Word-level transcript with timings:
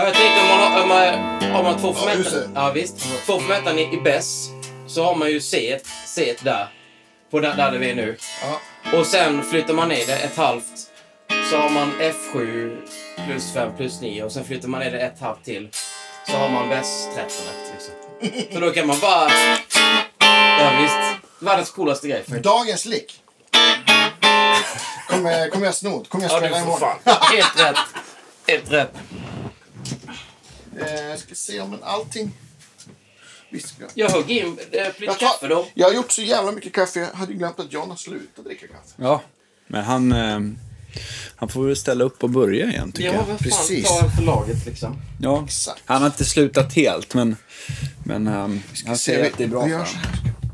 Ja, 0.00 0.06
jag 0.06 0.14
tänkte 0.14 0.40
om 0.40 0.48
man 0.48 0.58
har, 0.72 0.82
om 0.82 0.88
man, 0.88 1.54
om 1.56 1.64
man 1.64 1.80
två 1.80 1.94
Ja, 2.06 2.12
just 2.14 2.30
förmätaren. 2.30 2.54
det. 2.54 2.60
Ja, 2.60 2.70
visst. 2.70 2.98
Två 3.26 3.40
förmätaren 3.40 3.78
i, 3.78 3.94
i 3.94 3.96
bäss. 4.00 4.48
Så 4.86 5.04
har 5.04 5.14
man 5.14 5.30
ju 5.30 5.40
C, 5.40 5.78
C 6.06 6.34
där. 6.42 6.66
På 7.30 7.40
där, 7.40 7.56
där 7.56 7.70
vi 7.78 7.90
är 7.90 7.94
nu. 7.94 8.16
Ja. 8.42 8.98
Och 8.98 9.06
sen 9.06 9.42
flyttar 9.44 9.74
man 9.74 9.88
ner 9.88 10.06
det 10.06 10.16
ett 10.16 10.36
halvt. 10.36 10.64
Så 11.50 11.56
har 11.56 11.70
man 11.70 11.92
F7 12.00 12.76
plus 13.26 13.52
5 13.54 13.76
plus 13.76 14.00
9. 14.00 14.24
Och 14.24 14.32
sen 14.32 14.44
flyttar 14.44 14.68
man 14.68 14.80
ner 14.80 14.90
det 14.90 15.00
ett 15.00 15.20
halvt 15.20 15.44
till. 15.44 15.68
Så 16.30 16.36
har 16.36 16.48
man 16.48 16.68
bäss 16.68 17.08
13 17.14 17.30
liksom. 17.72 17.94
Så 18.54 18.60
då 18.60 18.70
kan 18.70 18.86
man 18.86 18.98
bara... 19.00 19.30
Ja, 20.58 20.72
visst. 20.82 21.20
Världens 21.38 21.70
coolaste 21.70 22.08
grej. 22.08 22.24
Dagens 22.42 22.84
lick. 22.84 23.22
Kommer, 25.08 25.48
kommer 25.50 25.66
jag 25.66 25.74
sno? 25.74 26.04
Kommer 26.08 26.24
jag 26.24 26.32
Ja, 26.32 26.40
du 26.40 26.46
spela 26.46 26.56
får 26.60 26.62
imorgon? 26.66 26.98
fan. 27.04 27.16
Helt 27.36 27.60
rätt. 27.60 27.76
Helt 28.48 28.72
rätt. 28.72 28.92
Eh, 30.78 31.16
ska 31.18 31.34
se 31.34 31.60
om 31.60 31.78
allting... 31.82 32.30
Jag... 33.50 33.90
Jag 33.94 34.10
högg 34.10 34.30
in 34.30 34.46
äh, 34.46 34.50
lite 34.52 35.04
Jag, 35.04 35.18
kaffe 35.18 35.48
då. 35.48 35.66
jag 35.74 35.86
har 35.86 35.94
gjort 35.94 36.10
så 36.12 36.22
jävla 36.22 36.52
mycket 36.52 36.72
kaffe. 36.72 37.00
Jag 37.00 37.06
hade 37.06 37.32
ju 37.32 37.38
glömt 37.38 37.60
att 37.60 37.72
John 37.72 37.90
har 37.90 37.96
slutat 37.96 38.44
dricka 38.44 38.66
kaffe. 38.66 38.94
Ja, 38.96 39.22
men 39.66 39.84
han, 39.84 40.12
eh, 40.12 40.40
han 41.36 41.48
får 41.48 41.66
väl 41.66 41.76
ställa 41.76 42.04
upp 42.04 42.22
och 42.22 42.30
börja 42.30 42.66
igen 42.66 42.92
tycker 42.92 43.12
Ja, 43.12 43.24
jag. 43.28 43.38
Precis. 43.38 43.88
Ta 43.88 44.04
en 44.04 44.10
för 44.10 44.22
laget 44.22 44.66
liksom. 44.66 44.96
Ja, 45.20 45.44
Exakt. 45.44 45.82
han 45.84 46.02
har 46.02 46.06
inte 46.08 46.24
slutat 46.24 46.74
helt, 46.74 47.14
men, 47.14 47.36
men 48.04 48.26
um, 48.28 48.62
han 48.86 48.96
Se, 48.98 49.04
säger 49.04 49.26
att 49.30 49.38
det 49.38 49.44
är 49.44 49.48
bra 49.48 49.62
för 49.62 49.70
honom. 49.70 49.86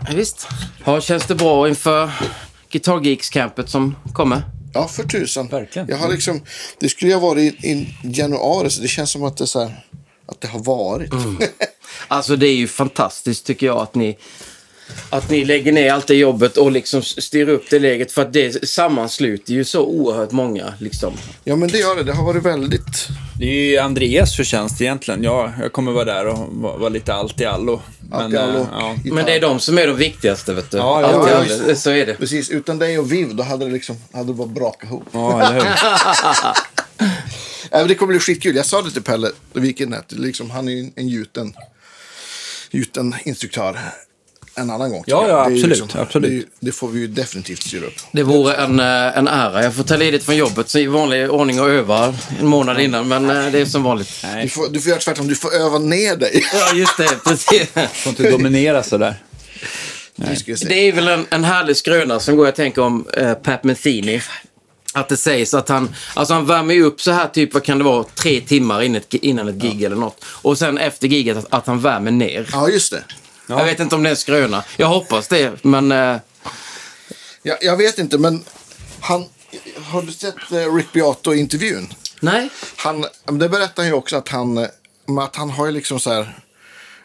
Ja, 0.09 0.15
visst. 0.15 0.49
Ja, 0.85 1.01
känns 1.01 1.27
det 1.27 1.35
bra 1.35 1.69
inför 1.69 2.11
Guitar 2.71 3.01
Geeks-campet 3.01 3.69
som 3.69 3.97
kommer? 4.13 4.43
Ja, 4.75 4.89
för 4.89 5.03
tusan. 5.03 5.49
Verkligen. 5.49 5.89
Jag 5.89 5.97
har 5.97 6.09
liksom, 6.09 6.41
det 6.79 6.89
skulle 6.89 7.11
ju 7.11 7.15
ha 7.15 7.29
varit 7.29 7.65
i, 7.65 7.69
i 7.69 7.95
januari, 8.03 8.71
så 8.71 8.83
det 8.83 8.89
känns 8.89 9.11
som 9.11 9.25
att 9.25 9.37
det, 9.37 9.45
är 9.45 9.47
så 9.47 9.61
här, 9.65 9.85
att 10.27 10.41
det 10.41 10.49
har 10.49 10.61
varit. 10.61 11.13
Alltså 12.09 12.37
det 12.37 12.47
är 12.49 12.55
ju 12.55 12.69
fantastiskt 12.69 13.47
tycker 13.47 13.67
jag 13.67 13.77
att 13.79 13.95
ni, 13.95 14.19
att 15.11 15.31
ni 15.31 15.45
lägger 15.45 15.73
ner 15.73 15.93
allt 15.93 16.07
det 16.07 16.15
jobbet 16.15 16.57
och 16.57 16.73
liksom 16.73 17.03
styr 17.03 17.49
upp 17.49 17.65
det 17.71 17.79
läget. 17.79 18.13
För 18.13 18.23
att 18.23 18.33
det 18.33 18.69
sammansluter 18.69 19.53
ju 19.53 19.65
så 19.65 19.83
oerhört 19.87 20.33
många 20.33 20.75
liksom. 20.81 21.13
ja, 21.45 21.57
men 21.57 21.69
det 21.69 21.79
gör 21.79 21.97
det. 21.97 22.03
Det 22.03 22.13
har 22.13 22.25
varit 22.25 22.43
väldigt... 22.43 23.09
Det 23.39 23.45
är 23.45 23.71
ju 23.71 23.79
Andreas 23.79 24.37
förtjänst 24.37 24.81
egentligen. 24.81 25.23
Jag, 25.23 25.53
jag 25.61 25.73
kommer 25.73 25.93
vara 25.93 26.05
där 26.05 26.27
och 26.27 26.39
vara, 26.51 26.77
vara 26.77 26.89
lite 26.89 27.15
allt 27.15 27.41
i 27.41 27.45
allo. 27.45 27.81
Allt 28.13 28.35
i 28.35 28.37
allo. 28.37 28.59
eh, 28.59 28.67
ja. 28.73 28.97
Men 29.05 29.25
det 29.25 29.35
är 29.35 29.41
de 29.41 29.61
som 29.61 29.79
är 29.79 29.87
de 29.87 29.97
viktigaste 29.97 30.55
vet 30.55 30.71
du. 30.71 30.77
Ja, 30.79 31.01
ja, 31.01 31.07
Allt 31.07 31.29
i 31.29 31.31
ja, 31.33 31.37
allo. 31.39 31.67
visst. 31.69 31.83
Så 31.83 31.91
är 31.91 32.07
det. 32.07 32.15
Precis, 32.15 32.51
utan 32.51 32.79
dig 32.79 32.99
och 32.99 33.13
Viv, 33.13 33.35
då 33.37 33.43
hade 33.43 33.65
det 33.65 33.71
liksom, 33.73 33.97
hade 34.13 34.27
det 34.27 34.33
bara 34.35 34.49
brakat 34.49 34.85
ihop. 34.91 35.05
ja, 35.13 35.43
eller 35.43 35.55
hur? 35.55 35.67
Ja, 37.77 37.81
men 37.81 37.89
det 37.89 37.95
kommer 37.95 38.13
bli 38.13 38.21
skitkul. 38.21 38.57
Jag 38.57 38.67
sa 38.67 38.83
det 38.83 38.91
till 38.91 39.03
Pelle 39.03 39.31
Wikenät. 39.53 40.13
Liksom, 40.13 40.51
han 40.51 40.69
är 40.69 40.73
ju 40.73 40.91
en 40.97 41.09
gjuten, 41.09 41.55
gjuten 42.71 43.15
instruktör 43.25 43.79
en 44.55 44.71
annan 44.71 44.91
gång. 44.91 45.05
Ja, 45.07 45.29
ja, 45.29 45.41
absolut, 45.41 45.67
liksom- 45.67 45.89
absolut. 46.01 46.47
Det, 46.61 46.67
det 46.67 46.73
får 46.73 46.89
vi 46.89 47.01
ju 47.01 47.07
definitivt 47.07 47.63
styra 47.63 47.87
upp. 47.87 47.95
Det 48.13 48.23
vore 48.23 48.55
en, 48.55 48.81
eh, 48.81 49.19
en 49.19 49.29
ära. 49.29 49.63
Jag 49.63 49.75
får 49.75 49.85
ta 49.85 49.97
ledigt 49.97 50.25
från 50.25 50.37
jobbet 50.37 50.69
så 50.69 50.79
i 50.79 50.87
vanlig 50.87 51.31
ordning 51.31 51.61
och 51.61 51.69
öva 51.69 52.15
en 52.41 52.47
månad 52.47 52.81
innan. 52.81 53.09
Men 53.09 53.31
eh, 53.31 53.53
det 53.53 53.59
är 53.59 53.65
som 53.65 53.83
vanligt. 53.83 54.19
Du 54.23 54.27
Nej, 54.29 54.49
får, 54.49 54.69
du 54.69 54.81
får 54.81 54.91
göra 54.91 55.01
tvärtom. 55.01 55.29
Du 55.29 55.35
får 55.35 55.55
öva 55.55 55.79
ner 55.79 56.17
dig. 56.17 56.45
Ja, 56.53 56.73
just 56.75 56.97
det. 56.97 57.25
Precis. 57.25 57.69
får 57.93 58.11
inte 58.11 58.31
dominera 58.31 58.83
sådär. 58.83 59.15
Säga. 60.17 60.57
Det 60.69 60.75
är 60.89 60.93
väl 60.93 61.09
en, 61.09 61.27
en 61.31 61.45
härlig 61.45 61.77
skröna 61.77 62.21
som 62.21 62.37
går 62.37 62.47
jag 62.47 62.55
tänker 62.55 62.83
om 62.83 63.09
eh, 63.17 63.35
Pat 63.35 63.65
Metheny. 63.65 64.21
Att 64.97 65.09
det 65.09 65.17
sägs 65.17 65.55
att 65.55 65.69
han, 65.69 65.95
alltså 66.15 66.35
han 66.35 66.47
värmer 66.47 66.75
ju 66.75 66.83
upp 66.85 67.01
så 67.01 67.11
här 67.11 67.29
typ, 67.29 67.55
vad 67.55 67.65
kan 67.65 67.79
det 67.79 67.85
vara, 67.85 68.05
tre 68.05 68.41
timmar 68.41 68.83
innan 68.83 68.97
ett, 68.97 69.15
innan 69.15 69.49
ett 69.49 69.55
gig 69.55 69.83
eller 69.83 69.97
något. 69.97 70.25
Och 70.25 70.59
sen 70.59 70.79
efter 70.79 71.09
giget 71.09 71.37
att, 71.37 71.47
att 71.51 71.67
han 71.67 71.81
värmer 71.81 72.11
ner. 72.11 72.49
Ja, 72.53 72.69
just 72.69 72.91
det. 72.93 73.05
Jag 73.47 73.65
vet 73.65 73.81
inte 73.81 73.95
om 73.95 74.03
det 74.03 74.09
är 74.09 74.11
en 74.11 74.17
skröna. 74.17 74.65
Jag 74.77 74.87
hoppas 74.87 75.29
det, 75.29 75.65
men... 75.65 75.93
Eh, 75.93 76.17
Jag, 77.43 77.59
jag 77.61 77.77
vet 77.77 77.99
inte, 77.99 78.19
men 78.19 78.45
han... 79.01 79.25
Har 79.91 80.03
du 80.03 80.13
sett 80.13 80.35
eh, 80.53 80.75
Rick 80.75 80.93
Beato-intervjun? 80.93 81.93
nej. 82.21 82.51
Han, 82.77 83.05
det 83.25 83.49
berättar 83.49 83.83
han 83.83 83.87
ju 83.87 83.93
också 83.93 84.17
att 84.17 84.29
han, 84.29 84.59
att 85.21 85.37
han 85.37 85.51
har 85.51 85.67
ju 85.67 85.73
liksom 85.73 86.01
så 86.01 86.13
här... 86.13 86.39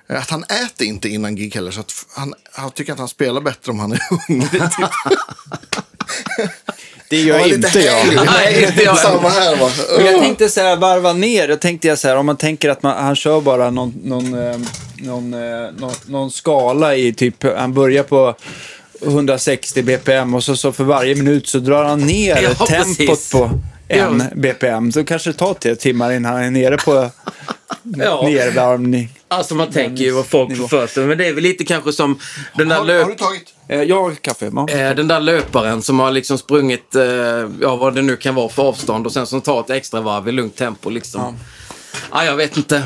Att 0.08 0.30
han 0.30 0.44
äter 0.44 0.88
inte 0.88 1.10
innan 1.10 1.36
gig 1.36 1.56
heller. 1.56 1.72
Så 1.72 1.80
att 1.80 1.92
han, 2.16 2.34
han 2.54 2.72
tycker 2.72 2.94
att 2.94 3.00
han 3.00 3.08
spelar 3.08 3.42
bättre 3.42 3.72
om 3.72 3.80
han 3.80 3.92
är 3.92 4.00
hungrig. 4.28 4.52
Typ. 4.52 4.90
Det 7.10 7.18
gör 7.22 7.54
inte 7.54 7.80
jag. 7.80 8.26
Nej, 8.26 8.66
inte 8.68 8.84
jag. 8.84 8.98
Samma 8.98 9.30
här 9.30 9.56
va. 9.56 9.70
Men 9.98 10.06
jag 10.06 10.20
tänkte 10.22 10.50
så 10.50 10.62
här, 10.62 10.76
varva 10.76 11.14
ner. 11.14 11.48
Då 11.48 11.56
tänkte 11.56 11.88
jag 11.88 12.00
så 12.00 12.08
här, 12.08 12.16
om 12.16 12.26
man 12.26 12.38
tänker 12.38 12.70
att 12.70 12.84
man, 12.84 13.04
han 13.04 13.16
kör 13.16 13.42
bara 13.42 13.70
någon, 13.70 13.94
någon, 14.04 14.34
eh, 14.48 14.58
någon, 14.98 15.34
eh, 15.34 15.72
någon, 15.78 15.94
någon 16.06 16.32
skala 16.32 16.96
i 16.96 17.14
typ, 17.14 17.44
han 17.58 17.74
börjar 17.74 18.04
på 18.04 18.36
160 19.02 19.84
BPM 19.84 20.34
och 20.34 20.44
så, 20.44 20.56
så 20.56 20.72
för 20.72 20.84
varje 20.84 21.16
minut 21.16 21.48
så 21.48 21.60
drar 21.60 21.84
han 21.84 22.00
ner 22.00 22.42
Ja, 22.42 22.54
tempot 22.66 22.98
precis. 22.98 23.32
på 23.32 23.50
en 23.88 24.20
Ja. 24.20 24.36
BPM. 24.36 24.92
Så 24.92 25.04
kanske 25.04 25.30
det 25.30 25.38
tar 25.38 25.54
tre 25.54 25.76
timmar 25.76 26.12
innan 26.12 26.34
han 26.34 26.44
är 26.44 26.52
nere 26.52 26.78
på 26.78 27.10
Ja. 27.84 28.22
nervarvning. 28.28 29.10
Alltså 29.28 29.56
man 29.56 29.72
tänker 29.72 30.04
ju 30.04 30.12
vad 30.12 30.26
folk 30.26 30.58
får 30.58 30.68
för 30.68 30.88
sig. 30.88 31.06
Men 31.06 31.18
det 31.18 31.28
är 31.28 31.34
väl 31.34 31.44
lite 31.44 31.64
kanske 31.64 31.92
som 31.94 32.20
den 32.58 32.70
där 32.70 32.76
Har, 32.78 32.86
löp... 32.86 33.04
har 33.04 33.10
du 33.12 33.16
tagit? 33.18 33.54
Eh, 33.72 33.82
Jag 33.84 34.04
har 34.04 34.16
kaffe. 34.16 34.52
Ja. 34.56 34.68
Eh, 34.70 34.96
den 34.96 35.08
där 35.08 35.20
löparen 35.20 35.82
som 35.82 36.00
har 36.00 36.12
liksom 36.12 36.38
sprungit, 36.38 36.96
eh, 36.96 37.04
ja 37.62 37.76
vad 37.76 37.96
det 37.96 38.02
nu 38.02 38.18
kan 38.18 38.36
vara 38.36 38.50
för 38.50 38.64
avstånd 38.64 39.06
och 39.06 39.14
sen 39.14 39.28
som 39.28 39.42
tar 39.42 39.60
ett 39.60 39.70
extra 39.70 40.02
varv 40.02 40.28
i 40.30 40.32
lugnt 40.32 40.56
tempo 40.56 40.90
liksom. 40.90 41.38
Ja. 42.12 42.26
jag 42.26 42.36
vet 42.36 42.58
inte. 42.58 42.84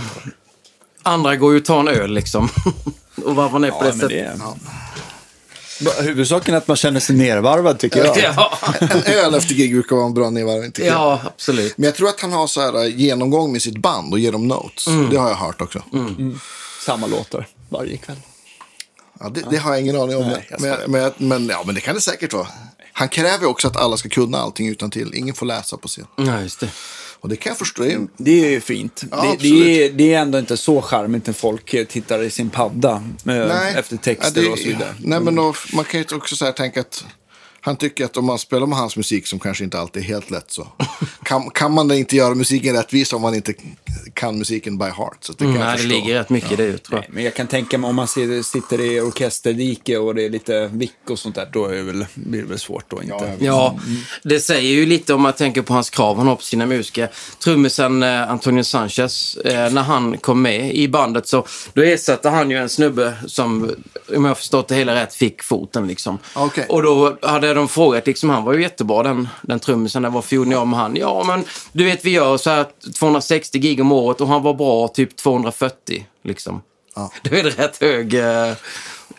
Andra 1.04 1.36
går 1.36 1.54
ju 1.54 1.60
att 1.60 1.66
ta 1.66 1.80
en 1.80 1.88
öl 1.88 2.14
liksom. 2.14 2.50
och 3.26 3.36
varvar 3.36 3.60
ner 3.60 3.72
på 3.72 3.78
Ja, 3.82 3.86
det 3.86 3.94
sättet. 3.94 4.10
det 4.10 4.20
är... 4.20 6.04
Huvudsaken 6.04 6.54
är 6.54 6.58
att 6.58 6.68
man 6.68 6.78
känner 6.78 7.00
sig 7.00 7.16
nervarvad 7.16 7.80
tycker 7.80 8.06
jag. 8.06 8.18
Ja. 8.36 8.52
En 8.80 9.04
öl 9.14 9.34
efter 9.36 9.54
gig 9.54 9.72
brukar 9.74 9.96
vara 9.96 10.06
en 10.06 10.14
bra 10.14 10.32
jag. 10.40 10.72
ja, 10.78 11.22
absolut. 11.26 11.78
Men 11.78 11.86
jag 11.86 11.96
tror 11.96 12.10
att 12.10 12.22
han 12.22 12.32
har 12.32 12.48
så 12.48 12.62
här 12.62 12.86
genomgång 12.86 13.52
med 13.52 13.62
sitt 13.62 13.78
band 13.78 14.14
och 14.14 14.20
ger 14.20 14.32
dem 14.32 14.48
notes. 14.48 14.88
Mm. 14.88 15.10
Det 15.10 15.18
har 15.18 15.30
jag 15.30 15.36
hört 15.36 15.62
också. 15.62 15.82
Samma 16.86 17.08
låtar 17.08 17.48
varje 17.70 17.98
kväll. 17.98 18.18
Ja, 19.20 19.30
det, 19.30 19.44
det 19.50 19.58
har 19.58 19.72
jag 19.72 19.82
ingen 19.82 19.96
aning 19.96 20.18
om. 20.18 20.28
Nej, 20.28 20.48
men, 20.60 20.78
men, 20.88 21.12
men, 21.18 21.48
ja, 21.48 21.64
men 21.66 21.76
det 21.76 21.82
kan 21.82 21.96
det 21.96 22.02
säkert 22.02 22.34
vara. 22.34 22.48
Han 22.94 23.10
kräver 23.10 23.46
också 23.46 23.68
att 23.68 23.78
alla 23.78 23.98
ska 23.98 24.10
kunna 24.10 24.38
allting 24.38 24.68
utan 24.68 24.90
till. 24.90 25.16
Ingen 25.16 25.36
får 25.36 25.46
läsa 25.46 25.78
på 25.78 25.88
scen. 25.88 26.08
Ja, 26.16 26.42
just 26.42 26.60
det. 26.60 26.70
Och 27.20 27.30
det 27.30 27.36
kan 27.36 27.50
jag 27.50 27.58
förstå. 27.58 27.84
Det 28.18 28.46
är, 28.46 28.50
ju 28.50 28.62
fint. 28.62 29.04
Ja, 29.12 29.36
det, 29.40 29.50
det, 29.50 29.86
är, 29.86 29.92
det 29.92 30.14
är 30.14 30.22
ändå 30.22 30.40
inte 30.40 30.58
så 30.58 30.82
charmigt 30.82 31.28
när 31.28 31.34
folk 31.34 31.88
tittar 31.90 32.22
i 32.24 32.30
sin 32.30 32.50
padda 32.50 33.04
nej, 33.24 33.76
efter 33.78 33.98
texter 33.98 34.42
det- 34.42 34.50
och 34.50 34.60
så 34.60 34.68
vidare. 34.68 34.96
Nej, 35.00 35.20
men 35.20 35.36
då, 35.36 35.54
man 35.74 35.86
kan 35.86 36.00
ju 36.00 36.16
också 36.16 36.36
så 36.36 36.46
här 36.46 36.52
tänka 36.52 36.80
att 36.82 37.06
han 37.66 37.76
tycker 37.76 38.06
att 38.06 38.18
om 38.18 38.26
man 38.26 38.40
spelar 38.40 38.68
med 38.68 38.78
hans 38.78 38.98
musik 38.98 39.28
som 39.28 39.40
kanske 39.40 39.64
inte 39.64 39.80
alltid 39.80 40.04
är 40.04 40.08
helt 40.08 40.32
lätt 40.32 40.52
så 40.52 40.68
kan, 41.24 41.50
kan 41.50 41.72
man 41.72 41.88
då 41.88 41.96
inte 41.96 42.16
göra 42.16 42.36
musiken 42.36 42.76
rättvis 42.76 43.14
om 43.14 43.22
man 43.22 43.36
inte 43.36 43.54
kan 44.14 44.38
musiken 44.38 44.78
by 44.78 44.86
heart. 44.86 45.18
Så 45.20 45.34
det 45.34 45.44
kan 45.44 45.54
jag 45.54 45.60
Nej, 45.60 45.78
det 45.78 45.84
ligger 45.84 46.16
rätt 46.16 46.30
mycket 46.30 46.52
i 46.52 46.56
det 46.56 46.78
tror 46.78 46.96
Nej, 46.96 47.06
jag. 47.08 47.16
men 47.16 47.24
jag 47.24 47.34
kan 47.36 47.48
tänka 47.48 47.78
mig 47.78 47.90
om 47.90 47.96
man 47.96 48.08
sitter, 48.08 48.82
i 48.82 49.02
orkesterdike 49.02 49.98
och 49.98 50.16
det 50.16 50.26
är 50.26 50.30
lite 50.30 50.68
vick 50.68 51.10
och 51.10 51.20
sånt 51.20 51.36
där, 51.36 51.50
då 51.54 51.66
är 51.66 51.76
det 51.76 51.84
väl, 51.84 52.06
blir 52.14 52.42
det 52.42 52.48
väl 52.48 52.60
svårt 52.60 52.86
då. 52.88 53.02
Inte. 53.02 53.14
Ja. 53.14 53.36
Ja, 53.40 53.80
det 54.24 54.40
säger 54.40 54.72
ju 54.72 54.86
lite 54.86 55.14
om 55.14 55.22
man 55.22 55.34
tänker 55.34 55.62
på 55.62 55.74
hans 55.74 55.90
krav 55.90 56.18
han 56.18 56.28
har 56.28 56.36
på 56.36 56.42
sina 56.42 56.66
musiker. 56.66 57.10
Trummisen 57.44 58.04
eh, 58.04 58.32
Antonio 58.32 58.64
Sanchez, 58.64 59.38
eh, 59.38 59.74
när 59.74 59.84
han 59.84 60.18
kom 60.18 60.42
med 60.42 60.76
i 60.76 60.88
bandet 60.88 61.28
så 61.28 61.46
då 61.74 61.82
ersatte 61.82 62.30
han 62.30 62.52
ju 62.52 62.58
en 62.58 62.70
snubbe 62.70 63.14
som, 63.28 63.64
om 64.16 64.24
jag 64.24 64.30
har 64.30 64.36
förstått 64.36 64.68
det 64.68 64.76
hela 64.76 64.96
rätt, 64.96 65.14
fick 65.14 65.44
foten 65.44 65.88
liksom. 65.88 66.18
Okej. 66.34 66.66
Och 66.70 66.84
då 66.84 67.18
hade 67.22 67.55
de 67.56 67.68
frågat, 67.68 68.08
liksom, 68.08 68.30
han 68.30 68.44
var 68.44 68.54
ju 68.54 68.62
jättebra 68.62 69.04
den, 69.04 69.28
den 69.42 69.60
trummisen, 69.60 70.02
där, 70.02 70.10
varför 70.10 70.36
gjorde 70.36 70.50
ni 70.50 70.56
om 70.56 70.74
han? 70.74 70.96
Ja, 70.96 71.24
men 71.28 71.44
du 71.72 71.84
vet 71.84 72.06
vi 72.06 72.10
gör 72.10 72.38
så 72.38 72.50
här 72.50 72.66
260 73.00 73.60
gig 73.60 73.82
om 73.82 73.92
året 73.92 74.22
och 74.22 74.28
han 74.28 74.44
var 74.44 74.54
bra 74.54 74.88
typ 74.88 75.16
240 75.16 76.08
liksom. 76.24 76.62
Ja. 76.96 77.12
Då 77.24 77.36
är 77.36 77.44
det 77.44 77.50
rätt 77.50 77.82
hög, 77.82 78.14
eh, 78.14 78.54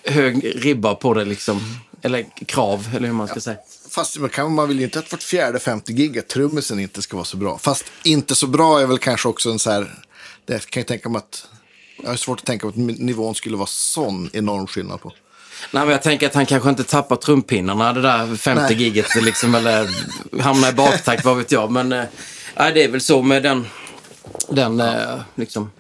hög 0.05 0.65
ribba 0.65 0.95
på 0.95 1.15
det 1.15 1.25
liksom. 1.25 1.61
Eller 2.03 2.27
krav, 2.47 2.89
eller 2.97 3.07
hur 3.07 3.15
man 3.15 3.29
ska 3.29 3.41
säga. 3.41 3.57
Fast 3.91 4.19
man, 4.19 4.31
kan, 4.31 4.55
man 4.55 4.69
vill 4.69 4.79
ju 4.79 4.85
inte 4.85 4.99
att 4.99 5.13
vart 5.13 5.23
fjärde, 5.23 5.59
femte 5.59 5.93
gig 5.93 6.19
att 6.19 6.29
trummisen 6.29 6.81
inte 6.81 7.03
ska 7.03 7.17
vara 7.17 7.25
så 7.25 7.37
bra. 7.37 7.59
Fast 7.59 7.85
inte 8.05 8.35
så 8.35 8.47
bra 8.47 8.81
är 8.81 8.87
väl 8.87 8.99
kanske 8.99 9.29
också 9.29 9.51
en 9.51 9.59
så 9.59 9.71
här... 9.71 9.95
Det 10.45 10.71
kan 10.71 10.81
jag 10.81 10.87
tänka 10.87 11.09
mig 11.09 11.19
att... 11.19 11.49
Jag 12.03 12.09
har 12.09 12.17
svårt 12.17 12.41
att 12.41 12.47
tänka 12.47 12.67
mig 12.67 12.73
att 12.93 12.99
nivån 13.01 13.35
skulle 13.35 13.57
vara 13.57 13.67
sån 13.67 14.31
enorm 14.33 14.67
skillnad 14.67 15.01
på. 15.01 15.13
Nej, 15.71 15.83
men 15.83 15.89
jag 15.89 16.03
tänker 16.03 16.27
att 16.27 16.35
han 16.35 16.47
kanske 16.47 16.69
inte 16.69 16.85
tappar 16.85 17.17
trumpinnarna 17.17 17.93
det 17.93 18.03
där 18.03 18.37
femte 18.37 18.63
Nej. 18.63 18.75
giget 18.75 19.15
liksom, 19.23 19.55
eller 19.55 19.89
hamnar 20.43 20.69
i 20.69 20.73
baktakt, 20.73 21.25
vad 21.25 21.37
vet 21.37 21.53
jag. 21.53 21.71
Men 21.71 21.93
eh, 21.93 22.05
nej, 22.57 22.73
det 22.73 22.85
är 22.85 22.89
väl 22.89 23.01
så 23.01 23.23
med 23.23 23.43
den, 23.43 23.67
den 24.49 24.81
eh, 24.81 25.21
liksom, 25.35 25.71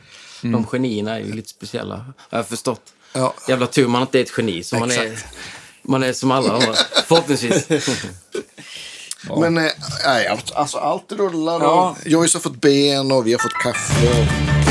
de 0.40 0.66
genierna 0.66 1.14
är 1.14 1.20
ju 1.20 1.32
lite 1.32 1.48
speciella, 1.48 1.94
har 2.18 2.38
jag 2.38 2.48
förstått. 2.48 2.80
Ja. 3.12 3.34
Jävla 3.48 3.66
tur 3.66 3.88
man 3.88 4.02
inte 4.02 4.18
är 4.18 4.22
ett 4.22 4.32
geni, 4.38 4.64
så 4.64 4.76
man 4.76 4.90
är, 4.90 5.02
Exakt. 5.02 5.34
man 5.82 6.02
är 6.02 6.12
som 6.12 6.30
alla 6.30 6.52
andra, 6.52 6.74
förhoppningsvis. 7.06 7.68
Men 9.36 9.58
eh, 9.58 9.70
nej, 10.04 10.26
allt, 10.26 10.52
alltså, 10.52 10.78
allt 10.78 11.12
rullar. 11.12 11.60
Ja. 11.60 11.96
Joyce 12.04 12.34
har 12.34 12.40
fått 12.40 12.60
ben 12.60 13.12
och 13.12 13.26
vi 13.26 13.32
har 13.32 13.38
fått 13.38 13.62
kaffe. 13.62 14.08
Och... 14.08 14.65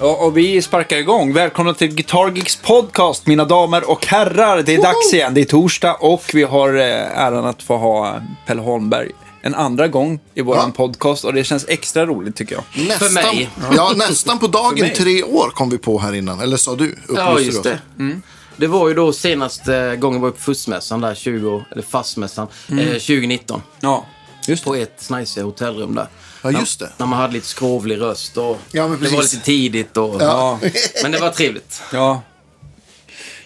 Och, 0.00 0.26
och 0.26 0.36
vi 0.36 0.62
sparkar 0.62 0.96
igång. 0.96 1.32
Välkomna 1.32 1.74
till 1.74 1.94
Guitar 1.94 2.30
Geeks 2.36 2.56
podcast, 2.56 3.26
mina 3.26 3.44
damer 3.44 3.90
och 3.90 4.06
herrar. 4.06 4.62
Det 4.62 4.74
är 4.74 4.82
dags 4.82 5.14
igen. 5.14 5.34
Det 5.34 5.40
är 5.40 5.44
torsdag 5.44 5.94
och 5.94 6.22
vi 6.34 6.42
har 6.42 6.74
eh, 6.74 7.18
äran 7.18 7.44
att 7.46 7.62
få 7.62 7.76
ha 7.76 8.20
Pelle 8.46 8.60
Holmberg 8.60 9.10
en 9.42 9.54
andra 9.54 9.88
gång 9.88 10.20
i 10.34 10.40
vår 10.42 10.56
Ja. 10.56 10.70
podcast 10.76 11.24
och 11.24 11.32
det 11.34 11.44
känns 11.44 11.64
extra 11.68 12.06
roligt 12.06 12.36
tycker 12.36 12.54
jag. 12.54 12.86
Nästan, 12.88 13.14
mig. 13.14 13.50
Ja, 13.76 13.92
nästan 13.96 14.38
på 14.38 14.46
dagen 14.46 14.78
mig. 14.80 14.94
tre 14.94 15.22
år 15.22 15.50
kom 15.50 15.70
vi 15.70 15.78
på 15.78 15.98
här 15.98 16.12
innan. 16.14 16.40
Eller 16.40 16.56
sa 16.56 16.74
du? 16.74 16.84
Upplyste 16.84 17.14
Ja, 17.16 17.34
du 17.36 17.42
just 17.42 17.58
oss? 17.58 17.64
det. 17.96 18.20
Det 18.56 18.66
var 18.66 18.88
ju 18.88 18.94
då 18.94 19.12
senaste 19.12 19.96
gången 19.96 20.20
vi 20.20 20.24
var 20.24 20.30
på 20.30 20.40
FUS-mässan 20.40 21.00
där, 21.00 21.14
20, 21.14 21.64
eller 21.72 21.82
FAS-mässan, 21.82 22.46
eh, 22.68 22.76
2019. 22.76 23.62
Ja, 23.80 24.06
just 24.50 24.64
På 24.64 24.74
ett 24.74 24.94
snajsiga 24.96 25.44
hotellrum 25.44 25.94
där. 25.94 26.06
Ja, 26.42 26.50
just 26.50 26.78
det. 26.78 26.92
När 26.96 27.06
man 27.06 27.18
hade 27.18 27.32
lite 27.32 27.46
skrovlig 27.46 28.00
röst 28.00 28.36
och 28.36 28.58
Ja, 28.72 28.88
men 28.88 29.00
det 29.00 29.08
var 29.08 29.22
lite 29.22 29.40
tidigt. 29.40 29.96
Och, 29.96 30.22
Ja, 30.22 30.58
Men 31.02 31.12
det 31.12 31.18
var 31.18 31.30
trevligt. 31.30 31.82
ja. 31.92 32.22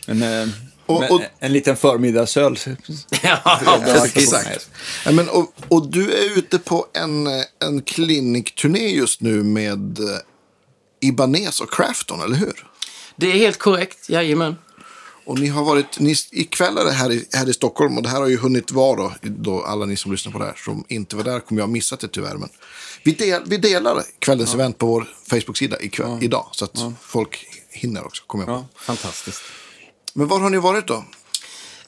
Men, 0.06 0.22
eh, 0.22 0.48
Och- 0.86 1.00
men 1.00 1.10
och- 1.12 1.20
en 1.38 1.52
liten 1.52 1.76
förmiddagsöl. 1.76 2.58
ja, 3.22 3.38
Ja, 3.44 3.80
precis. 3.84 4.16
exakt. 4.16 4.70
Ja, 5.04 5.12
men, 5.12 5.28
och, 5.28 5.54
och 5.68 5.86
du 5.90 6.12
är 6.12 6.38
ute 6.38 6.58
på 6.58 6.86
en, 6.94 7.26
eh, 7.26 7.32
en 7.64 7.82
klinikturné 7.82 8.88
just 8.88 9.20
nu 9.20 9.42
med 9.42 9.98
eh, 9.98 10.04
Ibanez 11.00 11.60
och 11.60 11.72
Crafton, 11.72 12.20
eller 12.20 12.36
hur? 12.36 12.66
Det 13.16 13.26
är 13.32 13.36
helt 13.36 13.58
korrekt, 13.58 14.08
jajamän. 14.08 14.56
Och 15.24 15.38
ni 15.38 15.46
har 15.46 15.64
varit, 15.64 16.00
ni, 16.00 16.14
ikväll 16.32 16.78
är 16.78 16.84
det 16.84 16.92
här 16.92 17.12
i, 17.12 17.24
här 17.32 17.48
i 17.48 17.52
Stockholm 17.52 17.96
och 17.96 18.02
det 18.02 18.08
här 18.08 18.20
har 18.20 18.28
ju 18.28 18.38
hunnit 18.38 18.72
vara 18.72 18.96
då, 18.96 19.12
då 19.22 19.62
alla 19.62 19.86
ni 19.86 19.96
som 19.96 20.12
lyssnar 20.12 20.32
på 20.32 20.38
det 20.38 20.44
här 20.44 20.54
som 20.54 20.84
inte 20.88 21.16
var 21.16 21.24
där 21.24 21.40
kommer 21.40 21.60
jag 21.60 21.66
ha 21.66 21.72
missat 21.72 22.00
det 22.00 22.08
tyvärr. 22.08 22.36
Men 22.36 22.48
vi, 23.02 23.12
del, 23.12 23.42
vi 23.46 23.56
delar 23.56 24.02
kvällens 24.18 24.54
event 24.54 24.78
på 24.78 24.86
vår 24.86 25.08
Facebook-sida 25.30 25.80
ikväll, 25.80 26.18
idag 26.22 26.48
så 26.52 26.64
att 26.64 26.78
folk 27.00 27.46
hinner 27.70 28.06
också, 28.06 28.22
kommer 28.26 28.46
jag 28.46 28.60
på. 28.60 28.66
Fantastiskt. 28.78 29.42
Men 30.12 30.28
var 30.28 30.40
har 30.40 30.50
ni 30.50 30.58
varit 30.58 30.86
då? 30.86 31.04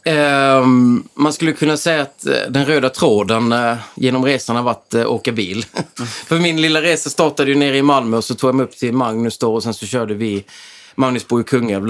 Ehm, 0.06 1.08
man 1.14 1.32
skulle 1.32 1.52
kunna 1.52 1.76
säga 1.76 2.02
att 2.02 2.26
eh, 2.26 2.34
den 2.48 2.66
röda 2.66 2.88
tråden 2.88 3.52
eh, 3.52 3.76
genom 3.94 4.24
resan 4.24 4.56
har 4.56 4.62
varit 4.62 4.94
eh, 4.94 5.12
åka 5.12 5.32
bil. 5.32 5.66
För 6.26 6.38
min 6.38 6.60
lilla 6.60 6.82
resa 6.82 7.10
startade 7.10 7.50
ju 7.50 7.56
nere 7.56 7.76
i 7.76 7.82
Malmö 7.82 8.16
och 8.16 8.24
så 8.24 8.34
tog 8.34 8.48
jag 8.48 8.54
mig 8.54 8.64
upp 8.64 8.76
till 8.76 8.92
Magnus 8.92 9.38
då 9.38 9.54
och 9.54 9.62
sen 9.62 9.74
så 9.74 9.86
körde 9.86 10.14
vi, 10.14 10.44
Magnus 10.94 11.28
bor 11.28 11.40
i 11.40 11.44
Kungälv 11.44 11.84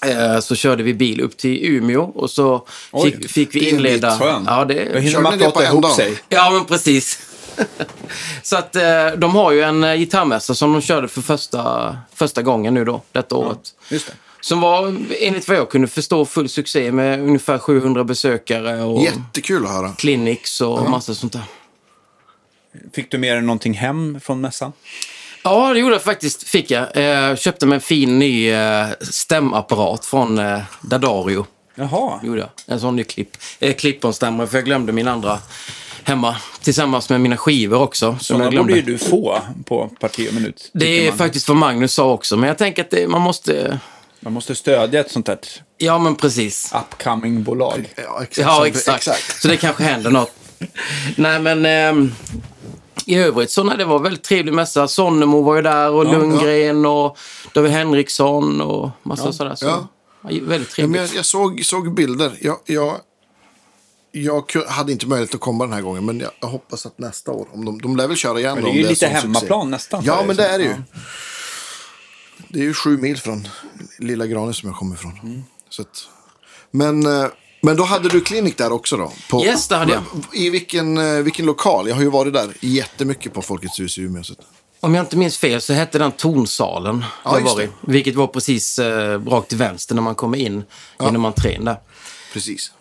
där. 0.00 0.34
Eh, 0.34 0.40
så 0.40 0.54
körde 0.54 0.82
vi 0.82 0.94
bil 0.94 1.20
upp 1.20 1.36
till 1.36 1.64
Umeå 1.64 2.02
och 2.02 2.30
så 2.30 2.66
Oj, 2.92 3.12
fick, 3.12 3.30
fick 3.30 3.54
vi 3.54 3.70
inleda... 3.70 4.18
Skönt. 4.18 4.46
Ja, 4.46 4.64
Då 4.64 4.64
det, 4.64 4.74
hinner 5.00 5.10
Körde 5.10 5.22
man 5.22 5.38
prata 5.38 5.64
ihop 5.64 5.86
sig. 5.90 6.18
ja 6.28 6.50
men 6.50 6.64
precis. 6.64 7.22
så 8.42 8.56
att 8.56 8.76
eh, 8.76 9.06
de 9.16 9.34
har 9.34 9.52
ju 9.52 9.62
en 9.62 9.84
eh, 9.84 9.94
gitarrmässa 9.96 10.54
som 10.54 10.72
de 10.72 10.82
körde 10.82 11.08
för 11.08 11.20
första, 11.20 11.96
första 12.14 12.42
gången 12.42 12.74
nu 12.74 12.84
då, 12.84 13.02
detta 13.12 13.34
året. 13.36 13.58
Just 13.88 14.06
det. 14.06 14.12
Som 14.40 14.60
var, 14.60 14.96
enligt 15.20 15.48
vad 15.48 15.56
jag 15.56 15.70
kunde 15.70 15.88
förstå, 15.88 16.24
full 16.24 16.48
succé 16.48 16.92
med 16.92 17.20
ungefär 17.20 17.58
700 17.58 18.04
besökare 18.04 18.82
och 18.82 19.02
Jättekul 19.02 19.64
att 19.66 19.70
höra. 19.72 19.92
clinics 19.98 20.60
och 20.60 20.90
massa 20.90 21.14
sånt 21.14 21.32
där. 21.32 21.42
Fick 22.92 23.10
du 23.10 23.18
med 23.18 23.36
dig 23.36 23.42
någonting 23.42 23.74
hem 23.74 24.20
från 24.20 24.40
mässan? 24.40 24.72
Ja, 25.44 25.72
det 25.72 25.78
gjorde 25.80 25.94
jag 25.94 26.02
faktiskt. 26.02 26.42
Fick 26.48 26.70
jag. 26.70 26.96
Eh, 27.30 27.36
köpte 27.36 27.66
mig 27.66 27.76
en 27.76 27.80
fin 27.80 28.18
ny 28.18 28.50
eh, 28.50 28.86
stämapparat 29.00 30.04
från 30.04 30.38
eh, 30.38 30.60
Dadario. 30.80 31.46
Jaha. 31.74 32.20
Gjorde 32.22 32.40
jag. 32.40 32.48
En 32.66 32.80
sån 32.80 32.96
ny 32.96 33.04
klipp. 33.04 33.36
Eh, 33.60 33.74
Clip-on-stämmare, 33.74 34.46
för 34.46 34.58
jag 34.58 34.64
glömde 34.64 34.92
min 34.92 35.08
andra 35.08 35.38
hemma. 36.04 36.36
Tillsammans 36.62 37.08
med 37.10 37.20
mina 37.20 37.36
skivor 37.36 37.78
också. 37.82 38.06
Som 38.06 38.18
Sådana 38.20 38.50
borde 38.62 38.72
ju 38.72 38.82
du 38.82 38.98
få 38.98 39.40
på 39.66 39.88
parti 40.00 40.28
och 40.28 40.34
minut. 40.34 40.70
det 40.74 41.06
är 41.06 41.08
man. 41.10 41.18
faktiskt 41.18 41.48
vad 41.48 41.56
Magnus 41.56 41.92
sa 41.94 42.12
också. 42.12 42.36
Men 42.36 42.48
jag 42.48 42.58
tänker 42.58 42.82
att 42.84 42.90
det, 42.90 43.08
man 43.08 43.20
måste... 43.20 43.80
Man 44.20 44.32
måste 44.32 44.54
stödja 44.54 45.00
ett 45.00 45.10
sånt 45.10 45.28
här 45.28 45.38
Ja, 45.78 45.98
men 45.98 46.16
precis. 46.16 46.72
upcoming-bolag. 46.74 47.88
Ja, 47.96 48.22
exakt. 48.22 48.38
Ja, 48.48 48.66
exakt. 48.66 49.42
Så 49.42 49.48
det 49.48 49.56
kanske 49.56 49.82
händer 49.84 50.10
något. 50.10 50.32
Nej, 51.16 51.40
men 51.40 51.66
ehm, 51.66 52.12
i 53.06 53.14
övrigt 53.16 53.50
så 53.50 53.62
nej, 53.62 53.76
det 53.78 53.84
var 53.84 53.98
väldigt 53.98 54.24
trevlig 54.24 54.52
mässa. 54.54 54.88
Sonnemo 54.88 55.42
var 55.42 55.56
ju 55.56 55.62
där 55.62 55.90
och 55.90 56.04
Lundgren 56.04 56.86
och 56.86 57.18
David 57.54 57.70
Henriksson 57.72 58.60
och 58.60 58.90
massa 59.02 59.32
sådär. 59.32 59.54
Så, 59.54 59.64
Ja. 59.66 59.88
ja, 60.22 60.28
väldigt 60.42 60.68
Ja, 60.68 60.74
trevligt. 60.74 60.90
men 60.90 61.00
jag, 61.06 61.14
jag 61.16 61.24
såg, 61.24 61.64
såg 61.64 61.94
bilder. 61.94 62.38
Jag, 62.40 62.58
jag, 62.66 62.96
jag 64.12 64.52
hade 64.68 64.92
inte 64.92 65.06
möjlighet 65.06 65.34
att 65.34 65.40
komma 65.40 65.64
den 65.64 65.72
här 65.72 65.80
gången, 65.80 66.04
men 66.04 66.20
jag, 66.20 66.30
jag 66.40 66.48
hoppas 66.48 66.86
att 66.86 66.98
nästa 66.98 67.32
år. 67.32 67.48
Om 67.52 67.64
de, 67.64 67.80
de 67.82 67.96
lär 67.96 68.08
väl 68.08 68.16
köra 68.16 68.38
igen 68.40 68.54
Men 68.54 68.64
det 68.64 68.70
är 68.70 68.74
ju 68.74 68.82
lite 68.82 68.94
sån 68.96 69.08
succé. 69.08 69.20
hemmaplan 69.22 69.70
nästan. 69.70 70.02
Ja, 70.04 70.24
men 70.26 70.36
det 70.36 70.46
är 70.48 70.58
det 70.58 70.64
ju. 70.64 70.74
Det 72.48 72.58
är 72.58 72.62
ju 72.64 72.74
sju 72.74 72.96
mil 72.98 73.16
från 73.16 73.48
lilla 73.98 74.26
granen 74.26 74.54
som 74.54 74.68
jag 74.68 74.78
kommer 74.78 74.94
ifrån. 74.94 75.20
Mm. 75.22 75.42
Så 75.68 75.82
att, 75.82 76.08
men, 76.70 77.06
eh, 77.06 77.26
men 77.64 77.76
då 77.76 77.82
hade 77.84 78.08
du 78.08 78.20
klinik 78.20 78.58
där 78.58 78.72
också 78.72 78.96
då? 78.96 79.12
På, 79.30 79.44
Yes, 79.44 79.68
det 79.68 79.76
hade 79.76 79.92
jag. 79.92 80.02
I 80.32 80.50
vilken, 80.50 80.98
eh, 80.98 81.22
vilken 81.22 81.46
lokal? 81.46 81.88
Jag 81.88 81.94
har 81.94 82.02
ju 82.02 82.10
varit 82.10 82.32
där 82.32 82.48
jättemycket 82.60 83.32
på 83.34 83.42
Folkets 83.42 83.80
hus 83.80 83.98
i 83.98 84.00
Umeå. 84.02 84.22
Om 84.80 84.94
jag 84.94 85.02
inte 85.02 85.16
minns 85.16 85.38
fel 85.38 85.60
så 85.60 85.72
hette 85.72 85.98
den 85.98 86.12
Tonsalen. 86.12 87.04
Ja, 87.24 87.30
var 87.30 87.58
det. 87.60 87.62
det. 87.66 87.68
Vilket 87.80 88.14
var 88.14 88.26
precis 88.26 88.78
eh, 88.78 89.20
rakt 89.26 89.48
till 89.48 89.58
vänster 89.58 89.94
när 89.94 90.02
man 90.02 90.14
kommer 90.14 90.38
in 90.38 90.64
genom 91.00 91.24
entrén 91.24 91.64
där. 91.64 91.76
Precis. 92.32 92.72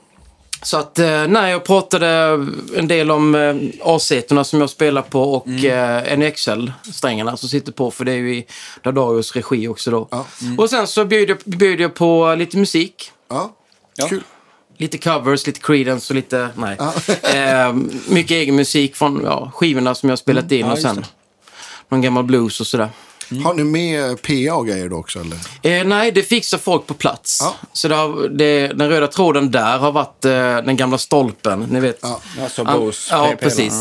Så 0.62 0.78
att, 0.78 1.00
eh, 1.00 1.28
nej, 1.28 1.52
jag 1.52 1.64
pratade 1.64 2.08
en 2.76 2.88
del 2.88 3.12
om 3.12 3.36
eh, 3.36 3.56
A-setorna 3.82 4.44
som 4.44 4.60
jag 4.62 4.70
spelar 4.70 5.02
på 5.02 5.34
och 5.34 5.48
Mm. 5.48 5.66
eh, 5.66 6.18
NXL-strängarna 6.18 7.36
som 7.38 7.50
sitter 7.50 7.72
på, 7.72 7.92
för 7.92 8.06
det 8.06 8.12
är 8.12 8.16
ju 8.18 8.36
i 8.36 8.46
Dardarios 8.84 9.36
regi 9.36 9.68
också 9.68 9.92
då. 9.92 10.08
Ja. 10.12 10.26
Och 10.58 10.70
sen 10.70 10.88
så 10.88 11.06
bjöd 11.06 11.30
jag, 11.30 11.38
bjöd 11.46 11.80
jag 11.80 11.94
på 11.96 12.36
lite 12.38 12.58
musik. 12.58 13.12
Ja, 13.30 13.56
Ja. 13.96 14.08
kul. 14.08 14.24
Lite 14.78 14.98
covers, 14.98 15.48
lite 15.48 15.60
Creedence 15.60 16.14
och 16.14 16.16
lite, 16.16 16.50
nej. 16.56 16.78
eh, 17.24 17.74
mycket 18.08 18.32
egen 18.32 18.56
musik 18.56 18.96
från 18.96 19.22
ja, 19.24 19.52
skivorna 19.56 19.96
som 19.96 20.10
jag 20.10 20.12
har 20.12 20.18
spelat 20.18 20.52
in 20.52 20.60
Mm. 20.66 20.68
Ja, 20.70 20.74
och 20.74 20.80
sen 20.80 21.06
någon 21.90 22.02
gammal 22.02 22.24
blues 22.24 22.60
och 22.60 22.68
sådär. 22.68 22.90
Har 23.44 23.54
ni 23.54 23.64
med 23.64 24.22
PA 24.22 24.56
och 24.56 24.68
grejer 24.68 24.90
då 24.90 24.96
också? 24.96 25.20
Eller? 25.20 25.38
Eh, 25.80 25.86
nej, 25.88 26.12
det 26.12 26.24
fixar 26.24 26.58
folk 26.58 26.86
på 26.88 26.94
plats. 26.94 27.40
Ja. 27.42 27.56
Så 27.74 27.88
det 27.88 27.96
har, 27.96 28.30
det, 28.30 28.68
den 28.68 28.90
röda 28.90 29.08
tråden 29.08 29.52
där 29.52 29.78
har 29.78 29.92
varit 29.92 30.26
eh, 30.26 30.32
den 30.66 30.76
gamla 30.78 30.98
stolpen, 30.98 31.60
ni 31.60 31.80
vet. 31.80 32.00
Ja. 32.02 32.22
Alltså 32.42 32.62
Ja, 32.68 32.78
Bose. 32.78 33.08
ja, 33.12 33.18
pelarna. 33.22 33.38
precis. 33.38 33.74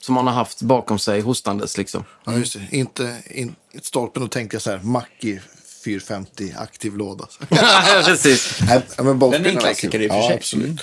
Som 0.00 0.14
man 0.14 0.26
har 0.26 0.34
haft 0.34 0.62
bakom 0.62 0.98
sig 0.98 1.20
hostandes 1.20 1.78
liksom. 1.78 2.04
Ja, 2.24 2.32
just 2.36 2.52
det. 2.70 2.76
Inte 2.76 3.16
in, 3.30 3.54
stolpen, 3.82 4.22
då 4.22 4.28
tänkte 4.28 4.54
jag 4.54 4.62
så 4.62 4.70
här, 4.70 4.78
Mackie 4.82 5.42
450 5.86 6.54
aktiv 6.58 6.96
låda. 6.96 7.26
precis. 8.04 8.58
Nej, 8.68 8.82
men 8.98 9.18
Den 9.18 9.46
är 9.46 9.50
en 9.50 9.56
klassiker 9.56 10.00
i 10.02 10.06
och 10.06 10.10
för 10.10 10.18
ja, 10.18 10.26
sig. 10.28 10.36
absolut. 10.36 10.66
Mm. 10.66 10.78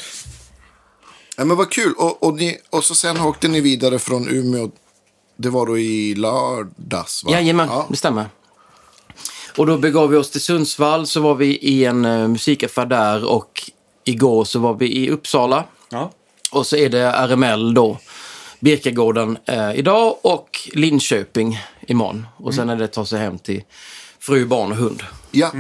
Ja, 1.38 1.46
men 1.46 1.58
vad 1.58 1.72
kul. 1.72 1.94
Och, 1.98 2.24
och, 2.24 2.34
ni, 2.34 2.58
och 2.70 2.84
så 2.84 2.96
sen 2.96 3.20
åkte 3.22 3.48
ni 3.48 3.62
vidare 3.62 4.00
från 4.00 4.28
Umeå. 4.30 4.72
Det 5.38 5.50
var 5.50 5.66
då 5.66 5.78
i 5.80 6.16
lördags, 6.16 7.24
va? 7.24 7.32
Jajamän, 7.32 7.68
Ja. 7.68 7.88
det 7.90 7.96
stämmer. 7.98 8.26
Och 9.58 9.66
då 9.68 9.78
begav 9.78 10.10
vi 10.10 10.18
oss 10.18 10.32
till 10.32 10.42
Sundsvall, 10.42 11.08
så 11.08 11.22
var 11.22 11.36
vi 11.36 11.58
i 11.58 11.86
en 11.86 12.06
uh, 12.06 12.28
musikaffär 12.28 12.86
där 12.86 13.26
och 13.26 13.72
igår 14.04 14.44
så 14.46 14.60
var 14.60 14.74
vi 14.74 14.98
i 14.98 15.10
Uppsala. 15.10 15.64
Ja. 15.90 16.12
Och 16.52 16.68
så 16.68 16.76
är 16.76 16.90
det 16.90 17.12
RML 17.12 17.74
då, 17.74 17.98
Birkagården 18.60 19.38
eh, 19.46 19.76
idag 19.76 20.16
och 20.22 20.70
Linköping 20.74 21.60
imorgon. 21.88 22.28
Och 22.38 22.54
sen 22.54 22.70
är 22.70 22.76
det 22.76 22.86
att 22.86 22.94
ta 22.94 23.06
sig 23.06 23.20
hem 23.20 23.40
till 23.40 23.64
fru, 24.26 24.46
barn 24.46 24.72
och 24.72 24.78
hund. 24.78 25.04
ja. 25.32 25.52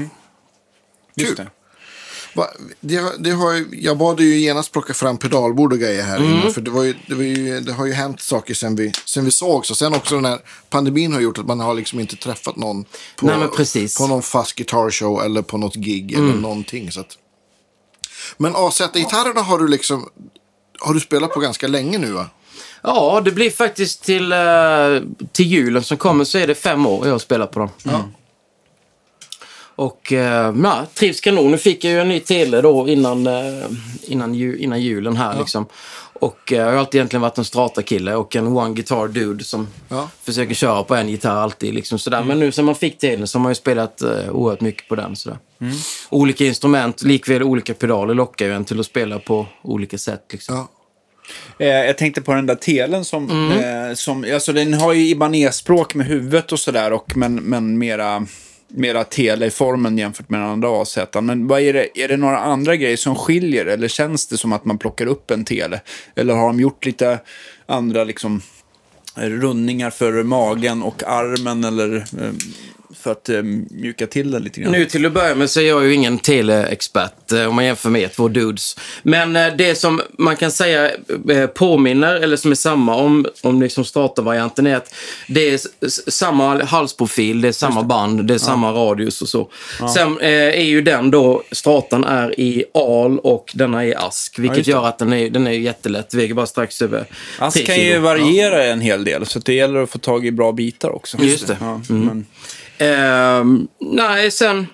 Just 1.15 1.35
Kul. 1.35 1.45
det. 1.45 1.51
Va, 2.35 2.47
det, 2.79 2.95
har- 2.97 3.13
det 3.19 3.31
har, 3.31 3.65
jag 3.71 3.97
bad 3.97 4.19
ju 4.19 4.39
genast 4.39 4.71
plocka 4.71 4.93
fram 4.93 5.17
pedalbord 5.17 5.73
och 5.73 5.79
grejer 5.79 6.03
här 6.03 6.17
Mm. 6.17 6.31
inne. 6.31 6.51
För 6.51 6.61
det, 6.61 6.71
var 6.71 6.83
ju, 6.83 6.95
det, 7.07 7.15
var 7.15 7.23
ju, 7.23 7.59
det 7.59 7.73
har 7.73 7.85
ju 7.85 7.93
hänt 7.93 8.21
saker 8.21 8.53
sen 8.53 8.75
vi, 8.75 8.91
sen 9.05 9.25
vi 9.25 9.31
såg. 9.31 9.65
Så 9.65 9.75
sen 9.75 9.93
också 9.95 10.15
den 10.15 10.25
här 10.25 10.39
pandemin 10.69 11.13
har 11.13 11.21
gjort 11.21 11.37
att 11.37 11.45
man 11.45 11.59
har 11.59 11.73
liksom 11.73 11.99
inte 11.99 12.15
träffat 12.15 12.55
någon 12.55 12.83
på, 13.15 13.25
Nej, 13.25 13.87
på 13.97 14.07
någon 14.07 14.21
fast 14.21 14.55
guitar 14.55 14.91
show 14.91 15.21
eller 15.23 15.41
på 15.41 15.57
något 15.57 15.75
gig 15.75 16.13
eller 16.13 16.33
någonting. 16.33 16.91
Så 16.91 16.99
att... 16.99 17.17
Men 18.37 18.55
AZ-gitarrerna 18.55 19.41
har 19.41 19.59
du 19.59 19.67
liksom 19.67 20.09
har 20.79 20.93
du 20.93 20.99
spelat 20.99 21.31
på 21.33 21.39
ganska 21.39 21.67
länge 21.67 21.97
nu 21.97 22.11
va? 22.11 22.29
Ja, 22.83 23.21
det 23.25 23.31
blir 23.31 23.49
faktiskt 23.49 24.03
till, 24.03 24.31
eh, 24.31 24.37
till 25.31 25.45
julen 25.47 25.83
som 25.83 25.97
kommer 25.97 26.23
så 26.23 26.37
är 26.37 26.47
det 26.47 26.55
fem 26.55 26.85
år 26.85 27.05
jag 27.05 27.13
har 27.13 27.19
spelat 27.19 27.51
på 27.51 27.59
dem. 27.59 27.69
Och 29.83 30.13
eh, 30.13 30.53
ja, 30.63 30.85
trivs 30.93 31.21
kanon. 31.21 31.51
Nu 31.51 31.57
fick 31.57 31.83
jag 31.83 31.93
ju 31.93 31.99
en 31.99 32.07
ny 32.07 32.19
tele 32.19 32.61
då 32.61 32.87
innan, 32.87 33.27
eh, 33.27 33.65
innan, 34.01 34.33
ju, 34.33 34.57
innan 34.57 34.81
julen 34.81 35.15
här 35.15 35.39
liksom. 35.39 35.65
Och 36.13 36.53
eh, 36.53 36.57
jag 36.59 36.65
har 36.65 36.73
alltid 36.73 36.99
egentligen 36.99 37.21
varit 37.21 37.37
en 37.37 37.45
strata-kille 37.45 38.15
och 38.15 38.35
en 38.35 38.47
one 38.47 38.73
guitar 38.73 39.07
dude 39.07 39.43
som 39.43 39.67
Ja. 39.89 40.09
försöker 40.23 40.53
köra 40.53 40.83
på 40.83 40.95
en 40.95 41.09
gitarr 41.09 41.35
alltid. 41.35 41.73
Liksom, 41.73 41.99
sådär. 41.99 42.23
Men 42.23 42.39
nu 42.39 42.51
sen 42.51 42.65
man 42.65 42.75
fick 42.75 42.97
telen 42.97 43.27
så 43.27 43.37
har 43.37 43.43
man 43.43 43.51
ju 43.51 43.55
spelat 43.55 44.01
eh, 44.01 44.29
oerhört 44.31 44.61
mycket 44.61 44.87
på 44.89 44.95
den. 44.95 45.15
Sådär. 45.15 45.37
Olika 46.09 46.45
instrument, 46.45 47.03
likväl 47.03 47.43
olika 47.43 47.73
pedaler 47.73 48.13
lockar 48.13 48.45
ju 48.45 48.53
en 48.53 48.65
till 48.65 48.79
att 48.79 48.85
spela 48.85 49.19
på 49.19 49.45
olika 49.63 49.97
sätt. 49.97 50.25
Liksom. 50.31 50.55
Ja. 50.55 50.67
Eh, 51.59 51.67
jag 51.67 51.97
tänkte 51.97 52.21
på 52.21 52.33
den 52.33 52.45
där 52.45 52.55
telen 52.55 53.05
som, 53.05 53.29
Mm. 53.31 53.51
eh, 53.89 53.93
som 53.95 54.25
alltså 54.33 54.53
den 54.53 54.73
har 54.73 54.93
ju 54.93 55.07
Ibanez-språk 55.07 55.95
med 55.95 56.05
huvudet 56.07 56.51
och 56.51 56.59
sådär, 56.59 56.93
och, 56.93 57.17
men, 57.17 57.35
men 57.35 57.77
mera, 57.77 58.25
mera 58.73 59.03
tele 59.03 59.45
i 59.45 59.49
formen 59.49 59.97
jämfört 59.97 60.29
med 60.29 60.39
den 60.39 60.49
andra 60.49 60.81
AZ. 60.81 60.97
Men 61.21 61.47
vad 61.47 61.61
är, 61.61 61.73
det, 61.73 61.99
är 61.99 62.07
det 62.07 62.17
några 62.17 62.39
andra 62.39 62.75
grejer 62.75 62.97
som 62.97 63.15
skiljer, 63.15 63.65
eller 63.65 63.87
känns 63.87 64.27
det 64.27 64.37
som 64.37 64.53
att 64.53 64.65
man 64.65 64.77
plockar 64.77 65.05
upp 65.05 65.31
en 65.31 65.45
tele? 65.45 65.81
Eller 66.15 66.33
har 66.33 66.47
de 66.47 66.59
gjort 66.59 66.85
lite 66.85 67.19
andra 67.65 68.03
liksom, 68.03 68.41
eh, 69.17 69.29
rundningar 69.29 69.89
för 69.89 70.23
magen 70.23 70.83
och 70.83 71.03
armen, 71.03 71.63
eller 71.63 71.95
eh, 71.95 72.31
för 73.03 73.11
att 73.11 73.29
eh, 73.29 73.41
mjuka 73.71 74.07
till 74.07 74.31
den 74.31 74.43
lite 74.43 74.61
grann? 74.61 74.71
Nu 74.71 74.85
till 74.85 75.05
att 75.05 75.11
börja 75.13 75.35
med 75.35 75.49
så 75.49 75.59
är 75.59 75.63
jag 75.67 75.85
ju 75.85 75.93
ingen 75.93 76.17
teleexpert 76.19 77.31
eh, 77.31 77.45
om 77.45 77.55
man 77.55 77.65
jämför 77.65 77.89
med 77.89 78.11
två 78.13 78.27
dudes. 78.27 78.77
Men 79.03 79.35
eh, 79.35 79.47
det 79.57 79.75
som 79.75 80.01
man 80.17 80.35
kan 80.35 80.51
säga 80.51 80.91
påminner, 81.53 82.15
eller 82.15 82.37
som 82.37 82.51
är 82.51 82.55
samma 82.55 82.95
om, 82.95 83.25
om 83.41 83.61
liksom 83.61 83.85
startarvarianten 83.85 84.67
är 84.67 84.75
att 84.75 84.93
det 85.27 85.49
är 85.53 85.59
samma 86.11 86.63
halsprofil, 86.63 87.41
det 87.41 87.47
är 87.47 87.51
samma 87.51 87.83
band, 87.83 88.25
det 88.25 88.33
är 88.33 88.37
samma 88.37 88.71
radius 88.71 89.21
och 89.21 89.29
så. 89.29 89.49
Sen 89.93 90.19
eh, 90.19 90.29
är 90.31 90.63
ju 90.63 90.81
den 90.81 91.11
då, 91.11 91.43
stratan 91.51 92.03
är 92.03 92.39
i 92.39 92.63
al 92.73 93.19
och 93.19 93.51
denna 93.55 93.83
är 93.83 93.87
i 93.87 93.95
ask. 93.95 94.39
Vilket 94.39 94.65
det. 94.65 94.71
gör 94.71 94.85
att 94.87 94.99
den 94.99 95.13
är, 95.13 95.29
den 95.29 95.47
är 95.47 95.51
jättelätt, 95.51 96.13
väger 96.13 96.33
bara 96.33 96.45
strax 96.45 96.81
över 96.81 97.05
Ask 97.39 97.65
kan 97.65 97.75
ju 97.79 97.99
variera 97.99 98.63
en 98.65 98.81
hel 98.81 99.03
del, 99.03 99.25
så 99.25 99.39
det 99.39 99.53
gäller 99.53 99.79
att 99.83 99.89
få 99.89 99.97
tag 99.99 100.25
i 100.25 100.31
bra 100.31 100.51
bitar 100.51 100.89
också. 100.89 101.17
Just 101.21 101.47
det. 101.47 101.57
Ja, 101.59 101.81
Mm. 101.89 102.05
men, 102.05 102.25
Ehm, 102.77 103.67
nej, 103.79 104.31
sen 104.31 104.67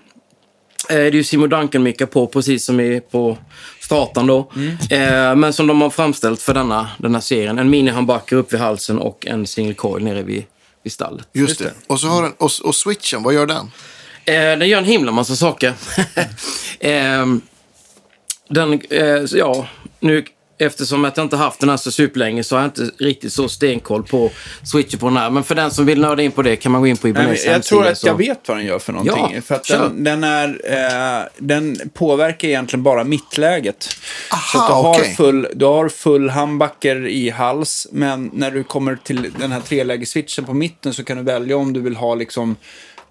eh, 0.90 0.96
är 0.96 1.12
det 1.12 1.18
ju 1.18 1.24
Simon 1.24 1.50
Duncan-mickar 1.50 2.06
på, 2.06 2.28
precis 2.28 2.66
som 2.66 2.80
i, 2.80 3.02
på 3.02 3.38
starten 3.80 4.28
då. 4.28 4.52
Eh, 4.90 5.36
men 5.36 5.54
som 5.54 5.68
de 5.68 5.82
har 5.82 5.90
framställt 5.90 6.42
för 6.42 6.54
denna, 6.54 6.90
denna 6.98 7.22
serien. 7.22 7.60
En 7.60 7.70
mini-handbacker 7.74 8.36
upp 8.36 8.54
vid 8.54 8.60
halsen 8.60 9.00
och 9.00 9.28
en 9.28 9.48
single 9.48 9.74
coil 9.74 10.04
nere 10.04 10.22
vid, 10.24 10.44
vid 10.84 10.94
stallet. 10.94 11.28
Just, 11.34 11.60
det. 11.60 11.74
Och 11.88 12.00
så 12.00 12.08
har 12.08 12.24
den, 12.24 12.32
och, 12.38 12.52
och 12.64 12.76
switchen, 12.76 13.24
vad 13.24 13.34
gör 13.34 13.46
den? 13.46 13.72
Eh, 14.26 14.60
den 14.60 14.70
gör 14.70 14.78
en 14.78 14.86
himla 14.86 15.12
massa 15.12 15.36
saker. 15.36 15.74
Ehm, 16.80 17.42
den, 18.50 18.82
eh, 18.90 19.24
ja, 19.32 19.68
nu 20.00 20.26
eftersom 20.60 21.06
att 21.06 21.18
jag 21.18 21.26
inte 21.26 21.36
haft 21.38 21.60
den 21.60 21.70
här 21.70 21.78
så 21.78 21.92
superlänge 21.92 22.44
så 22.44 22.56
har 22.56 22.62
jag 22.62 22.68
inte 22.68 23.04
riktigt 23.04 23.34
så 23.34 23.50
stenkoll 23.50 24.04
på 24.04 24.32
switchen 24.64 25.00
på 25.00 25.06
den 25.08 25.18
här. 25.18 25.30
Men 25.30 25.44
för 25.44 25.56
den 25.56 25.72
som 25.72 25.86
vill 25.86 26.02
nörda 26.02 26.24
in 26.24 26.32
på 26.32 26.42
det 26.42 26.56
kan 26.56 26.72
man 26.72 26.82
gå 26.82 26.88
in 26.88 26.98
på 26.98 27.08
Ibanez 27.08 27.46
jag 27.46 27.64
tror 27.64 27.88
att 27.88 27.98
så- 27.98 28.08
jag 28.08 28.18
vet 28.18 28.48
vad 28.48 28.58
den 28.58 28.66
gör 28.66 28.80
för 28.80 28.94
någonting. 28.94 29.36
Ja, 29.36 29.42
för 29.42 29.56
att 29.56 29.68
den, 29.68 30.04
den, 30.04 30.24
är, 30.24 30.48
eh, 31.20 31.28
den 31.38 31.90
påverkar 31.94 32.48
egentligen 32.48 32.84
bara 32.84 33.04
mittläget. 33.04 33.84
så 34.52 34.58
Aha, 34.58 34.64
att 34.64 34.98
du, 34.98 35.04
har 35.04 35.16
full, 35.16 35.48
du 35.56 35.66
har 35.66 35.90
full 35.90 36.30
humbucker 36.30 37.08
i 37.08 37.30
hals, 37.30 37.88
men 37.92 38.30
när 38.34 38.52
du 38.52 38.64
kommer 38.64 38.96
till 39.04 39.32
den 39.40 39.52
här 39.52 39.62
trelägesswitchen 39.62 40.46
på 40.46 40.54
mitten 40.54 40.94
så 40.94 41.04
kan 41.04 41.18
du 41.18 41.24
välja 41.24 41.58
om 41.58 41.74
du 41.74 41.80
vill 41.82 41.96
ha 41.96 42.16
liksom 42.16 42.56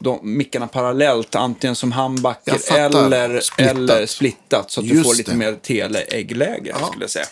de, 0.00 0.18
mickarna 0.22 0.66
parallellt, 0.66 1.34
antingen 1.34 1.76
som 1.76 1.92
fattar. 1.92 3.06
eller 3.06 3.40
Splittat. 3.40 3.76
eller 3.76 4.06
splittat. 4.06 4.70
Så 4.70 4.80
att 4.80 4.88
du 4.88 4.94
Just 4.94 5.06
får 5.10 5.14
lite 5.16 5.30
det. 5.30 5.36
mer 5.36 5.54
tele-äggläge, 5.54 6.74
skulle 6.90 7.04
jag 7.04 7.10
säga. 7.10 7.26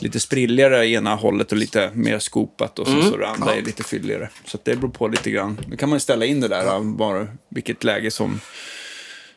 Lite 0.00 0.20
sprilligare 0.20 0.84
i 0.86 0.94
ena 0.94 1.14
hållet 1.14 1.52
och 1.52 1.58
lite 1.58 1.90
mer 1.94 2.18
skopat 2.18 2.78
och 2.78 2.88
Mm. 2.88 3.10
så 3.10 3.16
det 3.16 3.28
andra 3.28 3.54
är 3.54 3.62
lite 3.62 3.82
fylligare. 3.84 4.28
Så 4.46 4.58
det 4.64 4.76
beror 4.76 4.90
på 4.90 5.08
lite 5.08 5.30
grann. 5.30 5.60
Då 5.66 5.76
kan 5.76 5.88
man 5.88 6.00
ställa 6.00 6.24
in 6.24 6.40
det 6.40 6.48
där, 6.48 6.80
bara, 6.80 7.28
vilket 7.50 7.84
läge 7.84 8.10
som, 8.10 8.40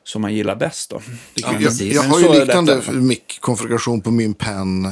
som 0.03 0.21
man 0.21 0.33
gillar 0.35 0.55
bäst 0.55 0.89
då. 0.89 1.01
Kan 1.43 1.61
Jag, 1.61 1.71
jag 1.73 2.03
har 2.03 2.19
ju 2.19 2.39
liknande 2.39 2.81
mick-konfiguration 2.91 4.01
på 4.01 4.11
min 4.11 4.33
pen, 4.33 4.91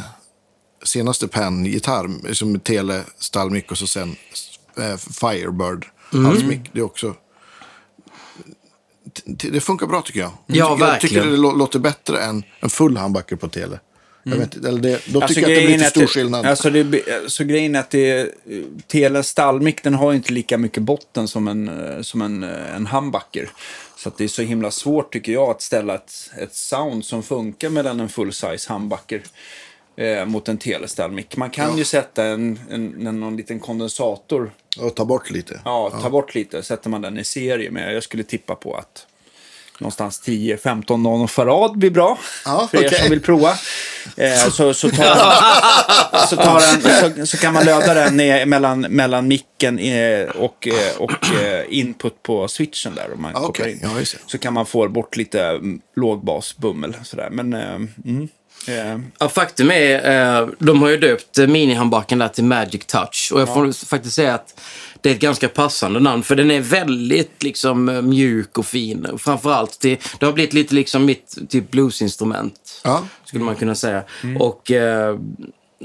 senaste 0.83 1.27
pen-gitarr. 1.27 2.33
Som 2.33 2.59
tele, 2.59 3.01
stallmick 3.19 3.71
och 3.71 3.77
så 3.77 3.87
sen 3.87 4.15
eh, 4.77 4.97
Firebird 4.97 5.85
Mm. 6.13 6.25
halsmick. 6.25 6.59
Det 6.73 6.79
är 6.79 6.83
också... 6.83 7.15
Det 9.25 9.61
funkar 9.61 9.87
bra 9.87 10.01
tycker 10.01 10.19
jag. 10.19 10.31
Ja, 10.47 10.55
jag 10.55 10.69
tycker 10.69 10.85
verkligen. 10.85 11.31
det 11.31 11.37
lå- 11.37 11.57
låter 11.57 11.79
bättre 11.79 12.19
än 12.23 12.43
en 12.59 12.69
full 12.69 12.97
humbucker 12.97 13.35
på 13.35 13.47
tele. 13.47 13.79
Jag 14.27 14.35
vet, 14.37 14.55
eller 14.65 14.81
det, 14.81 15.01
då 15.05 15.21
Alltså, 15.21 15.35
tycker 15.35 15.49
jag 15.51 15.57
att 15.57 15.63
det 15.63 15.67
blir 15.75 15.83
för 15.83 15.89
stor 15.89 16.01
det- 16.01 16.07
skillnad. 16.07 16.45
Alltså, 16.45 16.69
det, 16.69 17.03
så 17.31 17.43
grejen 17.43 17.75
är 17.75 17.79
att 17.79 17.89
det, 17.89 18.31
Teles 18.87 19.27
stallmick 19.27 19.83
den 19.83 19.93
har 19.93 20.13
inte 20.13 20.33
lika 20.33 20.57
mycket 20.57 20.83
botten 20.83 21.27
som 21.27 21.47
en, 21.47 21.67
eh, 21.69 22.01
som 22.01 22.21
en, 22.21 22.43
eh, 22.43 22.75
en 22.75 22.87
humbucker. 22.87 23.49
Så 23.97 24.09
att 24.09 24.17
det 24.17 24.23
är 24.23 24.27
så 24.27 24.41
himla 24.41 24.71
svårt 24.71 25.13
tycker 25.13 25.31
jag 25.31 25.49
att 25.49 25.61
ställa 25.61 25.95
ett, 25.95 26.31
ett 26.37 26.55
sound 26.55 27.05
som 27.05 27.23
funkar 27.23 27.69
mellan 27.69 27.99
en 27.99 28.09
full-size 28.09 28.73
humbucker 28.73 29.21
eh, 29.97 30.25
mot 30.25 30.47
en 30.49 30.57
telestallmick. 30.57 31.37
Man 31.37 31.49
kan 31.49 31.77
ju 31.77 31.83
sätta 31.83 32.23
en, 32.25 32.59
en, 32.69 33.07
en, 33.07 33.19
någon 33.19 33.37
liten 33.37 33.59
kondensator, 33.59 34.51
Och 34.79 34.95
ta 34.95 35.05
bort 35.05 35.29
lite. 35.29 35.61
ja, 35.65 35.99
ta 36.01 36.09
bort 36.09 36.35
lite, 36.35 36.63
sätter 36.63 36.89
man 36.89 37.01
den 37.01 37.17
i 37.17 37.23
serie 37.23 37.71
med. 37.71 37.95
Jag 37.95 38.03
skulle 38.03 38.23
tippa 38.23 38.55
på 38.55 38.75
att 38.75 39.07
någonstans 39.79 40.21
10-15 40.25 40.97
nanofarad 40.97 41.77
blir 41.77 41.89
bra. 41.89 42.17
Ja, 42.45 42.67
för 42.71 42.77
er 42.77 42.87
okej. 42.87 42.99
som 42.99 43.09
vill 43.09 43.21
prova. 43.21 43.53
Eh, 44.17 44.49
så, 44.49 44.73
så, 44.73 44.89
tar, 44.89 45.05
så, 46.27 46.35
tar 46.35 46.59
den, 46.59 47.19
så, 47.19 47.25
så 47.25 47.37
kan 47.37 47.53
man 47.53 47.65
löda 47.65 47.93
den 47.93 48.17
ner 48.17 48.45
mellan, 48.45 48.81
mellan 48.81 49.27
micken 49.27 49.79
eh, 49.79 50.27
och, 50.29 50.67
eh, 50.67 50.97
och 50.97 51.33
eh, 51.41 51.65
input 51.69 52.23
på 52.23 52.47
switchen 52.47 52.95
där. 52.95 53.13
Om 53.13 53.21
man 53.21 53.31
Ja, 53.35 53.45
kopplar 53.45 53.67
in. 53.67 53.79
Ja. 53.83 53.89
Så 54.27 54.37
kan 54.37 54.53
man 54.53 54.65
få 54.65 54.87
bort 54.89 55.15
lite 55.15 55.43
mm, 55.43 55.81
lågbasbummel. 55.95 56.95
Sådär. 57.03 57.29
Men, 57.31 57.53
eh, 57.53 57.75
mm, 58.05 58.27
Ja, 59.19 59.29
faktum 59.29 59.71
är, 59.71 60.41
eh, 60.41 60.47
de 60.59 60.81
har 60.81 60.89
ju 60.89 60.97
döpt 60.97 61.37
minihandbacken 61.37 62.19
där 62.19 62.27
till 62.27 62.43
Magic 62.43 62.85
Touch. 62.85 63.31
Och 63.33 63.41
jag 63.41 63.53
får 63.53 63.85
faktiskt 63.85 64.15
säga 64.15 64.35
att 64.35 64.61
det 65.01 65.09
är 65.09 65.13
ett 65.13 65.19
ganska 65.19 65.49
passande 65.49 65.99
namn. 65.99 66.23
För 66.23 66.35
den 66.35 66.51
är 66.51 66.61
väldigt 66.61 67.43
liksom 67.43 67.89
eh, 67.89 68.01
mjuk 68.01 68.57
och 68.57 68.65
fin. 68.65 69.07
Framförallt, 69.17 69.79
det, 69.81 69.99
det 70.19 70.25
har 70.25 70.33
blivit 70.33 70.53
lite 70.53 70.75
liksom 70.75 71.05
mitt 71.05 71.37
typ 71.49 71.71
bluesinstrument. 71.71 72.81
Ja. 72.83 73.03
Skulle 73.25 73.43
man 73.43 73.55
kunna 73.55 73.75
säga. 73.75 74.03
Och 74.39 74.71
eh, 74.71 75.19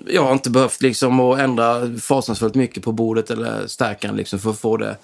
jag 0.06 0.22
har 0.22 0.32
inte 0.32 0.50
behövt 0.50 0.82
liksom 0.82 1.20
att 1.20 1.38
ändra 1.38 1.98
fasansfullt 2.00 2.54
mycket 2.54 2.82
på 2.82 2.92
bordet 2.92 3.30
eller 3.30 3.66
stärkan 3.66 4.16
liksom 4.16 4.38
för 4.38 4.50
att 4.50 4.60
få 4.60 4.76
det. 4.76 4.96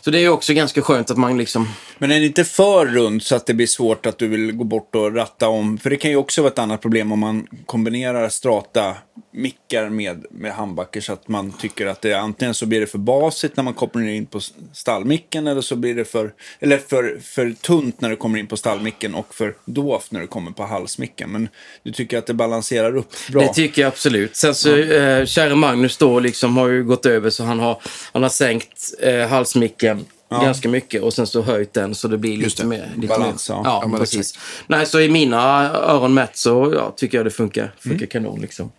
Så 0.00 0.10
det 0.10 0.18
är 0.18 0.20
ju 0.20 0.28
också 0.28 0.52
ganska 0.52 0.82
skönt 0.82 1.10
att 1.10 1.18
man 1.18 1.38
liksom... 1.38 1.68
Men 1.98 2.10
är 2.10 2.20
det 2.20 2.26
inte 2.26 2.44
för 2.44 2.86
runt 2.86 3.24
så 3.24 3.36
att 3.36 3.46
det 3.46 3.54
blir 3.54 3.66
svårt 3.66 4.06
att 4.06 4.18
du 4.18 4.28
vill 4.28 4.52
gå 4.52 4.64
bort 4.64 4.94
och 4.94 5.14
ratta 5.14 5.48
om? 5.48 5.78
För 5.78 5.90
det 5.90 5.96
kan 5.96 6.10
ju 6.10 6.16
också 6.16 6.42
vara 6.42 6.52
ett 6.52 6.58
annat 6.58 6.82
problem 6.82 7.12
om 7.12 7.18
man 7.18 7.46
kombinerar 7.66 8.28
strata 8.28 8.96
mickar 9.30 9.88
med, 9.88 10.26
med 10.30 10.52
humbucker 10.52 11.00
så 11.00 11.12
att 11.12 11.28
man 11.28 11.52
tycker 11.52 11.86
att 11.86 12.02
det 12.02 12.14
antingen 12.14 12.54
så 12.54 12.66
blir 12.66 12.80
det 12.80 12.86
för 12.86 12.98
basigt 12.98 13.56
när 13.56 13.64
man 13.64 13.74
kopplar 13.74 14.02
in 14.02 14.26
på 14.26 14.40
stallmicken 14.72 15.46
eller 15.46 15.60
så 15.60 15.76
blir 15.76 15.94
det 15.94 16.04
för, 16.04 16.32
eller 16.60 16.78
för, 16.78 17.20
för 17.22 17.50
tunt 17.50 18.00
när 18.00 18.10
det 18.10 18.16
kommer 18.16 18.38
in 18.38 18.46
på 18.46 18.56
stallmicken 18.56 19.14
och 19.14 19.34
för 19.34 19.54
dovt 19.64 20.12
när 20.12 20.20
det 20.20 20.26
kommer 20.26 20.50
på 20.50 20.62
halsmicken. 20.62 21.30
Men 21.30 21.48
du 21.82 21.92
tycker 21.92 22.18
att 22.18 22.26
det 22.26 22.34
balanserar 22.34 22.96
upp 22.96 23.12
bra? 23.30 23.42
Det 23.42 23.54
tycker 23.54 23.82
jag 23.82 23.88
absolut. 23.88 24.36
Sen 24.36 24.54
så, 24.54 24.76
eh, 24.76 25.24
käre 25.24 25.54
Magnus 25.54 25.96
då 25.96 26.20
liksom 26.20 26.56
har 26.56 26.68
ju 26.68 26.84
gått 26.84 27.06
över 27.06 27.30
så 27.30 27.44
han 27.44 27.60
har, 27.60 27.82
han 28.12 28.22
har 28.22 28.30
sänkt 28.30 28.94
eh, 29.00 29.28
halsmicken 29.28 29.97
ganska 30.30 30.68
mycket 30.68 31.02
och 31.02 31.14
sen 31.14 31.26
så 31.26 31.42
höjt 31.42 31.74
den 31.74 31.94
så 31.94 32.08
det 32.08 32.18
blir 32.18 32.32
Just 32.36 32.58
lite 32.58 32.62
det. 32.62 32.68
mer... 32.68 32.92
Lite 32.96 33.08
Balans, 33.08 33.48
mer. 33.48 33.56
ja. 33.56 33.62
Ja, 33.64 33.88
Ja, 33.92 33.98
precis. 33.98 34.38
Nej, 34.66 34.86
så 34.86 35.00
i 35.00 35.08
mina 35.08 35.70
öron 35.70 36.14
mätt 36.14 36.36
så 36.36 36.72
ja, 36.76 36.94
tycker 36.96 37.18
jag 37.18 37.26
det 37.26 37.30
funkar, 37.30 37.74
funkar 37.78 38.06
kanon 38.06 38.40
liksom. 38.40 38.72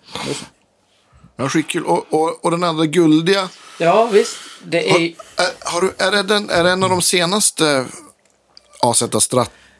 Ja, 1.35 1.49
skitkul. 1.49 1.85
Och, 1.85 2.05
och, 2.09 2.45
och 2.45 2.51
den 2.51 2.63
andra 2.63 2.85
guldiga. 2.85 3.49
Ja, 3.77 4.09
visst. 4.13 4.37
Det 4.63 4.89
är... 4.89 5.01
Är, 5.01 5.13
har 5.59 5.81
du, 5.81 5.93
är, 5.97 6.11
det 6.11 6.23
den, 6.23 6.49
är 6.49 6.63
det 6.63 6.71
en 6.71 6.83
av 6.83 6.89
de 6.89 7.01
senaste 7.01 7.85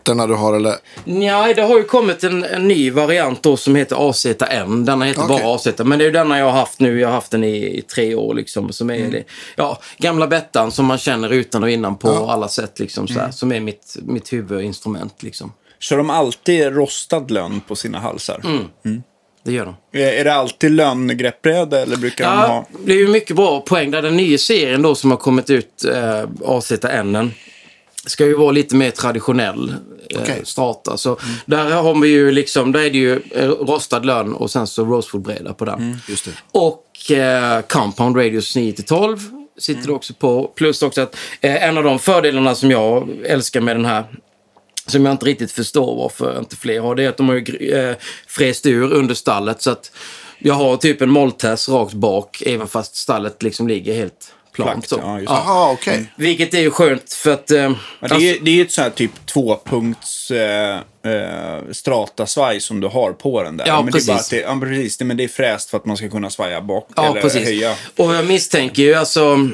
AZ-stratterna 0.09 0.27
du 0.27 0.33
har? 0.33 0.55
Eller? 0.55 0.75
Nej, 1.03 1.53
det 1.53 1.61
har 1.61 1.77
ju 1.77 1.83
kommit 1.83 2.23
en, 2.23 2.43
en 2.43 2.67
ny 2.67 2.91
variant 2.91 3.43
då 3.43 3.57
som 3.57 3.75
heter 3.75 4.09
AZN. 4.09 4.85
Denna 4.85 5.05
heter 5.05 5.21
Okej. 5.23 5.39
bara 5.43 5.55
AZ. 5.55 5.67
Men 5.77 5.99
det 5.99 6.03
är 6.03 6.05
ju 6.05 6.11
denna 6.11 6.37
jag 6.39 6.45
har 6.45 6.51
haft 6.51 6.79
nu. 6.79 6.99
Jag 6.99 7.07
har 7.07 7.13
haft 7.15 7.31
den 7.31 7.43
i, 7.43 7.77
i 7.77 7.81
tre 7.81 8.15
år 8.15 8.33
liksom. 8.33 8.71
Som 8.73 8.89
är 8.89 8.95
Mm. 8.99 9.11
det, 9.11 9.23
ja, 9.55 9.79
gamla 9.97 10.27
Bettan 10.27 10.71
som 10.71 10.85
man 10.85 10.97
känner 10.97 11.29
utan 11.33 11.63
och 11.63 11.69
innan 11.69 11.97
på 11.97 12.09
alla 12.09 12.47
sätt 12.47 12.79
liksom. 12.79 13.07
Så 13.07 13.19
Mm. 13.19 13.31
Som 13.31 13.51
är 13.51 13.59
mitt, 13.59 13.95
mitt 14.01 14.33
huvudinstrument 14.33 15.23
liksom. 15.23 15.51
Kör 15.79 15.97
de 15.97 16.09
alltid 16.09 16.65
rostad 16.75 17.25
lönn 17.31 17.61
på 17.67 17.75
sina 17.75 17.99
halsar? 17.99 18.41
Mm. 18.83 19.03
Det 19.43 19.51
gör 19.51 19.65
de. 19.65 19.75
Är 19.99 20.07
är 20.13 20.23
det 20.23 20.33
alltid 20.33 20.71
lönngreppbräde 20.71 21.79
eller 21.81 21.97
brukar 21.97 22.25
de 22.25 22.31
Ja, 22.41 22.47
ha? 22.47 22.65
det 22.85 22.91
är 22.93 22.97
ju 22.97 23.07
mycket 23.07 23.35
bra 23.35 23.61
poäng 23.61 23.91
där. 23.91 24.01
Den 24.01 24.17
nya 24.17 24.37
serien 24.37 24.81
då 24.81 24.95
som 24.95 25.11
har 25.11 25.17
kommit 25.17 25.49
ut, 25.49 25.85
eh, 25.93 26.29
AZN, 26.45 27.31
ska 28.05 28.25
ju 28.25 28.33
vara 28.37 28.51
lite 28.51 28.75
mer 28.75 28.91
traditionell 28.91 29.73
eh, 30.15 30.21
Okej. 30.21 30.41
strata. 30.43 30.97
Så 30.97 31.17
där 31.45 31.71
har 31.71 32.01
vi 32.01 32.07
ju 32.07 32.31
liksom, 32.31 32.71
där 32.71 32.79
är 32.79 32.89
det 32.89 32.97
ju 32.97 33.21
eh, 33.31 33.47
rostad 33.47 33.99
lön 33.99 34.33
och 34.33 34.51
sen 34.51 34.67
så 34.67 34.85
rosewood-bräda 34.85 35.53
på 35.53 35.65
den. 35.65 35.97
Just 36.07 36.25
det. 36.25 36.31
Och 36.51 37.11
eh, 37.11 37.61
Compound 37.61 38.17
Radius 38.17 38.55
9-12 38.55 39.19
sitter 39.57 39.87
det 39.87 39.93
också 39.93 40.13
på. 40.13 40.51
Plus 40.55 40.81
också 40.81 41.01
att 41.01 41.15
eh, 41.41 41.63
en 41.63 41.77
av 41.77 41.83
de 41.83 41.99
fördelarna 41.99 42.55
som 42.55 42.71
jag 42.71 43.09
älskar 43.25 43.61
med 43.61 43.75
den 43.75 43.85
här 43.85 44.03
som 44.87 45.05
jag 45.05 45.13
inte 45.13 45.25
riktigt 45.25 45.51
förstår 45.51 45.95
varför 45.95 46.39
inte 46.39 46.55
fler 46.55 46.79
har, 46.79 46.95
det 46.95 47.03
är 47.03 47.09
att 47.09 47.17
de 47.17 47.29
har 47.29 47.35
ju 47.35 47.71
eh, 47.71 47.95
fräst 48.27 48.65
ur 48.65 48.93
under 48.93 49.15
stallet. 49.15 49.61
Så 49.61 49.71
att 49.71 49.91
jag 50.39 50.53
har 50.53 50.77
typ 50.77 51.01
en 51.01 51.09
molltest 51.09 51.69
rakt 51.69 51.93
bak, 51.93 52.43
även 52.45 52.67
fast 52.67 52.95
stallet 52.95 53.43
liksom 53.43 53.67
ligger 53.67 53.93
helt 53.93 54.33
plant. 54.53 54.87
Ja, 54.91 55.15
just 55.19 55.27
det. 55.27 55.33
Jaha, 55.33 55.71
okej. 55.71 56.05
Vilket 56.15 56.53
är 56.53 56.59
ju 56.59 56.71
skönt 56.71 57.13
för 57.13 57.31
att... 57.31 57.51
Eh, 57.51 57.71
Ja, 58.01 58.07
det, 58.07 58.29
är, 58.29 58.37
det 58.41 58.51
är 58.59 58.65
ett 58.65 58.71
sånt 58.71 58.83
här 58.83 58.91
typ 58.91 59.25
tvåpunkts 59.25 60.31
eh, 60.31 60.75
eh, 61.05 61.59
stratasvaj 61.71 62.59
som 62.59 62.79
du 62.79 62.87
har 62.87 63.11
på 63.11 63.43
den 63.43 63.57
där. 63.57 63.67
Ja, 63.67 63.81
men 63.81 63.91
Det 63.91 63.99
är 63.99 64.07
bara 64.07 64.15
precis. 64.17 64.25
att 64.25 64.29
det, 64.29 64.39
ja, 64.39 64.59
precis. 64.61 64.97
Det, 64.97 65.05
men 65.05 65.17
det 65.17 65.23
är 65.23 65.27
fräst 65.27 65.69
för 65.69 65.77
att 65.77 65.85
man 65.85 65.97
ska 65.97 66.09
kunna 66.09 66.29
svaja 66.29 66.61
bak 66.61 66.87
Ja, 66.95 67.05
eller 67.11 67.21
precis. 67.21 67.43
höja. 67.43 67.75
Och 67.97 68.15
jag 68.15 68.25
misstänker 68.25 68.83
ju, 68.83 68.93
alltså, 68.95 69.49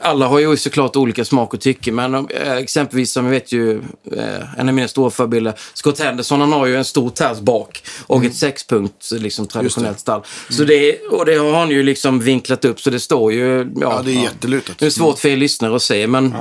alla 0.00 0.26
har 0.26 0.38
ju 0.38 0.56
såklart 0.56 0.96
olika 0.96 1.24
smak 1.24 1.54
och 1.54 1.60
tycke, 1.60 1.92
men 1.92 2.14
eh, 2.14 2.52
exempelvis 2.52 3.12
som 3.12 3.24
jag 3.24 3.30
vet 3.32 3.52
ju, 3.52 3.76
eh, 4.16 4.58
en 4.58 4.68
av 4.68 4.74
mina 4.74 4.88
stora 4.88 5.10
förebilder, 5.10 5.54
Scott 5.74 6.00
Henderson, 6.00 6.40
han 6.40 6.52
har 6.52 6.66
ju 6.66 6.76
en 6.76 6.84
stor 6.84 7.10
ters 7.10 7.38
bak 7.40 7.82
och 8.06 8.16
Mm. 8.16 8.28
ett 8.30 8.36
sexpunkt 8.36 9.10
liksom, 9.12 9.46
traditionellt 9.46 10.00
stall. 10.00 10.22
Så 10.50 10.64
det, 10.64 10.98
och 11.10 11.26
det 11.26 11.34
har 11.34 11.52
han 11.52 11.70
ju 11.70 11.82
liksom 11.82 12.20
vinklat 12.20 12.64
upp, 12.64 12.80
så 12.80 12.90
det 12.90 13.00
står 13.00 13.32
ju... 13.32 13.58
Ja, 13.58 13.64
Ja, 13.80 14.02
det 14.04 14.10
är 14.12 14.22
jättelutet. 14.22 14.78
det 14.78 14.86
är 14.86 14.90
svårt 14.90 15.18
för 15.18 15.28
er 15.28 15.36
lyssnare 15.36 15.76
att 15.76 15.82
se, 15.82 16.06
men... 16.06 16.34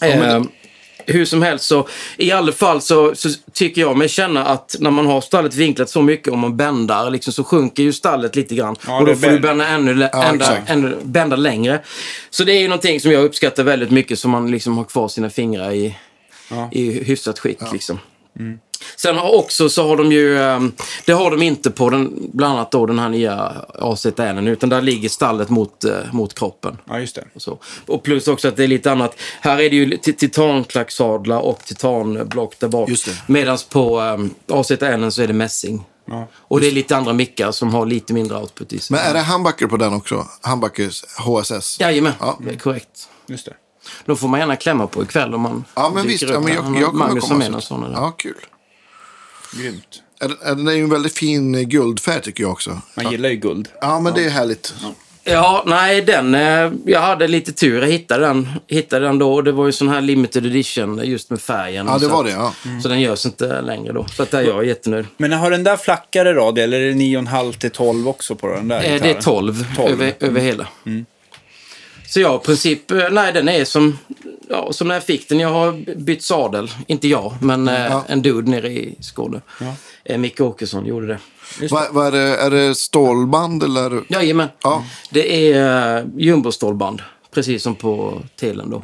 Eh, 0.00 0.42
hur 1.06 1.24
som 1.24 1.42
helst 1.42 1.64
så, 1.64 1.88
i 2.16 2.30
alla 2.32 2.52
fall 2.52 2.80
så, 2.80 3.14
så 3.14 3.28
tycker 3.52 3.80
jag 3.80 3.96
mig 3.96 4.08
känna 4.08 4.44
att 4.44 4.76
när 4.78 4.90
man 4.90 5.06
har 5.06 5.20
stallet 5.20 5.54
vinklat 5.54 5.90
så 5.90 6.02
mycket 6.02 6.28
och 6.28 6.38
man 6.38 6.56
bändar 6.56 7.10
liksom, 7.10 7.32
så 7.32 7.44
sjunker 7.44 7.82
ju 7.82 7.92
stallet 7.92 8.36
lite 8.36 8.54
grann. 8.54 8.76
Ja, 8.86 8.98
och 9.00 9.06
då 9.06 9.14
får 9.14 9.26
du 9.28 9.38
bä- 9.38 9.42
bända 9.42 9.66
ännu, 9.68 10.08
Ja, 10.12 10.24
ända, 10.24 10.56
ännu, 10.66 10.96
bända 11.02 11.36
längre. 11.36 11.80
Så 12.30 12.44
det 12.44 12.52
är 12.52 12.60
ju 12.60 12.68
någonting 12.68 13.00
som 13.00 13.12
jag 13.12 13.24
uppskattar 13.24 13.62
väldigt 13.62 13.90
mycket 13.90 14.18
som 14.18 14.30
man 14.30 14.50
liksom 14.50 14.76
har 14.76 14.84
kvar 14.84 15.08
sina 15.08 15.30
fingrar 15.30 15.72
i, 15.72 15.96
Ja. 16.50 16.68
i 16.72 17.04
hyfsat 17.04 17.38
skick. 17.38 17.58
Liksom. 17.72 17.98
Sen 18.96 19.16
har 19.16 19.34
också 19.34 19.68
så 19.68 19.88
har 19.88 19.96
de 19.96 20.12
ju, 20.12 20.38
ehm, 20.42 20.72
det 21.06 21.12
har 21.12 21.30
de 21.30 21.42
inte 21.42 21.70
på 21.70 21.90
den, 21.90 22.30
bland 22.32 22.52
annat 22.54 22.70
då 22.72 22.86
den 22.86 22.98
här 22.98 23.08
nya 23.08 23.52
AZN, 23.78 24.48
utan 24.48 24.68
där 24.68 24.82
ligger 24.82 25.08
stallet 25.08 25.50
mot, 25.50 25.84
eh, 25.84 25.92
mot 26.12 26.34
kroppen. 26.34 26.76
Ja, 26.88 26.98
just 27.00 27.14
det. 27.14 27.24
Och, 27.34 27.42
så. 27.42 27.58
och 27.86 28.02
plus 28.02 28.28
också 28.28 28.48
att 28.48 28.56
det 28.56 28.64
är 28.64 28.68
lite 28.68 28.92
annat. 28.92 29.16
Här 29.40 29.60
är 29.60 29.70
det 29.70 29.76
ju 29.76 29.86
ti- 29.86 30.12
titanklacksadlar 30.16 31.38
och 31.38 31.58
titanblock 31.64 32.58
där 32.58 32.68
bak. 32.68 32.90
Medan 33.26 33.58
på 33.70 34.00
um, 34.00 34.34
AZN 34.48 35.10
så 35.10 35.22
är 35.22 35.26
det 35.26 35.32
mässing. 35.32 35.84
Ja. 36.06 36.28
Och 36.34 36.60
det 36.60 36.66
är 36.66 36.72
lite 36.72 36.96
andra 36.96 37.12
mickar 37.12 37.52
som 37.52 37.74
har 37.74 37.86
lite 37.86 38.12
mindre 38.12 38.38
output 38.38 38.72
i 38.72 38.78
sig. 38.78 38.96
Men 38.96 39.06
är 39.10 39.14
det 39.14 39.20
handbacker 39.20 39.66
på 39.66 39.76
den 39.76 39.94
också? 39.94 40.26
Handbackers 40.40 41.04
HSS? 41.18 41.80
Jajamän, 41.80 42.12
Ja. 42.20 42.38
det 42.44 42.50
är 42.50 42.58
korrekt. 42.58 43.08
Just 43.26 43.44
det. 43.46 43.52
Då 44.04 44.16
får 44.16 44.28
man 44.28 44.40
gärna 44.40 44.56
klämma 44.56 44.86
på 44.86 45.02
ikväll 45.02 45.34
om 45.34 45.40
man 45.40 45.64
Ja, 45.74 45.90
men 45.94 46.06
visst. 46.06 46.22
upp 46.22 46.30
Ja, 46.30 46.40
men 46.40 46.54
jag, 46.54 46.62
har 46.62 46.80
jag 46.80 46.90
kommer 46.90 47.06
Magnus 47.06 47.24
har 47.24 47.28
komma 47.28 47.60
sån. 47.60 47.84
eller? 47.84 47.94
Ja, 47.96 48.10
kul. 48.10 48.34
Grymt. 49.58 50.02
Är 50.20 50.28
den- 50.28 50.38
är 50.42 50.72
är 50.72 50.76
ju 50.76 50.82
en 50.82 50.90
väldigt 50.90 51.18
fin 51.18 51.54
eh, 51.54 51.60
guldfärg 51.62 52.20
tycker 52.22 52.42
jag 52.42 52.52
också. 52.52 52.80
Man 52.94 53.10
gillar 53.10 53.28
ju 53.28 53.36
guld. 53.36 53.68
Ja, 53.80 54.00
men 54.00 54.14
det 54.14 54.24
är 54.24 54.30
härligt. 54.30 54.74
Ja, 55.26 55.62
nej, 55.66 56.00
den... 56.02 56.34
Eh, 56.34 56.72
jag 56.86 57.00
hade 57.00 57.28
lite 57.28 57.52
tur. 57.52 57.80
Jag 57.82 57.88
hittade 57.88 58.26
den, 58.26 58.48
hittade 58.68 59.06
den 59.06 59.18
då. 59.18 59.34
Och 59.34 59.44
det 59.44 59.52
var 59.52 59.66
ju 59.66 59.72
sån 59.72 59.88
här 59.88 60.00
limited 60.00 60.46
edition 60.46 61.00
just 61.04 61.30
med 61.30 61.40
färgen. 61.40 61.86
Ja, 61.86 61.98
det 61.98 62.06
var 62.08 62.24
det. 62.24 62.30
Ja. 62.30 62.52
Så 62.82 62.88
den 62.88 63.00
görs 63.00 63.26
inte 63.26 63.60
längre 63.62 63.92
då. 63.92 64.06
Så 64.08 64.22
att 64.22 64.30
där 64.30 64.38
är 64.38 64.42
jag 64.46 64.66
jättenöjd. 64.66 65.06
Men 65.16 65.32
har 65.32 65.50
den 65.50 65.64
där 65.64 65.76
flackare 65.76 66.34
radie 66.34 66.64
eller 66.64 66.80
är 66.80 66.86
det 66.86 66.92
9,5 66.94 67.52
till 67.58 67.70
12 67.70 68.08
också 68.08 68.34
på 68.34 68.46
den 68.48 68.68
där 68.68 68.76
Eh, 68.76 68.82
det 68.82 68.88
är 68.88 68.94
gitarren? 68.94 69.22
12, 69.22 69.66
12. 69.76 69.92
Över, 69.92 70.14
över 70.20 70.40
hela. 70.40 70.66
Så 72.06 72.20
jag 72.20 72.40
i 72.42 72.44
princip, 72.44 72.90
eh, 72.90 73.10
nej 73.10 73.32
den 73.32 73.48
är 73.48 73.64
som, 73.64 73.98
ja, 74.48 74.72
som 74.72 74.88
när 74.88 74.94
jag 74.94 75.04
fick 75.04 75.28
den. 75.28 75.40
Jag 75.40 75.48
har 75.48 75.94
bytt 75.96 76.22
sadel. 76.22 76.70
Inte 76.86 77.08
jag, 77.08 77.34
men 77.40 77.68
eh, 77.68 77.86
Ja. 77.86 78.04
en 78.08 78.22
dude 78.22 78.50
nere 78.50 78.68
i 78.72 78.96
Skåne. 79.00 79.40
Ja. 79.60 79.74
Eh, 80.04 80.18
Micke 80.18 80.40
Åkesson 80.40 80.86
gjorde 80.86 81.06
det. 81.06 81.18
Vad, 81.70 81.86
vad 81.90 82.06
är, 82.06 82.12
det, 82.12 82.36
är 82.36 82.50
det 82.50 82.74
stålband 82.74 83.62
eller? 83.62 84.02
Jajamän. 84.08 84.48
Ja. 84.62 84.84
Det 85.10 85.52
är 85.52 86.02
uh, 86.02 86.06
jumbostålband. 86.16 87.02
Precis 87.34 87.62
som 87.62 87.74
på 87.74 88.22
Telen 88.36 88.70
då. 88.70 88.82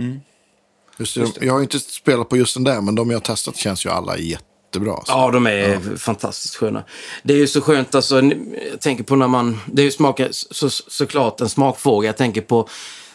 Just 0.98 1.14
det. 1.14 1.46
Jag 1.46 1.52
har 1.52 1.61
inte 1.62 1.78
spelat 1.80 2.28
på 2.28 2.37
just 2.37 2.54
den 2.54 2.64
där, 2.64 2.80
men 2.80 2.94
de 2.94 3.11
jag 3.11 3.16
har 3.16 3.20
testat 3.20 3.56
känns 3.56 3.87
ju 3.87 3.90
alla 3.90 4.18
jättebra. 4.18 4.92
alltså. 4.94 5.12
Ja, 5.12 5.30
de 5.30 5.46
är 5.46 5.96
fantastiskt 5.96 6.56
sköna. 6.56 6.85
Det 7.22 7.35
är 7.35 7.38
ju 7.38 7.46
så 7.46 7.61
skönt, 7.61 7.94
alltså, 7.94 8.22
jag 8.70 8.80
tänker 8.80 9.04
på 9.04 9.16
när 9.16 9.28
man, 9.28 9.61
det 9.66 9.83
är 9.83 9.85
ju 9.85 9.90
smaka, 9.90 10.28
så, 10.30 10.70
såklart 10.70 11.40
en 11.40 11.48
smakfråga. 11.48 12.06
Jag 12.09 12.16
tänker 12.16 12.40
på 12.40 12.68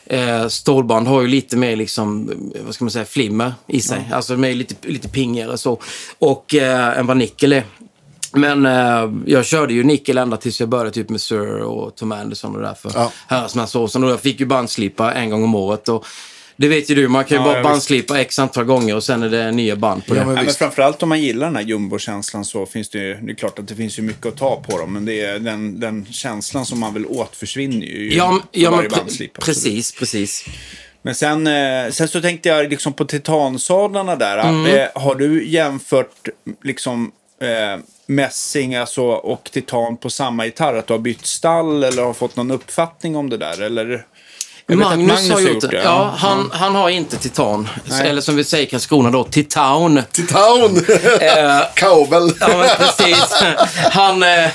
eh, 0.06 0.48
stålband 0.48 1.08
har 1.08 1.22
ju 1.22 1.28
lite 1.28 1.58
mer 1.58 1.76
liksom, 1.76 2.30
eh, 2.56 2.62
vad 2.66 2.74
ska 2.76 2.86
man 2.86 2.92
säga, 2.92 3.06
flimmer 3.06 3.54
i 3.68 3.82
sig. 3.82 4.10
Alltså 4.14 4.34
de 4.36 4.44
är 4.44 4.54
lite, 4.56 4.88
lite 4.88 5.10
pingigare 5.10 5.58
så. 5.58 5.80
Och 6.20 6.56
eh, 6.56 6.98
än 7.00 7.08
vad 7.08 7.18
nickel 7.18 7.54
är. 7.54 7.64
Men 8.32 8.66
eh, 8.66 9.12
jag 9.26 9.46
körde 9.46 9.74
ju 9.74 9.84
nickel 9.84 10.18
ända 10.18 10.38
tills 10.38 10.60
jag 10.60 10.70
började 10.70 10.92
typ 10.92 11.10
med 11.10 11.22
Sir 11.22 11.60
och 11.62 11.96
Tom 11.96 12.12
Anderson 12.12 12.56
och 12.56 12.62
det 12.62 12.68
där 12.68 12.74
för 12.74 12.92
Ja. 12.96 13.12
herrans. 13.28 13.76
Och 13.76 13.90
jag 13.94 14.20
fick 14.20 14.40
ju 14.40 14.46
bandslipa 14.46 15.14
en 15.14 15.30
gång 15.30 15.44
om 15.44 15.56
året. 15.56 15.90
Och 15.90 16.06
det 16.58 16.68
vet 16.68 16.90
ju 16.90 16.96
du, 16.96 17.08
man 17.08 17.24
kan 17.26 17.38
ju 17.38 17.44
Ja, 17.48 17.54
bara 17.54 17.64
bandslipa 17.64 18.20
x 18.20 18.40
antal 18.40 18.64
gånger 18.64 18.96
och 18.96 19.04
sen 19.04 19.24
är 19.24 19.30
det 19.30 19.52
nya 19.52 19.76
band 19.76 20.06
på 20.06 20.16
Ja, 20.16 20.20
det. 20.20 20.26
men 20.26 20.36
Ja, 20.36 20.44
men 20.44 20.54
framförallt 20.54 21.04
om 21.04 21.10
man 21.10 21.22
gillar 21.22 21.46
den 21.48 21.56
här 21.56 21.64
jumbo-känslan 21.64 22.46
så 22.46 22.66
finns 22.66 22.90
det 22.90 22.98
ju, 23.00 23.14
det 23.14 23.32
är 23.32 23.36
klart 23.36 23.60
att 23.60 23.68
det 23.68 23.76
finns 23.76 24.00
ju 24.00 24.04
mycket 24.04 24.26
att 24.26 24.38
ta 24.38 24.62
på 24.62 24.78
dem, 24.78 24.94
men 24.94 25.06
det 25.06 25.22
är 25.22 25.40
den, 25.40 25.80
den 25.80 26.06
känslan 26.12 26.66
som 26.66 26.80
man 26.80 26.94
vill 26.94 27.06
åt 27.06 27.36
försvinner 27.36 27.86
ju 27.86 28.14
Ja, 28.16 28.40
ja 28.52 28.70
men 28.70 28.78
varje 28.78 28.90
bandslip, 28.90 29.38
absolut. 29.38 29.46
precis, 29.64 29.92
precis. 29.92 30.46
Men 31.02 31.16
sen, 31.16 31.48
eh, 31.48 31.92
sen 31.92 32.08
så 32.08 32.22
tänkte 32.22 32.50
jag 32.50 32.70
liksom 32.70 32.94
på 32.94 33.06
titansadlarna 33.06 34.16
där. 34.16 34.38
Mm. 34.38 34.66
Eh, 34.66 34.88
har 34.96 35.16
du 35.16 35.48
jämfört 35.48 36.28
liksom 36.64 37.12
eh, 37.42 37.82
mässing 38.08 38.76
alltså, 38.76 39.04
och 39.04 39.50
titan 39.54 39.98
på 39.98 40.10
samma 40.10 40.46
gitarr? 40.46 40.76
Att 40.76 40.88
du 40.88 40.94
har 40.94 41.00
bytt 41.00 41.26
stall 41.26 41.84
eller 41.84 42.04
har 42.04 42.14
fått 42.14 42.36
någon 42.36 42.52
uppfattning 42.52 43.16
om 43.16 43.30
det 43.30 43.38
där? 43.38 43.62
Eller? 43.62 44.06
Jag 44.68 44.82
att 44.82 44.90
Magnus, 44.90 45.30
har 45.30 45.40
gjort 45.40 45.62
det. 45.62 45.82
Ja, 45.84 46.14
han, 46.18 46.50
han 46.54 46.76
har 46.76 46.90
inte 46.90 47.18
titan. 47.18 47.70
Nej. 47.86 48.08
Eller 48.10 48.22
som 48.22 48.36
vi 48.36 48.44
säger 48.44 48.68
i 48.68 48.70
Karlskrona 48.70 49.12
då, 49.12 49.24
titan. 49.24 50.02
Titan! 50.12 50.76
Eh, 51.22 51.62
Cowbell! 51.76 52.32
ja, 52.40 52.48
men 52.48 52.70
precis. 52.78 53.44
Han, 53.92 54.24
eh, 54.24 54.50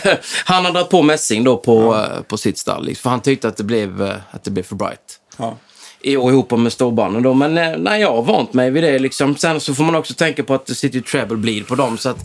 han 0.45 0.65
har 0.65 0.73
dragit 0.73 0.91
på 0.91 1.03
mässing 1.03 1.45
då 1.45 1.57
på, 1.57 1.97
eh, 1.97 2.23
på 2.23 2.37
sitt 2.37 2.59
stall. 2.59 2.85
liksom, 2.85 3.03
För 3.03 3.11
han 3.11 3.21
tyckte 3.21 3.49
att 3.49 3.57
det 3.57 3.65
blev, 3.65 4.03
att 4.31 4.45
det 4.45 4.51
blev 4.51 4.63
för 4.63 4.75
bright. 4.75 5.19
Ja. 5.37 5.57
I, 6.03 6.17
och 6.17 6.31
ihop 6.31 6.51
med 6.51 6.73
storbanden 6.73 7.23
då. 7.23 7.35
Men 7.35 7.83
nej, 7.83 8.01
jag 8.01 8.13
har 8.13 8.23
vant 8.23 8.53
mig 8.53 8.71
vid 8.71 8.83
det 8.83 8.99
liksom. 8.99 9.37
Sen 9.37 9.61
så 9.61 9.75
får 9.75 9.85
man 9.85 9.95
också 9.95 10.15
tänka 10.15 10.43
på 10.43 10.55
att 10.55 10.67
det 10.67 10.75
sitter 10.75 10.97
ju 10.97 11.03
treble 11.03 11.37
bleed 11.37 11.67
på 11.67 11.75
dem. 11.75 11.99
Så 11.99 12.09
att 12.09 12.19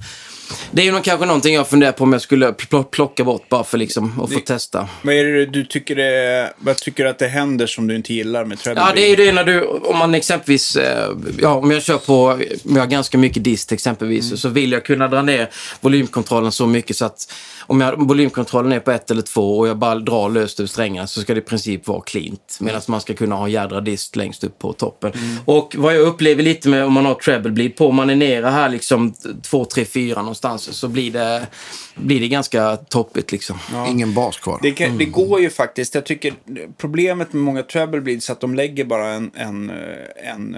det 0.72 0.82
är 0.82 0.86
ju 0.86 1.02
kanske 1.02 1.26
någonting 1.26 1.54
jag 1.56 1.68
funderar 1.68 1.92
på 1.92 2.04
om 2.04 2.14
jag 2.14 2.22
skulle 2.22 2.52
pl- 2.52 2.84
plocka 2.84 3.24
bort 3.24 3.50
bara 3.50 3.64
för 3.64 3.78
liksom 3.78 4.22
att 4.22 4.34
få 4.34 4.40
testa. 4.40 4.88
Vad 5.02 5.16
är 5.16 5.24
det 5.24 5.46
du 5.46 5.66
tycker, 5.66 5.96
det, 5.96 6.54
vad 6.58 6.78
tycker 6.78 7.04
du 7.04 7.10
att 7.10 7.20
det 7.20 7.28
händer 7.28 7.68
som 7.68 7.88
du 7.88 7.96
inte 7.96 8.14
gillar 8.14 8.46
med 8.46 8.60
treble 8.60 8.82
Ja, 8.82 8.92
det 8.96 9.02
är 9.02 9.10
ju 9.10 9.16
det 9.16 9.32
när 9.32 9.44
du, 9.44 9.62
om 9.66 9.98
man 9.98 10.16
exempelvis, 10.16 10.76
eh, 10.76 11.10
ja, 11.42 11.54
om 11.54 11.72
jag 11.72 11.84
kör 11.84 11.98
på, 11.98 12.24
om 12.66 12.76
jag 12.76 12.80
har 12.80 12.88
ganska 12.88 13.18
mycket 13.18 13.44
dist 13.44 13.72
exempelvis, 13.72 14.42
så 14.42 14.50
vill 14.50 14.72
jag 14.72 14.86
kunna 14.86 15.08
dra 15.08 15.22
ner 15.22 15.50
volymkontrollen 15.82 16.52
så 16.52 16.68
mycket 16.68 16.96
så 16.96 17.06
att 17.06 17.34
om 17.68 17.82
jag, 17.82 18.08
volymkontrollen 18.08 18.72
är 18.72 18.80
på 18.80 18.92
ett 18.92 19.12
eller 19.12 19.22
två 19.22 19.60
och 19.60 19.68
jag 19.68 19.78
bara 19.78 19.96
drar 19.96 20.30
löst 20.30 20.60
ur 20.60 20.66
strängarna 20.68 21.08
så 21.08 21.22
ska 21.22 21.34
det 21.34 21.40
i 21.40 21.44
princip 21.44 21.88
vara 21.88 22.02
cleant. 22.02 22.58
Medan 22.60 22.82
man 22.88 23.02
ska 23.02 23.14
kunna 23.14 23.36
ha 23.36 23.48
jädra 23.48 23.82
dist 23.82 24.16
längst 24.16 24.44
upp 24.44 24.60
på 24.60 24.74
toppen. 24.74 25.12
Och 25.46 25.76
vad 25.78 25.96
jag 25.96 26.02
upplever 26.02 26.44
lite 26.44 26.70
med 26.70 26.86
om 26.86 26.94
man 26.94 27.06
har 27.06 27.16
treble 27.16 27.52
bleed 27.52 27.76
på, 27.76 27.88
om 27.88 27.96
man 27.96 28.10
är 28.10 28.16
nere 28.16 28.46
här 28.46 28.70
liksom 28.70 29.14
2, 29.44 29.66
3, 29.66 29.86
4 29.86 30.22
någonstans 30.44 30.78
så 30.78 30.88
blir 30.88 31.12
det, 31.12 31.48
blir 31.96 32.20
det 32.20 32.28
ganska 32.28 32.78
toppigt 32.78 33.32
liksom. 33.32 33.60
Ingen 33.88 34.14
bas 34.14 34.38
kvar. 34.38 34.60
Det, 34.62 34.72
kan, 34.72 34.98
det 34.98 35.06
går 35.06 35.42
ju 35.42 35.50
faktiskt. 35.50 35.96
Jag 35.96 36.06
tycker 36.06 36.34
problemet 36.78 37.34
med 37.34 37.44
många 37.44 37.64
treble 37.64 38.12
är 38.12 38.32
att 38.32 38.40
de 38.40 38.56
lägger 38.56 38.86
bara 38.86 39.08
en, 39.08 39.32
en, 39.36 39.72
en, 40.16 40.58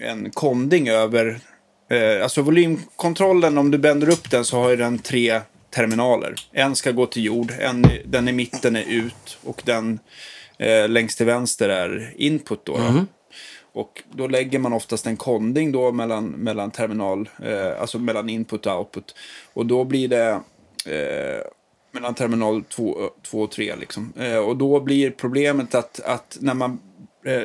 en 0.00 0.30
konding 0.30 0.88
över... 0.88 1.40
Eh, 1.90 2.22
alltså 2.22 2.42
volymkontrollen, 2.42 3.58
om 3.58 3.70
du 3.70 3.78
bänder 3.78 4.08
upp 4.08 4.30
den 4.30 4.44
så 4.44 4.60
har 4.60 4.70
ju 4.70 4.76
den 4.76 4.98
tre 4.98 5.40
terminaler. 5.74 6.34
En 6.52 6.76
ska 6.76 6.90
gå 6.90 7.06
till 7.06 7.24
jord, 7.24 7.52
en, 7.60 7.84
den 8.04 8.28
i 8.28 8.32
mitten 8.32 8.76
är 8.76 8.84
ut 8.88 9.38
och 9.44 9.62
den 9.64 9.98
eh, 10.58 10.88
längst 10.88 11.16
till 11.16 11.26
vänster 11.26 11.68
är 11.68 12.14
input. 12.16 12.64
Då, 12.64 12.76
då. 12.76 13.04
Och 13.74 14.02
då 14.12 14.26
lägger 14.26 14.58
man 14.58 14.72
oftast 14.72 15.06
en 15.06 15.16
konding 15.16 15.72
då 15.72 15.92
mellan, 15.92 16.26
mellan 16.28 16.70
terminal, 16.70 17.28
eh, 17.42 17.80
alltså 17.80 17.98
mellan 17.98 18.28
input 18.28 18.66
och 18.66 18.78
output. 18.78 19.14
Och 19.52 19.66
då 19.66 19.84
blir 19.84 20.08
det, 20.08 20.40
eh, 20.86 21.46
mellan 21.92 22.14
terminal 22.14 22.64
2 22.64 23.10
och 23.32 23.50
3. 23.50 23.76
Liksom. 23.76 24.12
Eh, 24.18 24.36
och 24.36 24.56
då 24.56 24.80
blir 24.80 25.10
problemet 25.10 25.74
att, 25.74 26.00
att 26.00 26.36
när 26.40 26.54
man 26.54 26.80
eh, 27.26 27.42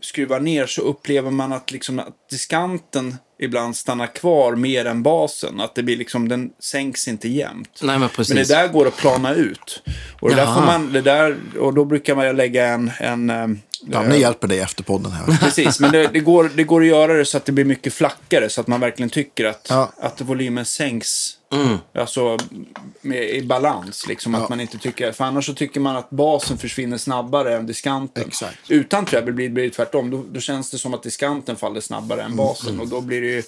skruvar 0.00 0.40
ner 0.40 0.66
så 0.66 0.82
upplever 0.82 1.30
man 1.30 1.52
att, 1.52 1.70
liksom, 1.70 1.98
att 1.98 2.28
diskanten 2.30 3.16
ibland 3.38 3.76
stannar 3.76 4.06
kvar 4.06 4.56
mer 4.56 4.84
än 4.84 5.02
basen. 5.02 5.60
Att 5.60 5.74
det 5.74 5.82
blir 5.82 5.96
liksom, 5.96 6.28
den 6.28 6.50
sänks 6.58 7.08
inte 7.08 7.28
jämnt. 7.28 7.80
Nej, 7.82 7.98
men 7.98 8.08
precis. 8.08 8.34
Men 8.34 8.44
det 8.44 8.54
där 8.54 8.68
går 8.68 8.86
att 8.86 8.96
plana 8.96 9.34
ut. 9.34 9.82
Och, 10.20 10.28
det 10.28 10.36
där 10.36 10.54
får 10.54 10.60
man, 10.60 10.92
det 10.92 11.00
där, 11.00 11.36
och 11.58 11.74
då 11.74 11.84
brukar 11.84 12.14
man 12.14 12.36
lägga 12.36 12.66
en... 12.66 12.90
en 13.00 13.30
eh, 13.30 13.48
Danne 13.82 14.16
hjälper 14.16 14.48
dig 14.48 14.58
efter 14.58 14.82
podden 14.84 15.12
här. 15.12 15.36
Precis, 15.36 15.80
men 15.80 15.92
det, 15.92 16.06
det, 16.12 16.20
går, 16.20 16.50
det 16.56 16.64
går 16.64 16.80
att 16.80 16.86
göra 16.86 17.12
det 17.14 17.24
så 17.24 17.36
att 17.36 17.44
det 17.44 17.52
blir 17.52 17.64
mycket 17.64 17.92
flackare. 17.94 18.48
Så 18.48 18.60
att 18.60 18.66
man 18.66 18.80
verkligen 18.80 19.10
tycker 19.10 19.44
att, 19.44 19.66
Ja. 19.70 19.92
att 20.00 20.20
volymen 20.20 20.64
sänks. 20.64 21.38
Mm. 21.52 21.78
Alltså 21.94 22.38
med, 23.00 23.30
i 23.30 23.42
balans. 23.42 24.06
Liksom, 24.08 24.34
Ja. 24.34 24.40
att 24.42 24.48
man 24.48 24.60
inte 24.60 24.78
tycker, 24.78 25.12
för 25.12 25.24
annars 25.24 25.46
så 25.46 25.54
tycker 25.54 25.80
man 25.80 25.96
att 25.96 26.10
basen 26.10 26.58
försvinner 26.58 26.96
snabbare 26.96 27.56
än 27.56 27.66
diskanten. 27.66 28.24
Exakt. 28.26 28.58
Utan 28.70 29.04
treble 29.06 29.32
blir, 29.32 29.48
det 29.48 29.70
tvärtom. 29.70 30.10
Då, 30.10 30.24
då 30.32 30.40
känns 30.40 30.70
det 30.70 30.78
som 30.78 30.94
att 30.94 31.02
diskanten 31.02 31.56
faller 31.56 31.80
snabbare 31.80 32.20
Mm. 32.20 32.30
än 32.32 32.36
basen. 32.36 32.80
Och 32.80 32.88
då 32.88 33.00
blir 33.00 33.20
det 33.20 33.26
ju, 33.26 33.42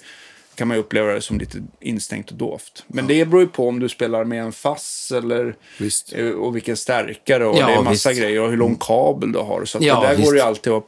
kan 0.55 0.67
man 0.67 0.77
ju 0.77 0.81
uppleva 0.83 1.13
det 1.13 1.21
som 1.21 1.39
lite 1.39 1.57
instängt 1.79 2.31
och 2.31 2.37
dovt. 2.37 2.83
Men 2.87 3.07
det 3.07 3.25
beror 3.25 3.41
ju 3.41 3.47
på 3.47 3.67
om 3.67 3.79
du 3.79 3.89
spelar 3.89 4.23
med 4.23 4.41
en 4.43 4.51
fass 4.51 5.11
eller 5.15 5.55
Visst. 5.79 6.13
eh, 6.13 6.25
och 6.29 6.55
vilken 6.55 6.77
stärkare 6.77 7.45
och 7.45 7.57
Ja, 7.57 7.67
det 7.67 7.73
är 7.73 7.81
massa 7.81 8.09
visst. 8.09 8.21
grejer 8.21 8.41
och 8.41 8.49
hur 8.49 8.57
lång 8.57 8.77
kabel 8.79 9.31
du 9.31 9.39
har. 9.39 9.65
Så 9.65 9.77
Ja, 9.81 9.99
det 10.01 10.07
där 10.07 10.15
visst. 10.15 10.27
går 10.27 10.35
ju 10.35 10.41
alltid 10.41 10.73
att 10.73 10.83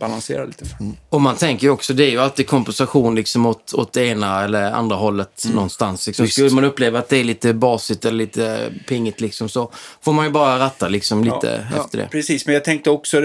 balansera 0.00 0.44
lite 0.44 0.64
för. 0.64 0.76
Och 1.08 1.20
man 1.20 1.36
tänker 1.36 1.66
ju 1.66 1.70
också, 1.70 1.92
det 1.92 2.04
är 2.04 2.10
ju 2.10 2.18
alltid 2.18 2.46
kompensation 2.46 3.14
liksom 3.14 3.46
åt, 3.46 3.74
åt 3.74 3.92
det 3.92 4.04
ena 4.06 4.44
eller 4.44 4.72
andra 4.72 4.96
hållet 4.96 5.44
någonstans. 5.54 6.06
Liksom. 6.06 6.28
Skulle 6.28 6.50
man 6.50 6.64
uppleva 6.64 6.98
att 6.98 7.08
det 7.08 7.16
är 7.16 7.24
lite 7.24 7.54
basigt 7.54 8.04
eller 8.04 8.16
lite 8.18 8.72
pingigt 8.88 9.20
liksom, 9.20 9.48
så 9.48 9.70
får 10.00 10.12
man 10.12 10.24
ju 10.24 10.30
bara 10.30 10.58
ratta 10.58 10.88
liksom 10.88 11.24
lite 11.24 11.66
Ja, 11.74 11.82
efter 11.84 11.98
det. 11.98 12.08
Precis, 12.10 12.46
men 12.46 12.54
jag 12.54 12.64
tänkte 12.64 12.90
också, 12.90 13.22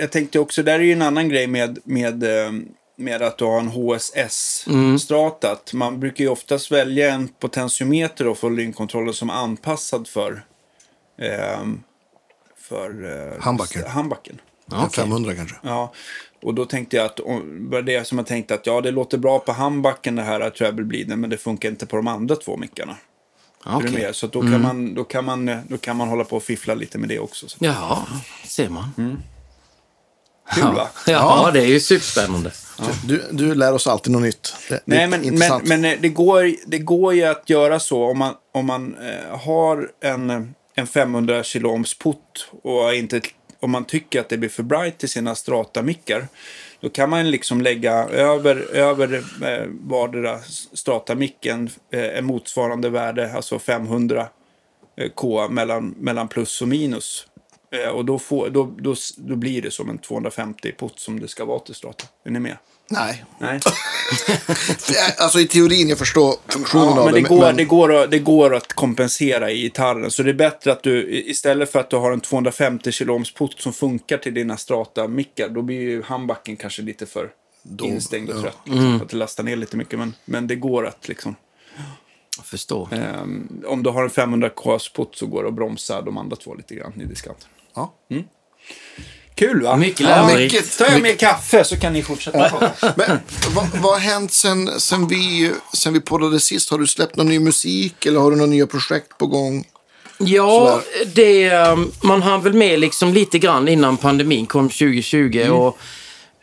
jag 0.00 0.10
tänkte 0.10 0.38
också, 0.38 0.62
där 0.62 0.74
är 0.74 0.82
ju 0.84 0.92
en 0.92 1.02
annan 1.02 1.28
grej 1.28 1.46
med, 1.46 1.78
med, 1.84 2.22
eh, 2.22 2.52
med 2.98 3.22
att 3.22 3.38
du 3.38 3.44
har 3.44 3.58
en 3.60 3.68
HSS-strata. 3.68 5.52
Att 5.52 5.72
Man 5.72 6.00
brukar 6.00 6.24
ju 6.24 6.30
oftast 6.30 6.72
välja 6.72 7.14
en 7.14 7.28
potentiometer 7.28 8.24
då 8.24 8.34
för 8.34 8.48
volymkontrollen 8.48 9.14
som 9.14 9.30
är 9.30 9.34
anpassad 9.34 10.08
för, 10.08 10.42
ehm, 11.18 11.82
för 12.56 13.04
eh, 13.34 13.42
Handbacken. 13.42 13.84
handbacken. 13.86 14.40
Ja, 14.66 14.76
okej. 14.86 15.04
500 15.04 15.34
kanske. 15.34 15.56
Ja, 15.62 15.92
och 16.42 16.54
då 16.54 16.64
tänkte 16.64 16.96
jag 16.96 17.06
att, 17.06 17.20
var 17.70 17.82
det 17.82 18.06
som 18.06 18.18
jag 18.18 18.26
tänkte 18.26 18.54
att 18.54 18.66
ja, 18.66 18.80
det 18.80 18.90
låter 18.90 19.18
bra 19.18 19.38
på 19.38 19.52
handbacken 19.52 20.16
det 20.16 20.22
här 20.22 20.50
treble 20.50 20.84
bleeden, 20.84 21.20
men 21.20 21.30
det 21.30 21.36
funkar 21.36 21.68
inte 21.68 21.86
på 21.86 21.96
de 21.96 22.08
andra 22.08 22.36
två 22.36 22.56
mickarna. 22.56 22.96
Med? 23.92 24.16
Så 24.16 24.26
då, 24.26 24.40
kan 24.40 24.62
man, 24.62 24.94
då, 24.94 25.04
kan 25.04 25.24
man, 25.24 25.50
då 25.68 25.78
kan 25.78 25.96
man 25.96 26.08
hålla 26.08 26.24
på 26.24 26.36
och 26.36 26.42
fiffla 26.42 26.74
lite 26.74 26.98
med 26.98 27.08
det 27.08 27.18
också. 27.18 27.48
Så. 27.48 27.56
Jaha, 27.60 28.06
ser 28.44 28.68
man. 28.68 29.22
Kul 30.54 30.74
va? 30.74 30.88
Ja, 31.06 31.50
det 31.52 31.60
är 31.60 31.66
ju 31.66 31.80
superspännande. 31.80 32.50
Du, 33.04 33.24
du 33.30 33.54
lär 33.54 33.72
oss 33.72 33.86
alltid 33.86 34.12
något 34.12 34.22
nytt. 34.22 34.54
Det, 34.68 34.80
Nej, 34.84 35.06
men, 35.06 35.38
men, 35.38 35.62
men 35.64 35.84
eh, 35.84 35.98
det, 36.00 36.08
går, 36.08 36.54
det 36.66 36.78
går 36.78 37.14
ju 37.14 37.24
att 37.24 37.50
göra 37.50 37.80
så 37.80 38.04
om 38.04 38.18
man, 38.18 38.34
om 38.54 38.66
man 38.66 38.96
eh, 38.96 39.38
har 39.38 39.90
en, 40.00 40.30
eh, 40.30 40.40
en 40.74 40.86
500 40.86 41.42
kiloohms 41.42 41.98
put 41.98 42.48
och 42.62 42.94
inte, 42.94 43.20
om 43.60 43.70
man 43.70 43.84
tycker 43.84 44.20
att 44.20 44.28
det 44.28 44.36
blir 44.36 44.48
för 44.48 44.62
bright 44.62 45.04
i 45.04 45.08
sina 45.08 45.34
strata-mickar. 45.34 46.28
Då 46.80 46.88
kan 46.88 47.10
man 47.10 47.30
liksom 47.30 47.60
lägga 47.60 47.92
över, 48.04 48.56
över 48.72 49.14
eh, 49.42 49.66
vardera 49.80 50.38
strata-micken 50.72 51.70
eh, 51.92 52.18
en 52.18 52.24
motsvarande 52.24 52.90
värde, 52.90 53.32
alltså 53.32 53.58
500 53.58 54.28
eh, 54.96 55.08
K 55.14 55.48
mellan, 55.48 55.94
mellan 55.98 56.28
plus 56.28 56.62
och 56.62 56.68
minus. 56.68 57.26
Eh, 57.70 57.90
och 57.90 58.04
då, 58.04 58.18
får, 58.18 58.50
då, 58.50 58.74
då, 58.78 58.94
då 59.16 59.36
blir 59.36 59.62
det 59.62 59.70
som 59.70 59.90
en 59.90 59.98
250 59.98 60.72
put 60.78 60.98
som 60.98 61.20
det 61.20 61.28
ska 61.28 61.44
vara 61.44 61.58
till 61.58 61.74
strata. 61.74 62.04
Är 62.24 62.30
ni 62.30 62.40
med? 62.40 62.56
Nej. 62.90 63.24
Nej. 63.38 63.60
Alltså 65.18 65.40
i 65.40 65.46
teorin, 65.46 65.88
jag 65.88 65.98
förstår 65.98 66.34
funktionen 66.48 66.86
Ja, 66.88 66.98
av 66.98 67.04
men 67.04 67.14
det, 67.14 67.20
det. 67.20 67.28
går, 67.28 67.52
det, 67.52 67.64
går 67.64 67.94
att, 67.94 68.10
det 68.10 68.18
går 68.18 68.54
att 68.54 68.72
kompensera 68.72 69.50
i 69.50 69.62
gitarren. 69.62 70.10
Så 70.10 70.22
det 70.22 70.30
är 70.30 70.34
bättre 70.34 70.72
att 70.72 70.82
du, 70.82 71.10
istället 71.26 71.72
för 71.72 71.80
att 71.80 71.90
du 71.90 71.96
har 71.96 72.12
en 72.12 72.20
250 72.20 72.92
kiloohms 72.92 73.34
put 73.34 73.60
som 73.60 73.72
funkar 73.72 74.18
till 74.18 74.34
dina 74.34 74.56
strata-mickar, 74.56 75.48
då 75.48 75.62
blir 75.62 75.80
ju 75.80 76.02
handbacken 76.02 76.56
kanske 76.56 76.82
lite 76.82 77.06
för 77.06 77.30
instängd 77.82 78.30
och 78.30 78.40
trött. 78.42 78.56
Liksom, 78.64 79.00
Att 79.02 79.08
det 79.08 79.16
lastar 79.16 79.44
ner 79.44 79.56
lite 79.56 79.76
mycket. 79.76 79.98
Men, 79.98 80.14
men 80.24 80.46
det 80.46 80.56
går 80.56 80.86
att 80.86 81.08
liksom, 81.08 81.36
Jag 82.36 82.46
förstår. 82.46 82.88
ehm, 82.92 83.62
om 83.66 83.82
du 83.82 83.90
har 83.90 84.02
en 84.02 84.10
500 84.10 84.50
k 84.50 84.78
put 84.96 85.08
så 85.12 85.26
går 85.26 85.42
det 85.42 85.48
att 85.48 85.54
bromsa 85.54 86.02
de 86.02 86.18
andra 86.18 86.36
två 86.36 86.54
lite 86.54 86.74
grann 86.74 87.00
i 87.00 87.04
diskanten. 87.04 87.48
Ja. 87.78 87.94
Kul 89.34 89.62
va? 89.62 89.76
Mycket 89.76 90.00
Ja, 90.00 90.08
lärorikt. 90.28 90.52
mycket. 90.54 90.78
Tar 90.78 90.86
jag 90.86 91.02
mer 91.02 91.14
kaffe 91.16 91.64
så 91.64 91.76
kan 91.76 91.92
ni 91.92 92.02
fortsätta. 92.02 92.72
Men 92.96 93.20
vad, 93.54 93.68
vad 93.82 93.92
har 93.92 93.98
hänt 93.98 94.32
sen, 94.32 94.80
sen, 94.80 95.08
vi, 95.08 95.52
sen 95.74 95.92
vi 95.92 96.00
poddade 96.00 96.40
sist? 96.40 96.70
Har 96.70 96.78
du 96.78 96.86
släppt 96.86 97.16
någon 97.16 97.28
ny 97.28 97.38
musik 97.38 98.06
eller 98.06 98.20
har 98.20 98.30
du 98.30 98.36
några 98.36 98.50
nya 98.50 98.66
projekt 98.66 99.18
på 99.18 99.26
gång? 99.26 99.64
Ja, 100.18 100.82
det, 101.14 101.50
um, 101.56 101.92
man 102.02 102.22
hann 102.22 102.42
väl 102.42 102.52
med 102.52 102.80
liksom 102.80 103.12
lite 103.12 103.38
grann 103.38 103.68
innan 103.68 103.96
pandemin 103.96 104.46
kom 104.46 104.68
2020 104.68 105.40
Mm. 105.44 105.52
och 105.56 105.78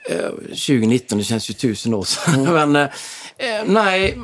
eh, 0.09 0.29
2019, 0.47 1.17
det 1.17 1.23
känns 1.23 1.49
ju 1.49 1.53
tusen 1.53 1.93
år 1.93 2.03
sedan. 2.03 2.43
Men 2.43 2.75
eh, 2.75 2.81
eh, 3.37 3.63
nej, 3.65 4.17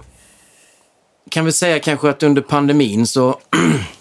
kan 1.29 1.43
väl 1.45 1.53
säga 1.53 1.79
kanske 1.79 2.09
att 2.09 2.23
under 2.23 2.41
pandemin 2.41 3.07
så 3.07 3.39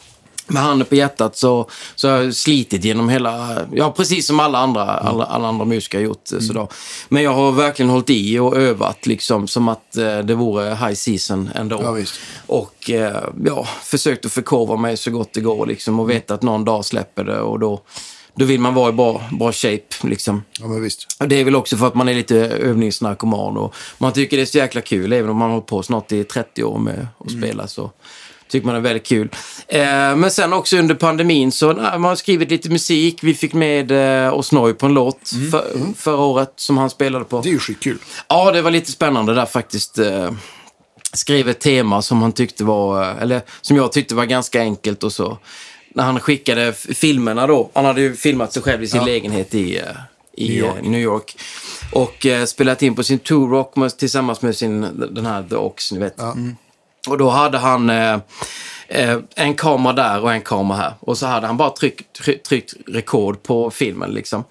med 0.50 0.62
handen 0.62 0.86
på 0.86 0.94
hjärtat 0.94 1.36
så, 1.36 1.70
så 1.94 2.08
har 2.08 2.16
jag 2.16 2.34
slitit 2.34 2.84
genom 2.84 3.08
hela, 3.08 3.58
ja 3.72 3.92
precis 3.92 4.26
som 4.26 4.40
alla 4.40 4.58
andra, 4.58 4.84
alla, 4.84 5.24
alla 5.24 5.48
andra 5.48 5.64
musiker 5.64 5.98
har 5.98 6.04
gjort. 6.04 6.30
Mm. 6.32 6.42
Sådär. 6.42 6.68
Men 7.08 7.22
jag 7.22 7.34
har 7.34 7.52
verkligen 7.52 7.90
hållit 7.90 8.10
i 8.10 8.38
och 8.38 8.56
övat 8.56 9.06
liksom 9.06 9.48
som 9.48 9.68
att 9.68 9.96
eh, 9.96 10.18
det 10.18 10.34
vore 10.34 10.74
high 10.74 10.94
season 10.94 11.50
ändå. 11.54 11.80
Ja. 11.82 12.04
Och 12.46 12.90
eh, 12.90 13.24
ja, 13.44 13.68
försökt 13.82 14.24
att 14.24 14.32
förkovra 14.32 14.76
mig 14.76 14.96
så 14.96 15.10
gott 15.10 15.32
det 15.32 15.40
går 15.40 15.66
liksom 15.66 16.00
och 16.00 16.10
veta 16.10 16.34
att 16.34 16.42
någon 16.42 16.64
dag 16.64 16.84
släpper 16.84 17.24
det 17.24 17.40
och 17.40 17.58
då, 17.58 17.80
då 18.34 18.44
vill 18.44 18.60
man 18.60 18.74
vara 18.74 18.88
i 18.88 18.92
bra, 18.92 19.22
bra 19.38 19.52
shape 19.52 19.94
liksom. 20.02 20.42
Ja, 20.60 20.66
men 20.66 20.82
visst. 20.82 21.06
Och 21.20 21.28
det 21.28 21.40
är 21.40 21.44
väl 21.44 21.56
också 21.56 21.76
för 21.76 21.86
att 21.86 21.94
man 21.94 22.08
är 22.08 22.14
lite 22.14 22.36
övningsnarkoman 22.36 23.56
och 23.56 23.74
man 23.98 24.12
tycker 24.12 24.36
det 24.36 24.42
är 24.42 24.46
så 24.46 24.58
jäkla 24.58 24.80
kul, 24.80 25.12
även 25.12 25.30
om 25.30 25.36
man 25.36 25.48
har 25.48 25.54
hållit 25.54 25.66
på 25.66 25.82
snart 25.82 26.12
i 26.12 26.24
30 26.24 26.64
år 26.64 26.78
med 26.78 27.08
att 27.18 27.30
spela 27.30 27.66
så 27.66 27.90
tycker 28.50 28.66
man 28.66 28.76
är 28.76 28.80
väldigt 28.80 29.06
kul. 29.06 29.28
Eh, 29.68 29.80
men 30.16 30.30
sen 30.30 30.52
också 30.52 30.76
under 30.76 30.94
pandemin 30.94 31.52
så 31.52 31.72
nej, 31.72 31.98
man 31.98 32.04
har 32.04 32.16
skrivit 32.16 32.50
lite 32.50 32.70
musik. 32.70 33.18
Vi 33.22 33.34
fick 33.34 33.52
med 33.52 33.90
eh, 34.26 34.34
Osnoy 34.34 34.72
på 34.72 34.86
en 34.86 34.94
låt 34.94 35.30
för, 35.52 35.64
förra 35.96 36.20
året 36.20 36.52
som 36.56 36.78
han 36.78 36.90
spelade 36.90 37.24
på. 37.24 37.40
Det 37.40 37.48
är 37.48 37.52
ju 37.52 37.58
skitkul. 37.58 37.98
Ja, 38.28 38.50
det 38.52 38.62
var 38.62 38.70
lite 38.70 38.92
spännande 38.92 39.34
där 39.34 39.46
faktiskt. 39.46 39.98
Eh, 39.98 40.30
skrev 41.12 41.48
ett 41.48 41.60
tema 41.60 42.02
som 42.02 42.22
han 42.22 42.32
tyckte 42.32 42.64
var, 42.64 43.04
eller 43.20 43.42
som 43.60 43.76
jag 43.76 43.92
tyckte 43.92 44.14
var 44.14 44.24
ganska 44.24 44.60
enkelt 44.60 45.04
och 45.04 45.12
så. 45.12 45.38
När 45.94 46.04
han 46.04 46.20
skickade 46.20 46.72
filmerna 46.72 47.46
då, 47.46 47.70
han 47.74 47.84
hade 47.84 48.00
ju 48.00 48.16
filmat 48.16 48.52
sig 48.52 48.62
själv 48.62 48.82
i 48.82 48.86
sin 48.86 49.00
Ja. 49.00 49.06
lägenhet 49.06 49.54
i, 49.54 49.76
eh, 49.78 49.84
i 50.36 50.48
New 50.48 50.58
York. 50.58 50.82
New 50.82 51.00
York. 51.00 51.36
Och 51.92 52.26
spelat 52.46 52.82
in 52.82 52.94
på 52.94 53.02
sin 53.02 53.18
Tour 53.18 53.48
Rock 53.50 53.76
med, 53.76 53.98
tillsammans 53.98 54.42
med 54.42 54.56
sin, 54.56 54.80
den 55.10 55.26
här 55.26 55.42
The 55.42 55.56
Ox, 55.56 55.92
ni 55.92 55.98
vet. 55.98 56.14
Ja. 56.18 56.36
Och 57.08 57.18
då 57.18 57.28
hade 57.28 57.58
han 57.58 57.90
eh, 57.90 58.18
eh, 58.88 59.18
en 59.36 59.54
kamera 59.54 59.92
där 59.92 60.22
och 60.22 60.32
en 60.32 60.42
kamera 60.42 60.78
här. 60.78 60.94
Och 61.00 61.18
så 61.18 61.26
hade 61.26 61.46
han 61.46 61.56
bara 61.56 61.70
tryckt, 61.70 62.12
tryckt, 62.12 62.46
tryckt 62.46 62.74
rekord 62.86 63.42
på 63.42 63.70
filmen 63.70 64.10
liksom. 64.10 64.44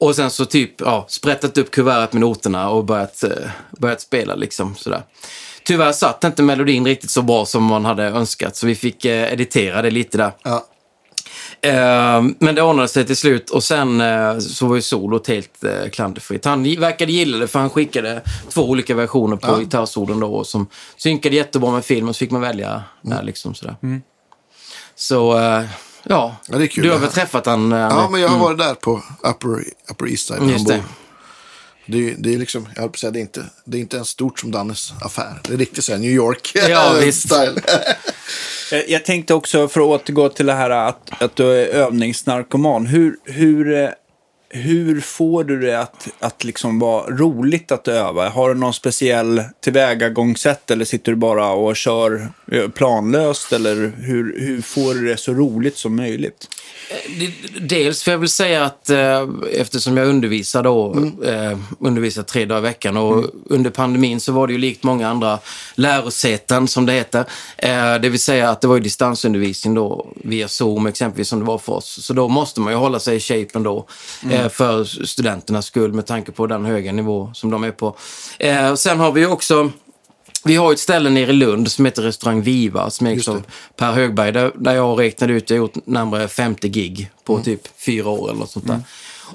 Och 0.00 0.16
sen 0.16 0.30
så 0.30 0.44
typ 0.44 0.80
ja, 0.80 1.06
sprättat 1.08 1.58
upp 1.58 1.70
kuvertet 1.70 2.12
med 2.12 2.20
noterna 2.20 2.68
och 2.68 2.84
börjat, 2.84 3.22
eh, 3.22 3.50
börjat 3.78 4.00
spela 4.00 4.34
liksom 4.34 4.74
sådär. 4.76 5.02
Tyvärr 5.64 5.92
satt 5.92 6.24
inte 6.24 6.42
melodin 6.42 6.86
riktigt 6.86 7.10
så 7.10 7.22
bra 7.22 7.46
som 7.46 7.64
man 7.64 7.84
hade 7.84 8.04
önskat 8.04 8.56
så 8.56 8.66
vi 8.66 8.74
fick 8.74 9.04
eh, 9.04 9.32
editera 9.32 9.82
det 9.82 9.90
lite 9.90 10.18
där. 10.18 10.32
Ja. 10.42 10.66
Eh, 11.68 12.22
men 12.38 12.54
det 12.54 12.62
ordnade 12.62 12.88
sig 12.88 13.06
till 13.06 13.16
slut 13.16 13.50
och 13.50 13.64
sen 13.64 14.00
eh, 14.00 14.38
så 14.38 14.66
var 14.66 14.76
ju 14.76 14.82
solot 14.82 15.28
helt 15.28 15.64
eh, 15.64 15.90
klanderfritt. 15.92 16.44
Han 16.44 16.62
verkade 16.80 17.12
gilla 17.12 17.38
det 17.38 17.46
för 17.48 17.58
han 17.58 17.70
skickade 17.70 18.22
två 18.48 18.62
olika 18.70 18.94
versioner 18.94 19.36
på 19.36 19.48
Ja. 19.48 19.58
gitarrsolen 19.58 20.20
då 20.20 20.44
som 20.44 20.66
synkade 20.96 21.36
jättebra 21.36 21.70
med 21.72 21.84
filmen 21.84 22.14
så 22.14 22.18
fick 22.18 22.30
man 22.30 22.40
välja 22.40 22.82
där 23.02 23.22
liksom 23.22 23.54
sådär. 23.54 23.76
Så 24.94 25.38
eh, 25.38 25.64
ja, 26.02 26.36
Ja, 26.48 26.58
kul 26.70 26.84
du 26.84 26.90
har 26.90 26.98
väl 26.98 27.10
träffat 27.10 27.46
han? 27.46 27.70
ja, 27.70 28.08
men 28.10 28.20
jag 28.20 28.28
har 28.28 28.38
varit 28.38 28.58
där 28.58 28.74
på 28.74 29.02
Upper, 29.22 29.64
upper 29.90 30.08
East 30.10 30.26
Side. 30.26 30.50
Just 30.50 30.66
det. 30.68 30.82
Det, 31.88 32.10
är- 32.10 32.14
det 32.18 32.34
är 32.34 32.38
liksom, 32.38 32.68
jag 32.74 32.80
höll 32.82 32.88
på 32.90 32.94
att 32.94 32.98
säga, 32.98 33.10
det 33.10 33.18
är 33.18 33.20
inte, 33.20 33.44
det 33.64 33.76
är 33.76 33.80
inte 33.80 33.96
ens 33.96 34.08
stort 34.08 34.38
som 34.40 34.50
Dannes 34.50 34.92
affär. 35.00 35.40
Det 35.48 35.52
är 35.54 35.58
riktigt 35.58 35.84
så 35.84 35.92
här 35.92 35.98
New 35.98 36.10
York 36.10 36.52
Ja, 36.68 36.92
visst. 37.00 37.32
Eh, 38.72 38.80
jag 38.88 39.04
tänkte 39.04 39.34
också, 39.34 39.68
för 39.68 39.80
att 39.80 39.86
återgå 39.86 40.28
till 40.28 40.46
det 40.46 40.52
här 40.52 40.70
att, 40.70 41.22
att 41.22 41.36
du 41.36 41.52
är 41.52 41.66
övningsnarkoman. 41.66 42.86
Hur, 42.86 43.16
hur, 43.24 43.82
eh, 43.82 43.88
hur 44.48 45.00
får 45.00 45.44
du 45.44 45.60
det 45.60 45.80
att, 45.80 46.08
att 46.18 46.44
liksom 46.44 46.78
vara 46.78 47.10
roligt 47.10 47.72
att 47.72 47.88
öva? 47.88 48.28
Har 48.28 48.48
du 48.48 48.54
någon 48.54 48.74
speciell 48.74 49.42
tillvägagångssätt 49.60 50.70
eller 50.70 50.84
sitter 50.84 51.12
du 51.12 51.16
bara 51.16 51.52
och 51.52 51.76
kör 51.76 52.28
planlöst? 52.74 53.52
Eller 53.52 53.92
hur, 53.96 54.40
hur 54.40 54.62
får 54.62 54.94
du 54.94 55.06
det 55.06 55.16
så 55.16 55.32
roligt 55.32 55.76
som 55.76 55.96
möjligt? 55.96 56.48
Det- 57.18 57.60
Dels 57.60 58.02
får 58.02 58.10
jag 58.12 58.18
väl 58.18 58.28
säga 58.28 58.64
att 58.64 58.90
eh, 58.90 59.28
eftersom 59.52 59.96
jag 59.96 60.08
undervisar 60.08 60.62
då, 60.62 60.94
eh, 61.24 61.58
undervisar 61.80 62.22
tre 62.22 62.44
dagar 62.44 62.58
i 62.58 62.62
veckan 62.62 62.96
och 62.96 63.24
under 63.50 63.70
pandemin 63.70 64.20
så 64.20 64.32
var 64.32 64.46
det 64.46 64.52
ju 64.52 64.58
likt 64.58 64.82
många 64.82 65.08
andra 65.08 65.38
lärosäten 65.74 66.68
som 66.68 66.86
det 66.86 66.92
heter. 66.92 67.24
Eh, 67.58 67.94
det 67.94 68.08
vill 68.08 68.20
säga 68.20 68.50
att 68.50 68.60
det 68.60 68.68
var 68.68 68.80
distansundervisning 68.80 69.74
då 69.74 70.06
via 70.16 70.48
Zoom 70.48 70.86
exempelvis 70.86 71.28
som 71.28 71.38
det 71.38 71.44
var 71.44 71.58
för 71.58 71.72
oss. 71.72 71.98
Så 72.04 72.12
då 72.12 72.28
måste 72.28 72.60
man 72.60 72.72
ju 72.72 72.78
hålla 72.78 72.98
sig 72.98 73.16
i 73.16 73.20
shapen 73.20 73.62
då 73.62 73.86
eh, 74.30 74.48
för 74.48 74.84
studenternas 74.84 75.66
skull 75.66 75.92
med 75.92 76.06
tanke 76.06 76.32
på 76.32 76.46
den 76.46 76.64
höga 76.64 76.92
nivå 76.92 77.30
som 77.34 77.50
de 77.50 77.64
är 77.64 77.70
på. 77.70 77.96
Eh, 78.38 78.74
sen 78.74 78.98
har 78.98 79.12
vi 79.12 79.20
ju 79.20 79.26
också 79.26 79.70
vi 80.46 80.56
har 80.56 80.72
ett 80.72 80.78
ställe 80.78 81.10
nere 81.10 81.30
i 81.30 81.32
Lund 81.32 81.70
som 81.70 81.84
heter 81.84 82.02
Restaurang 82.02 82.42
Viva 82.42 82.90
som 82.90 83.06
ägs 83.06 83.28
av 83.28 83.42
Per 83.76 83.92
Högberg. 83.92 84.32
Där, 84.32 84.52
där 84.54 84.74
jag 84.74 85.00
räknade 85.00 85.32
ut, 85.32 85.50
jag 85.50 85.56
har 85.56 85.58
gjort 85.58 85.86
närmare 85.86 86.28
50 86.28 86.68
gig 86.68 87.10
på 87.24 87.40
typ 87.42 87.60
fyra 87.78 88.08
år 88.08 88.30
eller 88.30 88.40
något 88.40 88.50
sånt 88.50 88.66
där. 88.66 88.80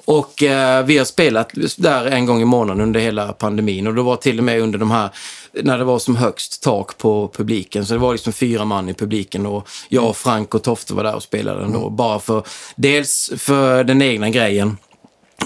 Och 0.05 0.43
eh, 0.43 0.85
vi 0.85 0.97
har 0.97 1.05
spelat 1.05 1.51
där 1.77 2.05
en 2.05 2.25
gång 2.25 2.41
i 2.41 2.45
månaden 2.45 2.83
under 2.83 2.99
hela 2.99 3.33
pandemin. 3.33 3.87
Och 3.87 3.95
det 3.95 4.01
var 4.01 4.15
till 4.15 4.37
och 4.37 4.43
med 4.43 4.61
under 4.61 4.79
de 4.79 4.91
här, 4.91 5.09
när 5.63 5.77
det 5.77 5.83
var 5.83 5.99
som 5.99 6.15
högst 6.15 6.63
tak 6.63 6.97
på 6.97 7.31
publiken. 7.33 7.85
Så 7.85 7.93
det 7.93 7.99
var 7.99 8.11
liksom 8.11 8.33
fyra 8.33 8.65
man 8.65 8.89
i 8.89 8.93
publiken 8.93 9.45
och 9.45 9.69
jag, 9.89 10.17
Frank 10.17 10.55
och 10.55 10.63
Tofte 10.63 10.93
var 10.93 11.03
där 11.03 11.15
och 11.15 11.23
spelade 11.23 11.63
ändå. 11.63 11.89
Bara 11.89 12.19
för, 12.19 12.43
dels 12.75 13.31
för 13.37 13.83
den 13.83 14.01
egna 14.01 14.29
grejen. 14.29 14.77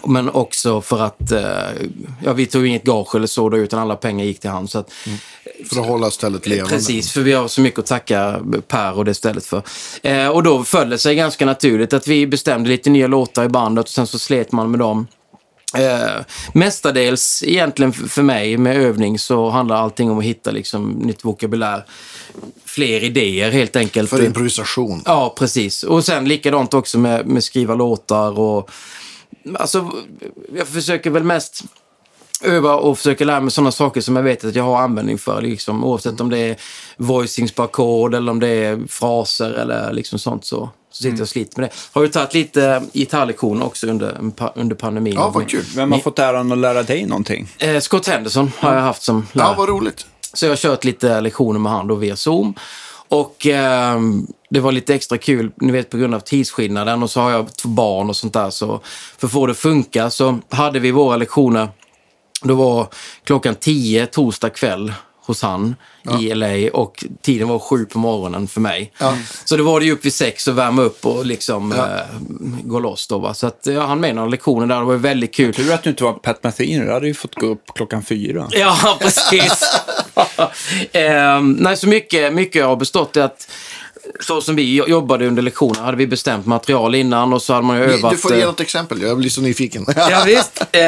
Men 0.06 0.30
också 0.30 0.82
för 0.82 1.02
att, 1.02 1.32
eh, 1.32 1.42
ja 2.24 2.34
vi 2.34 2.46
tog 2.46 2.68
inget 2.68 2.84
gage 2.84 3.16
eller 3.16 3.28
så 3.28 3.50
då, 3.50 3.58
utan 3.58 3.80
alla 3.80 3.96
pengar 3.96 4.26
gick 4.26 4.40
till 4.40 4.50
han. 4.50 4.68
Så 4.68 4.80
att, 4.80 4.92
För 5.70 5.82
att 5.82 5.88
hålla 5.88 6.12
stället 6.12 6.48
levande. 6.48 6.76
Precis, 6.76 7.12
för 7.12 7.22
vi 7.22 7.34
har 7.34 7.48
så 7.48 7.62
mycket 7.62 7.80
att 7.80 7.86
tacka 7.86 8.40
Per 8.68 8.98
och 8.98 9.06
det 9.06 9.14
stället 9.14 9.46
för. 9.46 9.64
Eh, 10.04 10.28
och 10.28 10.44
då 10.44 10.64
föll 10.64 10.90
det 10.90 10.98
sig 10.98 11.16
ganska 11.16 11.46
naturligt 11.46 11.94
att 11.94 12.08
vi 12.08 12.28
bestämde 12.28 12.70
lite 12.70 12.90
nya 12.90 13.08
låtar 13.08 13.46
i 13.46 13.50
bandet 13.50 13.86
och 13.86 13.92
sen 13.92 14.08
så 14.08 14.20
slet 14.20 14.52
man 14.52 14.72
med 14.72 14.80
dem. 14.80 15.08
Eh, 15.76 16.22
mestadels 16.54 17.44
egentligen 17.44 17.94
för 17.94 18.22
mig 18.22 18.58
med 18.58 18.78
övning 18.78 19.20
så 19.20 19.50
handlar 19.50 19.76
allting 19.76 20.12
om 20.12 20.18
att 20.18 20.24
hitta 20.24 20.52
liksom 20.52 20.90
nytt 20.90 21.26
vokabulär. 21.26 21.86
Fler 22.66 23.04
idéer 23.04 23.52
helt 23.52 23.76
enkelt. 23.76 24.10
För 24.10 24.26
improvisation. 24.26 25.02
Ja, 25.06 25.36
precis. 25.38 25.84
Och 25.84 26.06
sen 26.06 26.28
likadant 26.28 26.74
också 26.74 26.98
med, 26.98 27.28
med 27.28 27.44
skriva 27.44 27.76
låtar 27.76 28.40
och... 28.40 28.72
Alltså, 29.56 29.92
jag 30.54 30.68
försöker 30.68 31.10
väl 31.10 31.24
mest 31.24 31.64
öva 32.42 32.76
och 32.76 32.98
försöka 32.98 33.26
lära 33.26 33.40
mig 33.40 33.52
sådana 33.52 33.72
saker 33.72 34.02
som 34.02 34.16
jag 34.16 34.24
vet 34.24 34.46
att 34.46 34.56
jag 34.56 34.64
har 34.64 34.82
användning 34.82 35.18
för. 35.18 35.42
Liksom, 35.42 35.84
oavsett 35.84 36.22
om 36.22 36.30
det 36.30 36.38
är 36.38 36.58
voicings 36.98 37.52
på 37.52 37.64
ackord 37.64 38.16
eller 38.16 38.32
om 38.32 38.40
det 38.40 38.48
är 38.48 38.88
fraser 38.90 39.52
eller 39.52 39.94
liksom 39.94 40.20
sånt 40.20 40.46
så, 40.46 40.70
så 40.92 41.04
sitter 41.04 41.18
jag 41.18 41.22
och 41.22 41.30
sliter 41.30 41.62
med 41.62 41.70
det. 41.70 41.76
Har 41.92 42.02
ju 42.02 42.08
tagit 42.08 42.34
lite 42.34 42.84
gitarrlektioner 42.94 43.66
också 43.66 43.88
under, 43.88 44.32
under 44.56 44.76
pandemin. 44.76 45.14
Ja, 45.14 45.30
vad 45.30 45.50
kul. 45.50 45.64
Vem 45.76 45.92
har 45.92 46.00
fått 46.00 46.20
äran 46.20 46.52
att 46.52 46.58
lära 46.58 46.84
dig 46.84 47.06
någonting? 47.06 47.48
Eh, 47.58 47.80
Scott 47.80 48.08
Henderson 48.08 48.52
har 48.60 48.74
jag 48.74 48.82
haft 48.82 49.04
som 49.04 49.28
lärare. 49.34 49.52
Ja, 49.52 49.56
vad 49.58 49.70
roligt. 49.70 50.06
Så 50.34 50.46
jag 50.46 50.52
har 50.52 50.58
kört 50.58 50.84
lite 50.84 51.22
lektioner 51.22 51.60
med 51.60 51.72
han 51.72 51.88
då 51.88 51.96
via 51.96 52.16
Zoom. 52.16 52.54
Och 53.10 53.46
ehm, 53.46 54.28
det 54.50 54.60
var 54.60 54.72
lite 54.72 54.96
extra 54.96 55.18
kul, 55.18 55.52
ni 55.56 55.72
vet 55.72 55.90
på 55.90 55.98
grund 55.98 56.16
av 56.16 56.20
tidsskillnaden 56.20 57.04
och 57.04 57.12
så 57.12 57.22
har 57.22 57.32
jag 57.32 57.56
två 57.56 57.70
barn 57.70 58.10
och 58.10 58.16
sånt 58.16 58.34
där. 58.34 58.50
Så 58.50 58.82
för 59.18 59.28
att 59.28 59.34
få 59.34 59.46
det 59.46 59.52
att 59.52 59.58
funka 59.58 60.10
så 60.10 60.40
hade 60.50 60.80
vi 60.80 60.92
våra 60.92 61.18
lektioner, 61.18 61.70
då 62.42 62.56
var 62.56 62.88
klockan 63.24 63.56
10 63.56 64.06
torsdag 64.08 64.50
kväll 64.50 64.94
hos 65.26 65.42
han 65.42 65.76
i 66.20 66.34
LA 66.34 66.70
och 66.74 67.06
tiden 67.22 67.48
var 67.48 67.60
sju 67.60 67.86
på 67.86 68.00
morgonen 68.00 68.48
för 68.48 68.62
mig. 68.62 68.94
Så 69.46 69.58
då 69.58 69.64
var 69.64 69.80
det 69.80 69.86
ju 69.86 69.92
upp 69.92 70.06
vid 70.06 70.14
sex 70.14 70.48
och 70.48 70.58
värma 70.58 70.82
upp 70.82 71.06
och 71.06 71.26
liksom 71.26 71.72
eh, 71.72 71.80
gå 72.64 72.80
loss 72.80 73.08
då. 73.08 73.20
Va? 73.20 73.34
Så 73.34 73.48
att 73.48 73.60
jag 73.64 73.88
hann 73.88 74.00
med 74.00 74.16
några 74.16 74.30
lektioner 74.30 74.68
där, 74.68 74.80
det 74.80 74.86
var 74.86 74.96
väldigt 74.96 75.36
kul. 75.36 75.54
Tur 75.54 75.74
att 75.74 75.84
du 75.84 75.90
inte 75.90 76.04
var 76.04 76.14
Pat 76.14 76.44
Metheny, 76.44 76.80
du 76.80 76.92
hade 76.92 77.08
ju 77.08 77.14
fått 77.14 77.36
gå 77.36 77.48
upp 77.48 77.64
klockan 77.76 78.04
fyra. 78.04 78.48
Ja, 78.52 78.98
precis. 79.02 79.64
Ehm, 80.92 81.52
nej, 81.54 81.78
så 81.78 81.88
mycket, 81.88 82.34
mycket 82.34 82.66
har 82.66 82.76
bestått 82.76 83.18
i 83.18 83.22
att 83.22 83.48
så 84.20 84.42
som 84.42 84.56
vi 84.56 84.76
jobbade 84.76 85.28
under 85.28 85.42
lektionerna 85.42 85.86
hade 85.86 85.98
vi 85.98 86.08
bestämt 86.08 86.46
material 86.46 86.96
innan 86.96 87.34
och 87.34 87.42
så 87.42 87.54
hade 87.54 87.66
man 87.66 87.78
ju 87.78 87.84
övat. 87.84 88.12
Du 88.12 88.18
får 88.18 88.36
ge 88.36 88.42
eh, 88.42 88.48
något 88.48 88.60
exempel, 88.60 89.02
jag 89.02 89.18
blir 89.18 89.30
så 89.30 89.42
nyfiken. 89.42 89.86
Ja, 89.96 90.24
visst. 90.26 90.64
Eh, 90.72 90.82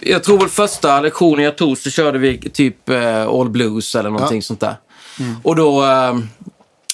jag 0.00 0.24
tror 0.24 0.38
väl 0.38 0.48
första 0.48 1.00
lektionen 1.00 1.44
jag 1.44 1.56
tog 1.56 1.78
så 1.78 1.90
körde 1.90 2.18
vi 2.18 2.38
typ 2.38 2.88
eh, 2.88 3.26
All 3.26 3.50
Blues 3.50 3.94
eller 3.94 4.10
någonting 4.10 4.42
sånt 4.42 4.60
där. 4.60 4.76
Och 5.42 5.56
då, 5.56 5.84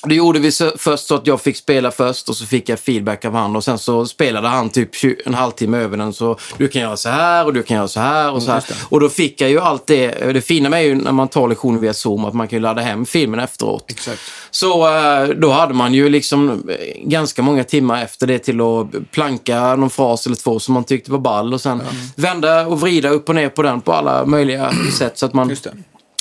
då 0.08 0.14
gjorde 0.14 0.38
vi 0.38 0.52
så, 0.52 0.72
först 0.78 1.06
så 1.06 1.14
att 1.14 1.26
jag 1.26 1.40
fick 1.40 1.56
spela 1.56 1.90
först 1.90 2.28
och 2.28 2.36
så 2.36 2.46
fick 2.46 2.68
jag 2.68 2.80
feedback 2.80 3.24
av 3.24 3.34
han 3.34 3.56
och 3.56 3.64
sen 3.64 3.78
så 3.78 4.06
spelade 4.06 4.48
han 4.48 4.70
typ 4.70 4.94
20, 4.94 5.16
en 5.26 5.34
halvtimme 5.34 5.78
över 5.78 5.96
den 5.96 6.12
så 6.12 6.38
du 6.58 6.68
kan 6.68 6.82
göra 6.82 6.96
så 6.96 7.08
här 7.08 7.46
och 7.46 7.52
du 7.52 7.62
kan 7.62 7.76
göra 7.76 7.88
så 7.88 8.00
här 8.00 8.32
och 8.32 8.42
så 8.42 8.50
här. 8.50 8.64
Och 8.88 9.00
då 9.00 9.08
fick 9.08 9.40
jag 9.40 9.50
ju 9.50 9.60
allt 9.60 9.86
det. 9.86 10.32
Det 10.32 10.40
fina 10.40 10.68
med 10.68 10.84
ju 10.84 10.94
när 10.94 11.12
man 11.12 11.28
tar 11.28 11.48
lektioner 11.48 11.78
via 11.78 11.94
Zoom 11.94 12.24
att 12.24 12.34
man 12.34 12.48
kan 12.48 12.56
ju 12.56 12.62
ladda 12.62 12.82
hem 12.82 13.06
filmen 13.06 13.40
efteråt. 13.40 13.84
Exakt. 13.88 14.20
Så 14.50 14.96
eh, 14.96 15.28
då 15.28 15.50
hade 15.50 15.74
man 15.74 15.94
ju 15.94 16.08
liksom 16.08 16.50
eh, 16.50 16.76
ganska 17.04 17.42
många 17.42 17.64
timmar 17.64 18.02
efter 18.02 18.26
det 18.26 18.38
till 18.38 18.60
att 18.60 19.10
planka 19.10 19.76
någon 19.76 19.90
fras 19.90 20.26
eller 20.26 20.36
två 20.36 20.60
som 20.60 20.74
man 20.74 20.84
tyckte 20.84 21.12
var 21.12 21.18
ball 21.18 21.54
och 21.54 21.60
sen 21.60 21.82
vända 22.16 22.66
och 22.66 22.80
vrida 22.80 23.08
upp 23.08 23.28
och 23.28 23.34
ner 23.34 23.48
på 23.48 23.62
den 23.62 23.80
på 23.80 23.92
alla 23.92 24.26
möjliga 24.26 24.72
sätt 24.98 25.18
så 25.18 25.26
att 25.26 25.34
man 25.34 25.48
det. 25.48 25.72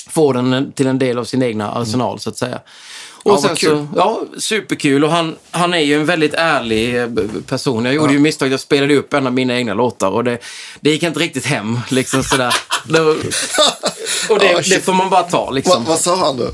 får 0.10 0.34
den 0.34 0.72
till 0.72 0.88
en 0.88 1.00
del 1.00 1.18
av 1.18 1.24
sin 1.24 1.44
egna 1.44 1.72
arsenal 1.72 2.20
så 2.20 2.30
att 2.30 2.38
säga. 2.38 2.60
Och 3.24 3.32
Ja, 3.32 3.38
sen 3.42 3.56
så, 3.56 3.88
ja, 3.96 4.22
superkul. 4.38 5.04
Och 5.04 5.12
han, 5.12 5.36
han 5.52 5.74
är 5.74 5.80
ju 5.80 5.96
en 5.96 6.06
väldigt 6.06 6.34
ärlig 6.34 7.02
eh, 7.02 7.08
person. 7.48 7.86
Jag 7.86 7.94
gjorde 7.94 8.14
ju 8.14 8.20
misstag, 8.20 8.52
jag 8.52 8.60
spelade 8.60 8.96
upp 8.96 9.14
en 9.14 9.28
av 9.28 9.34
mina 9.34 9.56
egna 9.56 9.74
låtar 9.74 10.10
och 10.10 10.24
det, 10.24 10.38
det 10.80 10.90
gick 10.92 11.04
inte 11.04 11.20
riktigt 11.20 11.46
hem. 11.46 11.80
Liksom 11.90 12.24
sådär. 12.24 12.56
Det, 12.88 13.00
och 13.02 14.40
det, 14.40 14.52
Ja, 14.52 14.62
det 14.70 14.86
får 14.86 14.94
man 14.94 15.10
bara 15.10 15.24
ta 15.24 15.50
liksom. 15.52 15.84
Va, 15.84 15.90
vad 15.90 16.00
sa 16.00 16.16
han 16.16 16.38
då? 16.38 16.50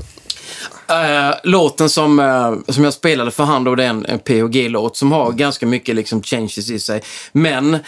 Eh, 0.94 1.34
låten 1.44 1.88
som, 1.90 2.18
eh, 2.20 2.72
som 2.72 2.84
jag 2.84 2.92
spelade 2.92 3.30
för 3.30 3.44
hand 3.44 3.64
då, 3.64 3.74
det 3.74 3.84
är 3.84 3.88
en, 3.88 4.06
en 4.06 4.18
PHG-låt 4.18 4.96
som 4.96 5.12
har 5.12 5.32
ganska 5.32 5.66
mycket 5.66 5.94
liksom 5.94 6.22
changes 6.22 6.58
i 6.70 6.78
sig. 6.78 7.02
Men 7.32 7.78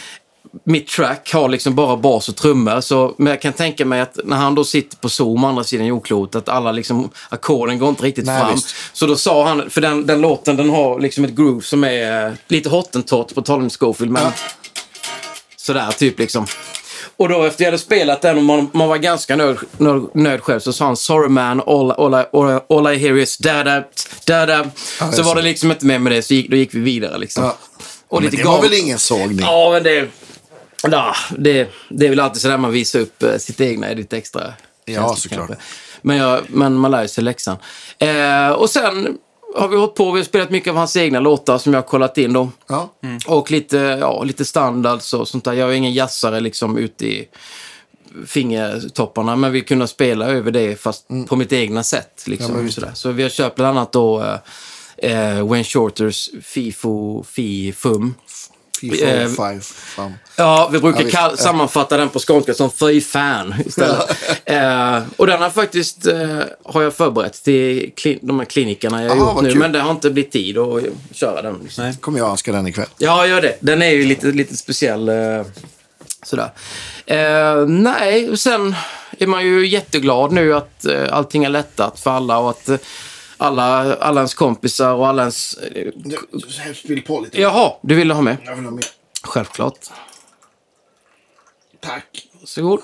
mitt 0.63 0.87
track 0.87 1.33
har 1.33 1.49
liksom 1.49 1.75
bara 1.75 1.97
bas 1.97 2.29
och 2.29 2.35
trummor. 2.35 2.81
Så, 2.81 3.15
men 3.17 3.27
jag 3.27 3.41
kan 3.41 3.53
tänka 3.53 3.85
mig 3.85 4.01
att 4.01 4.19
när 4.23 4.37
han 4.37 4.55
då 4.55 4.63
sitter 4.63 4.97
på 4.97 5.09
Zoom, 5.09 5.43
andra 5.43 5.63
sidan 5.63 5.85
jordklotet, 5.87 6.35
att 6.35 6.49
alla 6.49 6.71
liksom, 6.71 7.09
ackorden 7.29 7.79
går 7.79 7.89
inte 7.89 8.03
riktigt 8.03 8.25
Nej, 8.25 8.41
fram. 8.41 8.53
visst. 8.55 8.75
Så 8.93 9.05
då 9.07 9.15
sa 9.15 9.47
han, 9.47 9.69
för 9.69 9.81
den, 9.81 10.05
den 10.05 10.21
låten 10.21 10.55
den 10.57 10.69
har 10.69 10.99
liksom 10.99 11.23
ett 11.25 11.31
groove 11.35 11.61
som 11.61 11.83
är 11.83 12.25
eh, 12.27 12.33
lite 12.47 12.69
hottentott 12.69 13.35
på 13.35 13.41
tal 13.41 13.59
om 13.61 13.69
Scofield, 13.69 14.11
men 14.11 14.23
Ja. 14.23 14.31
sådär 15.57 15.91
typ 15.91 16.19
liksom. 16.19 16.45
Och 17.17 17.29
då 17.29 17.43
efter 17.43 17.63
jag 17.63 17.67
hade 17.71 17.77
spelat 17.83 18.21
den 18.21 18.37
och 18.37 18.43
man, 18.43 18.69
man 18.73 18.87
var 18.89 18.97
ganska 18.97 19.35
nöjd, 19.35 19.57
nöjd, 19.77 20.03
nöjd 20.13 20.41
själv 20.41 20.59
så 20.59 20.73
sa 20.73 20.85
han 20.85 20.97
Sorry 20.97 21.29
man, 21.29 21.61
all, 21.67 21.91
all, 21.91 22.13
all, 22.13 22.59
all 22.69 22.93
I 22.93 22.97
hear 22.97 23.17
is 23.17 23.37
da 23.37 23.63
da 23.63 23.83
da 24.25 24.45
da. 24.45 24.57
det 24.63 24.71
så 24.99 25.23
var 25.23 25.29
så. 25.29 25.33
det 25.33 25.41
liksom 25.41 25.71
inte 25.71 25.85
med 25.85 26.01
med 26.01 26.11
det 26.11 26.21
så 26.21 26.33
gick, 26.33 26.49
då 26.49 26.55
gick 26.57 26.73
vi 26.73 26.79
vidare 26.79 27.17
liksom. 27.17 27.43
Ja. 27.43 27.57
Och 28.07 28.21
Men 28.21 28.31
lite 28.31 28.43
det 28.43 28.47
var 28.49 28.55
gav- 28.55 28.61
väl 28.61 28.73
ingen 28.73 28.99
sågning? 28.99 29.39
Ja, 29.41 29.69
men 29.71 29.83
det... 29.83 30.07
Ja, 30.83 31.15
det, 31.37 31.69
det 31.89 32.05
är 32.05 32.09
väl 32.09 32.19
alltid 32.19 32.41
sådär 32.41 32.57
man 32.57 32.71
visar 32.71 32.99
upp 32.99 33.23
eh, 33.23 33.37
sitt 33.37 33.61
egna 33.61 33.87
är 33.87 33.95
lite 33.95 34.17
extra. 34.17 34.53
Ja, 34.85 35.15
såklart. 35.15 35.47
kanske. 35.47 35.65
Men, 36.01 36.17
jag, 36.17 36.41
men 36.47 36.73
man 36.75 36.91
lär 36.91 37.07
sig 37.07 37.23
läxan. 37.23 37.57
Eh, 37.99 38.49
och 38.49 38.69
sen 38.69 39.17
har 39.55 39.67
vi 39.67 39.75
hållit 39.77 39.95
på, 39.95 40.11
vi 40.11 40.19
har 40.19 40.25
spelat 40.25 40.49
mycket 40.49 40.71
av 40.71 40.77
hans 40.77 40.95
egna 40.95 41.19
låtar 41.19 41.57
som 41.57 41.73
jag 41.73 41.81
har 41.81 41.87
kollat 41.87 42.17
in 42.17 42.33
då. 42.33 42.49
Ja. 42.67 42.89
Och 43.27 43.51
lite, 43.51 43.77
ja, 43.77 44.23
lite 44.23 44.45
standards 44.45 45.13
och 45.13 45.27
sånt 45.27 45.43
där. 45.45 45.53
Jag 45.53 45.69
är 45.69 45.73
ingen 45.73 45.93
jazzare 45.93 46.39
liksom 46.39 46.77
ute 46.77 47.05
i 47.05 47.27
fingertopparna, 48.27 49.35
men 49.35 49.51
vi 49.51 49.61
kunde 49.61 49.87
spela 49.87 50.25
över 50.25 50.51
det 50.51 50.81
fast 50.81 51.07
på 51.27 51.35
mitt 51.35 51.53
egna 51.53 51.83
sätt. 51.83 52.23
Liksom, 52.27 52.51
Mm. 52.51 52.65
Ja, 52.65 52.71
sådär. 52.71 52.91
Så 52.93 53.11
vi 53.11 53.23
har 53.23 53.29
köpt 53.29 53.55
bland 53.55 53.77
annat 53.77 53.91
då 53.91 54.21
eh, 54.97 55.11
eh, 55.11 55.47
Wayne 55.47 55.63
Shorters 55.63 56.29
Fifo 56.43 57.23
Fi 57.23 57.73
Fum. 57.73 58.13
Fy 58.81 58.89
fan, 58.97 59.29
five, 59.29 59.61
fan. 59.95 60.13
Ja, 60.35 60.69
vi 60.73 60.79
brukar 60.79 61.03
kall- 61.03 61.35
sammanfatta 61.37 61.97
den 61.97 62.09
på 62.09 62.19
skånska 62.19 62.53
som 62.53 62.71
fy 62.71 63.01
fan 63.01 63.53
istället. 63.65 64.09
eh, 64.45 64.99
och 65.17 65.27
den 65.27 65.41
har 65.41 65.49
faktiskt 65.49 66.07
eh, 66.07 66.39
har 66.65 66.81
jag 66.81 66.93
förberett 66.93 67.43
till 67.43 67.91
klin- 67.95 68.19
de 68.21 68.39
här 68.39 68.45
klinikerna 68.45 69.03
jag 69.03 69.09
har 69.09 69.17
Aha, 69.21 69.33
gjort 69.33 69.43
nu. 69.43 69.49
kul. 69.49 69.59
Men 69.59 69.71
det 69.71 69.79
har 69.79 69.91
inte 69.91 70.09
blivit 70.09 70.31
tid 70.31 70.57
att 70.57 70.83
köra 71.13 71.41
den. 71.41 71.59
Liksom. 71.63 71.83
Nej. 71.83 71.93
kommer 72.01 72.19
jag 72.19 72.29
önska 72.29 72.51
den 72.51 72.67
ikväll. 72.67 72.87
Ja, 72.97 73.27
gör 73.27 73.41
det. 73.41 73.57
Den 73.59 73.81
är 73.81 73.89
ju 73.91 74.05
lite, 74.05 74.27
lite 74.27 74.57
speciell. 74.57 75.09
Eh, 75.09 75.41
sådär. 76.23 76.51
Eh, 77.05 77.65
nej, 77.67 78.29
och 78.29 78.39
sen 78.39 78.75
är 79.19 79.27
man 79.27 79.45
ju 79.45 79.67
jätteglad 79.67 80.31
nu 80.31 80.53
att 80.55 80.85
eh, 80.85 81.03
allting 81.11 81.43
har 81.43 81.49
lättat 81.49 81.99
för 81.99 82.11
alla 82.11 82.37
och 82.37 82.49
att 82.49 82.69
eh, 82.69 82.77
alla, 83.41 83.95
alla 83.95 84.19
ens 84.19 84.33
kompisar 84.33 84.93
och 84.93 85.07
alla 85.07 85.21
ens... 85.21 85.53
Eh, 85.53 85.91
du, 85.95 86.17
spill 86.73 87.01
på 87.01 87.19
lite. 87.19 87.41
Jaha, 87.41 87.73
du 87.81 87.95
ville 87.95 88.13
ha 88.13 88.21
med? 88.21 88.37
Jag 88.45 88.55
vill 88.55 88.65
ha 88.65 88.71
med. 88.71 88.85
Självklart. 89.23 89.79
Tack. 91.79 92.27
Varsågod. 92.39 92.81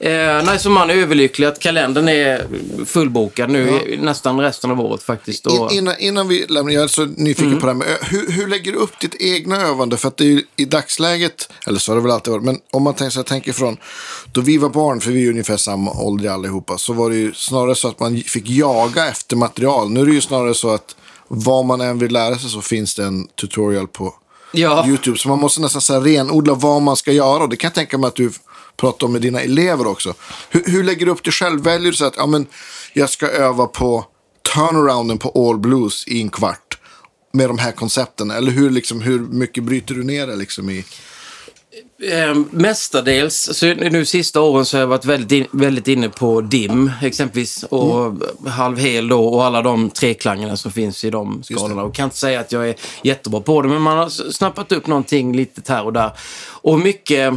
Eh, 0.00 0.44
nej, 0.44 0.58
så 0.58 0.70
man 0.70 0.90
är 0.90 0.94
överlycklig 0.94 1.46
att 1.46 1.58
kalendern 1.58 2.08
är 2.08 2.46
fullbokad 2.86 3.50
nu 3.50 3.68
i 3.86 3.96
nästan 3.96 4.40
resten 4.40 4.70
av 4.70 4.80
året 4.80 5.02
faktiskt. 5.02 5.46
Och, 5.46 5.72
In, 5.72 5.78
innan, 5.78 5.94
innan 5.98 6.28
vi 6.28 6.46
lämnar, 6.48 6.72
jag 6.72 6.82
är 6.84 6.88
så 6.88 7.04
nyfiken 7.04 7.46
Mm. 7.48 7.60
på 7.60 7.66
det 7.66 7.72
här 7.72 7.78
med, 7.78 7.88
ö- 7.88 7.96
hur, 8.02 8.30
hur 8.32 8.46
lägger 8.48 8.72
du 8.72 8.78
upp 8.78 9.00
ditt 9.00 9.14
egna 9.20 9.56
övande? 9.62 9.96
För 9.96 10.08
att 10.08 10.16
det 10.16 10.24
är 10.24 10.28
ju 10.28 10.42
i 10.56 10.64
dagsläget, 10.64 11.48
eller 11.66 11.78
så 11.78 11.92
har 11.92 11.96
det 11.96 12.02
väl 12.02 12.10
alltid 12.12 12.32
varit, 12.32 12.44
men 12.44 12.58
om 12.72 12.82
man 12.82 12.94
tänker, 12.94 13.10
så 13.10 13.18
jag 13.18 13.26
tänker 13.26 13.52
från 13.52 13.76
då 14.32 14.40
vi 14.40 14.58
var 14.58 14.68
barn, 14.68 15.00
för 15.00 15.10
vi 15.10 15.24
är 15.26 15.30
ungefär 15.30 15.56
samma 15.56 15.90
ålder 15.92 16.30
allihopa, 16.30 16.78
så 16.78 16.92
var 16.92 17.10
det 17.10 17.16
ju 17.16 17.32
snarare 17.34 17.74
så 17.74 17.88
att 17.88 18.00
man 18.00 18.16
fick 18.16 18.48
jaga 18.48 19.06
efter 19.08 19.36
material. 19.36 19.90
Nu 19.90 20.00
är 20.00 20.06
det 20.06 20.12
ju 20.12 20.20
snarare 20.20 20.54
så 20.54 20.70
att 20.70 20.96
vad 21.28 21.64
man 21.64 21.80
än 21.80 21.98
vill 21.98 22.12
lära 22.12 22.38
sig 22.38 22.50
så 22.50 22.60
finns 22.60 22.94
det 22.94 23.04
en 23.04 23.26
tutorial 23.40 23.88
på 23.88 24.14
ja, 24.52 24.86
YouTube. 24.88 25.18
Så 25.18 25.28
man 25.28 25.38
måste 25.38 25.60
nästan 25.60 25.80
så 25.82 25.92
här 25.92 26.00
renodla 26.00 26.54
vad 26.54 26.82
man 26.82 26.96
ska 26.96 27.12
göra. 27.12 27.42
Och 27.42 27.48
det 27.48 27.56
kan 27.56 27.68
jag 27.68 27.74
tänka 27.74 27.98
mig 27.98 28.08
att 28.08 28.14
du 28.14 28.30
pratar 28.80 29.06
om 29.06 29.12
med 29.12 29.22
dina 29.22 29.40
elever 29.40 29.86
också. 29.86 30.14
Hur, 30.50 30.62
hur 30.66 30.84
lägger 30.84 31.06
du 31.06 31.12
upp 31.12 31.24
det 31.24 31.30
själv? 31.30 31.62
Väljer 31.62 31.90
du 31.90 31.96
så 31.96 32.04
att 32.04 32.16
ja, 32.16 32.26
men 32.26 32.46
jag 32.92 33.10
ska 33.10 33.28
öva 33.28 33.66
på 33.66 34.04
turnarounden 34.54 35.18
på 35.18 35.48
All 35.48 35.58
Blues 35.58 36.08
i 36.08 36.20
en 36.22 36.30
kvart 36.30 36.78
med 37.32 37.48
de 37.48 37.58
här 37.58 37.72
koncepten? 37.72 38.30
Eller 38.30 38.50
hur, 38.50 38.70
liksom, 38.70 39.00
hur 39.00 39.20
mycket 39.20 39.64
bryter 39.64 39.94
du 39.94 40.04
ner 40.04 40.26
det 40.26 40.36
liksom 40.36 40.70
i? 40.70 40.84
Eh, 42.02 42.34
mestadels, 42.50 43.50
så 43.52 43.66
nu 43.66 44.04
sista 44.04 44.40
åren 44.40 44.64
så 44.64 44.76
har 44.76 44.80
jag 44.80 44.86
varit 44.86 45.04
väldigt, 45.04 45.48
väldigt 45.50 45.88
inne 45.88 46.08
på 46.08 46.40
DIM 46.40 46.92
exempelvis 47.02 47.62
och 47.62 48.12
halv 48.46 48.78
hel 48.78 49.08
då 49.08 49.26
och 49.26 49.44
alla 49.44 49.62
de 49.62 49.90
treklangerna 49.90 50.56
som 50.56 50.72
finns 50.72 51.04
i 51.04 51.10
de 51.10 51.42
skalorna. 51.42 51.82
Och 51.82 51.94
kan 51.94 52.04
inte 52.04 52.16
säga 52.16 52.40
att 52.40 52.52
jag 52.52 52.68
är 52.68 52.74
jättebra 53.02 53.40
på 53.40 53.62
det 53.62 53.68
men 53.68 53.82
man 53.82 53.98
har 53.98 54.08
snappat 54.32 54.72
upp 54.72 54.86
någonting 54.86 55.36
lite 55.36 55.72
här 55.72 55.84
och 55.84 55.92
där. 55.92 56.10
Och 56.46 56.80
mycket, 56.80 57.34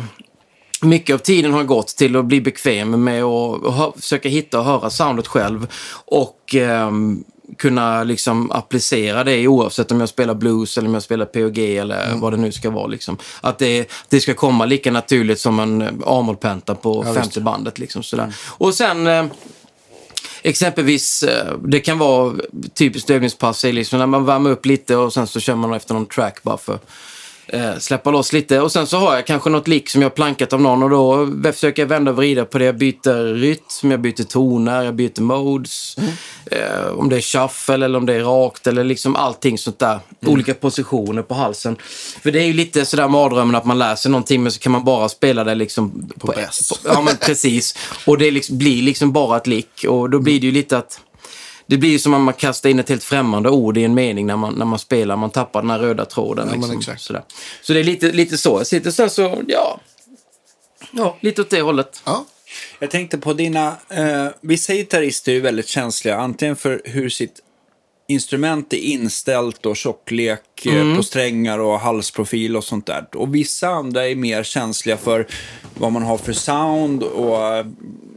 mycket 0.81 1.13
av 1.13 1.17
tiden 1.17 1.53
har 1.53 1.63
gått 1.63 1.87
till 1.87 2.15
att 2.15 2.25
bli 2.25 2.41
bekväm 2.41 3.03
med 3.03 3.23
att 3.23 3.95
försöka 3.95 4.29
hitta 4.29 4.59
och 4.59 4.65
höra 4.65 4.89
soundet 4.89 5.27
själv 5.27 5.67
och 6.05 6.55
ehm, 6.55 7.23
kunna 7.57 8.03
liksom 8.03 8.51
applicera 8.51 9.23
det 9.23 9.47
oavsett 9.47 9.91
om 9.91 9.99
jag 9.99 10.09
spelar 10.09 10.33
blues 10.33 10.77
eller 10.77 10.87
om 10.87 10.93
jag 10.93 11.03
spelar 11.03 11.25
POG 11.25 11.57
eller 11.57 12.15
vad 12.15 12.33
det 12.33 12.37
nu 12.37 12.51
ska 12.51 12.69
vara. 12.69 12.87
Liksom. 12.87 13.17
Att 13.41 13.59
det, 13.59 13.91
det 14.09 14.19
ska 14.19 14.33
komma 14.33 14.65
lika 14.65 14.91
naturligt 14.91 15.39
som 15.39 15.59
en 15.59 15.81
eh, 15.81 15.89
Amol-penta 16.05 16.75
på 16.75 17.03
Ja, 17.07 17.13
femte 17.13 17.41
bandet. 17.41 17.79
Liksom, 17.79 18.03
sådär. 18.03 18.35
Och 18.47 18.73
sen 18.73 19.07
eh, 19.07 19.25
exempelvis, 20.41 21.23
eh, 21.23 21.57
det 21.67 21.79
kan 21.79 21.97
vara 21.97 22.33
typiskt 22.73 23.09
övningspass, 23.09 23.63
liksom 23.63 23.99
när 23.99 24.07
man 24.07 24.25
värmer 24.25 24.49
upp 24.49 24.65
lite 24.65 24.95
och 24.95 25.13
sen 25.13 25.27
så 25.27 25.39
kör 25.39 25.55
man 25.55 25.73
efter 25.73 25.93
någon 25.93 26.05
track 26.05 26.43
bara 26.43 26.57
för 26.57 26.79
eh, 27.51 27.77
släppa 27.77 28.11
loss 28.11 28.33
lite. 28.33 28.59
Och 28.59 28.71
sen 28.71 28.87
så 28.87 28.97
har 28.97 29.15
jag 29.15 29.27
kanske 29.27 29.49
något 29.49 29.67
lick 29.67 29.89
som 29.89 30.01
jag 30.01 30.15
plankat 30.15 30.53
av 30.53 30.61
någon 30.61 30.83
och 30.83 30.89
då 30.89 31.27
försöker 31.51 31.81
jag 31.81 31.87
vända 31.87 32.11
och 32.11 32.17
vrida 32.17 32.45
på 32.45 32.57
det. 32.57 32.65
Jag 32.65 32.77
byter 32.77 33.33
rytm, 33.33 33.91
jag 33.91 34.01
byter 34.01 34.23
toner, 34.23 34.83
jag 34.83 34.95
byter 34.95 35.21
modes. 35.21 35.95
Eh, 36.45 36.87
om 36.97 37.09
det 37.09 37.15
är 37.15 37.21
shuffle 37.21 37.85
eller 37.85 37.97
om 37.97 38.05
det 38.05 38.13
är 38.13 38.23
rakt 38.23 38.67
eller 38.67 38.83
liksom 38.83 39.15
allting 39.15 39.57
sånt 39.57 39.79
där. 39.79 39.99
Olika 40.25 40.53
positioner 40.53 41.21
på 41.21 41.33
halsen. 41.33 41.75
För 42.23 42.31
det 42.31 42.39
är 42.39 42.45
ju 42.45 42.53
lite 42.53 42.85
sådär 42.85 43.07
mardrömmen 43.07 43.55
att 43.55 43.65
man 43.65 43.79
läser 43.79 44.09
någonting 44.09 44.43
men 44.43 44.51
så 44.51 44.59
kan 44.59 44.71
man 44.71 44.83
bara 44.83 45.09
spela 45.09 45.43
det 45.43 45.55
liksom 45.55 46.11
på, 46.19 46.27
bäst. 46.27 46.83
på 46.83 46.89
Ja 46.93 47.01
men 47.01 47.15
precis. 47.17 47.75
Och 48.05 48.17
det 48.17 48.31
liksom, 48.31 48.57
blir 48.57 48.83
liksom 48.83 49.11
bara 49.11 49.37
ett 49.37 49.47
lick 49.47 49.85
och 49.87 50.09
då 50.09 50.19
blir 50.19 50.39
det 50.39 50.45
ju 50.45 50.51
lite 50.51 50.77
att 50.77 50.99
det 51.71 51.77
blir 51.77 51.89
ju 51.89 51.99
som 51.99 52.13
om 52.13 52.23
man 52.23 52.34
kastar 52.34 52.69
in 52.69 52.79
ett 52.79 52.89
helt 52.89 53.03
främmande 53.03 53.49
ord 53.49 53.77
i 53.77 53.84
en 53.84 53.93
mening 53.93 54.27
när 54.27 54.36
man, 54.38 54.53
när 54.53 54.65
man 54.65 54.79
spelar. 54.79 55.15
Man 55.15 55.29
tappar 55.29 55.62
den 55.62 55.71
här 55.71 55.79
röda 55.79 56.05
tråden. 56.05 56.47
Ja, 56.49 56.55
liksom, 56.55 56.77
exakt. 56.77 57.01
sådär. 57.01 57.23
Så 57.62 57.73
det 57.73 57.79
är 57.79 57.84
lite, 57.84 58.12
lite 58.12 58.38
så. 58.38 58.60
Jag 58.60 58.67
sitter 58.67 58.91
sen 58.91 59.10
så, 59.10 59.41
ja. 59.47 59.79
Ja, 60.91 61.17
lite 61.19 61.41
åt 61.41 61.49
det 61.49 61.62
hållet. 61.62 62.01
Ja, 62.05 62.25
Jag 62.79 62.91
tänkte 62.91 63.17
på 63.17 63.34
dina... 63.34 63.75
Eh, 63.89 64.27
vissa 64.41 64.73
gitarrister 64.73 65.31
är 65.31 65.36
ju 65.36 65.41
väldigt 65.41 65.67
känsliga, 65.67 66.17
antingen 66.17 66.55
för 66.55 66.81
hur 66.86 67.10
sitt 67.10 67.39
instrument 68.07 68.73
är 68.73 68.77
inställt 68.77 69.65
och 69.65 69.77
tjocklek 69.77 70.65
eh, 70.65 70.95
på 70.95 71.03
strängar 71.03 71.60
och 71.60 71.79
halsprofil 71.79 72.57
och 72.57 72.63
sånt 72.63 72.86
där. 72.86 73.05
Och 73.15 73.36
vissa 73.36 73.69
andra 73.69 74.07
är 74.07 74.15
mer 74.15 74.43
känsliga 74.43 74.97
för 74.97 75.27
vad 75.77 75.91
man 75.91 76.03
har 76.03 76.17
för 76.17 76.34
sound 76.34 77.03
och, 77.03 77.55
eh, 77.55 77.65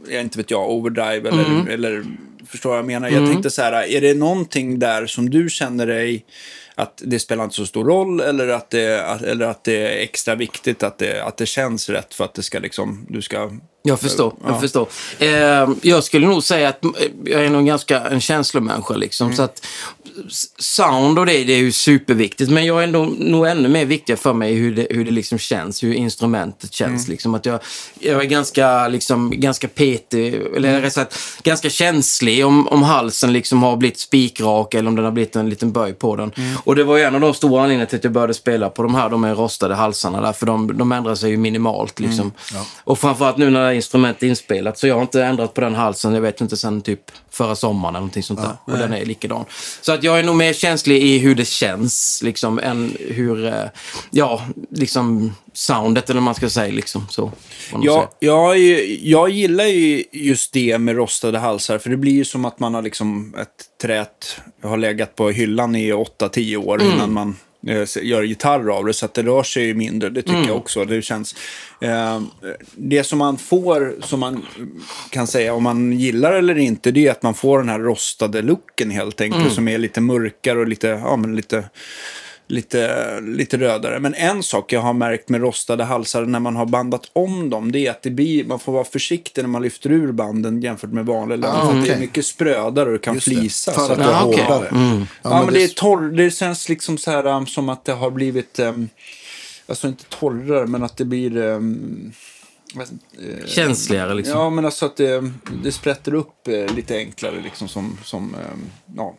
jag 0.09 0.21
inte 0.21 0.37
vet 0.37 0.51
jag, 0.51 0.69
overdrive 0.69 1.29
eller, 1.29 1.69
eller 1.69 2.05
förstår 2.47 2.69
vad 2.69 2.79
jag 2.79 2.85
menar? 2.85 3.09
Jag 3.09 3.25
tänkte 3.31 3.49
så 3.49 3.61
här, 3.61 3.73
är 3.73 4.01
det 4.01 4.13
någonting 4.13 4.79
där 4.79 5.05
som 5.07 5.29
du 5.29 5.49
känner 5.49 5.87
dig 5.87 6.25
att 6.75 7.01
det 7.05 7.19
spelar 7.19 7.43
inte 7.43 7.55
så 7.55 7.65
stor 7.65 7.85
roll 7.85 8.19
eller 8.21 8.47
att 8.47 8.69
det, 8.69 9.05
att, 9.05 9.21
eller 9.21 9.45
att 9.45 9.63
det 9.63 9.77
är 9.77 10.03
extra 10.03 10.35
viktigt 10.35 10.83
att 10.83 10.97
det, 10.97 11.23
att 11.23 11.37
det 11.37 11.45
känns 11.45 11.89
rätt 11.89 12.13
för 12.13 12.23
att 12.23 12.33
det 12.33 12.43
ska 12.43 12.59
liksom, 12.59 13.05
du 13.09 13.21
ska 13.21 13.51
Jag 13.83 13.99
förstår. 13.99 14.33
Ja. 14.43 14.49
Jag, 14.49 14.61
förstår. 14.61 14.87
Eh, 15.19 15.69
jag 15.81 16.03
skulle 16.03 16.27
nog 16.27 16.43
säga 16.43 16.69
att 16.69 16.79
jag 17.25 17.45
är 17.45 17.49
nog 17.49 17.65
ganska 17.65 17.99
en 18.01 18.21
känslomänniska. 18.21 18.93
Liksom, 18.95 19.27
Mm. 19.27 19.37
så 19.37 19.43
att 19.43 19.67
sound 20.59 21.19
och 21.19 21.25
det, 21.25 21.43
det 21.43 21.53
är 21.53 21.57
ju 21.57 21.71
superviktigt. 21.71 22.51
Men 22.51 22.65
jag 22.65 22.83
är 22.83 22.87
nog, 22.87 23.19
nog 23.19 23.47
ännu 23.47 23.69
mer 23.69 23.85
viktigt 23.85 24.19
för 24.19 24.33
mig 24.33 24.53
hur 24.53 24.75
det, 24.75 24.87
hur 24.89 25.05
det 25.05 25.11
liksom 25.11 25.37
känns. 25.37 25.83
Hur 25.83 25.93
instrumentet 25.93 26.73
känns. 26.73 27.03
Mm. 27.03 27.11
Liksom, 27.11 27.35
att 27.35 27.45
jag, 27.45 27.59
jag 27.99 28.21
är 28.21 28.25
ganska, 28.25 28.87
liksom, 28.87 29.31
ganska 29.39 29.67
petig, 29.67 30.33
eller 30.55 30.75
Mm. 30.77 30.91
sagt 30.91 31.43
ganska 31.43 31.69
känslig 31.69 32.45
om, 32.45 32.67
om 32.67 32.83
halsen 32.83 33.33
liksom 33.33 33.63
har 33.63 33.77
blivit 33.77 33.99
spikrak 33.99 34.73
eller 34.73 34.89
om 34.89 34.95
den 34.95 35.05
har 35.05 35.11
blivit 35.11 35.35
en 35.35 35.49
liten 35.49 35.71
böj 35.71 35.93
på 35.93 36.15
den. 36.15 36.31
Mm. 36.37 36.57
Och 36.63 36.75
det 36.75 36.83
var 36.83 36.97
ju 36.97 37.03
en 37.03 37.15
av 37.15 37.21
de 37.21 37.33
stora 37.33 37.61
anledningarna 37.61 37.85
till 37.89 37.97
att 37.97 38.03
jag 38.03 38.13
började 38.13 38.33
spela 38.33 38.69
på 38.69 38.83
de 38.83 38.95
här 38.95 39.09
de 39.09 39.23
är 39.23 39.35
rostade 39.35 39.75
halsarna. 39.75 40.21
Där, 40.21 40.33
för 40.33 40.45
de, 40.45 40.77
de 40.77 40.91
ändrar 40.91 41.15
sig 41.15 41.29
ju 41.29 41.37
minimalt. 41.37 41.99
Liksom. 41.99 42.31
Och 42.83 42.99
framförallt 42.99 43.37
nu 43.37 43.49
när 43.49 43.71
instrumentet 43.71 44.23
är 44.23 44.27
inspelat. 44.27 44.77
Så 44.77 44.87
jag 44.87 44.95
har 44.95 45.01
inte 45.01 45.23
ändrat 45.23 45.53
på 45.53 45.61
den 45.61 45.75
halsen, 45.75 46.13
jag 46.13 46.21
vet 46.21 46.41
inte, 46.41 46.57
sen 46.57 46.81
typ 46.81 46.99
förra 47.29 47.55
sommaren 47.55 47.95
eller 47.95 47.99
någonting 47.99 48.23
sånt 48.23 48.41
där. 48.41 48.73
Och 48.73 48.77
den 48.77 48.93
är 48.93 49.05
likadan. 49.05 49.45
Så 49.81 49.91
att 49.91 50.03
jag 50.05 50.19
är 50.19 50.23
nog 50.23 50.35
mer 50.35 50.53
känslig 50.53 51.03
i 51.03 51.17
hur 51.17 51.35
det 51.35 51.45
känns, 51.47 52.21
liksom, 52.23 52.59
än 52.59 52.97
hur, 52.99 53.45
eh, 53.45 53.53
ja, 54.11 54.41
liksom 54.71 55.33
soundet 55.53 56.09
eller 56.09 56.19
vad 56.19 56.25
man 56.25 56.35
ska 56.35 56.49
säga. 56.49 56.73
Liksom, 56.73 57.07
så, 57.09 57.31
Ja, 57.81 58.09
jag, 58.19 58.59
jag 59.01 59.29
gillar 59.29 59.65
ju 59.65 60.03
just 60.11 60.53
det 60.53 60.77
med 60.77 60.95
rostade 60.95 61.39
halsar, 61.39 61.77
för 61.77 61.89
det 61.89 61.97
blir 61.97 62.11
ju 62.13 62.25
som 62.25 62.45
att 62.45 62.59
man 62.59 62.73
har 62.73 62.81
liksom 62.81 63.35
ett 63.41 63.79
trät 63.81 64.41
har 64.63 64.77
legat 64.77 65.15
på 65.15 65.29
hyllan 65.29 65.75
i 65.75 65.91
8-10 65.93 66.55
år 66.57 66.81
Mm. 66.81 66.93
innan 66.93 67.13
man 67.13 67.35
gör 68.01 68.23
gitarr 68.23 68.69
av 68.69 68.85
det, 68.85 68.93
så 68.93 69.05
att 69.05 69.13
det 69.13 69.23
rör 69.23 69.43
sig 69.43 69.73
mindre. 69.73 70.09
Det 70.09 70.21
tycker 70.21 70.35
Mm. 70.35 70.47
jag 70.47 70.57
också. 70.57 70.85
Det 70.85 71.01
känns... 71.01 71.35
Eh, 71.81 72.21
det 72.75 73.03
som 73.03 73.19
man 73.19 73.37
får, 73.37 73.95
som 74.01 74.19
man 74.19 74.45
kan 75.09 75.27
säga 75.27 75.53
om 75.53 75.63
man 75.63 75.93
gillar 75.93 76.33
eller 76.33 76.57
inte, 76.57 76.91
det 76.91 77.07
är 77.07 77.11
att 77.11 77.23
man 77.23 77.33
får 77.33 77.59
den 77.59 77.69
här 77.69 77.79
rostade 77.79 78.41
looken 78.41 78.91
helt 78.91 79.21
enkelt, 79.21 79.41
Mm. 79.41 79.53
som 79.53 79.67
är 79.67 79.77
lite 79.77 80.01
mörkare 80.01 80.59
och 80.59 80.67
lite, 80.67 80.87
ja 80.87 81.15
men 81.15 81.35
lite 81.35 81.63
lite, 82.47 83.21
lite 83.21 83.57
rödare. 83.57 83.99
Men 83.99 84.13
en 84.13 84.43
sak 84.43 84.73
jag 84.73 84.81
har 84.81 84.93
märkt 84.93 85.29
med 85.29 85.41
rostade 85.41 85.83
halsar 85.83 86.25
när 86.25 86.39
man 86.39 86.55
har 86.55 86.65
bandat 86.65 87.09
om 87.13 87.49
dem, 87.49 87.71
det 87.71 87.87
är 87.87 87.91
att 87.91 88.01
det 88.01 88.09
blir, 88.09 88.45
man 88.45 88.59
får 88.59 88.71
vara 88.73 88.83
försiktig 88.83 89.41
när 89.41 89.49
man 89.49 89.61
lyfter 89.61 89.91
ur 89.91 90.11
banden 90.11 90.61
jämfört 90.61 90.89
med 90.91 91.05
vanliga 91.05 91.37
läder. 91.37 91.53
för 91.65 91.79
att 91.79 91.85
Det 91.85 91.93
är 91.93 91.99
mycket 91.99 92.25
sprödare 92.25 92.85
och 92.85 92.91
det 92.93 92.99
kan 92.99 93.13
Just 93.15 93.27
det. 93.29 93.35
flisa. 93.35 93.71
För 93.71 93.79
så 93.81 93.91
att 93.91 93.97
det 93.97 94.03
det 94.03 94.09
är 94.09 94.13
Ja, 94.13 94.25
okej. 94.25 94.43
hårdare. 94.43 94.67
Ja, 94.71 95.05
Ja, 95.29 95.43
men 95.45 95.53
det, 95.53 95.63
är 95.63 95.67
det- 95.67 95.75
torr, 95.75 96.11
det 96.11 96.31
känns 96.31 96.69
liksom 96.69 96.97
så 96.97 97.11
här 97.11 97.27
um, 97.27 97.47
som 97.47 97.69
att 97.69 97.85
det 97.85 97.93
har 97.93 98.11
blivit, 98.11 98.59
um, 98.59 98.89
alltså 99.67 99.87
inte 99.87 100.03
torrare, 100.09 100.67
men 100.67 100.83
att 100.83 100.97
det 100.97 101.05
blir... 101.05 101.37
Um, 101.37 102.11
eh, 102.75 103.45
Känsligare 103.45 104.13
liksom. 104.13 104.39
Ja, 104.39 104.49
men 104.49 104.65
alltså 104.65 104.85
att 104.85 104.97
det, 104.97 105.31
det 105.63 105.71
sprätter 105.71 106.13
upp 106.13 106.47
eh, 106.47 106.75
lite 106.75 106.97
enklare 106.97 107.41
liksom 107.43 107.67
som, 107.67 107.97
som 108.03 108.23
um, 108.53 108.69
ja. 108.97 109.15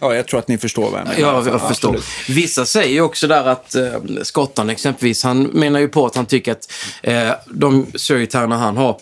Ja, 0.00 0.14
jag 0.14 0.28
tror 0.28 0.38
att 0.38 0.48
ni 0.48 0.58
förstår 0.58 0.90
vad 0.90 1.00
jag 1.00 1.06
menar. 1.06 1.20
Ja, 1.20 1.50
jag 1.50 1.68
förstår. 1.68 1.88
Absolut. 1.88 2.04
Vissa 2.28 2.66
säger 2.66 2.92
ju 2.92 3.00
också 3.00 3.26
där 3.26 3.44
att 3.44 3.74
eh, 3.74 3.92
Skottan 4.22 4.70
exempelvis, 4.70 5.24
han 5.24 5.42
menar 5.42 5.80
ju 5.80 5.88
på 5.88 6.06
att 6.06 6.16
han 6.16 6.26
tycker 6.26 6.52
att 6.52 6.72
eh, 7.02 7.30
de 7.46 7.86
surgitarrerna 7.94 8.58
han 8.58 8.76
har, 8.76 9.00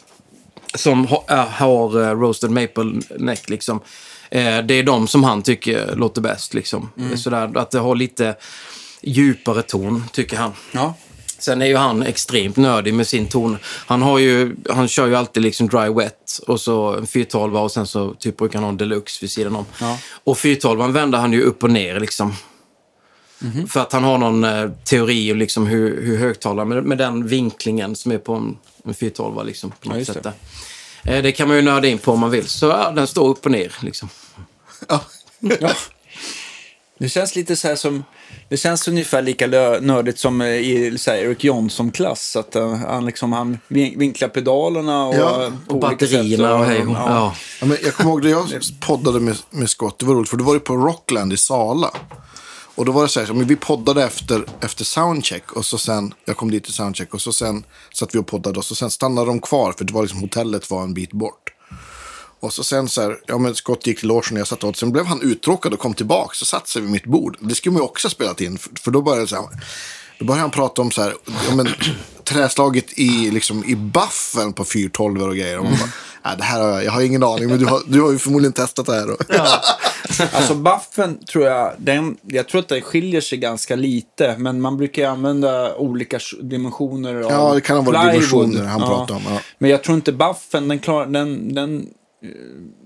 som 0.75 1.07
ha, 1.07 1.25
äh, 1.31 1.37
har 1.37 2.03
eh, 2.03 2.11
roasted 2.21 2.51
maple 2.51 3.01
neck 3.19 3.49
liksom, 3.49 3.81
eh, 4.31 4.59
det 4.59 4.75
är 4.75 4.83
de 4.83 5.09
som 5.09 5.25
han 5.25 5.43
tycker 5.43 5.97
låter 5.97 6.21
bäst 6.21 6.55
liksom. 6.55 6.91
Sådär, 7.17 7.59
att 7.59 7.71
det 7.71 7.79
har 7.79 7.95
lite 7.95 8.35
djupare 9.03 9.63
ton, 9.63 10.05
tycker 10.13 10.37
han. 10.37 10.53
Ja. 10.73 10.95
Sen 11.43 11.63
är 11.63 11.67
ju 11.67 11.77
han 11.77 12.03
extremt 12.03 12.57
nördig 12.57 12.95
med 12.95 13.07
sin 13.07 13.27
ton. 13.27 13.59
Han, 13.65 14.03
har 14.03 14.19
ju, 14.19 14.57
han 14.71 14.89
kör 14.89 15.07
ju 15.07 15.17
alltid 15.17 15.43
liksom 15.43 15.69
dry 15.69 15.89
wet 15.89 16.41
och 16.47 16.61
så 16.61 16.95
en 16.95 17.07
412 17.07 17.57
och 17.57 17.73
sen 17.73 17.87
så 17.87 18.15
typ 18.15 18.37
brukar 18.37 18.55
han 18.55 18.65
ha 18.65 18.71
en 18.71 18.77
deluxe 18.77 19.19
vid 19.21 19.31
sidan 19.31 19.57
om. 19.57 19.65
Ja. 19.81 19.99
Och 20.25 20.39
412 20.39 20.93
vänder 20.93 21.19
han 21.19 21.33
ju 21.33 21.43
upp 21.43 21.63
och 21.63 21.71
ner 21.71 22.01
liksom. 22.01 22.35
För 23.69 23.81
att 23.81 23.93
han 23.93 24.05
har 24.05 24.19
någon 24.19 24.45
eh, 24.45 24.71
teori 24.85 25.33
om 25.33 25.39
liksom 25.39 25.67
hur, 25.67 26.03
hur 26.03 26.19
högtalare, 26.19 26.67
med, 26.67 26.85
med 26.85 26.99
den 26.99 27.27
vinklingen 27.27 27.97
som 27.97 28.13
är 28.13 28.19
på 28.19 28.35
en, 28.35 28.57
en 28.85 28.95
412 28.95 29.47
liksom. 29.47 29.73
På 29.81 29.89
något 29.89 30.09
Ja, 30.09 30.15
det. 30.23 30.33
Eh, 31.17 31.23
det 31.23 31.33
kan 31.33 31.49
man 31.49 31.57
ju 31.57 31.63
nörda 31.63 31.89
in 31.89 31.99
på 31.99 32.13
om 32.13 32.21
man 32.21 32.31
vill. 32.31 32.49
Så 32.49 32.67
ja, 32.67 32.91
den 32.91 33.07
står 33.07 33.29
upp 33.29 33.45
och 33.45 33.53
ner 33.53 33.75
liksom. 33.81 34.09
Ja. 34.89 35.05
Ja. 37.03 37.07
Det 37.07 37.09
känns 37.09 37.37
lite 37.37 37.57
så 37.57 37.69
här 37.69 37.77
som... 37.77 38.05
Det 38.49 38.57
känns 38.57 38.89
ungefär 38.89 39.23
lika 39.23 39.47
nördigt 39.47 40.19
som 40.19 40.41
eh, 40.41 40.49
i 40.49 40.99
så 40.99 41.11
här, 41.11 41.19
Eric 41.19 41.45
Johnson-klass. 41.45 42.37
Att 42.37 42.57
uh, 42.57 42.75
han, 42.75 43.07
liksom, 43.07 43.33
han 43.33 43.59
vin- 43.69 43.99
vinklar 43.99 44.29
pedalerna 44.29 45.07
och, 45.07 45.15
Ja, 45.15 45.45
eh, 45.45 45.53
Och 45.69 45.81
batterierna 45.81 46.55
och 46.55 46.65
hej 46.65 46.83
och 46.83 46.93
ja. 46.93 47.35
Ja, 47.61 47.67
men 47.67 47.77
jag 47.85 47.95
kommer 47.95 48.11
ihåg 48.11 48.25
när 48.25 48.31
jag 48.31 48.63
poddade 48.81 49.21
med, 49.21 49.37
med 49.51 49.71
Scott, 49.71 49.99
det 49.99 50.07
var 50.07 50.15
roligt, 50.15 50.29
för 50.29 50.37
då 50.37 50.45
var 50.45 50.55
det 50.55 50.61
på 50.61 50.77
Rockland 50.77 51.33
i 51.33 51.37
Sala. 51.37 51.91
Och 52.75 52.85
då 52.85 52.93
var 52.93 53.03
det 53.03 53.09
så 53.09 53.21
här, 53.21 53.33
men 53.33 53.47
vi 53.47 53.57
poddade 53.57 54.05
efter, 54.05 54.45
efter 54.61 54.85
soundcheck 54.85 55.53
och 55.53 55.67
så 55.67 55.79
sen, 55.79 56.15
jag 56.25 56.37
kom 56.37 56.51
dit 56.51 56.65
till 56.65 56.73
soundcheck 56.73 57.15
och 57.15 57.21
så 57.23 57.33
sen 57.33 57.65
satt 57.95 58.15
vi 58.15 58.19
och 58.19 58.27
poddade 58.27 58.59
och 58.59 58.65
så 58.65 58.75
sen 58.75 58.91
stannade 58.91 59.27
de 59.27 59.41
kvar 59.41 59.73
för 59.73 59.85
det 59.85 59.93
var 59.93 60.03
liksom 60.03 60.21
hotellet 60.21 60.71
var 60.71 60.83
en 60.83 60.95
bit 60.95 61.13
bort. 61.13 61.52
Och 62.43 62.53
så 62.53 62.65
sen 62.65 62.89
så 62.89 63.03
här, 63.03 63.19
ja 63.27 63.39
men 63.39 63.55
Scott 63.55 63.87
gick 63.87 63.99
till 63.99 64.09
logen 64.09 64.33
och 64.33 64.41
jag 64.41 64.47
satt 64.47 64.65
åt. 64.65 64.77
Sen 64.77 64.93
blev 64.93 65.07
han 65.07 65.21
uttråkad 65.23 65.73
och 65.73 65.79
kom 65.79 65.95
tillbaka 65.95 66.31
och 66.41 66.47
satte 66.47 66.71
sig 66.71 66.83
vid 66.83 66.91
mitt 66.91 67.07
bord. 67.07 67.37
Det 67.41 67.55
skulle 67.55 67.73
man 67.73 67.83
ju 67.83 67.85
också 67.85 68.09
ha 68.09 68.11
spelat 68.11 68.41
in. 68.41 68.59
För, 68.59 68.71
för 68.81 68.91
då 68.91 69.03
började 69.03 69.27
så 69.27 69.37
här, 69.37 69.45
då 70.19 70.25
började 70.25 70.41
han 70.41 70.51
prata 70.51 70.83
om 70.83 70.91
så 70.91 71.03
här, 71.03 71.15
ja 71.49 71.55
men 71.55 71.69
träslaget 72.25 72.99
i, 72.99 73.31
liksom, 73.31 73.65
i 73.65 73.77
buffen 73.77 74.53
på 74.53 74.65
412 74.65 75.23
och 75.23 75.37
grejer. 75.37 75.59
Och 75.59 75.65
man 75.65 75.73
bara, 75.73 75.91
nej 76.25 76.35
det 76.39 76.45
här 76.45 76.61
har 76.61 76.69
jag, 76.69 76.85
jag 76.85 76.93
har 76.93 77.03
ingen 77.03 77.23
aning, 77.23 77.49
men 77.49 77.59
du 77.59 77.67
har, 77.67 77.81
du 77.87 78.01
har 78.01 78.13
ju 78.13 78.19
förmodligen 78.19 78.53
testat 78.53 78.87
det 78.87 78.93
här. 78.93 79.11
Och, 79.11 79.21
Alltså 80.33 80.55
buffen 80.55 81.25
tror 81.25 81.45
jag, 81.45 81.73
den, 81.79 82.17
jag 82.23 82.49
tror 82.49 82.61
att 82.61 82.69
det 82.69 82.81
skiljer 82.81 83.21
sig 83.21 83.39
ganska 83.39 83.77
lite. 83.77 84.35
Men 84.39 84.61
man 84.61 84.77
brukar 84.77 85.03
ju 85.03 85.09
använda 85.09 85.75
olika 85.77 86.19
dimensioner 86.43 87.15
av 87.15 87.33
Ja, 87.33 87.55
det 87.55 87.61
kan 87.61 87.77
ha 87.77 87.93
varit 87.93 88.13
dimensioner 88.13 88.65
han 88.65 88.81
pratade 88.81 89.13
om, 89.13 89.23
ja. 89.29 89.41
Men 89.59 89.71
jag 89.71 89.83
tror 89.83 89.97
inte 89.97 90.13
buffen, 90.13 90.69
den 90.69 90.79
klar, 90.79 91.07
den, 91.07 91.55
den, 91.55 91.87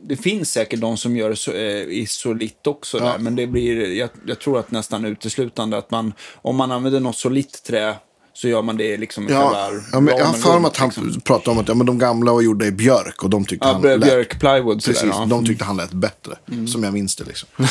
det 0.03 0.17
finns 0.17 0.53
säkert 0.53 0.81
de 0.81 0.97
som 0.97 1.17
gör 1.17 1.31
det 1.31 1.37
så, 1.37 1.53
eh, 1.53 1.83
i 1.83 2.07
solitt 2.09 2.67
också. 2.67 2.99
Där, 2.99 3.19
men 3.19 3.37
det 3.37 3.47
blir, 3.47 3.93
jag, 3.95 4.11
jag 4.27 4.39
tror 4.39 4.59
att 4.59 4.71
nästan 4.71 5.05
uteslutande 5.05 5.79
att 5.79 5.91
man, 5.91 6.13
om 6.35 6.57
man 6.57 6.73
använder 6.73 7.01
något 7.01 7.17
solitt 7.17 7.63
trä 7.67 7.95
så 8.33 8.49
gör 8.49 8.63
man 8.63 8.77
det 8.77 8.97
liksom 8.97 9.29
i 9.29 9.33
Ja, 9.33 9.41
själva 9.41 9.83
ja, 9.93 10.01
men 10.01 10.17
jag 10.17 10.25
har 10.25 10.35
för 10.35 10.59
mig 10.59 10.69
att 10.69 10.77
han 10.77 10.89
liksom. 10.89 11.21
pratade 11.21 11.51
om 11.51 11.59
att 11.59 11.69
ja, 11.69 11.75
men 11.75 11.87
de 11.87 11.99
gamla 11.99 12.33
var 12.33 12.41
gjorda 12.43 12.67
i 12.67 12.73
björk 12.73 13.25
och 13.25 13.31
de 13.31 13.45
tyckte 13.45 13.67
Ja, 13.67 13.73
han 13.73 13.83
björk, 13.83 14.01
lät, 14.01 14.09
björk 14.09 14.41
plywood. 14.41 14.85
precis, 14.85 15.05
ja. 15.05 15.17
Mm. 15.17 15.29
de 15.29 15.47
tyckte 15.47 15.65
han 15.65 15.77
lät 15.77 15.93
bättre. 15.93 16.37
Som 16.73 16.85
jag 16.85 16.93
minns 16.93 17.17
det 17.17 17.25
liksom. 17.25 17.49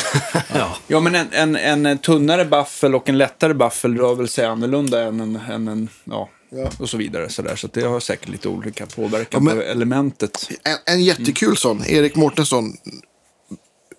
ja. 0.54 0.76
Ja, 0.86 1.00
men 1.00 1.14
en, 1.14 1.56
en, 1.56 1.86
en 1.86 1.98
tunnare 1.98 2.44
buffel 2.44 2.94
och 2.94 3.08
en 3.08 3.18
lättare 3.18 3.54
buffel 3.54 3.98
rör 3.98 4.14
väl 4.14 4.28
sig 4.28 4.44
annorlunda 4.46 5.02
än 5.02 5.20
en, 5.20 5.36
än 5.36 5.68
en 5.68 5.88
ja, 6.04 6.28
Ja. 6.56 6.70
och 6.78 6.90
så 6.90 6.96
vidare. 6.96 7.28
Så, 7.30 7.42
där. 7.42 7.56
så 7.56 7.66
det 7.66 7.82
har 7.82 8.00
säkert 8.00 8.28
lite 8.28 8.48
olika 8.48 8.86
påverkan 8.86 9.44
Ja, 9.46 9.52
på 9.54 9.62
elementet. 9.62 10.48
En, 10.64 10.94
en 10.94 11.04
jättekul 11.04 11.56
sån, 11.56 11.84
Erik 11.86 12.16
Mårtensson, 12.16 12.76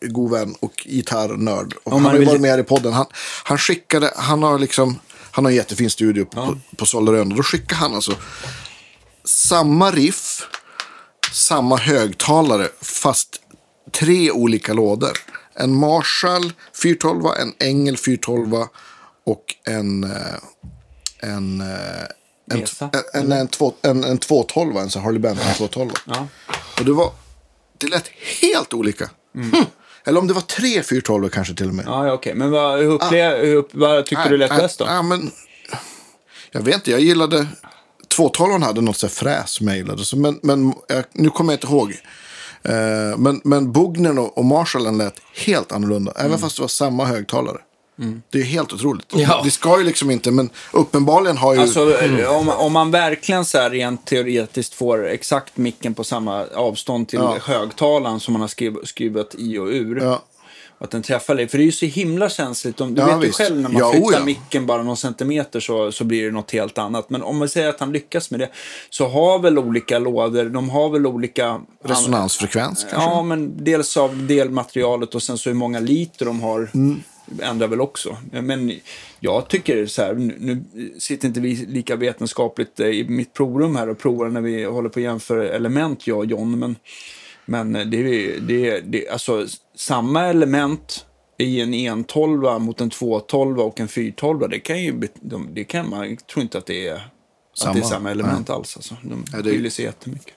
god 0.01 0.31
vän 0.31 0.55
och 0.59 0.73
gitarrnörd. 0.85 1.73
Och 1.83 1.91
han 1.91 2.05
har 2.05 2.13
ju 2.13 2.19
vill- 2.19 2.27
varit 2.27 2.41
med 2.41 2.59
i 2.59 2.63
podden. 2.63 2.93
Han, 2.93 3.05
han 3.43 3.57
skickade, 3.57 4.13
han 4.15 4.43
har 4.43 4.59
liksom, 4.59 4.99
han 5.31 5.45
har 5.45 5.51
en 5.51 5.57
jättefin 5.57 5.89
studio 5.89 6.25
på, 6.25 6.57
på 6.77 6.85
Sollerön. 6.85 7.31
Och 7.31 7.37
då 7.37 7.43
skickade 7.43 7.75
han 7.75 7.95
alltså 7.95 8.15
samma 9.23 9.91
riff, 9.91 10.41
samma 11.31 11.77
högtalare, 11.77 12.67
fast 12.81 13.41
tre 13.91 14.31
olika 14.31 14.73
lådor. 14.73 15.17
En 15.53 15.73
Marshall 15.75 16.53
412, 16.81 17.25
en 17.39 17.53
Engel 17.59 17.97
412 17.97 18.53
och 19.25 19.43
en, 19.65 20.03
eh, 20.03 20.35
en, 21.19 21.61
eh, 21.61 22.07
en, 22.51 22.63
en, 22.79 23.01
en, 23.13 23.31
en, 23.31 23.47
två, 23.47 23.73
en, 23.81 24.03
en 24.03 24.17
212, 24.17 24.77
en 24.77 24.89
sån 24.89 25.03
Harley 25.03 25.19
Benton 25.19 25.45
212. 25.57 25.91
Ja. 26.05 26.27
Och 26.79 26.85
det 26.85 26.91
var, 26.91 27.11
det 27.77 27.87
lät 27.87 28.07
helt 28.41 28.73
olika. 28.73 29.09
Hm. 29.35 29.51
Eller 30.05 30.19
om 30.19 30.27
det 30.27 30.33
var 30.33 30.41
tre 30.41 30.83
412 30.83 31.29
kanske 31.29 31.53
till 31.53 31.67
och 31.67 31.73
med. 31.73 31.85
Ja, 31.87 32.07
ja, 32.07 32.13
okej. 32.13 32.33
Men 32.35 32.51
vad, 32.51 32.79
hur 32.79 32.91
upplev, 32.91 33.45
hur 33.45 33.65
vad 33.71 34.05
tyckte 34.05 34.29
du 34.29 34.37
lät 34.37 34.49
Nej, 34.49 34.59
bäst 34.59 34.79
då? 34.79 34.85
nej, 34.85 35.03
men, 35.03 35.31
jag 36.51 36.61
vet 36.61 36.75
inte, 36.75 36.91
jag 36.91 36.99
gillade... 36.99 37.47
212 38.07 38.63
hade 38.63 38.81
något 38.81 38.97
så 38.97 39.07
fräs 39.07 39.51
som 39.51 39.67
jag 39.67 39.77
gillade. 39.77 40.05
Så, 40.05 40.17
men, 40.17 40.39
men 40.43 40.73
jag, 40.87 41.03
nu 41.11 41.29
kommer 41.29 41.53
jag 41.53 41.57
inte 41.57 41.67
ihåg. 41.67 41.93
Eh, 42.63 43.17
men, 43.17 43.41
men 43.43 43.71
Bugnen 43.71 44.17
och, 44.17 44.37
och 44.37 44.45
Marshallen 44.45 44.97
lät 44.97 45.15
helt 45.45 45.71
annorlunda. 45.71 46.11
Mm. 46.11 46.25
Även 46.25 46.39
fast 46.39 46.55
det 46.55 46.61
var 46.61 46.67
samma 46.67 47.05
högtalare. 47.05 47.57
Det 48.29 48.39
är 48.39 48.43
helt 48.43 48.73
otroligt. 48.73 49.05
Ja. 49.15 49.41
Det 49.43 49.51
ska 49.51 49.77
ju 49.77 49.83
liksom 49.83 50.11
inte, 50.11 50.31
men 50.31 50.49
uppenbarligen 50.73 51.37
har 51.37 51.53
ju... 51.53 51.59
Alltså, 51.61 51.97
eh, 52.01 52.31
om, 52.37 52.49
om 52.49 52.73
man 52.73 52.91
verkligen 52.91 53.45
så 53.45 53.57
här 53.57 53.69
rent 53.69 54.05
teoretiskt 54.05 54.73
får 54.73 55.07
exakt 55.07 55.57
micken 55.57 55.93
på 55.93 56.03
samma 56.03 56.45
avstånd 56.55 57.07
till 57.07 57.19
Ja. 57.19 57.37
högtalaren 57.43 58.19
som 58.19 58.31
man 58.33 58.41
har 58.41 58.47
skriv, 58.47 58.75
skrivit 58.83 59.35
i 59.37 59.57
och 59.57 59.67
ur. 59.67 60.01
ja, 60.03 60.23
Att 60.79 60.91
den 60.91 61.01
träffar 61.01 61.35
dig. 61.35 61.47
För 61.47 61.57
det 61.57 61.63
är 61.63 61.65
ju 61.65 61.71
så 61.71 61.85
himla 61.85 62.29
känsligt. 62.29 62.81
Om, 62.81 62.95
du 62.95 63.01
Ja, 63.01 63.07
vet 63.07 63.15
ju 63.15 63.19
visst. 63.27 63.37
själv 63.37 63.55
när 63.55 63.69
man 63.69 63.79
Ja, 63.79 63.91
flyttar 63.91 64.07
oh 64.07 64.13
ja. 64.13 64.23
micken 64.25 64.65
bara 64.65 64.83
någon 64.83 64.97
centimeter 64.97 65.59
så, 65.59 65.91
så 65.91 66.03
blir 66.03 66.25
det 66.25 66.31
något 66.31 66.51
helt 66.51 66.77
annat. 66.77 67.09
Men 67.09 67.21
om 67.23 67.37
man 67.37 67.49
säger 67.49 67.69
att 67.69 67.79
han 67.79 67.91
lyckas 67.91 68.31
med 68.31 68.39
det 68.39 68.49
så 68.89 69.07
har 69.07 69.39
väl 69.39 69.59
olika 69.59 69.99
lådor, 69.99 70.45
de 70.45 70.69
har 70.69 70.89
väl 70.89 71.07
olika... 71.07 71.61
resonansfrekvens 71.83 72.85
kanske. 72.91 73.09
Ja, 73.09 73.23
men 73.23 73.63
dels 73.63 73.97
av 73.97 74.27
delmaterialet 74.27 75.15
och 75.15 75.23
sen 75.23 75.37
så 75.37 75.49
hur 75.49 75.55
många 75.55 75.79
liter 75.79 76.25
de 76.25 76.41
har 76.41 76.69
Mm. 76.73 77.03
Ändrar 77.41 77.67
väl 77.67 77.81
också. 77.81 78.17
Men 78.31 78.71
jag 79.19 79.47
tycker 79.49 79.85
så 79.85 80.01
här, 80.01 80.13
nu, 80.13 80.63
sitter 80.99 81.27
inte 81.27 81.39
vi 81.39 81.55
lika 81.55 81.95
vetenskapligt 81.95 82.79
eh, 82.79 82.87
i 82.87 83.09
mitt 83.09 83.33
provrum 83.33 83.75
här 83.75 83.89
och 83.89 83.97
provar 83.97 84.29
när 84.29 84.41
vi 84.41 84.63
håller 84.63 84.89
på 84.89 84.99
att 84.99 85.03
jämföra 85.03 85.49
element, 85.49 86.07
jag 86.07 86.17
och 86.17 86.25
John. 86.25 86.59
Men, 86.59 86.75
men 87.45 87.73
det 87.73 87.97
är 87.97 88.39
det, 88.39 88.79
det, 88.79 89.09
alltså 89.09 89.47
samma 89.75 90.25
element 90.25 91.05
i 91.37 91.61
en 91.61 91.73
112 91.73 92.61
mot 92.61 92.81
en 92.81 92.89
212 92.89 93.59
och 93.59 93.79
en 93.79 93.87
412, 93.87 94.49
det 94.49 94.59
kan 94.59 94.83
ju, 94.83 95.07
det 95.53 95.63
kan 95.63 95.89
man, 95.89 96.09
jag 96.09 96.27
tror 96.27 96.43
inte 96.43 96.57
att 96.57 96.65
det 96.65 96.87
är 96.87 97.01
samma, 97.53 97.71
att 97.71 97.75
det 97.75 97.81
är 97.81 97.89
Samma. 97.89 98.11
element 98.11 98.49
alls. 98.49 98.77
Alltså. 98.77 98.95
De 99.01 99.43
skiljer 99.43 99.69
sig 99.69 99.85
jättemycket. 99.85 100.33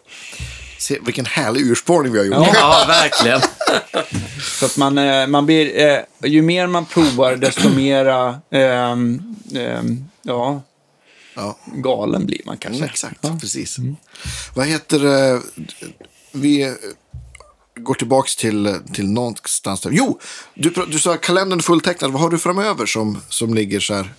Se, 0.80 0.98
vilken 1.06 1.26
härlig 1.26 1.60
urspårning 1.66 2.12
vi 2.12 2.18
har 2.18 2.26
gjort. 2.26 2.48
ja, 2.54 2.84
verkligen. 2.88 3.40
Så 4.58 4.66
att 4.66 4.76
man, 4.76 4.98
eh, 4.98 5.26
man 5.26 5.46
blir, 5.46 5.78
eh, 5.88 6.30
ju 6.30 6.42
mer 6.42 6.66
man 6.66 6.84
provar, 6.86 7.36
desto 7.36 7.68
mera, 7.68 8.40
ehm, 8.50 9.22
ehm, 9.54 10.04
ja, 10.22 10.62
Ja. 11.34 11.58
galen 11.66 12.26
blir 12.26 12.40
man 12.44 12.56
kanske. 12.58 12.78
Mm, 12.78 12.90
exakt, 12.90 13.40
precis. 13.40 13.76
Vad 14.54 14.66
heter 14.66 14.98
det? 14.98 15.40
Vi 16.32 16.62
eh, 16.62 16.72
går 17.80 17.94
tillbaks 17.94 18.36
till, 18.36 18.78
till 18.92 19.08
någonstans 19.10 19.80
där. 19.80 19.90
Jo, 19.92 20.20
du, 20.54 20.70
du 20.88 20.98
sa 20.98 21.16
kalendern 21.16 21.60
fulltecknad. 21.62 22.12
Vad 22.12 22.22
har 22.22 22.30
du 22.30 22.38
framöver 22.38 22.86
som, 22.86 23.20
som 23.28 23.54
ligger 23.54 23.80
så 23.80 23.94
här? 23.94 24.12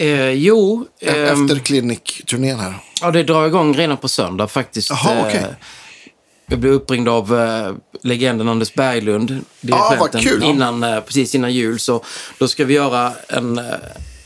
Eh, 0.00 0.30
jo, 0.30 0.86
e- 1.00 1.08
ehm, 1.10 1.42
Efter 1.44 1.58
klinikturnén 1.58 2.58
här. 2.58 2.74
ja, 3.02 3.10
det 3.10 3.22
drar 3.22 3.46
igång 3.46 3.74
redan 3.76 3.96
på 3.96 4.08
söndag 4.08 4.48
faktiskt. 4.48 4.90
Okej. 4.90 5.36
Eh, 5.36 5.42
Jag 6.46 6.58
blev 6.58 6.72
uppringd 6.72 7.08
av 7.08 7.38
eh, 7.40 7.72
legenden 8.02 8.48
Anders 8.48 8.74
Berglund, 8.74 9.30
Ah, 9.72 9.94
vad 9.98 10.12
dirigenten, 10.12 10.20
kul. 10.22 10.44
innan, 10.44 10.82
eh, 10.82 11.00
precis 11.00 11.34
innan 11.34 11.52
jul. 11.52 11.78
Så 11.80 12.04
då 12.38 12.48
ska 12.48 12.64
vi 12.64 12.74
göra 12.74 13.12
en, 13.28 13.58
eh, 13.58 13.64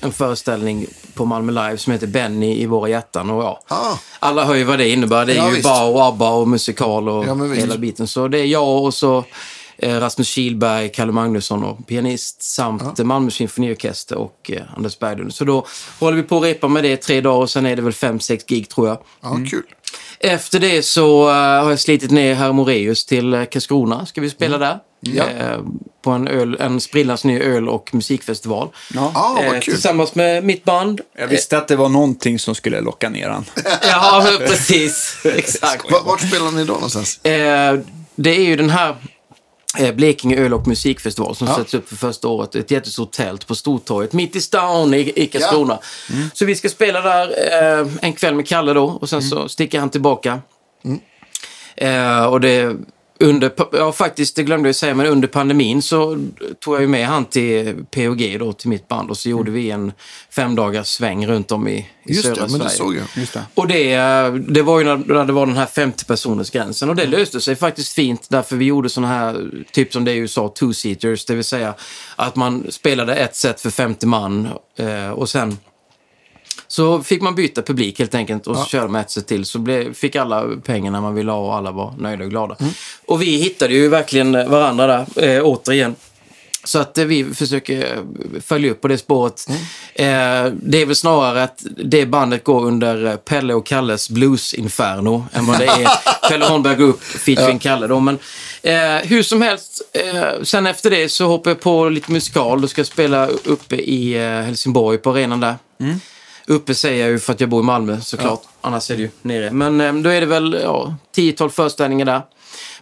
en 0.00 0.12
föreställning 0.12 0.86
på 1.14 1.24
Malmö 1.24 1.52
Live 1.52 1.78
som 1.78 1.92
heter 1.92 2.06
Benny 2.06 2.60
i 2.62 2.66
våra 2.66 2.88
hjärtan. 2.88 3.30
Och, 3.30 3.42
ja, 3.42 3.60
Ah. 3.68 3.96
Alla 4.18 4.44
hör 4.44 4.54
ju 4.54 4.64
vad 4.64 4.78
det 4.78 4.88
innebär. 4.88 5.26
Det 5.26 5.32
är 5.32 5.36
Ja, 5.36 5.48
ju 5.48 5.54
visst. 5.54 5.68
bar 5.68 5.90
och 5.90 6.02
ABBA 6.06 6.28
och 6.30 6.48
musikal 6.48 7.08
och 7.08 7.24
Ja, 7.26 7.34
hela 7.54 7.76
biten. 7.76 8.06
Så 8.06 8.28
det 8.28 8.38
är 8.38 8.44
jag 8.44 8.82
och 8.84 8.94
så 8.94 9.18
eh, 9.18 9.24
Rasmus 9.82 10.28
Kihlberg, 10.28 10.88
Kalle 10.88 11.12
Magnusson 11.12 11.64
och 11.64 11.86
pianist 11.86 12.42
samt 12.42 12.82
ja. 12.98 13.04
Malmö 13.04 13.30
symfoniorkester 13.30 14.16
och 14.16 14.50
eh, 14.52 14.62
Anders 14.76 14.98
Berglund. 14.98 15.34
Så 15.34 15.44
då 15.44 15.66
håller 16.00 16.16
vi 16.16 16.22
på 16.22 16.36
att 16.36 16.42
repa 16.44 16.68
med 16.68 16.82
det 16.84 16.92
i 16.92 16.96
tre 16.96 17.20
dagar 17.20 17.36
och 17.42 17.50
sen 17.50 17.66
är 17.66 17.76
det 17.76 17.82
väl 17.82 17.92
fem, 17.92 18.20
sex 18.20 18.44
gig 18.46 18.68
tror 18.68 18.88
jag. 18.88 18.98
Ja, 19.22 19.38
kul. 19.50 19.62
Efter 20.20 20.60
det 20.60 20.82
så 20.82 21.28
eh, 21.28 21.34
har 21.34 21.70
jag 21.70 21.80
slitit 21.80 22.10
ner 22.10 22.34
Herr 22.34 22.52
Moreus 22.52 23.04
till 23.06 23.34
uh, 23.34 23.44
Karlskrona. 23.44 24.06
Ska 24.06 24.20
vi 24.20 24.30
spela 24.30 24.58
där. 24.58 24.78
Ja. 25.00 25.24
Eh, 25.24 25.58
på 26.04 26.10
en, 26.10 26.28
öl, 26.28 26.56
en 26.60 26.80
sprillans 26.80 27.24
ny 27.24 27.40
öl 27.40 27.68
och 27.68 27.94
musikfestival. 27.94 28.68
Ja. 28.94 29.12
Ah, 29.14 29.32
vad 29.34 29.44
Eh, 29.44 29.60
kul. 29.60 29.74
tillsammans 29.74 30.14
med 30.14 30.44
mitt 30.44 30.64
band. 30.64 31.00
Jag 31.18 31.26
visste 31.26 31.58
att 31.58 31.68
det 31.68 31.76
var 31.76 31.88
någonting 31.88 32.38
som 32.38 32.54
skulle 32.54 32.80
locka 32.80 33.08
ner 33.08 33.28
han. 33.28 33.44
Ja, 33.82 34.26
precis. 34.38 35.16
Exakt. 35.24 35.92
Va- 35.92 36.02
Vart 36.06 36.20
spelar 36.20 36.50
ni 36.50 36.64
då 36.64 36.72
någonstans? 36.72 37.24
Eh, 37.24 37.78
det 38.16 38.30
är 38.36 38.42
ju 38.44 38.56
den 38.56 38.70
här 38.70 38.88
eh, 38.90 38.94
Blekinge 39.94 40.36
öl 40.36 40.54
och 40.54 40.66
musikfestival 40.66 41.36
som 41.36 41.46
Ja. 41.46 41.56
sätts 41.56 41.74
upp 41.74 41.88
för 41.88 41.96
första 41.96 42.28
året. 42.28 42.54
Ett 42.54 42.70
jättestort 42.70 43.12
tält 43.12 43.46
på 43.46 43.54
Stortorget 43.54 44.12
mitt 44.12 44.36
i 44.36 44.40
stan 44.40 44.94
i, 44.94 45.12
i 45.16 45.26
Karlskrona. 45.26 45.78
Mm. 46.12 46.30
Så 46.34 46.44
vi 46.44 46.54
ska 46.56 46.68
spela 46.68 47.00
där 47.00 47.28
eh, 47.80 47.86
en 48.02 48.12
kväll 48.12 48.34
med 48.34 48.46
Kalle 48.48 48.72
då 48.72 48.84
och 48.84 49.08
sen 49.08 49.18
Mm. 49.18 49.30
så 49.30 49.48
sticker 49.48 49.80
han 49.80 49.90
tillbaka. 49.90 50.40
Eh, 51.76 52.24
och 52.24 52.40
det 52.40 52.76
under, 53.20 53.52
ja 53.72 53.92
faktiskt, 53.92 54.36
det 54.36 54.42
glömde 54.42 54.68
jag 54.68 54.76
säga, 54.76 54.94
men 54.94 55.06
under 55.06 55.28
pandemin 55.28 55.82
så 55.82 56.18
tog 56.60 56.74
jag 56.74 56.80
ju 56.80 56.88
med 56.88 57.06
han 57.06 57.24
till 57.24 57.84
POG 57.90 58.36
då, 58.38 58.52
till 58.52 58.68
mitt 58.68 58.88
band 58.88 59.10
och 59.10 59.18
så 59.18 59.28
gjorde 59.28 59.50
vi 59.50 59.70
en 59.70 59.92
fem 60.30 60.54
dagars 60.54 60.86
sväng 60.86 61.26
runt 61.26 61.52
om 61.52 61.68
i, 61.68 61.88
i 62.04 62.14
södra 62.14 62.34
det, 62.34 62.40
men 62.40 62.50
det 62.50 62.58
Sverige. 62.58 62.70
såg 62.70 62.96
jag. 62.96 63.04
Just 63.14 63.32
det. 63.32 63.42
Och 63.54 63.68
det, 63.68 63.92
eh, 63.92 64.34
det 64.34 64.62
var 64.62 64.78
ju 64.78 64.84
när, 64.84 64.96
när 64.96 65.24
det 65.24 65.32
var 65.32 65.46
den 65.46 65.56
här 65.56 65.66
50-personers 65.66 66.50
gränsen 66.50 66.90
och 66.90 66.96
det 66.96 67.06
löste 67.06 67.40
sig 67.40 67.56
faktiskt 67.56 67.92
fint 67.92 68.26
därför 68.30 68.56
vi 68.56 68.64
gjorde 68.64 68.88
såna 68.88 69.08
här, 69.08 69.50
typ 69.72 69.92
som 69.92 70.04
det 70.04 70.10
är 70.12 70.14
i 70.14 70.18
USA, 70.18 70.54
two-seaters, 70.60 71.24
det 71.26 71.34
vill 71.34 71.44
säga 71.44 71.74
att 72.16 72.36
man 72.36 72.66
spelade 72.70 73.14
ett 73.14 73.36
set 73.36 73.60
för 73.60 73.70
50 73.70 74.06
man 74.06 74.48
eh, 74.78 75.10
och 75.10 75.28
sen 75.28 75.58
så 76.74 77.02
fick 77.02 77.22
man 77.22 77.34
byta 77.34 77.62
publik 77.62 77.98
helt 77.98 78.14
enkelt 78.14 78.46
och 78.46 78.56
så 78.56 78.64
körde 78.64 78.88
man 78.88 79.00
ett 79.00 79.10
set 79.10 79.26
till. 79.26 79.44
Så 79.44 79.58
blev, 79.58 79.94
fick 79.94 80.16
alla 80.16 80.44
pengarna 80.64 81.00
man 81.00 81.14
ville 81.14 81.32
ha 81.32 81.38
och 81.38 81.54
alla 81.54 81.70
var 81.70 81.94
nöjda 81.98 82.24
och 82.24 82.30
glada. 82.30 82.56
Och 83.06 83.22
vi 83.22 83.36
hittade 83.36 83.74
ju 83.74 83.88
verkligen 83.88 84.32
varandra 84.32 84.86
där, 84.86 85.36
eh, 85.36 85.42
återigen. 85.44 85.94
Så 86.64 86.78
att 86.78 86.98
eh, 86.98 87.04
vi 87.04 87.24
försöker 87.24 87.94
eh, 87.94 88.00
följa 88.40 88.70
upp 88.70 88.80
på 88.80 88.88
det 88.88 88.98
spåret. 88.98 89.46
Eh, 89.94 90.04
det 90.62 90.82
är 90.82 90.86
väl 90.86 90.96
snarare 90.96 91.42
att 91.42 91.64
det 91.84 92.06
bandet 92.06 92.44
går 92.44 92.64
under 92.64 93.06
eh, 93.06 93.16
Pelle 93.16 93.54
och 93.54 93.66
Kalles 93.66 94.10
Blues-inferno 94.10 95.26
än 95.32 95.46
vad 95.46 95.58
det 95.58 95.66
är 95.66 95.88
Pelle 96.28 96.44
Holmberg 96.44 96.76
Group 96.76 97.02
featuring 97.02 97.58
Kalle. 97.58 97.86
Då. 97.86 98.00
Men 98.00 98.18
eh, 98.62 98.96
hur 98.96 99.22
som 99.22 99.42
helst, 99.42 99.82
sen 100.42 100.66
efter 100.66 100.90
det 100.90 101.08
så 101.08 101.26
hoppar 101.26 101.50
jag 101.50 101.60
på 101.60 101.88
lite 101.88 102.12
musikal. 102.12 102.60
Då 102.60 102.68
ska 102.68 102.80
jag 102.80 102.86
spela 102.86 103.26
uppe 103.26 103.76
i 103.76 104.18
Helsingborg 104.18 104.98
på 104.98 105.10
arenan 105.10 105.40
där. 105.40 105.56
Uppe 106.46 106.74
säger 106.74 107.00
jag 107.04 107.10
ju 107.10 107.18
för 107.18 107.32
att 107.32 107.40
jag 107.40 107.48
bor 107.48 107.60
i 107.60 107.64
Malmö 107.64 108.00
såklart. 108.00 108.42
Annars 108.60 108.90
är 108.90 108.96
det 108.96 109.02
ju 109.02 109.10
nere. 109.22 109.50
Men 109.50 109.80
eh, 109.80 109.94
då 109.94 110.10
är 110.10 110.20
det 110.20 110.26
väl 110.26 110.60
ja, 110.62 110.94
10-12 111.16 111.48
föreställningar 111.48 112.06
där. 112.06 112.22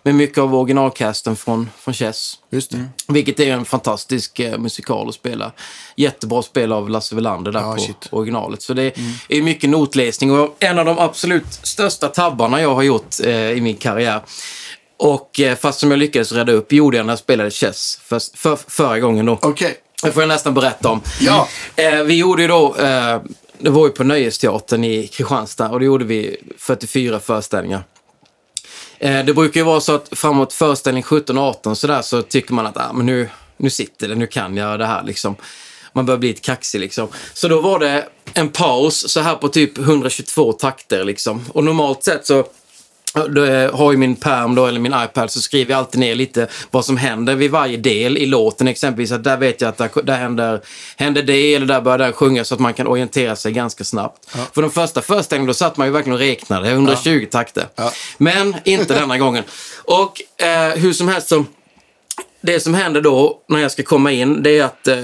Med 0.02 0.14
mycket 0.14 0.38
av 0.38 0.54
originalcasten 0.54 1.36
från, 1.36 1.70
från 1.78 1.94
Chess. 1.94 2.34
Just 2.50 2.70
det. 2.70 2.84
Vilket 3.08 3.40
är 3.40 3.52
en 3.52 3.64
fantastisk 3.64 4.40
eh, 4.40 4.58
musikal 4.58 5.08
att 5.08 5.14
spela. 5.14 5.52
Jättebra 5.96 6.42
spel 6.42 6.72
av 6.72 6.90
Lasse 6.90 7.14
Welander 7.14 7.52
där 7.52 7.60
Ja, 7.60 7.74
på 7.74 7.80
shit. 7.80 8.08
originalet. 8.10 8.62
Så 8.62 8.74
det 8.74 8.98
är 9.28 9.42
mycket 9.42 9.70
notläsning 9.70 10.32
och 10.38 10.56
en 10.58 10.78
av 10.78 10.84
de 10.84 10.98
absolut 10.98 11.52
största 11.62 12.08
tabbarna 12.08 12.60
jag 12.60 12.74
har 12.74 12.82
gjort 12.82 13.20
eh, 13.24 13.50
i 13.50 13.60
min 13.60 13.76
karriär. 13.76 14.20
Och 14.96 15.40
eh, 15.40 15.56
fast 15.56 15.80
som 15.80 15.90
jag 15.90 15.98
lyckades 15.98 16.32
rädda 16.32 16.52
upp 16.52 16.72
gjorde 16.72 16.96
jag 16.96 17.06
när 17.06 17.12
jag 17.12 17.18
spelade 17.18 17.50
Chess 17.50 17.98
för, 18.04 18.36
för, 18.36 18.58
förra 18.68 18.98
gången 19.00 19.26
då. 19.26 19.38
Okej. 19.42 19.76
Det 20.02 20.12
får 20.12 20.22
jag 20.22 20.28
nästan 20.28 20.54
berätta 20.54 20.88
om. 20.88 21.00
Ja. 21.20 21.48
Eh, 21.76 22.02
vi 22.02 22.14
gjorde 22.14 22.42
ju 22.42 22.48
då, 22.48 22.76
eh, 22.76 23.20
det 23.62 23.70
var 23.70 23.86
ju 23.86 23.92
på 23.92 24.04
Nöjesteatern 24.04 24.84
i 24.84 25.06
Kristianstad 25.06 25.70
och 25.70 25.80
då 25.80 25.86
gjorde 25.86 26.04
vi 26.04 26.36
44 26.58 27.20
föreställningar. 27.20 27.84
Eh, 28.98 29.24
det 29.24 29.34
brukar 29.34 29.60
ju 29.60 29.64
vara 29.66 29.80
så 29.80 29.94
att 29.94 30.08
framåt 30.12 30.52
föreställning 30.52 31.02
17-18 31.02 31.74
sådär 31.74 32.02
så 32.02 32.22
tycker 32.22 32.54
man 32.54 32.66
att 32.66 32.76
ah, 32.76 32.92
men 32.92 33.06
nu, 33.06 33.28
nu 33.56 33.70
sitter 33.70 34.08
det, 34.08 34.14
nu 34.14 34.26
kan 34.26 34.56
jag 34.56 34.78
det 34.78 34.86
här 34.86 35.02
liksom. 35.04 35.36
Man 35.92 36.06
börjar 36.06 36.18
bli 36.18 36.28
lite 36.28 36.40
kaxig 36.40 36.80
liksom. 36.80 37.08
Så 37.32 37.48
då 37.48 37.60
var 37.60 37.78
det 37.78 38.08
en 38.34 38.48
paus 38.48 39.10
så 39.10 39.20
här 39.20 39.34
på 39.34 39.48
typ 39.48 39.78
122 39.78 40.52
takter 40.52 41.04
liksom. 41.04 41.44
Och 41.48 41.64
normalt 41.64 42.04
sett 42.04 42.26
så 42.26 42.44
har 43.72 43.92
ju 43.92 43.98
min 43.98 44.16
perm 44.16 44.54
då, 44.54 44.66
eller 44.66 44.80
min 44.80 44.94
iPad, 45.04 45.30
så 45.30 45.40
skriver 45.40 45.70
jag 45.70 45.78
alltid 45.78 46.00
ner 46.00 46.14
lite 46.14 46.46
vad 46.70 46.84
som 46.84 46.96
händer 46.96 47.34
vid 47.34 47.50
varje 47.50 47.76
del 47.76 48.18
i 48.18 48.26
låten. 48.26 48.68
Exempelvis 48.68 49.12
att 49.12 49.24
där 49.24 49.36
vet 49.36 49.60
jag 49.60 49.68
att 49.68 49.78
där, 49.78 50.02
där 50.02 50.16
händer, 50.16 50.60
händer 50.96 51.22
det, 51.22 51.54
eller 51.54 51.66
där 51.66 51.80
börjar 51.80 51.98
den 51.98 52.12
sjunga 52.12 52.44
så 52.44 52.54
att 52.54 52.60
man 52.60 52.74
kan 52.74 52.86
orientera 52.86 53.36
sig 53.36 53.52
ganska 53.52 53.84
snabbt. 53.84 54.30
För 54.54 54.62
de 54.62 54.70
första 54.70 55.02
föreställningarna 55.02 55.50
då 55.50 55.54
satt 55.54 55.76
man 55.76 55.86
ju 55.86 55.92
verkligen 55.92 56.14
och 56.14 56.20
räknade, 56.20 56.70
120 56.70 57.26
takter. 57.30 57.66
Ja. 57.74 57.92
Men 58.18 58.56
inte 58.64 58.94
denna 58.94 59.18
gången. 59.18 59.44
Och 59.84 60.42
eh, 60.42 60.70
hur 60.76 60.92
som 60.92 61.08
helst 61.08 61.28
så 61.28 61.44
det 62.42 62.60
som 62.60 62.74
händer 62.74 63.00
då 63.00 63.42
när 63.48 63.58
jag 63.58 63.72
ska 63.72 63.82
komma 63.82 64.12
in, 64.12 64.42
det 64.42 64.58
är 64.58 64.64
att 64.64 64.88
eh, 64.88 64.96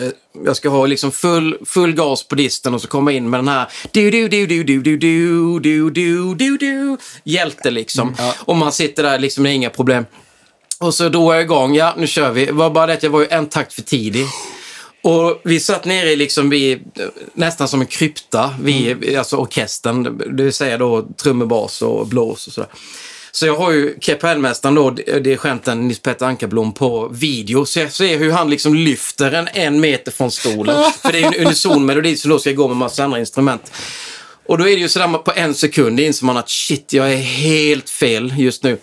jag 0.45 0.57
ska 0.57 0.69
ha 0.69 0.87
liksom 0.87 1.13
full, 1.13 1.59
full 1.67 1.95
gas 1.95 2.29
på 2.29 2.35
disten 2.35 2.75
och 2.75 2.81
så 2.81 2.89
komma 2.89 3.13
in 3.13 3.31
med 3.31 3.39
den 3.41 3.49
här 3.49 3.67
du 3.93 4.11
du 4.11 4.29
du 4.29 4.47
du 4.47 4.65
du 4.65 4.83
du 4.83 4.97
du 4.97 5.61
du 5.61 5.91
du 5.91 6.35
du 6.35 6.57
du 6.57 6.97
hjälte 7.25 7.71
liksom. 7.71 8.17
Och 8.39 8.57
man 8.57 8.73
sitter 8.73 9.03
där 9.03 9.19
liksom, 9.19 9.45
det 9.45 9.51
är 9.51 9.55
inga 9.55 9.71
problem. 9.71 10.05
Och 10.81 10.95
så 10.95 11.09
drog 11.09 11.35
jag 11.35 11.43
igång, 11.43 11.75
ja 11.75 11.95
nu 11.97 12.07
kör 12.07 12.33
vi. 12.33 12.47
Det 12.47 12.53
var 12.53 12.71
bara 12.71 12.87
det 12.87 12.93
att 12.93 13.03
jag 13.03 13.11
var 13.11 13.21
ju 13.21 13.27
en 13.31 13.49
takt 13.49 13.73
för 13.73 13.83
tidig. 13.83 14.27
Och 15.03 15.41
vi 15.45 15.61
satt 15.61 15.85
nere 15.85 16.11
i 16.11 16.17
liksom 16.17 16.51
vid, 16.51 16.91
nästan 17.35 17.69
som 17.69 17.81
en 17.81 17.87
krypta, 17.87 18.55
vi, 18.63 19.17
alltså 19.17 19.37
orkestern, 19.37 20.19
det 20.37 20.43
vill 20.43 20.53
säga 20.53 20.79
då 20.79 21.09
trummor, 21.23 21.47
bas 21.47 21.83
och 21.83 22.07
blås 22.07 22.47
och 22.47 22.53
sådär. 22.53 22.71
Så 23.39 23.47
jag 23.47 23.57
har 23.57 23.73
ju 23.73 23.99
kapellmästaren 24.01 24.75
då, 24.75 24.91
dirigenten 24.91 25.89
Nils 25.89 26.01
Petter 26.01 26.27
Ankarblom 26.27 26.73
på 26.73 27.09
video. 27.09 27.67
Så 27.67 27.81
jag 27.81 27.93
ser 27.93 28.19
hur 28.19 28.33
han 28.33 28.51
liksom 28.51 28.75
lyfter 28.75 29.33
en 29.33 29.49
en 29.53 29.81
meter 29.81 30.13
från 30.13 30.31
stolen. 30.31 30.93
För 31.03 31.13
det 31.13 31.19
är 31.19 31.21
ju 31.21 31.39
en 31.39 31.47
unison 31.47 31.87
melodi 31.87 32.17
som 32.17 32.31
då 32.31 32.39
ska 32.39 32.53
gå 32.53 32.69
med 32.69 32.77
massa 32.77 33.05
andra 33.05 33.19
instrument. 33.19 33.73
Och 34.47 34.59
då 34.59 34.69
är 34.69 34.75
det 34.77 34.81
ju 34.81 34.89
sådär 34.89 35.19
på 35.19 35.33
en 35.37 35.55
sekund 35.55 36.01
inser 36.01 36.27
man 36.27 36.37
att 36.37 36.49
shit, 36.49 36.93
jag 36.93 37.13
är 37.13 37.17
helt 37.17 37.91
fel 37.91 38.35
just 38.39 38.63
nu. 38.63 38.79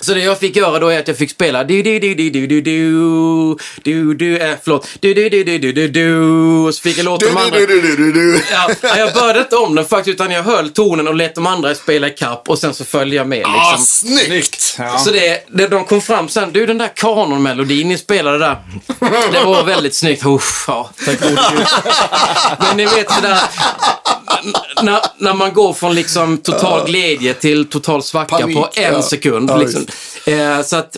Så 0.00 0.14
det 0.14 0.20
jag 0.20 0.38
fick 0.38 0.56
göra 0.56 0.78
då 0.78 0.88
är 0.88 0.98
att 0.98 1.08
jag 1.08 1.16
fick 1.16 1.30
spela 1.30 1.64
du 1.64 1.82
du 1.82 1.98
du 1.98 2.14
du 2.14 2.30
du 2.30 2.46
du 2.46 2.60
du 2.60 3.56
du 3.82 4.14
du 4.14 4.36
äh, 4.38 4.56
förlåt 4.62 4.88
du 5.00 5.14
du 5.14 5.28
du 5.28 5.44
du 5.44 5.58
du 5.58 5.72
du 5.72 5.88
du 5.88 6.20
och 6.66 6.74
så 6.74 6.82
fick 6.82 6.98
jag 6.98 7.04
låta 7.04 7.26
de 7.26 7.36
andra 7.36 7.58
du, 7.58 7.66
du, 7.66 7.80
du, 7.80 7.96
du, 7.96 8.12
du. 8.12 8.42
Ja, 8.52 8.96
jag 8.96 9.14
började 9.14 9.40
inte 9.40 9.56
om 9.56 9.74
den 9.74 9.84
faktiskt, 9.84 10.14
utan 10.14 10.30
jag 10.30 10.42
höll 10.42 10.70
tonen 10.70 11.08
och 11.08 11.14
lät 11.14 11.34
de 11.34 11.46
andra 11.46 11.74
spela 11.74 12.08
i 12.08 12.10
kapp 12.10 12.48
och 12.48 12.58
sen 12.58 12.74
så 12.74 12.84
följde 12.84 13.16
jag 13.16 13.26
med. 13.28 13.38
Liksom. 13.38 13.54
Ah, 13.54 13.76
snyggt! 13.78 14.76
Ja. 14.78 14.98
Så 14.98 15.10
det, 15.10 15.44
det, 15.48 15.68
de 15.68 15.84
kom 15.84 16.00
fram 16.00 16.28
sen, 16.28 16.52
du 16.52 16.66
den 16.66 16.78
där 16.78 16.90
kanonmelodin 16.96 17.88
ni 17.88 17.98
spelade 17.98 18.38
där, 18.38 18.56
det 19.32 19.44
var 19.44 19.64
väldigt 19.64 19.94
snyggt. 19.94 20.26
Uff, 20.26 20.64
ja, 20.66 20.90
tack 21.04 21.20
gode 21.20 21.42
gud. 21.50 21.66
Men 22.58 22.76
ni 22.76 22.84
vet 22.84 23.12
sådär, 23.12 23.38
när, 24.82 25.00
när 25.18 25.34
man 25.34 25.52
går 25.52 25.72
från 25.72 25.94
liksom 25.94 26.38
total 26.38 26.86
glädje 26.86 27.34
till 27.34 27.68
total 27.68 28.02
svacka 28.02 28.38
Panik, 28.38 28.56
på 28.56 28.68
en 28.74 28.92
ja. 28.92 29.02
sekund. 29.02 29.50
Ja, 29.50 29.56
liksom. 29.56 29.86
eh, 30.26 30.62
så 30.62 30.76
att 30.76 30.96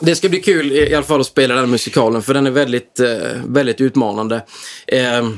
det 0.00 0.14
ska 0.14 0.28
bli 0.28 0.40
kul 0.40 0.72
i 0.72 0.94
alla 0.94 1.04
fall 1.04 1.20
att 1.20 1.26
spela 1.26 1.54
den 1.54 1.70
musikalen, 1.70 2.22
för 2.22 2.34
den 2.34 2.46
är 2.46 2.50
väldigt, 2.50 3.00
eh, 3.00 3.08
väldigt 3.46 3.80
utmanande. 3.80 4.44
Eh, 4.86 5.28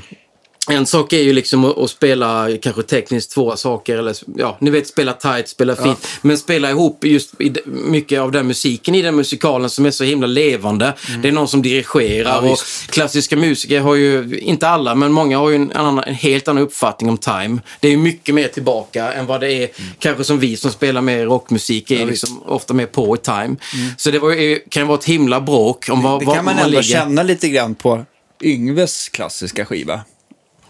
en 0.68 0.86
sak 0.86 1.12
är 1.12 1.22
ju 1.22 1.32
liksom 1.32 1.64
att, 1.64 1.90
spela 1.90 2.48
kanske 2.62 2.82
tekniskt 2.82 3.30
svåra 3.32 3.56
saker, 3.56 3.98
eller 3.98 4.16
ja, 4.36 4.56
ni 4.60 4.70
vet 4.70 4.86
spela 4.86 5.12
tight, 5.12 5.48
spela 5.48 5.76
fint, 5.76 6.08
men 6.22 6.38
spela 6.38 6.70
ihop 6.70 7.04
just 7.04 7.34
mycket 7.66 8.20
av 8.20 8.32
den 8.32 8.46
musiken 8.46 8.94
i 8.94 9.02
den 9.02 9.16
musikalen 9.16 9.70
som 9.70 9.86
är 9.86 9.90
så 9.90 10.04
himla 10.04 10.26
levande. 10.26 10.94
Det 11.22 11.28
är 11.28 11.32
någon 11.32 11.48
som 11.48 11.62
dirigerar 11.62 12.50
och 12.50 12.58
klassiska 12.88 13.36
musiker 13.36 13.80
har 13.80 13.94
ju, 13.94 14.38
inte 14.38 14.68
alla, 14.68 14.94
men 14.94 15.12
många 15.12 15.38
har 15.38 15.50
ju 15.50 15.56
en, 15.56 15.72
annan, 15.72 16.04
en 16.04 16.14
helt 16.14 16.48
annan 16.48 16.62
uppfattning 16.62 17.10
om 17.10 17.18
time. 17.18 17.58
Det 17.80 17.88
är 17.88 17.92
ju 17.92 17.98
mycket 17.98 18.34
mer 18.34 18.48
tillbaka 18.48 19.12
än 19.12 19.26
vad 19.26 19.40
det 19.40 19.52
är, 19.52 19.68
kanske 19.98 20.24
som 20.24 20.38
vi 20.38 20.56
som 20.56 20.70
spelar 20.70 21.00
mer 21.00 21.26
rockmusik 21.26 21.90
är 21.90 22.06
liksom 22.06 22.42
ofta 22.46 22.74
mer 22.74 22.86
på 22.86 23.16
i 23.16 23.18
time. 23.18 23.56
Så 23.96 24.10
det 24.10 24.18
var, 24.18 24.68
kan 24.70 24.82
ju 24.82 24.86
vara 24.86 24.98
ett 24.98 25.04
himla 25.04 25.40
bråk 25.40 25.88
om 25.90 26.02
vad, 26.02 26.20
Det 26.20 26.26
vad 26.26 26.34
kan 26.34 26.44
man 26.44 26.54
man 26.54 26.64
ändå 26.64 26.80
ligger. 26.80 26.94
känna 26.94 27.22
lite 27.22 27.48
grann 27.48 27.74
på 27.74 28.04
Yngves 28.42 29.08
klassiska 29.08 29.64
skiva. 29.64 30.00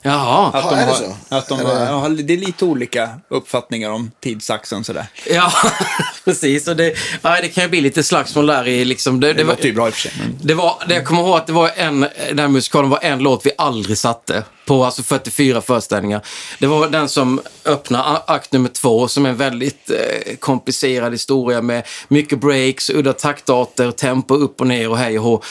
Jaha. 0.07 0.47
Att 0.49 0.65
Ja, 0.65 0.71
de 0.71 0.77
är 0.77 0.87
det 0.87 0.93
har, 0.93 0.99
så? 0.99 1.17
Att 1.29 1.49
de 1.49 1.59
har, 1.61 1.73
ja, 1.73 2.09
det 2.09 2.35
är 2.35 2.39
lite 2.39 2.65
olika 2.65 3.11
uppfattningar 3.29 3.91
om 3.91 4.11
tidsaxeln 4.21 4.85
sådär. 4.85 5.07
Ja, 5.31 5.53
precis. 6.25 6.69
Och 6.69 6.77
det, 6.77 6.95
ja, 7.23 7.39
det 7.43 7.49
kan 7.49 7.65
ju 7.65 7.71
bli 7.71 7.81
lite 7.81 8.03
slagsmål 8.03 8.47
där 8.47 8.69
i 8.69 8.85
liksom... 8.85 9.21
Det, 9.21 9.27
Det 9.27 9.33
det, 9.33 9.45
var, 9.45 9.53
låter 9.53 9.67
ju 9.67 9.73
bra 9.73 9.87
i 9.87 9.91
och 9.91 9.95
för 9.95 10.01
sig. 10.01 10.13
Men... 10.19 10.39
det, 10.43 10.55
var, 10.55 10.83
det 10.89 10.95
jag 10.95 11.07
kommer 11.07 11.21
ihåg 11.23 11.37
att 11.37 11.47
det 11.47 11.53
var 11.53 11.71
en, 11.77 12.01
den 12.29 12.39
här 12.39 12.49
musikalen 12.49 12.91
var 12.91 12.99
en 13.03 13.19
låt 13.19 13.47
vi 13.47 13.51
aldrig 13.59 13.99
satte. 13.99 14.45
På 14.67 14.85
alltså 14.85 15.03
44 15.03 15.61
föreställningar. 15.61 16.27
Det 16.59 16.67
var 16.67 16.89
den 16.89 17.09
som 17.09 17.41
öppnar 17.65 18.23
akt 18.27 18.53
nummer 18.53 18.69
två 18.69 19.09
som 19.09 19.27
är 19.27 19.31
en 19.31 19.37
väldigt 19.37 19.91
eh, 19.91 20.37
komplicerad 20.37 21.13
historia 21.13 21.63
med 21.63 21.87
mycket 22.09 22.41
breaks, 22.41 22.91
udda 22.91 23.13
taktarter, 23.13 23.91
tempo 23.91 24.35
upp 24.35 24.61
och 24.61 24.67
ner 24.67 24.91
och 24.91 24.99
hej 24.99 25.19
och 25.19 25.25
hå. 25.25 25.43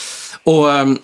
Och 0.44 0.74
ehm, 0.74 1.00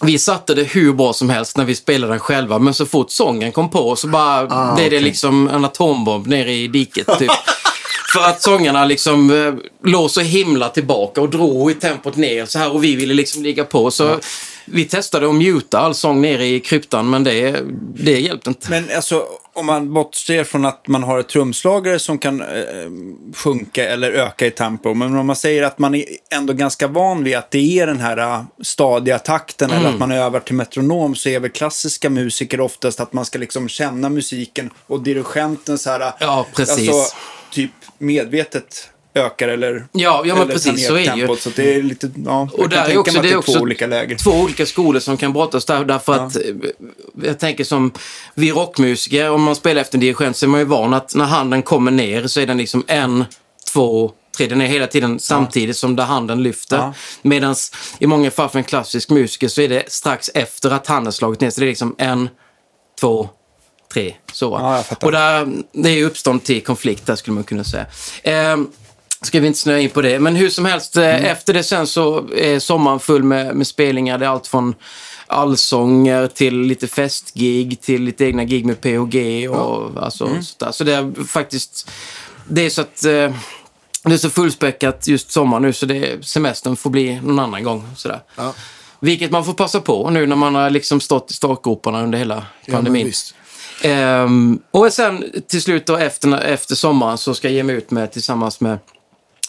vi 0.00 0.18
satte 0.18 0.54
det 0.54 0.62
hur 0.64 0.92
bra 0.92 1.12
som 1.12 1.30
helst 1.30 1.56
när 1.56 1.64
vi 1.64 1.74
spelade 1.74 2.12
den 2.12 2.20
själva, 2.20 2.58
men 2.58 2.74
så 2.74 2.86
fort 2.86 3.10
sången 3.10 3.52
kom 3.52 3.70
på 3.70 3.96
så 3.96 4.06
bara 4.08 4.46
Ah, 4.50 4.74
blev 4.74 4.90
det 4.90 4.96
okej. 4.96 5.00
liksom 5.08 5.48
en 5.48 5.64
atombomb 5.64 6.26
nere 6.26 6.52
i 6.52 6.68
diket 6.68 7.18
typ. 7.18 7.30
För 8.12 8.20
att 8.24 8.42
sångarna 8.42 8.84
liksom 8.84 9.30
eh, 9.30 9.54
låg 9.90 10.10
så 10.10 10.20
himla 10.20 10.68
tillbaka 10.68 11.20
och 11.20 11.28
drog 11.28 11.70
i 11.70 11.74
tempot 11.74 12.16
ner 12.16 12.46
så 12.46 12.58
här 12.58 12.72
och 12.74 12.84
vi 12.84 12.96
ville 12.96 13.14
liksom 13.14 13.42
ligga 13.42 13.64
på. 13.64 13.90
Så 13.90 14.18
vi 14.64 14.84
testade 14.84 15.28
att 15.28 15.34
muta 15.34 15.78
all 15.78 15.94
sång 15.94 16.22
nere 16.22 16.46
i 16.46 16.60
kryptan 16.60 17.10
men 17.10 17.24
det, 17.24 17.64
det 17.94 18.20
hjälpte 18.20 18.50
inte. 18.50 18.70
Men 18.70 18.84
alltså, 18.96 19.26
om 19.52 19.66
man 19.66 19.92
bortser 19.92 20.44
från 20.44 20.64
att 20.64 20.88
man 20.88 21.02
har 21.02 21.18
ett 21.18 21.28
trumslagare 21.28 21.98
som 21.98 22.18
kan 22.18 22.40
eh, 22.40 22.46
sjunka 23.34 23.88
eller 23.88 24.12
öka 24.12 24.46
i 24.46 24.50
tempo. 24.50 24.94
Men 24.94 25.16
om 25.16 25.26
man 25.26 25.36
säger 25.36 25.62
att 25.62 25.78
man 25.78 25.94
är 25.94 26.04
ändå 26.30 26.52
ganska 26.52 26.86
van 26.86 27.24
vid 27.24 27.36
att 27.36 27.50
det 27.50 27.78
är 27.78 27.86
den 27.86 28.00
här 28.00 28.18
eh, 28.18 28.42
stadiga 28.62 29.18
takten 29.18 29.70
eller 29.70 29.88
att 29.88 29.98
man 29.98 30.12
övar 30.12 30.40
till 30.40 30.54
metronom 30.54 31.14
så 31.14 31.28
är 31.28 31.40
väl 31.40 31.50
klassiska 31.50 32.10
musiker 32.10 32.60
oftast 32.60 33.00
att 33.00 33.12
man 33.12 33.24
ska 33.24 33.38
liksom 33.38 33.68
känna 33.68 34.08
musiken 34.08 34.70
och 34.86 35.02
dirigenten 35.02 35.78
så 35.78 35.90
här. 35.90 36.12
Ja, 36.20 36.46
precis. 36.56 36.88
Alltså, 36.88 37.16
typ 37.50 37.70
medvetet 37.98 38.88
ökar 39.14 39.48
eller, 39.48 39.86
Ja, 39.92 40.22
ja 40.26 40.34
men 40.34 40.42
eller 40.42 40.52
precis 40.52 40.86
så 40.86 40.96
är 40.96 41.14
det 41.14 41.20
ju. 41.20 41.36
Så 41.36 41.50
det 41.56 41.74
är 41.74 41.82
lite, 41.82 42.10
ja, 42.24 42.48
Och 42.52 42.68
där 42.68 42.90
är 42.90 42.98
också, 42.98 43.22
det 43.22 43.28
är 43.28 43.32
två 43.32 43.38
också 43.38 43.58
olika 43.60 43.86
läger. 43.86 44.16
två 44.16 44.30
olika 44.30 44.66
skolor 44.66 45.00
som 45.00 45.16
kan 45.16 45.32
brottas 45.32 45.64
där. 45.64 45.84
Därför 45.84 46.12
att 46.12 46.36
eh, 46.36 46.42
jag 47.22 47.38
tänker 47.38 47.64
som 47.64 47.92
vi 48.34 48.52
rockmusiker, 48.52 49.30
om 49.30 49.42
man 49.42 49.56
spelar 49.56 49.80
efter 49.80 49.96
en 49.96 50.00
dirigent 50.00 50.36
så 50.36 50.46
är 50.46 50.48
man 50.48 50.60
ju 50.60 50.66
van 50.66 50.94
att 50.94 51.14
när 51.14 51.24
handen 51.24 51.62
kommer 51.62 51.90
ner 51.90 52.26
så 52.26 52.40
är 52.40 52.46
den 52.46 52.58
liksom 52.58 52.84
en, 52.86 53.24
två, 53.72 54.12
tre. 54.36 54.46
Den 54.46 54.60
är 54.60 54.66
hela 54.66 54.86
tiden 54.86 55.18
samtidigt 55.20 55.76
som 55.76 55.96
där 55.96 56.04
handen 56.04 56.42
lyfter. 56.42 56.76
Ja. 56.76 56.94
Medan 57.22 57.54
i 57.98 58.06
många 58.06 58.30
fall 58.30 58.48
för 58.48 58.58
en 58.58 58.64
klassisk 58.64 59.10
musiker 59.10 59.48
så 59.48 59.60
är 59.60 59.68
det 59.68 59.92
strax 59.92 60.30
efter 60.34 60.70
att 60.70 60.86
handen 60.86 61.12
slagit 61.12 61.40
ner. 61.40 61.50
Så 61.50 61.60
det 61.60 61.66
är 61.66 61.68
liksom 61.68 61.94
en, 61.98 62.28
två, 63.00 63.28
tre. 63.92 64.14
Så. 64.32 64.58
Ja, 64.60 64.84
och 65.00 65.12
där, 65.12 65.48
det 65.72 65.90
är 65.90 66.04
uppstånd 66.04 66.44
till 66.44 66.62
konflikt 66.62 67.06
där 67.06 67.16
skulle 67.16 67.34
man 67.34 67.44
kunna 67.44 67.64
säga. 67.64 67.86
Ehm, 68.22 68.68
ska 69.26 69.40
vi 69.40 69.46
inte 69.46 69.58
snöa 69.58 69.78
in 69.80 69.90
på 69.90 70.02
det. 70.02 70.18
Men 70.20 70.36
hur 70.36 70.48
som 70.50 70.64
helst, 70.64 70.96
eh, 70.96 71.04
Mm. 71.04 71.24
efter 71.24 71.54
det 71.54 71.62
sen 71.62 71.86
så 71.86 72.28
är 72.34 72.58
sommaren 72.58 73.00
full 73.00 73.22
med, 73.22 73.56
med 73.56 73.66
spelningar. 73.66 74.18
Det 74.18 74.24
är 74.26 74.30
allt 74.30 74.46
från 74.46 74.74
allsånger 75.26 76.26
till 76.26 76.60
lite 76.60 76.86
festgig 76.88 77.80
till 77.80 78.02
lite 78.02 78.24
egna 78.24 78.44
gig 78.44 78.64
med 78.66 78.80
PHG 78.80 79.48
och 79.50 80.04
alltså 80.04 80.26
Mm. 80.26 80.42
sånt 80.42 80.58
där. 80.58 80.72
Så 80.72 80.84
det 80.84 80.94
är 80.94 81.24
faktiskt, 81.26 81.90
det 82.48 82.66
är 82.66 82.70
så 82.70 82.80
att 82.80 83.04
eh, 83.04 83.34
det 84.02 84.12
är 84.14 84.16
så 84.16 84.30
fullspäckat 84.30 85.06
just 85.08 85.30
sommar 85.30 85.60
nu 85.60 85.72
så 85.72 85.86
det, 85.86 86.26
semestern 86.26 86.76
får 86.76 86.90
bli 86.90 87.20
någon 87.20 87.38
annan 87.38 87.64
gång. 87.64 87.88
Sådär. 87.96 88.20
Ja. 88.36 88.54
Vilket 89.00 89.30
man 89.30 89.44
får 89.44 89.52
passa 89.54 89.80
på 89.80 90.10
nu 90.10 90.26
när 90.26 90.36
man 90.36 90.54
har 90.54 90.70
liksom 90.70 91.00
stått 91.00 91.30
i 91.30 91.34
startgroparna 91.34 92.02
under 92.02 92.18
hela 92.18 92.44
Ja, 92.64 92.72
pandemin. 92.74 93.06
visst. 93.06 93.34
Ehm, 93.82 94.58
och 94.70 94.92
sen 94.92 95.24
till 95.48 95.62
slut 95.62 95.86
då 95.86 95.96
efter, 95.96 96.38
efter 96.40 96.74
sommaren 96.74 97.18
så 97.18 97.34
ska 97.34 97.48
jag 97.48 97.54
ge 97.54 97.62
mig 97.62 97.76
ut 97.76 97.90
med 97.90 98.12
tillsammans 98.12 98.60
med 98.60 98.78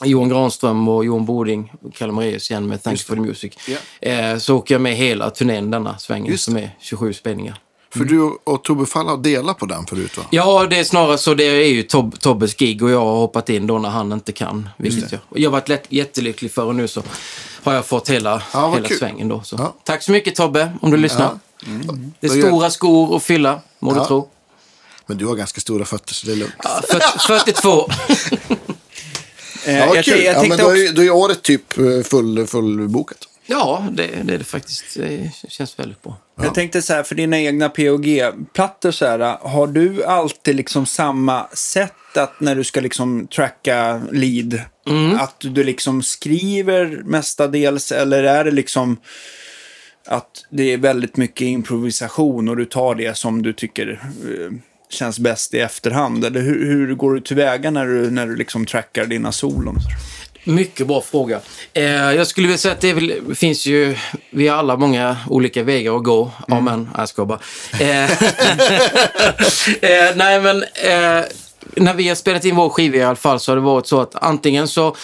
Johan 0.03 0.29
Granström 0.29 0.87
och 0.87 1.05
Johan 1.05 1.25
Boding 1.25 1.71
och 1.83 1.93
Kalle 1.93 2.11
Moraeus 2.11 2.51
igen 2.51 2.67
med 2.67 2.83
Thanks 2.83 3.03
for 3.03 3.15
the 3.15 3.21
Music. 3.21 3.53
Ja. 3.67 4.09
Eh, 4.09 4.37
så 4.37 4.55
åker 4.57 4.75
jag 4.75 4.81
med 4.81 4.95
hela 4.95 5.29
turnén 5.29 5.71
denna 5.71 5.97
svängen 5.97 6.37
som 6.37 6.57
är 6.57 6.75
27 6.79 7.13
spelningar. 7.13 7.57
För 7.93 8.03
du 8.05 8.21
och 8.43 8.63
Tobbe 8.63 8.85
Fall 8.85 9.07
har 9.07 9.17
delat 9.17 9.57
på 9.57 9.65
den 9.65 9.85
förut 9.85 10.17
va? 10.17 10.23
Ja, 10.29 10.65
det 10.69 10.77
är 10.79 10.83
snarare 10.83 11.17
så. 11.17 11.33
Det 11.33 11.43
är 11.43 11.67
ju 11.73 11.83
Tob 11.83 12.19
Tobbes 12.19 12.55
gig 12.57 12.83
och 12.83 12.89
jag 12.89 12.99
har 12.99 13.15
hoppat 13.15 13.49
in 13.49 13.67
då 13.67 13.79
när 13.79 13.89
han 13.89 14.11
inte 14.11 14.31
kan. 14.31 14.69
Vilket 14.77 15.11
jag, 15.11 15.21
jag 15.35 15.49
har 15.49 15.51
varit 15.51 15.69
lätt, 15.69 15.83
jättelycklig 15.89 16.51
för 16.51 16.63
och 16.65 16.75
nu 16.75 16.87
så 16.87 17.03
har 17.63 17.73
jag 17.73 17.85
fått 17.85 18.09
hela, 18.09 18.41
Ja, 18.53 18.73
hela 18.75 18.87
kul. 18.87 18.97
svängen 18.97 19.27
då. 19.27 19.41
Så. 19.43 19.55
Ja. 19.59 19.75
Tack 19.83 20.03
så 20.03 20.11
mycket 20.11 20.35
Tobbe, 20.35 20.71
om 20.81 20.91
du 20.91 20.97
lyssnar. 20.97 21.39
Det 22.19 22.27
Då 22.27 22.33
är 22.33 22.37
gör- 22.37 22.47
stora 22.47 22.69
skor 22.69 23.15
att 23.15 23.23
fylla, 23.23 23.59
må 23.79 23.93
du 23.93 23.99
Ja. 23.99 24.05
tro. 24.07 24.29
Men 25.05 25.17
du 25.17 25.25
har 25.25 25.35
ganska 25.35 25.61
stora 25.61 25.85
fötter 25.85 26.13
så 26.13 26.25
det 26.25 26.31
är 26.31 26.35
lugnt. 26.35 26.53
Ja, 26.63 26.81
40, 26.89 27.19
42. 27.19 27.89
Eh, 29.65 29.77
Ja, 29.79 29.85
vad 29.87 29.97
jag, 29.97 30.05
kul. 30.05 30.19
jag 30.23 30.35
ja, 30.35 30.41
men 30.41 30.41
tänkte 30.49 30.63
då 30.63 30.69
också, 30.69 30.81
är, 30.83 30.91
då 30.93 31.03
är 31.03 31.09
året 31.11 31.41
typ 31.43 31.77
eh, 31.77 32.01
full, 32.03 32.47
fullbokat. 32.47 33.17
Ja, 33.47 33.87
det, 33.91 34.07
det 34.23 34.33
är 34.33 34.37
det 34.37 34.43
faktiskt. 34.43 34.83
Det 34.95 35.31
känns 35.49 35.79
väldigt 35.79 36.03
bra. 36.03 36.17
jag 36.43 36.53
tänkte 36.55 36.81
så 36.81 36.93
här, 36.93 37.03
för 37.03 37.15
dina 37.15 37.39
egna 37.41 37.69
POG-plattor 37.69 38.91
så 38.91 39.05
här, 39.05 39.19
har 39.41 39.67
du 39.67 40.03
alltid 40.03 40.55
liksom 40.55 40.85
samma 40.85 41.47
sätt 41.53 41.91
att 42.17 42.39
när 42.39 42.55
du 42.55 42.63
ska 42.63 42.81
liksom 42.81 43.27
tracka 43.27 44.01
lead, 44.11 44.61
Mm. 44.89 45.15
att 45.19 45.35
du 45.39 45.63
liksom 45.63 46.03
skriver 46.03 47.01
mestadels 47.05 47.91
eller 47.91 48.23
är 48.23 48.43
det 48.43 48.51
liksom 48.51 48.97
att 50.07 50.45
det 50.49 50.73
är 50.73 50.77
väldigt 50.77 51.17
mycket 51.17 51.41
improvisation 51.41 52.49
och 52.49 52.57
du 52.57 52.65
tar 52.65 52.95
det 52.95 53.17
som 53.17 53.41
du 53.41 53.53
tycker 53.53 53.91
eh, 54.23 54.51
känns 54.89 55.19
bäst 55.19 55.53
i 55.53 55.59
efterhand? 55.59 56.25
Eller 56.25 56.41
hur, 56.41 56.65
hur 56.65 56.95
går 56.95 57.13
du 57.13 57.21
tillväga 57.21 57.71
när 57.71 57.85
du, 57.85 58.11
när 58.11 58.27
du 58.27 58.35
liksom 58.35 58.65
trackar 58.65 59.05
dina 59.05 59.31
solon? 59.31 59.79
Mycket 60.43 60.87
bra 60.87 61.01
fråga. 61.01 61.39
Eh, 61.73 61.83
jag 61.85 62.27
skulle 62.27 62.47
vilja 62.47 62.57
säga 62.57 62.73
att 62.73 62.81
det 62.81 62.93
väl, 62.93 63.35
finns 63.35 63.65
ju, 63.65 63.95
vi 64.29 64.47
har 64.47 64.57
alla 64.57 64.77
många 64.77 65.17
olika 65.29 65.63
vägar 65.63 65.95
att 65.97 66.03
gå. 66.03 66.31
Amen. 66.47 66.83
Nej, 66.83 66.91
jag 66.97 67.09
skojar 67.09 67.27
bara. 67.27 67.39
Eh, 67.79 68.03
eh, 69.81 70.15
nej, 70.15 70.41
men 70.41 70.63
eh, 70.63 71.25
när 71.75 71.93
vi 71.93 72.07
har 72.07 72.15
spelat 72.15 72.45
in 72.45 72.55
vår 72.55 72.69
skiva 72.69 72.97
i 72.97 73.03
alla 73.03 73.15
fall 73.15 73.39
så 73.39 73.51
har 73.51 73.55
det 73.55 73.61
varit 73.61 73.87
så 73.87 74.01
att 74.01 74.15
antingen 74.15 74.67
så 74.67 74.95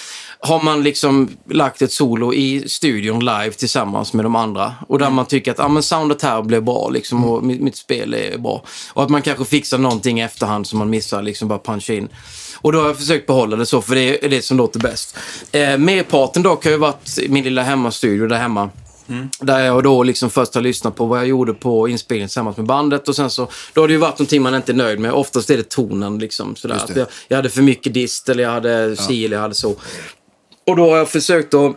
har 0.44 0.64
man 0.64 0.84
liksom 0.84 1.30
lagt 1.50 1.82
ett 1.82 1.92
solo 1.92 2.34
i 2.34 2.70
studion 2.70 3.20
live 3.20 3.52
tillsammans 3.52 4.14
med 4.14 4.26
de 4.26 4.36
andra. 4.36 4.74
Och 4.88 5.00
där 5.00 5.10
man 5.10 5.26
tycker 5.26 5.52
att 5.52 5.60
ah, 5.60 5.68
men 5.68 5.84
soundet 5.84 6.22
här 6.22 6.42
blev 6.42 6.64
bra 6.64 6.90
liksom, 6.90 7.26
och 7.26 7.44
mitt, 7.44 7.62
mitt 7.62 7.76
spel 7.76 8.14
är 8.14 8.38
bra. 8.38 8.64
Och 8.94 9.04
att 9.04 9.10
man 9.10 9.22
kanske 9.22 9.46
fixar 9.46 9.78
någonting 9.78 10.20
i 10.20 10.24
efterhand 10.24 10.68
som 10.68 10.80
man 10.80 10.90
missar, 10.90 11.22
liksom 11.22 11.48
bara 11.48 11.60
puncha 11.60 11.94
in. 11.94 12.10
Och 12.56 12.72
då 12.72 12.80
har 12.80 12.88
jag 12.88 12.98
försökt 12.98 13.28
behålla 13.28 13.56
det 13.56 13.66
så, 13.66 13.82
för 13.82 13.96
det 13.96 14.26
är 14.26 14.30
det 14.30 14.42
som 14.42 14.58
låter 14.58 14.80
bäst. 14.80 15.18
Eh, 15.52 15.78
merparten 15.78 16.44
dock 16.44 16.64
har 16.64 16.72
ju 16.72 16.78
varit 16.78 17.18
i 17.18 17.30
min 17.30 17.44
lilla 17.44 17.64
hemmastudio 17.64 18.28
där 18.28 18.38
hemma. 18.38 18.70
Där 19.40 19.60
jag 19.60 19.84
då 19.84 20.04
liksom 20.04 20.30
först 20.30 20.56
har 20.56 20.62
lyssnat 20.62 20.96
på 20.96 21.06
vad 21.06 21.20
jag 21.20 21.28
gjorde 21.28 21.54
på 21.54 21.88
inspelningen 21.88 22.28
tillsammans 22.28 22.58
med 22.58 22.66
bandet 22.66 23.08
och 23.08 23.16
sen 23.16 23.30
så, 23.30 23.48
då 23.74 23.82
har 23.82 23.88
det 23.88 23.94
ju 23.94 24.00
varit 24.00 24.20
någonting 24.20 24.42
man 24.42 24.56
inte 24.56 24.72
är 24.72 24.76
nöjd 24.76 25.00
med. 25.00 25.12
Oftast 25.12 25.50
är 25.50 25.58
det 25.58 25.70
tonen 25.70 26.20
liksom 26.20 26.56
sådär. 26.56 26.82
Jag, 26.96 27.08
jag 27.28 27.36
hade 27.38 27.50
för 27.50 27.62
mycket 27.62 27.94
dist 27.94 28.30
eller 28.30 28.44
jag 28.44 28.52
hade 28.52 28.96
si 28.96 29.26
eller 29.26 29.36
jag 29.36 29.42
hade 29.42 29.56
så. 29.56 29.76
Och 30.72 30.78
då 30.78 30.90
har 30.90 30.98
jag 30.98 31.10
försökt 31.10 31.54
att 31.54 31.76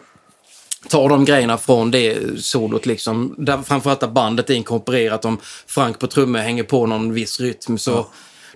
ta 0.89 1.09
de 1.09 1.25
grejerna 1.25 1.59
från 1.59 1.91
det 1.91 2.19
solot 2.43 2.87
liksom. 2.87 3.35
Där 3.39 3.63
framförallt 3.63 4.03
att 4.03 4.13
bandet 4.13 4.51
är 4.51 4.55
inkorporerat. 4.55 5.25
Om 5.25 5.39
Frank 5.67 5.99
på 5.99 6.07
trummor 6.07 6.39
hänger 6.39 6.63
på 6.63 6.87
någon 6.87 7.13
viss 7.13 7.41
rytm 7.41 7.79
så 7.79 8.07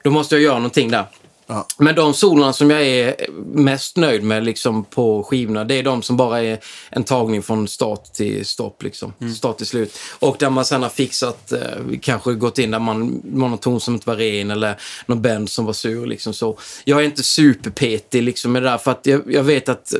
då 0.02 0.10
måste 0.10 0.34
jag 0.34 0.42
göra 0.42 0.54
någonting 0.54 0.90
där. 0.90 1.06
Ja. 1.46 1.66
Men 1.78 1.94
de 1.94 2.14
solorna 2.14 2.52
som 2.52 2.70
jag 2.70 2.82
är 2.82 3.14
mest 3.52 3.96
nöjd 3.96 4.22
med 4.22 4.44
liksom, 4.44 4.84
på 4.84 5.22
skivorna, 5.22 5.64
det 5.64 5.74
är 5.74 5.82
de 5.82 6.02
som 6.02 6.16
bara 6.16 6.42
är 6.42 6.58
en 6.90 7.04
tagning 7.04 7.42
från 7.42 7.68
start 7.68 8.04
till 8.04 8.46
stopp. 8.46 8.82
Liksom. 8.82 9.12
Start 9.36 9.56
till 9.56 9.66
slut. 9.66 9.98
Och 10.18 10.36
där 10.38 10.50
man 10.50 10.64
sen 10.64 10.82
har 10.82 10.88
fixat, 10.88 11.52
eh, 11.52 11.98
kanske 12.02 12.34
gått 12.34 12.58
in 12.58 12.70
där 12.70 12.78
man, 12.78 13.22
någon 13.24 13.58
ton 13.58 13.80
som 13.80 13.94
inte 13.94 14.08
var 14.08 14.16
ren 14.16 14.50
eller 14.50 14.80
någon 15.06 15.22
band 15.22 15.50
som 15.50 15.64
var 15.64 15.72
sur. 15.72 16.06
Liksom, 16.06 16.34
så. 16.34 16.58
Jag 16.84 17.00
är 17.00 17.04
inte 17.04 17.22
superpetig 17.22 18.22
liksom, 18.22 18.52
med 18.52 18.62
det 18.62 18.68
där, 18.68 18.78
för 18.78 18.90
att 18.90 19.06
jag, 19.06 19.22
jag 19.26 19.42
vet 19.42 19.68
att 19.68 19.94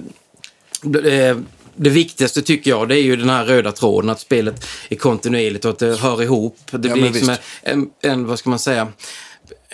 det 1.79 1.91
viktigaste 1.91 2.43
tycker 2.43 2.71
jag, 2.71 2.89
det 2.89 2.95
är 2.95 3.03
ju 3.03 3.17
den 3.17 3.29
här 3.29 3.45
röda 3.45 3.73
tråden, 3.73 4.11
att 4.11 4.21
spelet 4.21 4.67
är 4.89 4.97
kontinuerligt 4.97 5.65
och 5.65 5.71
att 5.71 5.79
det 5.79 5.97
hör 5.97 6.23
ihop. 6.23 6.59
Det 6.71 6.89
Ja, 6.89 6.95
blir 6.95 7.11
liksom 7.11 7.37
en, 7.63 7.91
en, 8.01 8.27
vad 8.27 8.39
ska 8.39 8.51
man 8.51 8.59
säga, 8.59 8.89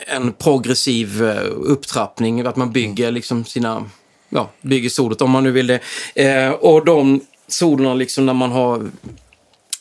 en 0.07 0.33
progressiv 0.33 1.25
eh, 1.25 1.51
upptrappning, 1.51 2.41
att 2.41 2.57
man 2.57 2.73
bygger 2.73 3.11
liksom 3.11 3.45
sina, 3.45 3.85
ja, 4.29 4.51
bygger 4.61 4.91
solot 4.91 5.23
om 5.23 5.31
man 5.31 5.45
nu 5.45 5.51
vill 5.51 5.67
det. 5.67 5.81
Eh, 6.15 6.51
och 6.51 6.85
de 6.85 7.21
solorna 7.49 7.95
liksom 7.95 8.27
när 8.27 8.35
man 8.35 8.53
har 8.53 8.91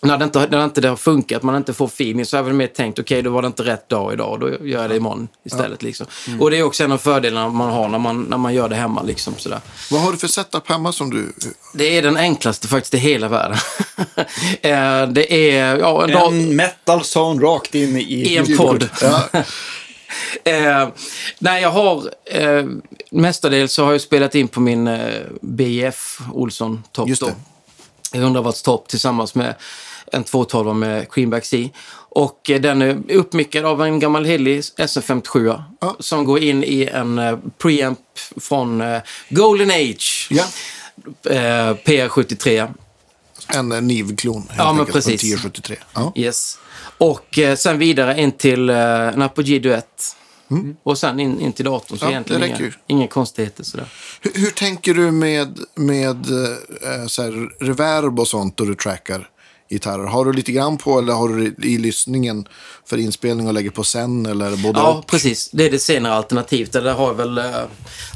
när 0.04 0.18
det 0.18 0.26
inte, 0.26 0.48
när 0.48 0.64
inte 0.64 0.82
det 0.82 0.88
har 0.88 0.96
funkat, 0.96 1.44
man 1.44 1.56
inte 1.56 1.74
får 1.74 1.86
feeling, 1.86 2.26
så 2.26 2.38
har 2.38 2.40
jag 2.40 2.46
väl 2.46 2.54
mer 2.54 2.68
tänkt, 2.68 3.00
okej, 3.00 3.22
då 3.22 3.30
var 3.30 3.42
det 3.42 3.48
inte 3.48 3.64
rätt 3.64 3.90
dag 3.90 4.14
idag, 4.14 4.40
då 4.40 4.50
gör 4.50 4.82
jag 4.82 4.90
det 4.90 4.96
imorgon 4.96 5.28
istället. 5.46 5.84
Liksom. 5.84 6.06
Och 6.40 6.52
det 6.52 6.58
är 6.58 6.64
också 6.64 6.84
en 6.84 6.92
av 6.92 6.98
fördelarna 6.98 7.50
man 7.50 7.70
har 7.70 7.90
när 7.90 8.00
man, 8.00 8.22
när 8.22 8.38
man 8.38 8.54
gör 8.54 8.70
det 8.70 8.76
hemma. 8.76 9.02
Liksom, 9.04 9.34
sådär. 9.38 9.60
Vad 9.92 10.02
har 10.02 10.12
du 10.12 10.18
för 10.18 10.28
setup 10.28 10.70
hemma 10.70 10.92
som 10.92 11.10
du... 11.10 11.34
Det 11.74 11.98
är 11.98 12.02
den 12.02 12.18
enklaste 12.18 12.68
faktiskt 12.68 12.94
i 12.94 12.98
hela 12.98 13.28
världen. 13.28 13.58
Eh, 14.62 15.08
det 15.08 15.34
är, 15.34 15.78
ja, 15.78 16.04
en 16.04 16.12
dag... 16.12 16.34
En 16.34 16.56
metal 16.56 17.02
zone 17.16 17.46
rakt 17.46 17.76
in 17.76 17.98
i... 17.98 18.02
I 18.02 18.38
en 18.38 18.58
podd. 18.58 18.90
Ja, 19.02 19.30
Eh, 20.44 20.88
nej, 21.40 21.62
jag 21.62 21.72
har 21.72 22.10
eh, 22.26 22.66
mestadels 23.12 23.74
så 23.74 23.86
har 23.86 23.92
jag 23.92 24.02
spelat 24.02 24.36
in 24.36 24.48
på 24.48 24.60
min 24.60 24.88
eh, 24.88 25.22
BF 25.42 26.20
Olsson 26.32 26.84
topp 26.92 27.10
Just 27.10 27.24
det. 28.12 28.20
100 28.20 28.42
watts 28.42 28.62
topp 28.62 28.88
tillsammans 28.88 29.36
med 29.36 29.56
en 30.12 30.24
212 30.24 30.76
med 30.76 31.10
Queenback 31.10 31.46
C. 31.46 31.70
Och 32.16 32.50
eh, 32.50 32.62
den 32.62 32.82
är 32.82 33.12
uppmickad 33.12 33.66
av 33.66 33.82
en 33.82 34.00
gammal 34.00 34.26
helig 34.26 34.60
SM57 34.62 35.64
Ja. 35.82 35.96
som 36.00 36.26
går 36.26 36.40
in 36.40 36.64
i 36.64 36.90
en 36.94 37.20
eh, 37.20 37.38
preamp 37.58 38.00
från 38.42 38.82
eh, 38.82 39.02
Golden 39.30 39.72
Age. 39.72 40.28
ja. 40.30 40.44
Eh, 41.30 41.76
PR73. 41.86 42.74
En 43.48 43.70
NIV-klon. 43.70 44.44
Ja, 44.50 44.54
men 44.58 44.68
enkelt, 44.68 44.92
från 44.92 45.02
precis. 45.02 45.24
1073. 45.34 45.76
Ja. 45.94 46.14
Yes. 46.16 46.58
Och 46.98 47.40
eh, 47.40 47.56
sen 47.56 47.78
vidare 47.80 48.22
in 48.22 48.32
till 48.32 48.70
eh, 48.70 48.78
en 49.08 49.22
Apogee 49.22 49.60
Duett. 49.60 50.16
Och 50.84 50.98
sen 50.98 51.20
in, 51.20 51.40
in 51.40 51.54
till 51.54 51.66
datorn. 51.66 51.98
Så 52.00 52.06
Ja, 52.06 52.10
egentligen 52.10 52.44
inga, 52.44 52.72
inga 52.88 53.08
konstigheter 53.08 53.64
sådär. 53.64 53.86
Hur, 54.22 54.32
hur 54.36 54.50
tänker 54.52 54.94
du 54.94 55.12
med, 55.12 55.60
med 55.76 56.26
eh, 56.26 57.06
så 57.08 57.22
här, 57.22 57.64
reverb 57.66 58.20
och 58.20 58.28
sånt 58.28 58.58
då 58.58 58.66
du 58.66 58.76
trackar 58.76 59.30
gitarrer? 59.70 60.04
Har 60.06 60.26
du 60.26 60.34
lite 60.34 60.52
grann 60.52 60.78
på 60.78 61.00
eller 61.00 61.14
har 61.14 61.30
du 61.30 61.56
i 61.68 61.78
lyssningen 61.78 62.48
för 62.86 62.98
inspelning 62.98 63.48
och 63.48 63.54
lägger 63.54 63.70
på 63.70 63.84
sen 63.84 64.26
eller 64.26 64.56
både 64.58 64.80
Ja, 64.80 64.92
och? 64.94 65.08
precis. 65.08 65.50
Det 65.52 65.66
är 65.66 65.72
det 65.72 65.80
senare 65.80 66.14
alternativet. 66.14 66.72
Där 66.72 66.94
har 66.94 67.08
jag 67.08 67.14
väl... 67.14 67.38
eh, 67.38 67.44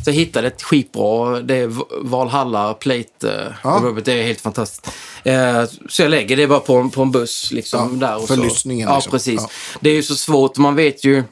Så 0.03 0.09
jag 0.09 0.13
hittade 0.13 0.47
ett 0.47 0.61
skitbra. 0.63 1.39
Det 1.41 1.55
är 1.55 1.71
Valhalla 2.03 2.73
Plate. 2.73 3.31
eh, 3.31 3.53
Ja. 3.63 3.93
Det 4.05 4.13
är 4.13 4.23
helt 4.23 4.41
fantastiskt. 4.41 4.87
Eh, 5.23 5.63
Så 5.89 6.01
jag 6.01 6.09
lägger 6.11 6.37
det 6.37 6.47
bara 6.47 6.59
på 6.59 6.75
en, 6.75 6.89
på 6.89 7.01
en 7.01 7.11
buss 7.11 7.51
liksom. 7.51 7.97
Ja, 8.01 8.07
där 8.07 8.17
och 8.21 8.27
för 8.27 8.35
så. 8.35 8.43
lyssningen, 8.43 8.89
Ja, 8.89 8.95
liksom. 8.95 9.11
precis. 9.11 9.41
Ja. 9.41 9.49
Det 9.81 9.89
är 9.89 9.93
ju 9.95 10.03
så 10.03 10.15
svårt. 10.15 10.57
Man 10.57 10.75
vet 10.75 11.03
ju... 11.05 11.23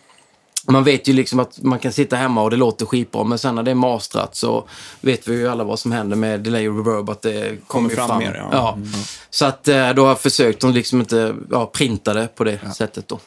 man 0.67 0.83
vet 0.83 1.07
ju 1.07 1.13
liksom 1.13 1.39
att 1.39 1.61
man 1.61 1.79
kan 1.79 1.93
sitta 1.93 2.15
hemma 2.15 2.41
och 2.41 2.49
det 2.49 2.57
låter 2.57 2.85
skitbra, 2.85 3.23
men 3.23 3.37
sen 3.37 3.55
när 3.55 3.63
det 3.63 3.71
är 3.71 3.75
mastrat 3.75 4.35
så 4.35 4.67
vet 5.01 5.27
vi 5.27 5.35
ju 5.35 5.47
alla 5.47 5.63
vad 5.63 5.79
som 5.79 5.91
händer 5.91 6.15
med 6.17 6.39
delay 6.39 6.69
och 6.69 6.77
reverb, 6.85 7.09
att 7.09 7.21
det 7.21 7.67
kommer, 7.67 7.89
ju 7.89 7.95
fram 7.95 8.07
fram. 8.07 8.19
mer, 8.19 8.47
ja. 8.51 8.73
Mm. 8.73 8.89
Så 9.29 9.45
att 9.45 9.67
eh, 9.67 9.93
då 9.93 10.01
har 10.01 10.09
jag 10.09 10.19
försökt 10.19 10.63
att 10.63 10.73
liksom 10.73 10.99
inte 10.99 11.35
ja, 11.51 11.65
printa 11.65 12.13
det 12.13 12.27
på 12.35 12.43
det 12.43 12.59
sättet 12.75 13.07
då. 13.07 13.19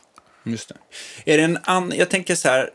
Just 0.45 0.69
det. 0.69 0.75
Är 1.33 1.39
det 1.39 1.45
en 1.45 1.59
an... 1.63 1.93
Jag 1.97 2.11
tänker 2.11 2.35
så 2.35 2.49
här, 2.49 2.71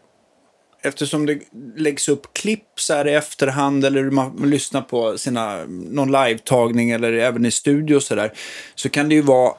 eftersom 0.83 1.25
det 1.25 1.39
läggs 1.77 2.09
upp 2.09 2.33
klipp 2.33 2.67
så 2.75 2.93
här 2.93 3.07
i 3.07 3.13
efterhand 3.13 3.85
eller 3.85 4.03
man, 4.03 4.49
lyssnar 4.49 4.81
på 4.81 5.17
sina, 5.17 5.63
någon 5.67 6.11
live-tagning 6.11 6.91
eller 6.91 7.13
även 7.13 7.45
i 7.45 7.51
studio 7.51 7.99
så 7.99 8.15
där, 8.15 8.33
så 8.75 8.89
kan 8.89 9.09
det 9.09 9.15
ju 9.15 9.21
vara 9.21 9.53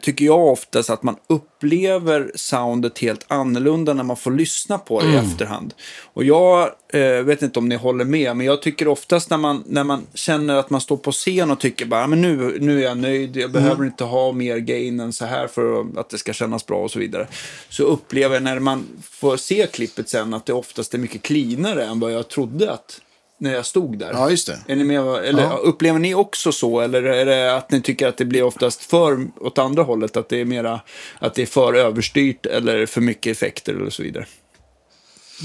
tycker 0.00 0.24
jag 0.24 0.46
oftast 0.46 0.90
att 0.90 1.02
man 1.02 1.16
upplever 1.26 2.32
soundet 2.34 2.98
helt 2.98 3.24
annorlunda 3.28 3.94
när 3.94 4.04
man 4.04 4.16
får 4.16 4.30
lyssna 4.30 4.78
på 4.78 5.00
det 5.00 5.08
i 5.08 5.16
efterhand. 5.16 5.74
Och 6.12 6.24
jag 6.24 6.70
eh, 6.92 7.22
vet 7.22 7.42
inte 7.42 7.58
om 7.58 7.68
ni 7.68 7.76
håller 7.76 8.04
med, 8.04 8.36
men 8.36 8.46
jag 8.46 8.62
tycker 8.62 8.88
oftast 8.88 9.30
när 9.30 9.36
man, 9.36 9.64
när 9.66 9.84
man 9.84 10.06
känner 10.14 10.56
att 10.56 10.70
man 10.70 10.80
står 10.80 10.96
på 10.96 11.12
scen 11.12 11.50
och 11.50 11.60
tycker 11.60 11.86
bara, 11.86 12.06
men 12.06 12.20
nu, 12.20 12.58
nu 12.60 12.78
är 12.78 12.84
jag 12.84 12.98
nöjd, 12.98 13.36
jag 13.36 13.50
behöver 13.50 13.84
inte 13.84 14.04
ha 14.04 14.32
mer 14.32 14.58
gain 14.58 15.00
än 15.00 15.12
så 15.12 15.24
här 15.24 15.46
för 15.46 15.86
att 16.00 16.10
det 16.10 16.18
ska 16.18 16.32
kännas 16.32 16.66
bra 16.66 16.78
och 16.78 16.90
så 16.90 16.98
vidare. 16.98 17.26
Så 17.68 17.82
upplever 17.82 18.34
jag 18.34 18.42
när 18.42 18.58
man 18.58 18.86
får 19.10 19.36
se 19.36 19.66
klippet 19.66 20.08
sen 20.08 20.34
att 20.34 20.46
det 20.46 20.52
oftast 20.52 20.94
är 20.94 20.98
mycket 20.98 21.22
cleanare 21.22 21.84
än 21.84 22.00
vad 22.00 22.12
jag 22.12 22.28
trodde 22.28 22.72
att 22.72 23.00
när 23.38 23.54
jag 23.54 23.66
stod 23.66 23.98
där. 23.98 24.10
Ja, 24.12 24.30
just 24.30 24.46
det. 24.46 24.58
Är 24.72 24.76
ni 24.76 24.84
med, 24.84 25.00
eller 25.00 25.42
Ja. 25.42 25.56
upplever 25.62 25.98
ni 25.98 26.14
också 26.14 26.52
så? 26.52 26.80
Eller 26.80 27.02
är 27.02 27.26
det 27.26 27.56
att 27.56 27.70
ni 27.70 27.82
tycker 27.82 28.08
att 28.08 28.16
det 28.16 28.24
blir 28.24 28.42
oftast 28.42 28.82
för 28.82 29.26
åt 29.40 29.58
andra 29.58 29.82
hållet? 29.82 30.16
Att 30.16 30.28
det 30.28 30.40
är 30.40 30.44
mera, 30.44 30.80
att 31.18 31.34
det 31.34 31.42
är 31.42 31.46
för 31.46 31.74
överstyrt 31.74 32.46
eller 32.46 32.86
för 32.86 33.00
mycket 33.00 33.30
effekter 33.36 33.74
eller 33.74 33.90
så 33.90 34.02
vidare? 34.02 34.26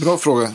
Bra 0.04 0.18
fråga. 0.18 0.52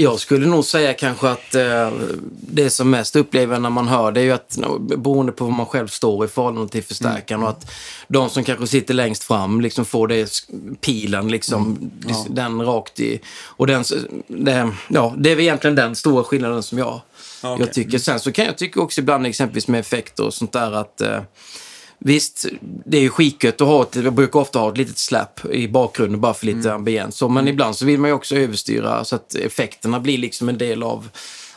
Jag 0.00 0.20
skulle 0.20 0.46
nog 0.46 0.64
säga 0.64 0.94
kanske 0.94 1.28
att 1.28 1.54
eh, 1.54 1.90
det 2.30 2.70
som 2.70 2.90
mest 2.90 3.16
upplever 3.16 3.58
när 3.58 3.70
man 3.70 3.88
hör 3.88 4.12
det 4.12 4.20
är 4.20 4.24
ju 4.24 4.32
att 4.32 4.58
beroende 4.80 5.32
på 5.32 5.44
var 5.44 5.52
man 5.52 5.66
själv 5.66 5.88
står 5.88 6.24
i 6.24 6.28
förhållande 6.28 6.72
till 6.72 6.84
förstärkaren 6.84 7.42
och 7.42 7.48
att 7.48 7.70
de 8.08 8.30
som 8.30 8.44
kanske 8.44 8.66
sitter 8.66 8.94
längst 8.94 9.24
fram 9.24 9.60
liksom 9.60 9.84
får 9.84 10.08
det 10.08 10.30
pilen 10.80 11.28
liksom, 11.28 11.90
den 12.28 12.62
rakt 12.62 13.00
i. 13.00 13.20
Och 13.44 13.66
den, 13.66 13.84
det, 14.28 14.70
ja, 14.88 15.14
det 15.18 15.30
är 15.30 15.36
väl 15.36 15.44
egentligen 15.44 15.74
den 15.74 15.96
stora 15.96 16.24
skillnaden 16.24 16.62
som 16.62 16.78
jag, 16.78 17.00
Ja, 17.42 17.52
okej. 17.52 17.66
jag 17.66 17.74
tycker. 17.74 17.98
Sen 17.98 18.20
så 18.20 18.32
kan 18.32 18.44
jag 18.44 18.58
tycka 18.58 18.80
också 18.80 19.00
ibland 19.00 19.26
exempelvis 19.26 19.68
med 19.68 19.80
effekter 19.80 20.24
och 20.24 20.34
sånt 20.34 20.52
där 20.52 20.72
att 20.72 21.00
eh, 21.00 21.20
Visst, 22.00 22.46
det 22.86 22.96
är 22.96 23.00
ju 23.02 23.10
skitgött 23.10 23.60
att 23.60 23.66
ha 23.68 23.82
ett, 23.82 23.96
jag 23.96 24.12
brukar 24.14 24.40
ofta 24.40 24.58
ha 24.58 24.68
ett 24.72 24.78
litet 24.78 24.98
slap 24.98 25.44
i 25.52 25.68
bakgrunden 25.68 26.20
bara 26.20 26.34
för 26.34 26.46
lite 26.46 26.72
ambiens. 26.74 27.16
Så, 27.16 27.28
men 27.28 27.48
ibland 27.48 27.76
så 27.76 27.84
vill 27.84 28.00
man 28.00 28.10
ju 28.10 28.14
också 28.14 28.36
överstyra 28.36 29.04
så 29.04 29.16
att 29.16 29.34
effekterna 29.34 30.00
blir 30.00 30.18
liksom 30.18 30.48
en 30.48 30.58
del 30.58 30.82
av, 30.82 31.08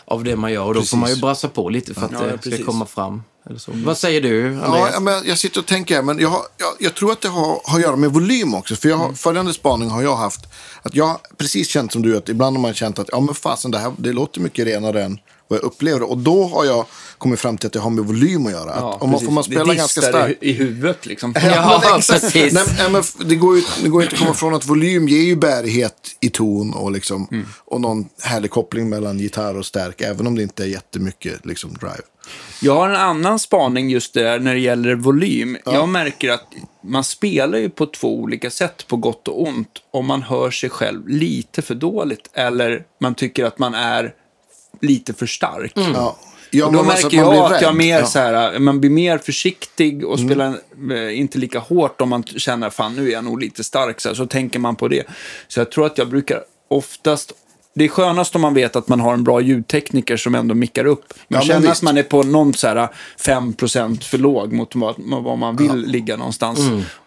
av 0.05 0.23
det 0.23 0.35
man 0.35 0.53
gör. 0.53 0.65
Och 0.65 0.73
då 0.73 0.81
får 0.81 0.97
man 0.97 1.09
ju 1.09 1.13
Precis. 1.13 1.21
brassa 1.21 1.47
på 1.47 1.69
lite 1.69 1.93
för 1.93 2.05
att 2.05 2.11
Ja, 2.11 2.19
det 2.19 2.27
ska 2.41 2.49
precis. 2.49 2.65
komma 2.65 2.85
fram. 2.85 3.23
Eller 3.49 3.59
så. 3.59 3.71
Vad 3.75 3.97
säger 3.97 4.21
du, 4.21 4.53
Ja, 4.53 4.63
Andreas? 4.65 4.89
ja, 4.93 4.99
men 4.99 5.23
jag 5.25 5.37
sitter 5.37 5.59
och 5.59 5.65
tänker 5.65 6.01
men 6.01 6.19
jag, 6.19 6.29
har- 6.29 6.45
jag, 6.57 6.69
jag 6.79 6.95
tror 6.95 7.11
att 7.11 7.21
det 7.21 7.27
har, 7.29 7.61
har 7.63 7.77
att 7.77 7.81
göra 7.81 7.95
med 7.95 8.11
volym 8.13 8.53
också. 8.53 8.75
För 8.75 8.89
jag 8.89 8.97
har, 8.97 9.13
följande 9.13 9.53
spaning 9.53 9.89
har 9.89 10.01
jag 10.01 10.15
haft, 10.15 10.41
att 10.81 10.95
jag 10.95 11.19
precis 11.37 11.67
känt 11.69 11.91
som 11.91 12.01
du, 12.01 12.17
att 12.17 12.29
ibland 12.29 12.55
har 12.57 12.61
man 12.61 12.73
känt 12.73 12.99
att 12.99 13.09
ja, 13.11 13.19
men 13.19 13.35
fasen, 13.35 13.71
det 13.71 13.79
här 13.79 13.93
det 13.97 14.13
låter 14.13 14.41
mycket 14.41 14.67
renare 14.67 15.03
än 15.03 15.19
vad 15.51 15.59
jag 15.59 15.63
upplever. 15.63 16.03
Och 16.09 16.17
då 16.17 16.43
har 16.47 16.65
jag 16.65 16.85
kommit 17.17 17.39
fram 17.39 17.57
till 17.57 17.67
att 17.67 17.73
det 17.73 17.79
har 17.79 17.89
med 17.89 18.05
volym 18.05 18.45
att 18.45 18.51
göra. 18.51 18.71
Att 18.71 19.01
om 19.01 19.09
man, 19.09 19.19
får 19.19 19.31
man 19.31 19.43
spela 19.43 19.73
ganska 19.73 20.01
starkt. 20.01 20.43
i, 20.43 20.51
huvudet 20.51 21.05
liksom. 21.05 21.33
Ja, 21.43 21.81
men 21.89 21.97
exakt. 21.97 22.21
precis. 22.21 22.53
Nej, 22.53 22.89
men 22.91 23.03
det, 23.29 23.35
går 23.35 23.55
ju, 23.55 23.63
det 23.83 23.89
går 23.89 24.01
ju 24.01 24.05
inte 24.05 24.13
att 24.15 24.19
komma 24.19 24.31
ifrån 24.31 24.53
att 24.53 24.65
volym 24.65 25.07
ger 25.07 25.23
ju 25.23 25.35
bärighet 25.35 25.93
i 26.19 26.29
ton 26.29 26.73
och, 26.73 26.91
liksom, 26.91 27.27
Mm. 27.31 27.45
och 27.65 27.81
någon 27.81 28.09
härlig 28.21 28.51
koppling 28.51 28.89
mellan 28.89 29.19
gitarr 29.19 29.57
och 29.57 29.65
stärk. 29.65 30.01
Även 30.01 30.27
om 30.27 30.35
det 30.35 30.43
inte 30.43 30.63
är 30.63 30.67
jättemycket 30.67 31.45
liksom, 31.45 31.73
drive. 31.73 32.01
Jag 32.61 32.75
har 32.75 32.89
en 32.89 32.95
annan 32.95 33.39
spaning 33.39 33.89
just 33.89 34.13
där 34.13 34.39
när 34.39 34.53
det 34.53 34.59
gäller 34.59 34.95
volym. 34.95 35.57
Jag 35.65 35.89
märker 35.89 36.29
att 36.29 36.47
man 36.83 37.03
spelar 37.03 37.57
ju 37.57 37.69
på 37.69 37.85
två 37.85 38.19
olika 38.19 38.49
sätt, 38.49 38.87
på 38.87 38.97
gott 38.97 39.27
och 39.27 39.41
ont, 39.47 39.69
om 39.91 40.05
man 40.05 40.21
hör 40.21 40.51
sig 40.51 40.69
själv 40.69 41.07
lite 41.07 41.61
för 41.61 41.75
dåligt 41.75 42.29
eller 42.33 42.83
man 43.01 43.15
tycker 43.15 43.45
att 43.45 43.59
man 43.59 43.73
är 43.73 44.13
lite 44.81 45.13
för 45.13 45.25
stark. 45.25 45.71
Ja. 45.75 46.17
Ja, 46.53 46.65
Och 46.65 46.73
då 46.73 46.79
alltså 46.79 47.05
märker 47.07 47.17
man 47.17 47.29
blir 47.29 47.39
jag 47.39 47.53
att 47.53 47.61
jag 47.61 47.69
rädd. 47.69 47.75
mer 47.77 47.99
Ja. 47.99 48.05
så 48.05 48.19
här, 48.19 48.59
man 48.59 48.79
blir 48.79 48.89
mer 48.89 49.17
försiktig 49.17 50.05
och 50.05 50.19
spelar 50.19 50.57
eh, 50.91 51.19
inte 51.19 51.37
lika 51.37 51.59
hårt 51.59 52.01
om 52.01 52.09
man 52.09 52.23
känner 52.23 52.69
fan 52.69 52.95
nu 52.95 53.07
är 53.07 53.11
jag 53.11 53.23
nog 53.23 53.39
lite 53.41 53.63
stark 53.63 54.01
så, 54.01 54.09
här, 54.09 54.15
så 54.15 54.25
tänker 54.25 54.59
man 54.59 54.75
på 54.75 54.87
det. 54.87 55.03
Så 55.47 55.59
jag 55.59 55.71
tror 55.71 55.85
att 55.85 55.97
jag 55.97 56.09
brukar 56.09 56.43
oftast 56.67 57.31
det 57.73 57.83
är 57.83 57.87
skönast 57.87 58.35
om 58.35 58.41
man 58.41 58.53
vet 58.53 58.75
att 58.75 58.87
man 58.87 58.99
har 58.99 59.13
en 59.13 59.23
bra 59.23 59.41
ljudtekniker 59.41 60.17
som 60.17 60.35
ändå 60.35 60.55
mickar 60.55 60.85
upp. 60.85 61.13
Men 61.27 61.39
Ja, 61.39 61.45
känner 61.45 61.71
att 61.71 61.81
man 61.81 61.97
är 61.97 62.03
på 62.03 62.23
någon 62.23 62.53
så 62.53 62.67
här 62.67 62.89
5% 63.19 64.03
för 64.03 64.17
låg 64.17 64.53
mot 64.53 64.75
vad, 64.75 65.39
man 65.39 65.55
vill 65.55 65.75
ligga 65.75 66.17
någonstans. 66.17 66.59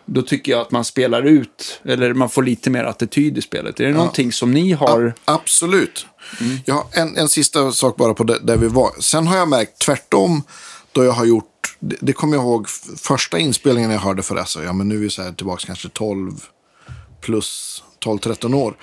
Då 0.06 0.22
tycker 0.22 0.52
jag 0.52 0.60
att 0.60 0.70
man 0.70 0.84
spelar 0.84 1.22
ut, 1.22 1.80
eller 1.84 2.14
man 2.14 2.30
får 2.30 2.42
lite 2.42 2.70
mer 2.70 2.84
attityd 2.84 3.38
i 3.38 3.42
spelet. 3.42 3.80
Är 3.80 3.84
det 3.84 3.92
någonting 3.92 4.32
som 4.32 4.52
ni 4.52 4.72
har? 4.72 5.14
Absolut. 5.24 6.06
Mm. 6.40 6.58
Jag 6.64 6.74
har 6.74 6.84
en, 6.92 7.16
en 7.16 7.28
sista 7.28 7.72
sak 7.72 7.96
bara 7.96 8.14
på 8.14 8.24
det, 8.24 8.38
där 8.42 8.56
vi 8.56 8.68
var. 8.68 8.90
Sen 9.00 9.26
har 9.26 9.36
jag 9.36 9.48
märkt 9.48 9.78
tvärtom 9.78 10.42
då 10.92 11.04
jag 11.04 11.12
har 11.12 11.24
gjort, 11.24 11.76
det, 11.80 11.96
det 12.00 12.12
kommer 12.12 12.36
jag 12.36 12.44
ihåg 12.44 12.68
första 12.96 13.38
inspelningen 13.38 13.90
jag 13.90 13.98
hörde 13.98 14.22
för 14.22 14.36
alltså, 14.36 14.64
ja 14.64 14.72
men 14.72 14.88
nu 14.88 14.94
är 14.94 14.98
vi 14.98 15.10
så 15.10 15.22
här 15.22 15.32
tillbaka 15.32 15.66
kanske 15.66 15.88
12 15.88 16.32
plus 17.20 17.82
12-13 18.04 18.54
år. 18.54 18.76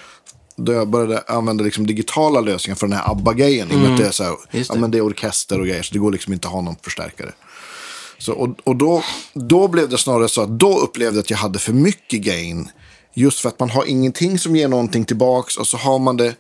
Då 0.66 0.74
jag 0.74 0.88
började 0.88 1.24
använda 1.28 1.64
liksom 1.64 1.88
digitala 1.88 2.42
lösningar 2.42 2.76
för 2.76 2.88
den 2.88 2.98
här 2.98 3.12
ABBA-grejen. 3.12 3.86
Att 3.86 3.98
det 3.98 4.06
är 4.06 4.12
så 4.12 4.24
här, 4.24 4.36
Just 4.52 4.70
ja 4.70 4.76
det. 4.76 4.82
men 4.82 4.92
det 4.92 4.98
är 4.98 5.06
orkester 5.06 5.60
och 5.60 5.66
grejer 5.66 5.84
så 5.84 5.94
det 5.94 6.00
går 6.00 6.12
liksom 6.12 6.34
inte 6.34 6.48
att 6.48 6.54
ha 6.54 6.62
någon 6.62 6.76
förstärkare. 6.82 7.32
Så, 8.18 8.34
och 8.34 8.50
och 8.64 8.76
då, 8.76 9.04
då 9.34 9.68
blev 9.68 9.90
det 9.90 9.98
snarare 9.98 10.28
så 10.28 10.42
att 10.42 10.60
då 10.60 10.80
upplevde 10.80 11.18
jag 11.18 11.24
att 11.24 11.30
jag 11.30 11.38
hade 11.38 11.60
för 11.60 11.74
mycket 11.74 12.22
gain. 12.22 12.70
Just 13.14 13.40
för 13.40 13.50
att 13.50 13.60
man 13.60 13.70
har 13.70 13.86
ingenting 13.86 14.40
som 14.40 14.56
ger 14.56 14.68
någonting 14.68 15.06
tillbaks 15.06 15.58
och 15.58 15.68
så 15.68 15.78
har 15.78 16.00
man 16.00 16.18
det. 16.18 16.36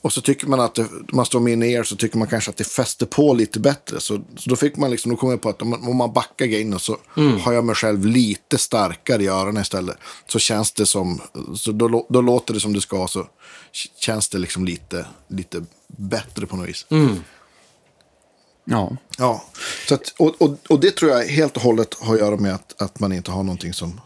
Och 0.00 0.12
så 0.12 0.20
tycker 0.20 0.46
man 0.46 0.60
att 0.60 0.74
det, 0.74 0.88
man 1.12 1.26
står 1.26 1.40
med 1.40 1.52
in 1.52 1.62
ear 1.62 1.82
så 1.82 1.96
tycker 1.96 2.18
man 2.18 2.28
kanske 2.28 2.50
att 2.50 2.56
det 2.56 2.64
fäster 2.64 3.06
på 3.06 3.34
lite 3.34 3.60
bättre. 3.60 4.00
Så, 4.00 4.20
så 4.36 4.50
då 4.50 4.56
fick 4.56 4.76
man 4.76 4.90
liksom, 4.90 5.10
då 5.10 5.16
kom 5.16 5.30
jag 5.30 5.40
på 5.40 5.48
att 5.48 5.62
om 5.62 5.70
man, 5.70 5.88
om 5.88 5.96
man 5.96 6.12
backar 6.12 6.46
gainen 6.46 6.78
så 6.78 6.96
har 7.40 7.52
jag 7.52 7.64
mig 7.64 7.74
själv 7.74 8.06
lite 8.06 8.58
starkare 8.58 9.22
i 9.22 9.26
öronen 9.28 9.62
istället. 9.62 9.96
Så 10.26 10.38
känns 10.38 10.72
det 10.72 10.86
som, 10.86 11.20
så 11.54 11.72
då, 11.72 12.06
då 12.08 12.20
låter 12.20 12.54
det 12.54 12.60
som 12.60 12.72
det 12.72 12.80
ska 12.80 13.08
så 13.08 13.26
känns 14.00 14.28
det 14.28 14.38
liksom 14.38 14.64
lite, 14.64 15.06
lite 15.28 15.64
bättre 15.86 16.46
på 16.46 16.56
något 16.56 16.68
vis. 16.68 16.86
Ja. 18.70 18.96
Ja, 19.18 19.44
så 19.88 19.94
att, 19.94 20.14
och, 20.18 20.42
och, 20.42 20.58
och 20.68 20.80
det 20.80 20.96
tror 20.96 21.10
jag 21.10 21.24
helt 21.24 21.56
och 21.56 21.62
hållet 21.62 21.94
har 22.00 22.14
att 22.14 22.20
göra 22.20 22.36
med 22.36 22.54
att, 22.54 22.82
att 22.82 23.00
man 23.00 23.12
inte 23.12 23.30
har 23.30 23.42
någonting 23.42 23.72
som, 23.72 24.00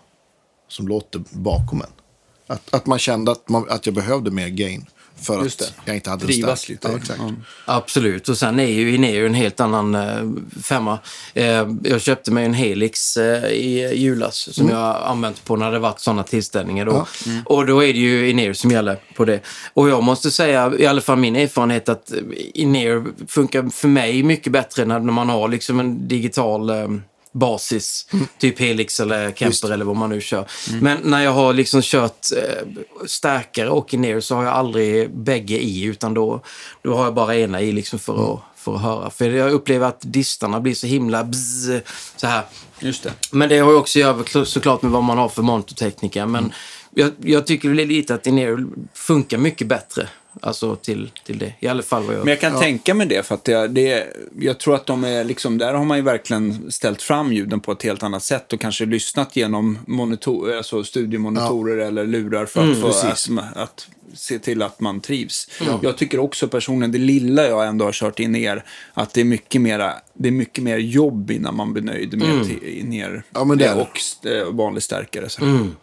som 0.69 0.89
låter 0.89 1.23
bakom 1.31 1.83
en. 1.83 1.89
Att, 2.47 2.75
att 2.75 2.87
man 2.87 2.99
kände 2.99 3.33
att, 3.33 3.49
man, 3.49 3.67
att 3.71 3.87
jag 3.87 3.95
behövde 3.95 4.31
mer 4.31 4.49
gain 4.49 4.87
för 5.23 5.43
Just 5.43 5.61
att 5.63 5.67
det. 5.69 5.75
jag 5.85 5.95
inte 5.97 6.11
hade 6.11 6.23
en 6.23 6.27
Drivas 6.27 6.61
stark- 6.61 6.69
lite. 6.71 6.89
Ja, 6.89 6.97
exakt. 6.97 7.21
Ja. 7.23 7.33
Absolut, 7.65 8.29
och 8.29 8.39
sen 8.39 8.61
är 8.61 8.67
ju 8.67 8.95
Ineo 8.95 9.27
en 9.27 9.35
helt 9.35 9.61
annan 9.61 9.95
eh, 9.95 10.31
femma. 10.63 10.99
Eh, 11.35 11.69
jag 11.83 12.01
köpte 12.01 12.31
mig 12.31 12.45
en 12.45 12.55
Helix 12.55 13.17
eh, 13.17 13.45
i 13.51 13.93
julas 13.97 14.49
som 14.55 14.69
jag 14.69 14.77
har 14.77 14.95
använt 14.95 15.45
på 15.45 15.57
när 15.57 15.73
det 15.73 15.79
varit 15.79 16.01
sådana 16.01 16.23
tillställningar. 16.23 16.85
Då. 16.87 17.07
Och 17.45 17.67
då 17.67 17.85
är 17.85 17.93
det 17.93 17.99
ju 17.99 18.31
Ineo 18.31 18.55
som 18.55 18.71
gäller 18.71 18.97
på 19.17 19.25
det. 19.25 19.41
Och 19.75 19.89
jag 19.89 20.03
måste 20.03 20.31
säga, 20.31 20.73
i 20.79 20.87
alla 20.87 21.01
fall 21.01 21.19
min 21.19 21.37
erfarenhet, 21.37 21.89
att 21.89 22.13
Ineo 22.55 23.05
funkar 23.29 23.69
för 23.71 23.89
mig 23.89 24.23
mycket 24.23 24.53
bättre 24.53 24.85
när, 24.85 24.99
när 25.01 25.13
man 25.13 25.29
har 25.29 25.49
liksom 25.49 25.81
en 25.81 26.09
digital 26.09 26.71
basis, 27.33 28.07
typ 28.39 28.59
Helix 28.59 29.01
eller 29.01 29.33
Kemper 29.33 29.73
eller 29.73 29.85
vad 29.85 29.97
man 29.97 30.11
nu 30.11 30.21
kör. 30.21 30.47
Men 30.81 30.99
när 31.03 31.25
jag 31.25 31.33
har 31.33 31.53
liksom 31.53 31.81
kört 31.83 32.27
eh, 32.37 32.83
starkare 33.07 33.71
och 33.71 33.95
ner 33.95 34.21
så 34.21 34.35
har 34.35 34.45
jag 34.45 34.53
aldrig 34.53 35.15
bägge 35.15 35.59
i 35.59 35.83
utan 35.83 36.15
då, 36.15 36.41
då 36.83 36.95
har 36.95 37.05
jag 37.05 37.15
bara 37.15 37.37
ena 37.37 37.61
i 37.61 37.73
liksom 37.73 37.99
för, 37.99 38.35
att, 38.35 38.41
för 38.57 38.75
att 38.75 38.83
höra. 38.83 39.11
För 39.11 39.31
jag 39.31 39.53
upplever 39.53 39.87
att 39.87 40.01
distarna 40.01 40.61
blir 40.61 40.75
så 40.75 40.87
himla 40.87 41.25
bzz, 41.25 41.81
så 42.17 42.27
här. 42.27 42.43
Just 42.81 43.03
det. 43.03 43.13
Men 43.31 43.49
det 43.49 43.59
har 43.59 43.71
ju 43.71 43.77
också 43.77 43.99
att 43.99 44.35
göra 44.35 44.45
såklart 44.45 44.83
med 44.83 44.91
vad 44.93 45.03
man 45.03 45.19
har 45.19 45.29
för 45.29 45.43
monitortekniker. 45.43 46.27
Men 46.27 46.53
jag, 46.95 47.11
jag 47.19 47.47
tycker 47.47 47.69
lite 47.69 48.15
att 48.15 48.27
Inero 48.27 48.59
funkar 48.95 49.39
mycket 49.39 49.67
bättre. 49.67 50.09
Alltså 50.41 50.77
till, 50.77 51.11
till 51.25 51.39
det. 51.39 51.53
I 51.61 51.67
alla 51.67 51.83
fall 51.83 52.03
vad 52.03 52.15
jag... 52.17 52.25
Men 52.25 52.29
jag 52.29 52.41
kan 52.41 52.59
tänka 52.61 52.95
mig 52.95 53.07
det, 53.07 53.27
för 53.27 53.35
att 53.35 53.45
det, 53.45 53.69
det, 53.69 54.07
jag 54.39 54.59
tror 54.59 54.75
att 54.75 54.87
de 54.87 55.05
är 55.05 55.25
liksom, 55.25 55.59
där 55.59 55.75
har 55.75 55.85
man 55.85 55.99
ju 55.99 56.03
verkligen 56.03 56.73
ställt 56.73 57.03
fram 57.03 57.33
ljuden 57.33 57.61
på 57.61 57.73
ett 57.73 57.83
helt 57.83 58.03
annat 58.03 58.23
sätt 58.23 58.53
och 58.53 58.61
kanske 58.61 58.87
lyssnat 58.87 59.37
genom 59.37 59.79
monitor, 59.87 60.57
alltså 60.57 60.85
studiemonitorer 60.85 61.77
eller 61.77 62.07
lurar 62.07 62.47
för, 62.47 62.63
Mm, 62.63 62.81
för 62.81 62.89
precis. 62.89 63.31
att, 63.39 63.57
att 63.57 63.89
se 64.15 64.39
till 64.39 64.63
att 64.63 64.81
man 64.81 65.01
trivs. 65.01 65.49
Jag 65.83 65.97
tycker 65.97 66.19
också 66.19 66.49
personligen, 66.49 66.93
det 66.93 66.99
lilla 66.99 67.47
jag 67.47 67.67
ändå 67.67 67.85
har 67.85 67.93
kört 67.93 68.21
in 68.21 68.37
er, 68.37 68.65
att 68.95 69.15
det 69.15 69.21
är 69.21 69.25
mycket 69.25 69.61
mera, 69.61 69.95
det 70.15 70.29
är 70.29 70.33
mycket 70.33 70.65
mer 70.65 70.79
jobb 70.79 71.31
innan 71.31 71.57
man 71.57 71.73
blir 71.73 71.83
nöjd 71.83 72.19
med 72.19 72.29
mm. 72.29 72.89
ner 72.89 73.23
Ja, 73.31 73.45
men 73.45 73.59
det 73.59 73.73
och 73.73 73.99
vanlig 74.55 74.83
stärkare. 74.83 75.29
Så. 75.29 75.45
Mm. 75.45 75.77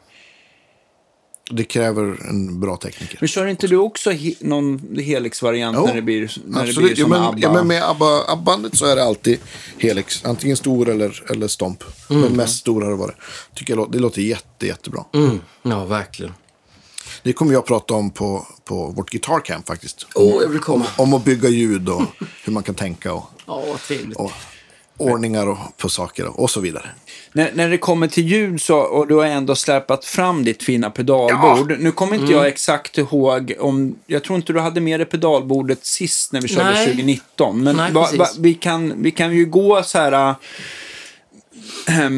Det 1.52 1.64
kräver 1.64 2.30
en 2.30 2.60
bra 2.60 2.78
tekniker. 2.78 3.18
Men 3.20 3.28
kör 3.28 3.47
inte 3.47 3.68
du 3.68 3.76
också 3.78 4.12
he 4.12 4.34
någon 4.39 4.95
Helix-variant 4.97 5.86
när 5.86 5.95
det 5.95 6.02
blir, 6.02 6.32
när 6.45 6.64
det 6.64 6.70
Absolut. 6.70 6.89
blir 6.95 7.00
Ja, 7.00 7.04
som 7.04 7.10
men, 7.10 7.22
ABBA? 7.24 7.39
ja, 7.41 7.54
men 7.54 7.68
med 7.68 7.84
ABBA, 7.89 8.24
ABBA-bandet 8.28 8.78
så 8.78 8.86
är 8.86 8.95
det 8.95 9.04
alltid 9.04 9.39
Helix. 9.78 10.26
Antingen 10.26 10.58
stor 10.58 10.89
eller, 10.89 11.24
eller 11.32 11.47
stomp. 11.47 11.84
Men 12.08 12.34
mest 12.36 12.60
stora 12.60 12.86
har 12.86 12.91
det 12.91 12.97
varit. 12.97 13.16
Tycker 13.56 13.76
jag, 13.76 13.91
det 13.91 14.00
låter 14.00 14.22
jätte, 14.22 14.68
jättebra. 14.68 15.06
Mm. 15.14 15.39
Ja, 15.64 15.86
verkligen. 15.86 16.34
Det 17.24 17.34
kommer 17.34 17.54
jag 17.54 17.66
prata 17.66 17.93
om 17.93 18.10
på, 18.12 18.47
på 18.66 18.86
vårt 18.88 19.10
Guitar 19.10 19.39
Camp 19.45 19.68
faktiskt. 19.68 20.08
Åh, 20.16 20.41
jag 20.41 20.50
vill 20.50 20.60
komma. 20.60 20.86
Om 20.97 21.14
att 21.14 21.26
bygga 21.26 21.50
ljud 21.50 21.89
och 21.89 22.02
hur 22.43 22.54
man 22.54 22.64
kan 22.64 22.76
tänka 22.76 23.14
och, 23.14 23.24
Ja, 23.45 23.64
vad 23.68 23.82
trevligt. 23.82 24.18
och 24.18 24.32
ordningar 25.00 25.47
och, 25.47 25.58
på 25.78 25.89
saker 25.89 26.39
och, 26.39 26.50
så 26.50 26.60
vidare. 26.60 26.86
När, 27.34 27.52
när 27.54 27.70
det 27.70 27.78
kommer 27.78 28.08
till 28.08 28.28
ljud 28.28 28.62
så, 28.62 28.78
och 28.78 29.08
du 29.08 29.16
har 29.16 29.26
ändå 29.26 29.56
släpat 29.56 30.06
fram 30.06 30.43
ditt 30.43 30.64
fina 30.64 30.89
pedalbord. 30.89 31.76
Nu 31.80 31.91
kommer 31.91 32.14
inte 32.14 32.26
Mm. 32.26 32.38
jag 32.38 32.47
exakt 32.47 32.97
ihåg 32.97 33.54
om, 33.60 33.95
jag 34.08 34.24
tror 34.24 34.36
inte 34.36 34.54
du 34.54 34.60
hade 34.60 34.82
med 34.82 35.00
dig 35.00 35.06
pedalbordet 35.06 35.86
sist 35.86 36.34
när 36.34 36.41
vi 36.41 36.47
körde 36.47 36.72
Nej. 36.72 36.86
2019. 36.86 37.64
Men 37.64 37.76
Nej, 37.76 37.91
va, 37.91 38.08
va, 38.18 38.28
vi, 38.39 38.54
kan, 38.54 39.04
vi 39.04 39.12
kan 39.12 39.36
ju 39.36 39.45
gå 39.45 39.84
så 39.84 39.97
här, 39.97 40.36
äh, 41.88 42.10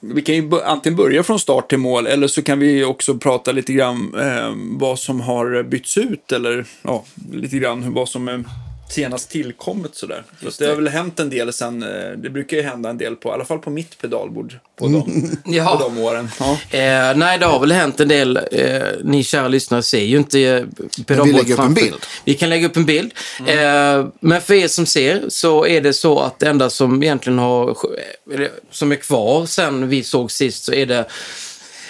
vi 0.00 0.22
kan 0.22 0.34
ju 0.34 0.62
antingen 0.64 0.96
börja 0.96 1.22
från 1.22 1.38
start 1.38 1.68
till 1.68 1.78
mål 1.78 2.06
eller 2.06 2.26
så 2.26 2.42
kan 2.42 2.58
vi 2.58 2.84
också 2.84 3.14
prata 3.18 3.52
lite 3.52 3.72
grann 3.72 4.14
eh, 4.18 4.52
vad 4.56 4.98
som 4.98 5.20
har 5.20 5.62
bytts 5.62 5.98
ut 5.98 6.32
eller 6.32 6.66
ja, 6.82 7.04
lite 7.32 7.58
grann 7.58 7.92
vad 7.94 8.08
som 8.08 8.28
är 8.28 8.44
senast 8.88 9.30
tillkommet 9.30 9.94
sådär. 9.94 10.24
Så 10.48 10.64
det 10.64 10.68
har 10.70 10.76
väl 10.76 10.88
hänt 10.88 11.20
en 11.20 11.30
del 11.30 11.52
sen, 11.52 11.82
eh, 11.82 12.10
det 12.16 12.30
brukar 12.30 12.56
ju 12.56 12.62
hända 12.62 12.90
en 12.90 12.98
del 12.98 13.16
på, 13.16 13.28
i 13.28 13.32
alla 13.32 13.44
fall 13.44 13.58
på 13.58 13.70
mitt 13.70 13.98
pedalbord 13.98 14.58
på 14.78 14.86
de, 14.88 15.30
Ja. 15.44 15.76
på 15.76 15.88
de 15.88 15.98
åren. 15.98 16.28
Ja. 16.40 16.52
Eh, 16.78 17.16
nej, 17.16 17.38
det 17.38 17.46
har 17.46 17.60
väl 17.60 17.72
hänt 17.72 18.00
en 18.00 18.08
del. 18.08 18.36
Eh, 18.52 18.82
ni 19.04 19.24
kära 19.24 19.48
lyssnare 19.48 19.82
ser 19.82 20.00
ju 20.04 20.16
inte 20.16 20.40
eh, 20.40 20.64
pedalbordet 21.06 21.34
lägger 21.36 21.54
upp 21.54 21.58
en 21.60 21.64
framför. 21.66 21.82
bild. 21.82 21.96
Vi 22.24 22.34
kan 22.34 22.48
lägga 22.48 22.66
upp 22.66 22.76
en 22.76 22.84
bild. 22.86 23.12
Eh, 23.46 24.06
men 24.20 24.40
för 24.40 24.54
er 24.54 24.68
som 24.68 24.86
ser 24.86 25.24
så 25.28 25.66
är 25.66 25.80
det 25.80 25.92
så 25.92 26.18
att 26.20 26.38
det 26.38 26.48
enda 26.48 26.70
som 26.70 27.02
egentligen 27.02 27.38
har, 27.38 27.76
eller, 28.34 28.50
som 28.70 28.92
är 28.92 28.96
kvar 28.96 29.46
sen 29.46 29.88
vi 29.88 30.02
såg 30.02 30.30
sist 30.30 30.64
så 30.64 30.72
är 30.72 30.86
det 30.86 31.04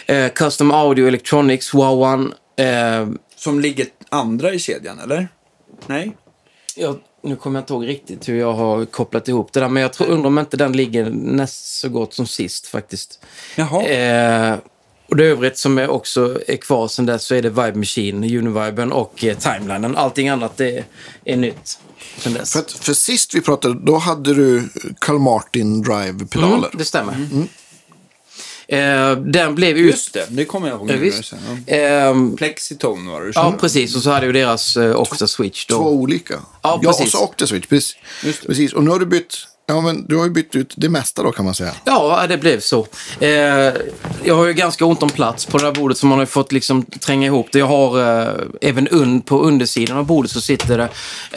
eh, 0.07 0.29
Custom 0.33 0.71
Audio 0.71 1.09
Electronics, 1.09 1.75
Wow 1.75 2.03
One. 2.03 2.31
Eh, 2.59 3.09
Som 3.37 3.61
ligger 3.61 3.87
andra 4.09 4.53
i 4.55 4.59
kedjan, 4.59 4.99
eller? 5.01 5.29
Nej? 5.87 6.17
Jag, 6.77 6.99
nu 7.23 7.37
kommer 7.37 7.59
jag 7.59 7.63
inte 7.63 7.73
ihåg 7.73 7.87
riktigt 7.87 8.29
hur 8.29 8.39
jag 8.39 8.53
har 8.53 8.85
kopplat 8.85 9.29
ihop 9.29 9.53
det 9.53 9.61
där, 9.61 9.69
men 9.69 9.83
jag 9.83 9.93
tror, 9.93 10.07
undrar 10.07 10.27
om 10.27 10.39
inte 10.39 10.57
den 10.57 10.73
ligger 10.73 11.11
näst 11.11 11.79
så 11.79 11.89
gott 11.89 12.15
som 12.15 12.27
sist 12.27 12.67
faktiskt. 12.67 13.21
Jaha. 13.57 13.83
Eh, 13.83 14.59
och 15.09 15.17
det 15.17 15.25
övrigt 15.25 15.59
som 15.59 15.79
är 15.79 15.91
också 15.91 16.41
är 16.47 16.57
kvar 16.57 16.89
sen 16.89 17.07
dess 17.07 17.23
så 17.25 17.35
är 17.35 17.43
det 17.43 17.49
Vibe 17.49 17.75
Machine, 17.75 18.39
Univiben 18.39 18.93
och 18.93 19.25
eh, 19.25 19.39
Timelinen. 19.39 19.97
Allting 19.97 20.29
annat 20.29 20.61
är, 20.61 20.85
är 21.25 21.37
nytt 21.37 21.79
sen 22.19 22.33
dess. 22.33 22.53
För, 22.53 22.61
att, 22.61 22.73
för 22.73 22.95
sist 22.95 23.35
vi 23.35 23.41
pratade, 23.41 23.81
då 23.83 23.97
hade 23.97 24.35
du 24.35 24.69
Carl 24.99 25.19
Martin 25.19 25.83
Drive-pedaler. 25.83 26.57
Mm, 26.57 26.71
det 26.73 26.85
stämmer. 26.85 27.15
Eh, 28.69 29.13
den 29.17 29.55
blev 29.55 29.77
ut... 29.77 29.91
Just 29.91 30.13
det, 30.13 30.27
det 30.29 30.45
kommer 30.45 30.69
jag 30.69 30.77
ihåg. 30.77 30.87
Nu 30.87 30.97
visst. 30.97 31.33
Ja. 31.67 31.75
Ehm, 31.75 32.37
Plexitone 32.37 33.11
var 33.11 33.21
det. 33.23 33.33
ja, 33.35 33.55
precis. 33.61 33.97
Och 33.97 34.03
så 34.03 34.11
hade 34.11 34.27
ju 34.27 34.33
deras 34.33 34.77
eh, 34.77 35.01
Octa 35.01 35.27
Switch 35.27 35.67
Två 35.67 35.75
då. 35.77 35.89
olika. 35.89 36.35
Ja, 36.35 36.41
ja 36.63 36.75
och 36.75 36.83
precis. 36.97 37.13
så 37.13 37.25
Octaswitch. 37.25 37.67
Precis. 37.67 37.97
Just 38.25 38.41
det. 38.43 38.47
precis. 38.49 38.73
Och 38.73 38.85
nu 38.85 38.91
har 38.91 38.99
du 38.99 39.07
bytt, 39.07 39.35
ja 39.67 39.81
men 39.81 40.07
du 40.09 40.17
har 40.17 40.25
ju 40.25 40.31
bytt 40.31 40.55
ut 40.57 40.75
det 40.77 40.89
mesta 40.89 41.23
då 41.23 41.33
kan 41.33 41.45
man 41.45 41.55
säga. 41.55 41.71
Ja, 41.85 42.27
det 42.29 42.37
blev 42.39 42.61
så. 42.61 42.87
Eh, 43.21 43.29
jag 44.25 44.35
har 44.35 44.47
ju 44.47 44.53
ganska 44.53 44.85
ont 44.85 45.03
om 45.03 45.11
plats 45.11 45.47
på 45.47 45.59
det 45.59 45.65
här 45.65 45.73
bordet 45.73 45.99
så 45.99 46.07
man 46.07 46.19
har 46.19 46.27
fått 46.27 46.53
liksom 46.53 46.83
tränga 46.85 47.27
ihop 47.27 47.47
det. 47.53 47.59
Jag 47.59 47.67
har 47.67 48.21
eh, 48.23 48.29
även 48.61 48.89
un 48.89 49.21
på 49.21 49.41
undersidan 49.43 49.97
av 49.99 50.05
bordet 50.07 50.31
så 50.31 50.41
sitter 50.41 50.79
det 50.79 50.89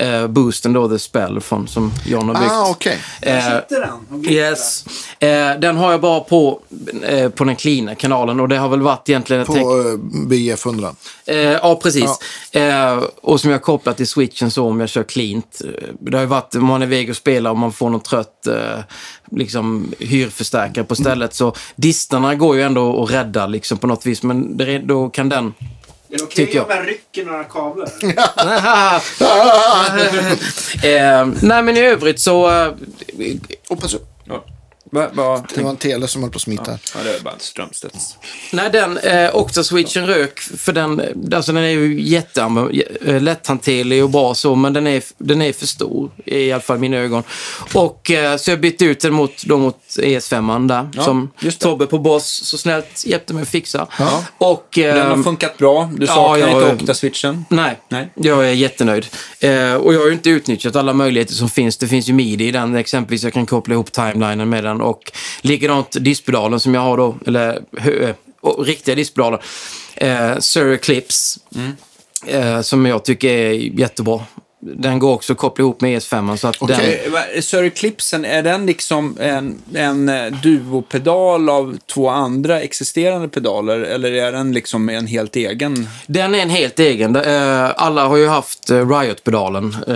eh, 0.05 0.27
boosten 0.27 0.73
då, 0.73 0.89
The 0.89 0.99
Spell, 0.99 1.41
från, 1.41 1.67
som 1.67 1.91
John 2.05 2.27
har 2.29 2.35
byggt. 2.41 2.51
Ah, 2.51 2.69
okej. 2.69 2.97
Eh, 3.21 3.35
Sitter 3.43 3.79
den? 4.11 4.25
Yes. 4.33 4.85
Eh, 5.19 5.59
den 5.59 5.77
har 5.77 5.91
jag 5.91 6.01
bara 6.01 6.19
på, 6.19 6.59
eh, 7.03 7.29
på 7.29 7.43
den 7.43 7.55
cleana 7.55 7.95
kanalen 7.95 8.39
och 8.39 8.47
det 8.49 8.57
har 8.57 8.69
väl 8.69 8.81
varit 8.81 9.09
egentligen 9.09 9.45
På 9.45 9.53
tecken- 9.53 10.27
BF 10.29 10.65
100. 10.65 10.95
Eh, 11.25 11.37
ja, 11.37 11.79
precis. 11.83 12.09
Eh, 12.51 13.03
och 13.21 13.41
som 13.41 13.49
jag 13.49 13.57
har 13.57 13.63
kopplat 13.63 13.97
till 13.97 14.07
switchen 14.07 14.51
så 14.51 14.67
om 14.67 14.79
jag 14.79 14.89
kör 14.89 15.03
cleant. 15.03 15.61
Det 15.99 16.17
har 16.17 16.21
ju 16.21 16.27
varit 16.27 16.53
man 16.53 16.81
är 16.81 16.85
iväg 16.85 17.09
och 17.09 17.15
spelar 17.15 17.51
och 17.51 17.57
man 17.57 17.71
får 17.73 17.89
någon 17.89 17.99
trött 18.23 18.47
eh, 18.47 18.79
liksom, 19.31 19.93
hyrförstärkare 19.99 20.85
på 20.85 20.95
stället. 20.95 21.33
Så 21.33 21.55
distarna 21.75 22.35
går 22.35 22.55
ju 22.55 22.61
ändå 22.61 23.03
att 23.03 23.11
rädda 23.11 23.47
liksom, 23.47 23.77
på 23.77 23.87
något 23.87 24.05
vis. 24.05 24.23
Men 24.23 24.57
det, 24.57 24.79
då 24.79 25.09
kan 25.09 25.29
den... 25.29 25.53
Är 26.11 26.17
det 26.17 26.23
okej 26.23 26.45
Tycker 26.45 26.57
jag. 26.57 26.65
om 26.65 26.75
jag 26.75 26.87
rycker 26.87 27.25
några 27.25 27.43
kablar? 27.43 27.89
eh, 30.85 31.27
nej, 31.41 31.63
men 31.63 31.77
i 31.77 31.79
övrigt 31.79 32.19
så... 32.19 32.49
Eh. 32.49 32.73
Va, 34.91 35.07
va, 35.13 35.43
Det 35.55 35.61
var 35.61 35.69
en 35.69 35.75
tele 35.77 36.07
som 36.07 36.21
höll 36.23 36.31
på 36.31 36.35
att 36.35 36.41
smita. 36.41 36.79
ja, 36.95 36.99
det 37.03 37.15
är 37.15 37.19
bara 37.19 37.33
Strömstedts. 37.39 38.17
Nej, 38.53 38.69
den 38.71 38.97
eh, 38.97 39.35
Octa-switchen 39.35 40.07
rök, 40.07 40.39
för 40.39 40.73
den, 40.73 41.01
alltså 41.33 41.51
den 41.51 41.63
är 41.63 41.67
ju 41.67 42.01
jättelätthanterlig 42.01 44.03
och 44.03 44.09
bra 44.09 44.33
så, 44.35 44.55
men 44.55 44.73
den 44.73 44.87
är, 44.87 45.03
den 45.17 45.41
är 45.41 45.53
för 45.53 45.67
stor, 45.67 46.11
i 46.25 46.51
alla 46.51 46.61
fall 46.61 46.77
i 46.77 46.79
mina 46.79 46.97
ögon. 46.97 47.23
Och 47.73 48.11
eh, 48.11 48.37
så 48.37 48.51
jag 48.51 48.59
bytte 48.61 48.85
ut 48.85 48.99
den 48.99 49.13
mot, 49.13 49.43
då 49.45 49.57
mot 49.57 49.77
ES5 49.97 50.67
där, 50.67 50.89
Ja, 50.93 51.03
som. 51.03 51.31
Tobbe 51.59 51.85
på 51.85 51.99
Boss 51.99 52.25
så 52.45 52.57
snällt 52.57 53.05
hjälpte 53.05 53.33
mig 53.33 53.43
att 53.43 53.49
fixa. 53.49 53.87
Ja. 53.99 54.23
Och... 54.37 54.77
eh, 54.77 54.95
Den 54.95 55.17
har 55.17 55.23
funkat 55.23 55.57
bra. 55.57 55.89
Du 55.95 56.07
saknar 56.07 56.37
ja, 56.37 56.71
inte 56.71 56.85
Octa-switchen. 56.85 57.45
Nej, 57.49 57.79
Nej. 57.89 58.09
jag 58.15 58.45
är 58.49 58.53
jättenöjd. 58.53 59.05
Eh, 59.39 59.73
och 59.73 59.93
jag 59.93 59.99
har 59.99 60.07
ju 60.07 60.13
inte 60.13 60.29
utnyttjat 60.29 60.75
alla 60.75 60.93
möjligheter 60.93 61.33
som 61.33 61.49
finns. 61.49 61.77
Det 61.77 61.87
finns 61.87 62.09
ju 62.09 62.13
midi 62.13 62.47
i 62.47 62.51
den, 62.51 62.75
exempelvis. 62.75 63.23
Jag 63.23 63.33
kan 63.33 63.45
koppla 63.45 63.73
ihop 63.73 63.91
timelinen 63.91 64.49
med 64.49 64.63
den. 64.63 64.78
Och 64.81 65.11
likadant 65.41 65.91
diskpedalen 65.99 66.59
som 66.59 66.73
jag 66.73 66.81
har 66.81 66.97
då, 66.97 67.15
eller 67.27 67.61
hö, 67.77 67.91
eh, 68.09 68.15
riktiga 68.63 68.95
diskpedaler. 68.95 69.41
Eh, 69.95 70.37
Sir 70.39 70.71
Eclipse, 70.71 71.39
eh, 72.27 72.61
som 72.61 72.85
jag 72.85 73.05
tycker 73.05 73.29
är 73.29 73.51
jättebra. 73.53 74.19
Den 74.61 74.99
går 74.99 75.13
också 75.13 75.33
att 75.33 75.39
koppla 75.39 75.61
ihop 75.63 75.81
med 75.81 75.97
ES5. 76.01 76.35
Så 76.37 76.47
att 76.47 76.59
den. 76.59 76.79
Eh, 76.79 77.11
va- 77.11 77.41
Sir 77.41 77.63
Eclipsen, 77.63 78.25
är 78.25 78.43
den 78.43 78.65
liksom 78.65 79.17
en, 79.19 79.57
en 79.73 80.09
eh, 80.09 80.31
duopedal 80.43 81.49
av 81.49 81.77
två 81.93 82.09
andra 82.09 82.61
existerande 82.61 83.27
pedaler? 83.29 83.79
Eller 83.79 84.11
är 84.11 84.31
den 84.31 84.51
liksom 84.51 84.89
en 84.89 85.07
helt 85.07 85.35
egen? 85.35 85.87
den 86.07 86.35
är 86.35 86.39
en 86.39 86.49
helt 86.49 86.79
egen. 86.79 87.15
Eh, 87.15 87.69
alla 87.75 88.07
har 88.07 88.17
ju 88.17 88.27
haft 88.27 88.69
Riot-pedalen. 88.69 89.75
Eh, 89.87 89.95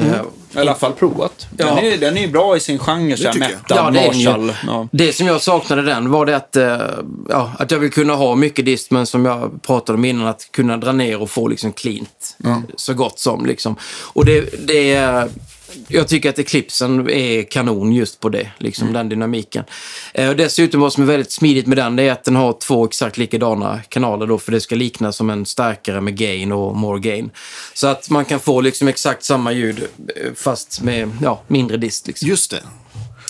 I 0.56 0.60
alla 0.60 0.76
fall 0.76 0.94
provat. 0.94 1.48
Den, 1.52 1.68
Ja. 1.68 1.82
är, 1.82 1.98
den 1.98 2.18
är 2.18 2.22
ju 2.22 2.28
bra 2.28 2.58
i 2.58 2.60
sin 2.60 2.80
genre, 2.80 3.18
så 3.18 3.28
här, 3.28 3.40
metal, 3.40 3.58
Ja, 3.70 3.84
den. 3.92 3.94
Marshall. 3.94 4.54
Ja. 4.68 4.88
Det 4.92 5.14
som 5.14 5.28
jag 5.28 5.42
saknade 5.42 5.82
den 5.82 6.12
var 6.12 6.26
det 6.26 6.36
att, 6.36 6.56
eh, 6.56 6.78
ja, 7.30 7.52
att 7.60 7.72
jag 7.72 7.80
vill 7.80 7.92
kunna 7.92 8.14
ha 8.14 8.36
mycket 8.36 8.66
dist, 8.66 8.92
men 8.92 9.06
som 9.06 9.26
jag 9.26 9.62
pratade 9.64 9.98
om 9.98 10.06
innan, 10.06 10.28
att 10.28 10.48
kunna 10.52 10.78
dra 10.78 10.92
ner 10.92 11.22
och 11.22 11.30
få 11.30 11.48
liksom 11.48 11.72
cleant. 11.74 12.38
Så 12.76 12.94
gott 12.94 13.20
som 13.20 13.46
liksom. 13.46 13.76
Och 14.14 14.26
det, 14.26 14.68
det 14.68 14.94
är... 14.94 15.30
Jag 15.88 16.08
tycker 16.08 16.30
att 16.30 16.40
Eclipsen 16.40 17.10
är 17.10 17.44
kanon 17.44 17.94
just 17.94 18.20
på 18.20 18.30
det, 18.30 18.52
liksom 18.58 18.94
den 18.94 19.10
dynamiken. 19.10 19.64
Eh, 20.14 20.30
och 20.30 20.36
dessutom 20.36 20.82
vad 20.82 20.94
som 20.94 21.04
är 21.04 21.08
väldigt 21.08 21.32
smidigt 21.32 21.68
med 21.68 21.78
den, 21.78 22.00
är 22.00 22.12
att 22.12 22.24
den 22.24 22.36
har 22.36 22.54
två 22.54 22.86
exakt 22.86 23.18
likadana 23.18 23.82
kanaler 23.90 24.28
då, 24.28 24.38
för 24.38 24.52
det 24.52 24.62
ska 24.62 24.76
likna 24.76 25.12
som 25.12 25.30
en 25.30 25.46
starkare 25.46 26.02
med 26.02 26.18
gain 26.18 26.52
och 26.52 26.76
more 26.76 27.00
gain. 27.00 27.32
Så 27.74 27.88
att 27.88 28.10
man 28.10 28.26
kan 28.26 28.40
få 28.40 28.62
liksom 28.62 28.88
exakt 28.88 29.24
samma 29.24 29.52
ljud, 29.52 29.84
eh, 30.16 30.34
fast 30.36 30.82
med 30.82 31.12
ja, 31.22 31.42
mindre 31.48 31.78
dist. 31.78 32.08
Liksom. 32.08 32.28
Just 32.28 32.52
det. 32.52 32.62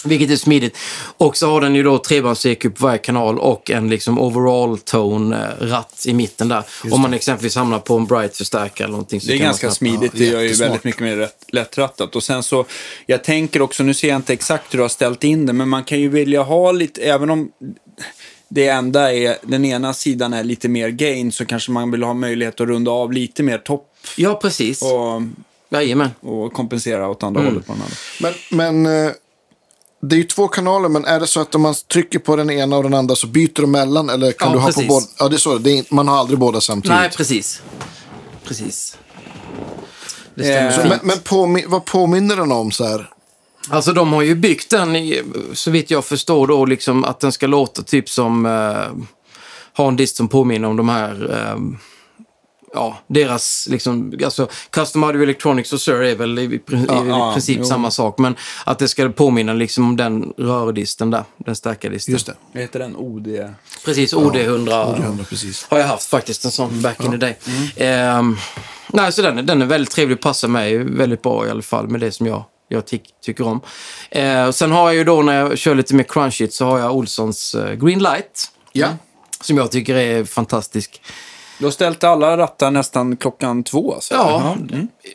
Vilket 0.06 0.30
är 0.32 0.36
smidigt. 0.36 0.78
Och 1.18 1.38
så 1.38 1.50
har 1.52 1.62
den 1.62 1.76
ju 1.76 1.84
då 1.84 1.98
trebands-EQ 1.98 2.70
på 2.70 2.86
varje 2.86 2.98
kanal 2.98 3.40
och 3.40 3.72
en 3.72 3.90
liksom 3.90 4.20
overall 4.20 4.78
tone-ratt 4.78 6.04
i 6.08 6.14
mitten 6.14 6.48
där. 6.48 6.64
Om 6.92 7.02
man 7.02 7.14
exempelvis 7.14 7.56
hamnar 7.56 7.80
på 7.80 7.96
en 7.98 8.06
bright-förstärkare 8.06 8.86
eller 8.86 8.92
någonting. 8.92 9.22
Så 9.22 9.28
Det 9.28 9.34
är 9.34 9.38
ganska 9.38 9.68
snabbt- 9.68 9.78
smidigt. 9.78 10.12
det 10.16 10.26
gör 10.26 10.42
ju 10.42 10.54
väldigt 10.54 10.84
mycket 10.84 11.02
mer 11.02 11.30
lättrattat. 11.48 12.16
Och 12.16 12.24
sen 12.24 12.44
så, 12.44 12.66
jag 13.06 13.24
tänker 13.24 13.62
också, 13.62 13.84
nu 13.84 13.94
ser 13.94 14.08
jag 14.08 14.16
inte 14.16 14.34
exakt 14.34 14.74
hur 14.74 14.78
du 14.78 14.82
har 14.84 14.90
ställt 14.90 15.24
in 15.24 15.46
det, 15.46 15.54
men 15.54 15.70
man 15.70 15.84
kan 15.84 16.00
ju 16.00 16.10
vilja 16.10 16.44
ha 16.44 16.72
lite, 16.72 17.02
även 17.02 17.30
om 17.30 17.52
det 18.50 18.68
enda 18.68 19.14
är, 19.14 19.38
den 19.42 19.66
ena 19.66 19.94
sidan 19.94 20.34
är 20.34 20.44
lite 20.44 20.70
mer 20.70 20.90
gain, 20.90 21.32
så 21.32 21.46
kanske 21.46 21.72
man 21.72 21.92
vill 21.92 22.04
ha 22.04 22.14
möjlighet 22.14 22.62
att 22.62 22.68
runda 22.68 22.92
av 22.92 23.12
lite 23.14 23.44
mer 23.44 23.58
topp 23.58 23.90
Ja, 24.18 24.36
precis. 24.42 24.82
och, 24.82 25.22
Jajamän. 25.70 26.10
och 26.20 26.54
kompensera 26.54 27.10
åt 27.10 27.24
andra 27.24 27.42
Mm. 27.42 27.54
hållet 27.54 27.68
på 27.68 27.74
den 27.74 27.82
andra. 27.82 27.96
Men, 28.52 28.84
men 28.84 29.06
eh, 29.06 29.12
det 30.10 30.16
är 30.16 30.18
ju 30.18 30.24
två 30.24 30.48
kanaler, 30.48 30.90
men 30.90 31.06
är 31.06 31.20
det 31.20 31.28
så 31.28 31.40
att 31.42 31.56
om 31.56 31.62
man 31.62 31.76
trycker 31.92 32.20
på 32.20 32.36
den 32.36 32.50
ena 32.50 32.78
och 32.78 32.84
den 32.84 32.94
andra 32.94 33.16
så 33.16 33.28
byter 33.28 33.62
de 33.62 33.72
mellan? 33.72 34.10
Eller 34.10 34.32
kan 34.32 34.48
Ja, 34.48 34.54
du 34.54 34.60
ha 34.60 34.68
precis. 34.68 34.88
på 34.88 34.94
båda? 34.94 35.06
Ja, 35.20 35.30
det 35.30 35.36
är 35.36 35.38
så. 35.38 35.58
Det 35.58 35.78
är, 35.80 35.86
man 35.90 36.08
har 36.08 36.18
aldrig 36.18 36.40
båda 36.40 36.62
samtidigt. 36.62 36.98
Nej, 36.98 37.10
precis. 37.18 37.62
Precis. 38.44 38.98
Det 40.36 40.44
stämmer 40.44 40.70
Eh, 40.72 40.76
så, 40.82 40.88
men 40.88 41.00
men 41.04 41.18
påmi- 41.18 41.66
vad 41.68 41.86
påminner 41.86 42.36
den 42.36 42.52
om 42.52 42.72
så 42.72 42.86
här? 42.86 43.10
Alltså 43.70 43.94
de 43.94 44.14
har 44.14 44.22
ju 44.22 44.36
byggt 44.36 44.70
den, 44.70 44.96
i, 44.96 45.24
så 45.54 45.72
vitt 45.72 45.92
jag 45.92 46.06
förstår 46.06 46.48
då, 46.48 46.66
liksom 46.66 47.04
att 47.04 47.20
den 47.20 47.32
ska 47.32 47.48
låta 47.48 47.82
typ 47.82 48.10
som... 48.10 48.46
Uh, 48.46 48.88
ha 49.78 49.88
en 49.88 49.96
dist 49.96 50.16
som 50.16 50.28
påminner 50.28 50.68
om 50.68 50.78
de 50.78 50.90
här... 50.90 51.24
Uh, 51.32 51.58
ja, 52.74 52.98
deras 53.08 53.68
liksom, 53.70 54.20
alltså 54.24 54.48
Custom 54.70 55.04
Audio 55.04 55.24
Electronics 55.24 55.74
och 55.74 55.82
Sir 55.82 56.02
är 56.02 56.16
väl 56.16 56.40
i, 56.40 56.42
i, 56.44 56.62
ja, 56.88 57.32
i 57.32 57.34
princip 57.34 57.58
jo. 57.60 57.66
samma 57.66 57.92
sak. 57.92 58.18
Men 58.18 58.36
att 58.66 58.80
det 58.80 58.88
ska 58.88 59.10
påminna 59.10 59.54
liksom 59.54 59.88
om 59.88 59.98
den 59.98 60.34
rördisten 60.38 61.12
där, 61.12 61.24
den 61.38 61.56
stärkardisten. 61.56 62.12
Just 62.12 62.26
det. 62.26 62.36
Vad 62.52 62.62
heter 62.62 62.80
den? 62.80 62.96
OD? 62.96 63.28
Precis, 63.86 64.14
OD100 64.14 64.70
Ja, 64.70 65.26
precis. 65.30 65.66
har 65.70 65.80
jag 65.80 65.88
haft 65.88 66.10
faktiskt, 66.10 66.46
en 66.46 66.52
sån 66.52 66.82
back 66.82 67.04
in 67.04 67.12
the 67.12 67.18
day. 67.18 67.38
Ehm, 67.76 68.38
nej, 68.88 69.12
så 69.12 69.22
den, 69.22 69.46
den 69.46 69.62
är 69.62 69.66
väldigt 69.66 69.92
trevlig, 69.92 70.22
passar 70.22 70.48
mig 70.48 70.78
väldigt 70.78 71.22
bra 71.22 71.48
i 71.48 71.50
alla 71.50 71.62
fall 71.62 71.88
med 71.88 72.02
det 72.02 72.12
som 72.12 72.28
jag, 72.28 72.44
jag 72.70 72.88
ty 72.88 73.00
tycker 73.26 73.48
om. 73.48 73.62
Eh, 74.10 74.46
och 74.46 74.56
sen 74.56 74.72
har 74.72 74.88
jag 74.88 74.96
ju 74.96 75.04
då 75.04 75.22
när 75.22 75.40
jag 75.40 75.58
kör 75.58 75.76
lite 75.76 75.96
mer 75.96 76.04
crunchigt 76.04 76.54
så 76.54 76.66
har 76.66 76.80
jag 76.80 76.96
Olssons 76.96 77.56
eh, 77.56 77.74
Green 77.74 78.00
Light. 78.00 78.52
Ja. 78.72 78.88
Som 79.42 79.58
jag 79.58 79.72
tycker 79.72 79.96
är 79.96 80.26
fantastisk. 80.26 81.02
Du 81.64 81.68
har 81.68 81.72
ställt 81.72 82.04
alla 82.04 82.38
rattar 82.38 82.72
nästan 82.72 83.18
klockan 83.18 83.64
två 83.64 83.94
alltså? 83.94 84.14
Ja, 84.14 84.56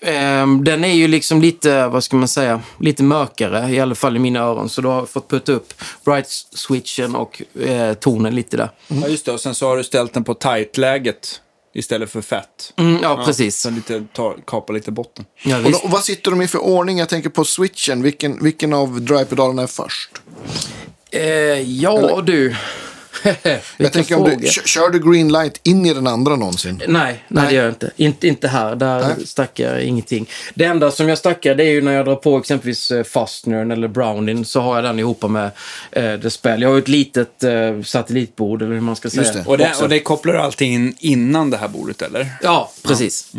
ehm, 0.02 0.64
den 0.64 0.84
är 0.84 0.92
ju 0.92 1.08
liksom 1.08 1.40
lite, 1.40 1.86
vad 1.86 2.04
ska 2.04 2.16
man 2.16 2.28
säga, 2.28 2.60
lite 2.80 3.02
mörkare, 3.02 3.70
i 3.70 3.80
alla 3.80 3.94
fall 3.94 4.16
i 4.16 4.18
mina 4.18 4.40
öron. 4.40 4.68
Så 4.68 4.80
då 4.80 4.90
har 4.90 5.06
fått 5.06 5.28
putta 5.30 5.52
upp 5.52 5.74
bright-switchen 6.04 7.16
och 7.16 7.42
eh, 7.62 7.94
tonen 7.94 8.34
lite 8.34 8.56
där. 8.56 8.70
Ja, 8.88 9.08
just 9.08 9.26
det. 9.26 9.32
Och 9.32 9.40
sen 9.40 9.54
så 9.54 9.68
har 9.68 9.76
du 9.76 9.84
ställt 9.84 10.12
den 10.12 10.24
på 10.24 10.34
tight-läget 10.34 11.40
istället 11.74 12.10
för 12.10 12.20
fett. 12.20 12.72
Mm, 12.76 12.98
ja, 13.02 13.22
precis. 13.24 13.60
Så 13.60 13.70
lite, 13.70 14.04
ta, 14.12 14.36
kapa 14.46 14.72
lite 14.72 14.90
botten. 14.90 15.24
Ja, 15.42 15.56
Och, 15.56 15.72
då, 15.72 15.78
och 15.78 15.90
vad 15.90 16.04
sitter 16.04 16.30
de 16.30 16.42
i 16.42 16.48
för 16.48 16.58
ordning? 16.58 16.98
Jag 16.98 17.08
tänker 17.08 17.30
på 17.30 17.44
switchen. 17.44 18.02
Vilken, 18.02 18.44
vilken 18.44 18.72
av 18.72 19.00
drive-pedalerna 19.00 19.62
är 19.62 19.66
först? 19.66 20.10
Eh, 21.10 21.22
ja, 21.60 22.22
du. 22.26 22.56
Jag 23.76 23.92
tänker 23.92 24.16
om 24.18 24.24
du, 24.24 24.48
kö- 24.48 24.62
kör 24.64 24.90
du 24.90 25.12
green 25.12 25.32
light 25.32 25.60
in 25.62 25.86
i 25.86 25.94
den 25.94 26.06
andra 26.06 26.36
någonsin? 26.36 26.82
Nej, 26.88 27.24
nej, 27.28 27.46
det 27.48 27.54
gör 27.54 27.62
jag 27.64 27.72
inte. 27.72 27.90
Inte, 27.96 28.28
inte 28.28 28.48
här. 28.48 28.76
Där 28.76 29.00
Nej. 29.00 29.26
stackar 29.26 29.64
jag 29.74 29.82
ingenting. 29.84 30.28
Det 30.54 30.64
enda 30.64 30.90
som 30.90 31.08
jag 31.08 31.18
stackar 31.18 31.54
det 31.54 31.64
är 31.64 31.70
ju 31.70 31.80
när 31.82 31.92
jag 31.92 32.06
drar 32.06 32.16
på 32.16 32.38
exempelvis 32.38 32.90
eh, 32.90 33.04
Fastnern 33.04 33.70
eller 33.70 33.88
Browning 33.88 34.44
så 34.44 34.60
har 34.60 34.74
jag 34.74 34.84
den 34.84 34.98
ihop 34.98 35.22
med 35.22 35.50
eh, 35.92 36.12
Dispel. 36.12 36.62
Jag 36.62 36.68
har 36.68 36.74
ju 36.76 36.82
ett 36.82 36.88
litet 36.88 37.44
eh, 37.44 37.82
satellitbord 37.84 38.62
eller 38.62 38.74
hur 38.74 38.80
man 38.80 38.96
ska 38.96 39.10
säga. 39.10 39.22
Just 39.22 39.34
det. 39.34 39.44
Och 39.46 39.58
det, 39.58 39.72
och 39.82 39.88
det 39.88 40.00
kopplar 40.00 40.32
du 40.32 40.40
alltid 40.40 40.68
in 40.68 40.94
innan 40.98 41.50
det 41.50 41.56
här 41.56 41.68
bordet, 41.68 42.02
eller? 42.02 42.26
Ja, 42.42 42.72
precis. 42.82 43.32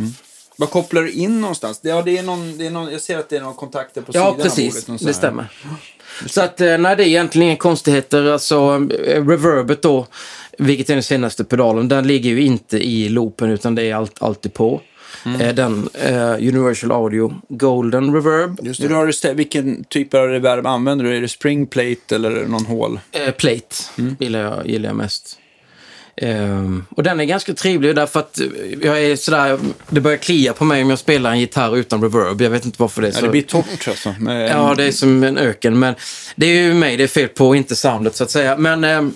Vad 0.55 0.69
kopplar 0.69 1.01
du 1.01 1.11
in 1.11 1.41
någonstans? 1.41 1.79
Ja, 1.83 2.01
det 2.01 2.17
är 2.17 2.23
någon, 2.23 2.57
det 2.57 2.65
är 2.65 2.69
någon, 2.69 2.91
jag 2.91 3.01
ser 3.01 3.17
att 3.17 3.29
det 3.29 3.35
är 3.37 3.41
några 3.41 3.53
kontakter 3.53 4.01
på 4.01 4.11
Ja, 4.13 4.19
sidan 4.21 4.27
av 4.39 4.43
precis. 4.43 4.73
bordet. 4.73 4.87
någon 4.87 4.99
sån 4.99 5.07
Det 5.07 5.13
stämmer. 5.13 5.47
Så 6.25 6.41
att, 6.41 6.61
eh, 6.61 6.77
nej, 6.77 6.95
det 6.95 7.03
är 7.03 7.07
egentligen 7.07 7.47
inga 7.47 7.57
konstigheter. 7.57 8.25
Alltså, 8.31 8.55
eh, 9.05 9.25
reverbet 9.27 9.81
då, 9.81 10.07
vilket 10.57 10.89
är 10.89 10.93
den 10.93 11.03
senaste 11.03 11.43
pedalen, 11.43 11.87
den 11.87 12.07
ligger 12.07 12.29
ju 12.29 12.41
inte 12.41 12.77
i 12.77 13.09
loopen 13.09 13.49
utan 13.49 13.75
det 13.75 13.83
är 13.83 13.95
allt, 13.95 14.23
alltid 14.23 14.53
på. 14.53 14.81
Mm. 15.25 15.41
Eh, 15.41 15.53
Den 15.55 15.89
eh, 15.93 16.31
Universal 16.33 16.91
Audio 16.91 17.33
Golden 17.49 18.13
Reverb 18.13 18.59
Just 18.63 18.81
det. 18.81 18.93
har 18.93 19.05
du 19.05 19.11
stä- 19.11 19.33
vilken 19.33 19.83
typ 19.83 20.13
av 20.13 20.27
reverb 20.27 20.65
använder 20.67 21.05
du? 21.05 21.17
Är 21.17 21.21
det 21.21 21.27
spring 21.27 21.67
plate 21.67 22.15
eller 22.15 22.45
någon 22.47 22.65
hål? 22.65 22.99
Eh, 23.11 23.31
Plate 23.31 23.75
Mm. 23.97 24.15
gillar, 24.19 24.39
jag, 24.39 24.67
gillar 24.67 24.89
jag 24.89 24.95
mest. 24.95 25.37
Ehm, 26.21 26.85
och 26.95 27.03
den 27.03 27.19
är 27.19 27.23
ganska 27.23 27.53
trevlig 27.53 27.95
därför 27.95 28.19
att 28.19 28.39
jag 28.81 29.03
är 29.03 29.15
sådär, 29.15 29.59
det 29.89 30.01
börjar 30.01 30.17
klia 30.17 30.53
på 30.53 30.65
mig 30.65 30.81
om 30.83 30.89
jag 30.89 30.99
spelar 30.99 31.31
en 31.31 31.39
gitarr 31.39 31.77
utan 31.77 32.01
reverb. 32.03 32.41
Jag 32.41 32.49
vet 32.49 32.65
inte 32.65 32.81
varför 32.81 33.01
det 33.01 33.07
är 33.07 33.11
Ja, 33.11 33.17
så. 33.19 33.25
det 33.25 33.31
blir 33.31 33.41
torrt 33.41 33.87
alltså. 33.87 34.13
Med, 34.19 34.49
Ja, 34.49 34.73
det 34.77 34.83
är 34.83 34.91
som 34.91 35.23
en 35.23 35.37
öken. 35.37 35.79
Men 35.79 35.95
det 36.35 36.45
är 36.45 36.53
ju 36.63 36.73
mig 36.73 36.97
det 36.97 37.03
är 37.03 37.07
fel 37.07 37.27
på, 37.27 37.55
inte 37.55 37.75
soundet 37.75 38.15
så 38.15 38.23
att 38.23 38.31
säga. 38.31 38.57
Men, 38.57 38.83
ehm, 38.83 39.13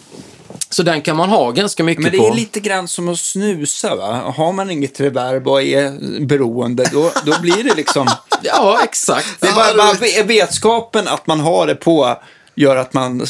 så 0.70 0.84
den 0.84 1.02
kan 1.02 1.16
man 1.18 1.30
ha 1.30 1.52
ganska 1.52 1.84
mycket 1.84 2.04
Men 2.04 2.12
det 2.12 2.18
på. 2.18 2.28
är 2.28 2.34
lite 2.36 2.60
grann 2.60 2.88
som 2.88 3.10
att 3.10 3.20
snusa, 3.20 3.96
va? 3.96 4.34
Har 4.36 4.54
man 4.54 4.70
inget 4.72 5.00
reverb 5.00 5.48
och 5.48 5.62
är 5.62 6.20
beroende, 6.26 6.90
då, 6.92 7.12
då 7.26 7.42
blir 7.42 7.64
det 7.64 7.76
liksom... 7.76 8.08
Ja, 8.44 8.80
exakt. 8.84 9.28
Det 9.40 9.48
är 9.48 9.52
Ja, 9.52 9.56
bara, 9.56 9.74
bara 9.78 9.94
ve- 9.94 10.24
vetskapen 10.24 11.08
att 11.08 11.28
man 11.28 11.40
har 11.40 11.68
det 11.68 11.76
på 11.76 12.18
gör 12.56 12.76
att 12.76 12.94
man 12.94 13.26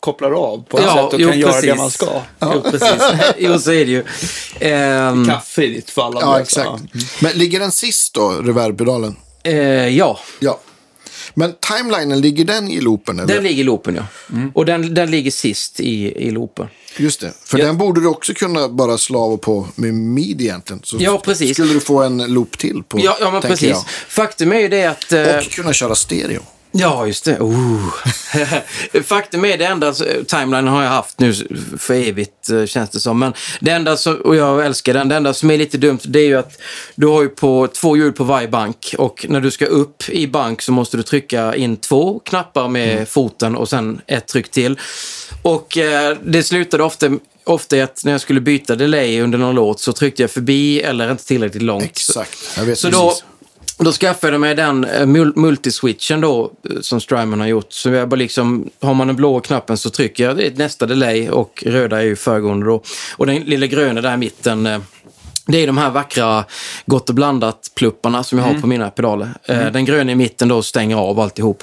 kopplar 0.00 0.30
av 0.32 0.64
på 0.68 0.78
ett 0.78 0.84
Ja, 0.86 0.94
sätt 1.04 1.14
och 1.14 1.20
jo, 1.20 1.28
kan 1.30 1.38
göra 1.38 1.52
det 1.52 1.60
precis. 1.60 1.76
man 1.78 1.90
ska. 1.90 2.22
Jo, 2.42 2.62
precis. 2.70 3.02
jo, 3.38 3.58
så 3.58 3.72
är 3.72 3.86
det 3.86 3.90
ju. 3.92 4.04
Ehm, 4.60 5.26
Kaffe 5.28 5.62
i 5.64 5.68
ditt 5.74 5.90
fall. 5.90 6.18
Ja, 6.20 6.40
exakt. 6.40 6.82
Men 7.20 7.32
ligger 7.32 7.60
den 7.60 7.72
sist 7.72 8.14
då, 8.14 8.30
reverb-pedalen? 8.30 9.16
eh, 9.44 9.54
ja, 9.88 10.18
Ja. 10.40 10.60
Men 11.34 11.54
timelinen, 11.76 12.20
ligger 12.20 12.44
den 12.44 12.68
i 12.68 12.80
loopen? 12.80 13.18
Eller? 13.20 13.34
den 13.34 13.42
ligger 13.44 13.60
i 13.60 13.64
loopen 13.64 13.94
ja. 13.96 14.02
Mm. 14.32 14.50
Och 14.54 14.66
den, 14.66 14.94
den 14.94 15.10
ligger 15.10 15.30
sist 15.30 15.80
i, 15.80 16.12
i 16.26 16.30
loopen. 16.30 16.66
Just 16.96 17.20
det. 17.20 17.32
För 17.44 17.58
Ja. 17.58 17.64
den 17.66 17.78
borde 17.78 18.00
du 18.00 18.06
också 18.06 18.34
kunna 18.34 18.68
bara 18.68 18.98
slava 18.98 19.36
på 19.36 19.68
med 19.74 19.94
midi 19.94 20.44
egentligen. 20.44 20.80
Så 20.84 20.96
Ja, 21.00 21.18
precis. 21.24 21.52
skulle 21.56 21.72
du 21.72 21.80
få 21.80 22.02
en 22.02 22.34
loop 22.34 22.58
till 22.58 22.82
på, 22.88 23.00
Ja, 23.00 23.16
ja 23.20 23.30
men 23.30 23.42
precis. 23.42 23.84
Faktum 24.08 24.52
är 24.52 24.58
ju 24.60 24.68
det 24.68 24.84
att... 24.84 25.12
eh, 25.12 25.20
jag. 25.20 25.38
Och 25.38 25.50
kunna 25.50 25.72
köra 25.72 25.94
stereo. 25.94 26.40
Ja, 26.72 27.06
just 27.06 27.24
det. 27.24 27.38
Oh. 27.40 27.94
Faktum 29.04 29.44
är 29.44 29.58
det 29.58 29.64
enda, 29.64 29.94
timeline 30.26 30.68
har 30.68 30.82
jag 30.82 30.90
haft 30.90 31.20
nu 31.20 31.34
för 31.78 31.94
evigt 31.94 32.50
eh, 32.50 32.64
känns 32.64 32.90
det 32.90 33.00
som. 33.00 33.18
Men 33.18 33.32
det 33.60 33.70
enda 33.70 33.96
som, 33.96 34.14
och 34.14 34.36
jag 34.36 34.66
älskar 34.66 34.94
den, 34.94 35.08
det 35.08 35.16
enda 35.16 35.34
som 35.34 35.50
är 35.50 35.58
lite 35.58 35.78
dumt 35.78 35.98
det 36.04 36.18
är 36.18 36.26
ju 36.26 36.34
att 36.34 36.60
du 36.94 37.06
har 37.06 37.22
ju 37.22 37.28
på 37.28 37.68
två 37.72 37.96
hjul 37.96 38.12
på 38.12 38.24
varje 38.24 38.48
bank 38.48 38.94
och 38.98 39.26
när 39.28 39.40
du 39.40 39.50
ska 39.50 39.66
upp 39.66 40.08
i 40.08 40.26
bank 40.26 40.62
så 40.62 40.72
måste 40.72 40.96
du 40.96 41.02
trycka 41.02 41.54
in 41.54 41.76
två 41.76 42.18
knappar 42.18 42.68
med 42.68 43.08
foten 43.08 43.56
och 43.56 43.68
sen 43.68 44.00
ett 44.06 44.26
tryck 44.26 44.50
till. 44.50 44.78
Och 45.42 45.78
eh, 45.78 46.16
det 46.22 46.42
slutade 46.42 46.84
ofta 46.84 47.10
Ofta 47.44 47.82
att 47.82 48.04
när 48.04 48.12
jag 48.12 48.20
skulle 48.20 48.40
byta 48.40 48.76
delay 48.76 49.20
under 49.20 49.38
någon 49.38 49.54
låt 49.54 49.80
så 49.80 49.92
tryckte 49.92 50.22
jag 50.22 50.30
förbi 50.30 50.80
eller 50.80 51.10
inte 51.10 51.24
tillräckligt 51.24 51.62
långt. 51.62 51.84
Exakt. 51.84 52.38
Jag 52.56 52.64
vet 52.64 52.78
Så 52.78 52.88
precis. 52.88 53.00
då 53.00 53.14
skaffade 53.92 54.32
jag 54.32 54.40
mig 54.40 54.54
den 54.54 54.84
eh, 54.84 55.06
mul- 55.06 55.32
multiswitchen 55.36 56.20
då, 56.20 56.52
eh, 56.70 56.80
som 56.80 57.00
Strymon 57.00 57.40
har 57.40 57.46
gjort. 57.46 57.72
Så 57.72 57.90
jag 57.90 58.08
bara 58.08 58.16
liksom, 58.16 58.70
har 58.80 58.94
man 58.94 59.06
den 59.06 59.16
blå 59.16 59.40
knappen 59.40 59.76
så 59.76 59.90
trycker 59.90 60.24
jag 60.24 60.36
det 60.36 60.58
nästa 60.58 60.86
delay 60.86 61.28
och 61.30 61.62
röda 61.66 61.98
är 61.98 62.04
ju 62.04 62.16
föregående 62.16 62.66
då. 62.66 62.82
Och 63.16 63.26
den 63.26 63.36
lilla 63.36 63.66
gröna 63.66 64.00
där 64.00 64.14
i 64.14 64.16
mitten, 64.16 64.66
eh, 64.66 64.78
det 65.46 65.62
är 65.62 65.66
de 65.66 65.78
här 65.78 65.90
vackra 65.90 66.44
Gott 66.86 67.08
och 67.08 67.14
blandat-plupparna 67.14 68.22
som 68.22 68.38
jag 68.38 68.46
har 68.46 68.54
på 68.60 68.66
mina 68.66 68.90
pedaler. 68.90 69.28
Eh, 69.44 69.72
Den 69.72 69.84
gröna 69.84 70.12
i 70.12 70.14
mitten 70.14 70.48
då 70.48 70.62
stänger 70.62 70.96
av 70.96 71.20
alltihop. 71.20 71.62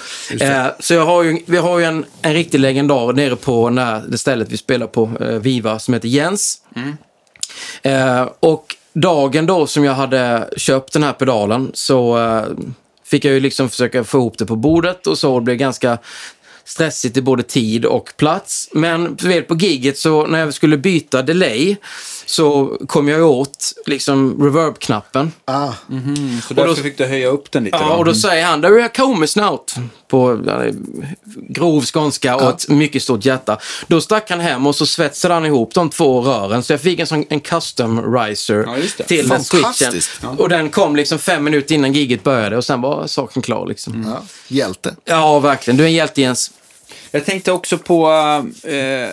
Så 0.79 0.93
jag 0.93 1.05
har 1.05 1.23
ju, 1.23 1.39
vi 1.45 1.57
har 1.57 1.79
ju 1.79 1.85
en, 1.85 2.05
en 2.21 2.33
riktig 2.33 2.59
legendar 2.59 3.13
nere 3.13 3.35
på 3.35 3.69
när, 3.69 4.01
det 4.07 4.17
stället 4.17 4.51
vi 4.51 4.57
spelar 4.57 4.87
på, 4.87 5.11
Viva, 5.41 5.79
som 5.79 5.93
heter 5.93 6.07
Jens. 6.07 6.57
Eh, 7.81 8.29
och 8.39 8.75
dagen 8.95 9.45
då 9.45 9.67
som 9.67 9.83
jag 9.83 9.93
hade 9.93 10.49
köpt 10.57 10.93
den 10.93 11.03
här 11.03 11.13
pedalen 11.13 11.71
så 11.73 12.17
eh, 12.17 12.43
fick 13.05 13.25
jag 13.25 13.33
ju 13.33 13.39
liksom 13.39 13.69
försöka 13.69 14.03
få 14.03 14.17
ihop 14.17 14.37
det 14.37 14.45
på 14.45 14.55
bordet 14.55 15.07
och 15.07 15.17
så. 15.17 15.39
Det 15.39 15.43
blev 15.43 15.57
ganska 15.57 15.97
stressigt 16.65 17.17
i 17.17 17.21
både 17.21 17.43
tid 17.43 17.85
och 17.85 18.13
plats. 18.17 18.69
Men 18.73 19.15
vet, 19.15 19.47
på 19.47 19.55
giget 19.55 19.97
så 19.97 20.25
när 20.27 20.39
jag 20.39 20.53
skulle 20.53 20.77
byta 20.77 21.21
delay 21.21 21.75
så 22.25 22.77
kom 22.87 23.07
jag 23.07 23.29
åt 23.31 23.73
liksom 23.85 24.43
reverb-knappen. 24.43 25.31
Ah, 25.45 25.71
Så 26.47 26.53
därför 26.53 26.67
då- 26.69 26.75
fick 26.75 26.97
du 26.97 27.05
höja 27.05 27.27
upp 27.27 27.51
den 27.51 27.63
lite. 27.63 27.77
Ja, 27.81 27.87
då. 27.87 27.93
och 27.93 28.05
då 28.05 28.13
säger 28.15 28.45
han 28.45 28.61
“There 28.61 28.89
come 28.89 29.27
snout” 29.27 29.75
på 30.07 30.41
ja, 30.45 30.63
grov 31.49 31.85
skånska 31.85 32.35
och 32.35 32.49
ett 32.49 32.69
mycket 32.69 33.03
stort 33.03 33.25
hjärta. 33.25 33.57
Då 33.87 34.01
stack 34.01 34.29
han 34.29 34.39
hem 34.39 34.67
och 34.67 34.75
så 34.75 34.85
svetsade 34.85 35.33
han 35.33 35.45
ihop 35.45 35.73
de 35.73 35.89
två 35.89 36.21
rören. 36.21 36.63
Så 36.63 36.73
jag 36.73 36.81
fick 36.81 36.99
en 36.99 37.07
sån 37.07 37.25
en 37.29 37.39
custom 37.39 38.13
riser 38.15 38.63
Ja, 38.97 39.03
till 39.07 39.27
den 39.29 39.43
switchen. 39.43 39.63
Fantastiskt. 39.63 40.11
Och 40.37 40.49
den 40.49 40.69
kom 40.69 40.95
liksom 40.95 41.19
fem 41.19 41.43
minuter 41.43 41.75
innan 41.75 41.93
giget 41.93 42.23
började 42.23 42.57
och 42.57 42.65
sen 42.65 42.81
var 42.81 43.07
saken 43.07 43.41
klar 43.41 43.67
liksom. 43.67 44.05
ja. 44.07 44.23
Hjälte. 44.47 44.95
Ja, 45.05 45.39
verkligen. 45.39 45.77
Du 45.77 45.83
är 45.83 45.87
en 45.87 45.93
hjälte 45.93 46.21
Jens. 46.21 46.51
Jag 47.11 47.25
tänkte 47.25 47.51
också 47.51 47.77
på 47.77 48.07
eh, 48.63 49.09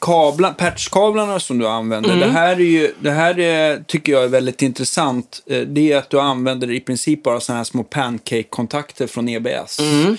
kablar, 0.00 0.52
patchkablarna 0.52 1.40
som 1.40 1.58
du 1.58 1.68
använder. 1.68 2.10
Mm. 2.10 2.20
Det 2.20 2.32
här, 2.32 2.52
är 2.52 2.60
ju, 2.60 2.94
det 3.00 3.10
här 3.10 3.38
är, 3.38 3.84
tycker 3.86 4.12
jag 4.12 4.24
är 4.24 4.28
väldigt 4.28 4.62
intressant. 4.62 5.42
Eh, 5.46 5.60
det 5.60 5.92
är 5.92 5.96
att 5.96 6.10
du 6.10 6.20
använder 6.20 6.70
i 6.70 6.80
princip 6.80 7.22
bara 7.22 7.40
sådana 7.40 7.58
här 7.58 7.64
små 7.64 7.84
pancake-kontakter 7.84 9.06
från 9.06 9.28
EBS. 9.28 9.80
Mm. 9.80 10.16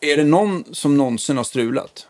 Är 0.00 0.16
det 0.16 0.24
någon 0.24 0.64
som 0.72 0.96
någonsin 0.96 1.36
har 1.36 1.44
strulat? 1.44 2.06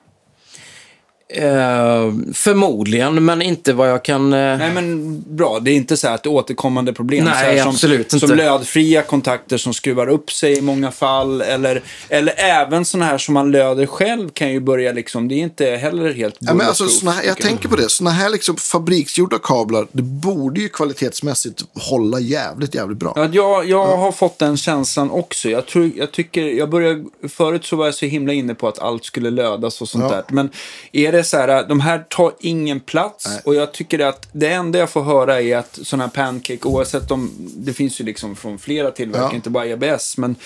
Eh, 1.35 2.13
förmodligen, 2.35 3.25
men 3.25 3.43
inte 3.43 3.73
vad 3.73 3.91
jag 3.91 4.05
kan... 4.05 4.33
eh, 4.33 4.39
Nej, 4.59 4.71
men 4.75 5.21
bra. 5.37 5.59
Det 5.61 5.71
är 5.71 5.75
inte 5.75 5.97
så 5.97 6.09
här 6.09 6.15
ett 6.15 6.27
återkommande 6.27 6.93
problem. 6.93 7.25
Nej, 7.25 7.33
så 7.35 7.39
här 7.51 7.59
som, 7.63 7.71
absolut 7.71 8.13
inte. 8.13 8.27
Som 8.27 8.37
lödfria 8.37 9.03
kontakter 9.03 9.57
som 9.57 9.75
skruvar 9.75 10.09
upp 10.09 10.33
sig 10.33 10.59
i 10.59 10.61
många 10.61 10.91
fall. 10.91 11.41
Eller, 11.41 11.83
eller 12.09 12.35
även 12.37 12.85
sådana 12.85 13.05
här 13.07 13.19
som 13.19 13.35
man 13.35 13.51
löder 13.51 13.87
själv 13.87 14.29
kan 14.29 14.53
ju 14.53 14.61
börja 14.61 14.93
liksom. 14.93 15.29
Det 15.29 15.35
är 15.35 15.39
inte 15.39 15.67
heller 15.67 16.13
helt 16.15 16.37
Ja, 16.39 16.55
men 16.55 16.67
alltså, 16.67 16.89
såna 16.89 17.11
här, 17.13 17.25
jag 17.25 17.37
tänker 17.37 17.69
på 17.69 17.77
det. 17.77 17.89
Såna 17.91 18.11
här 18.11 18.31
liksom 18.31 18.57
fabriksgjorda 18.57 19.39
kablar, 19.39 19.87
det 19.93 20.03
borde 20.03 20.61
ju 20.61 20.69
kvalitetsmässigt 20.69 21.65
hålla 21.75 22.21
jävligt, 22.21 22.75
jävligt 22.75 22.99
bra. 22.99 23.13
Ja, 23.17 23.29
jag, 23.33 23.69
jag 23.69 23.97
har 23.97 24.13
fått 24.13 24.39
den 24.39 24.57
känslan 24.57 25.11
också. 25.11 25.49
Jag, 25.49 25.67
tror, 25.67 25.91
jag 25.97 26.13
tycker, 26.13 26.43
jag 26.43 26.71
började, 26.71 27.05
förut 27.29 27.65
så 27.65 27.77
var 27.77 27.85
jag 27.85 27.95
så 27.95 28.07
himla 28.07 28.33
inne 28.33 28.55
på 28.55 28.69
att 28.69 28.79
allt 28.79 29.05
skulle 29.05 29.31
lödas 29.31 29.81
och 29.81 29.89
sånt 29.89 30.05
Ja. 30.05 30.11
där. 30.11 30.25
Men 30.29 30.51
är 30.93 31.13
det 31.13 31.22
är 31.23 31.27
så 31.27 31.37
här, 31.37 31.69
de 31.69 31.81
här 31.81 31.99
tar 32.09 32.33
ingen 32.41 32.81
plats 32.81 33.27
Nej. 33.29 33.41
och 33.45 33.55
jag 33.55 33.73
tycker 33.73 33.99
att 33.99 34.29
det 34.33 34.49
enda 34.49 34.79
jag 34.79 34.91
får 34.91 35.03
höra 35.03 35.41
är 35.43 35.57
att 35.57 35.79
sådana 35.83 36.05
här 36.05 36.11
pancake, 36.11 36.59
oavsett 36.69 37.11
om, 37.11 37.31
det 37.57 37.73
finns 37.73 38.01
ju 38.01 38.05
liksom 38.05 38.37
från 38.37 38.59
flera 38.59 38.91
tillverkare, 38.91 39.29
Ja. 39.31 39.35
inte 39.35 39.51
bara 39.51 39.67
EBS, 39.67 40.17
men 40.19 40.37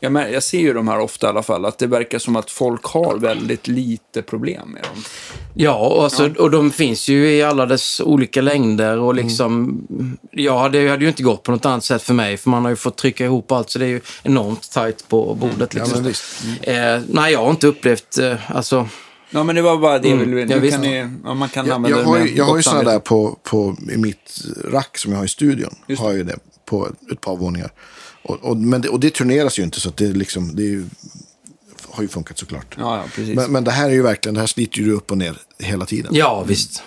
jag, 0.00 0.32
jag 0.32 0.42
ser 0.42 0.58
ju 0.58 0.72
de 0.72 0.88
här 0.88 0.98
ofta 1.00 1.26
i 1.26 1.30
alla 1.30 1.42
fall, 1.42 1.64
att 1.64 1.78
det 1.78 1.86
verkar 1.86 2.18
som 2.18 2.36
att 2.36 2.50
folk 2.50 2.84
har 2.84 3.16
väldigt 3.18 3.68
lite 3.68 4.22
problem 4.22 4.68
med 4.68 4.82
dem. 4.82 5.04
Ja, 5.54 5.74
och, 5.74 6.04
alltså, 6.04 6.30
och 6.38 6.50
de 6.50 6.70
finns 6.70 7.08
ju 7.08 7.30
i 7.30 7.42
alla 7.42 7.66
dess 7.66 8.00
olika 8.00 8.40
längder 8.40 8.98
och 8.98 9.12
Mm. 9.12 9.24
liksom... 9.26 9.80
Ja, 10.30 10.68
det 10.68 10.88
hade 10.88 11.02
ju 11.04 11.08
inte 11.08 11.22
gått 11.22 11.42
på 11.42 11.52
något 11.52 11.66
annat 11.66 11.84
sätt 11.84 12.02
för 12.02 12.14
mig, 12.14 12.36
för 12.36 12.50
man 12.50 12.62
har 12.62 12.70
ju 12.70 12.76
fått 12.76 12.96
trycka 12.96 13.24
ihop 13.24 13.52
allt, 13.52 13.70
så 13.70 13.78
det 13.78 13.84
är 13.84 13.88
ju 13.88 14.00
enormt 14.22 14.70
tajt 14.72 15.08
på 15.08 15.34
bordet. 15.34 15.74
Ja, 15.74 15.80
Liksom. 15.80 15.98
men 15.98 16.08
visst. 16.08 16.24
eh, 16.62 17.00
nej, 17.08 17.32
jag 17.32 17.38
har 17.40 17.50
inte 17.50 17.66
upplevt... 17.66 18.18
Eh, 18.18 18.56
alltså, 18.56 18.88
Ja, 19.34 19.44
men 19.44 19.54
det 19.56 19.62
var 19.62 19.78
bara 19.78 19.98
det, 19.98 20.10
Mm, 20.10 20.38
ja, 20.38 20.44
nu 20.46 20.58
visst. 20.60 20.74
kan 20.74 20.80
ni, 20.86 21.08
ja, 21.24 21.34
man 21.34 21.48
kan 21.48 21.66
Jag, 21.66 21.74
använda 21.74 21.96
jag 21.98 22.06
det 22.06 22.10
har 22.10 22.18
ju, 22.26 22.36
jag 22.36 22.44
har 22.44 22.56
ju 22.56 22.62
sådana 22.62 22.90
där 22.90 22.98
på, 22.98 23.38
på, 23.42 23.76
i 23.92 23.96
mitt 23.96 24.40
rack 24.64 24.98
som 24.98 25.12
jag 25.12 25.18
har 25.18 25.24
i 25.24 25.28
studion. 25.28 25.74
Just 25.86 26.02
Har 26.02 26.08
jag 26.08 26.18
ju 26.18 26.24
det 26.24 26.38
på 26.64 26.88
ett 27.12 27.20
par 27.20 27.36
våningar. 27.36 27.72
Och, 28.22 28.38
och, 28.44 28.56
men 28.56 28.80
det, 28.80 28.88
och 28.88 29.00
det 29.00 29.14
turneras 29.14 29.58
ju 29.58 29.62
inte 29.62 29.80
så 29.80 29.88
att 29.88 29.96
det, 29.96 30.12
liksom, 30.12 30.56
det 30.56 30.62
är 30.62 30.66
ju, 30.66 30.84
har 31.88 32.02
ju 32.02 32.08
funkat 32.08 32.38
såklart. 32.38 32.74
Ja, 32.78 32.96
ja, 32.96 33.04
precis. 33.14 33.36
Men, 33.36 33.52
men 33.52 33.64
det 33.64 33.70
här 33.70 33.88
är 33.88 33.92
ju 33.94 34.02
verkligen, 34.02 34.34
det 34.34 34.40
här 34.40 34.46
sliter 34.46 34.78
ju 34.80 34.92
upp 34.92 35.10
och 35.10 35.18
ner 35.18 35.36
hela 35.58 35.86
tiden. 35.86 36.14
ja, 36.14 36.44
visst. 36.48 36.82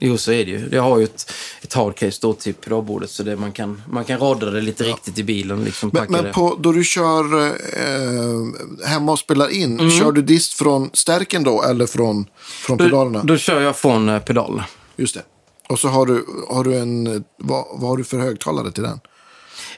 Jo, 0.00 0.18
så 0.18 0.32
är 0.32 0.44
det 0.44 0.50
ju. 0.50 0.68
Jag 0.72 0.82
har 0.82 0.98
ju 0.98 1.04
ett, 1.04 1.32
ett 1.62 1.74
hardcase 1.74 2.18
då 2.22 2.32
till 2.32 2.54
pedalbordet, 2.54 3.10
så 3.10 3.22
det, 3.22 3.36
man, 3.36 3.52
kan, 3.52 3.82
man 3.90 4.04
kan 4.04 4.18
rodda 4.20 4.50
det 4.50 4.60
lite 4.60 4.84
riktigt 4.84 5.18
i 5.18 5.22
bilen. 5.24 5.64
Liksom, 5.64 5.90
Men, 5.92 6.06
men 6.08 6.32
på, 6.32 6.56
då 6.60 6.72
du 6.72 6.84
kör 6.84 7.46
eh, 7.46 8.86
hemma 8.88 9.12
och 9.12 9.18
spelar 9.18 9.48
in, 9.48 9.80
Mm. 9.80 9.90
kör 9.90 10.12
du 10.12 10.22
dist 10.22 10.52
från 10.52 10.90
stärken 10.92 11.42
då 11.44 11.62
eller 11.62 11.86
från, 11.86 12.26
från 12.38 12.78
pedalerna? 12.78 13.22
Då, 13.24 13.36
kör 13.36 13.60
jag 13.60 13.76
från 13.76 14.08
eh, 14.08 14.18
pedalerna. 14.18 14.64
Just 14.96 15.14
det. 15.14 15.22
Och 15.68 15.78
så 15.78 15.88
har 15.88 16.06
du, 16.06 16.24
har 16.48 16.64
du 16.64 16.76
en, 16.78 17.24
vad, 17.36 17.64
vad 17.72 17.90
har 17.90 17.96
du 17.96 18.04
för 18.04 18.18
högtalare 18.18 18.72
till 18.72 18.82
den? 18.82 19.00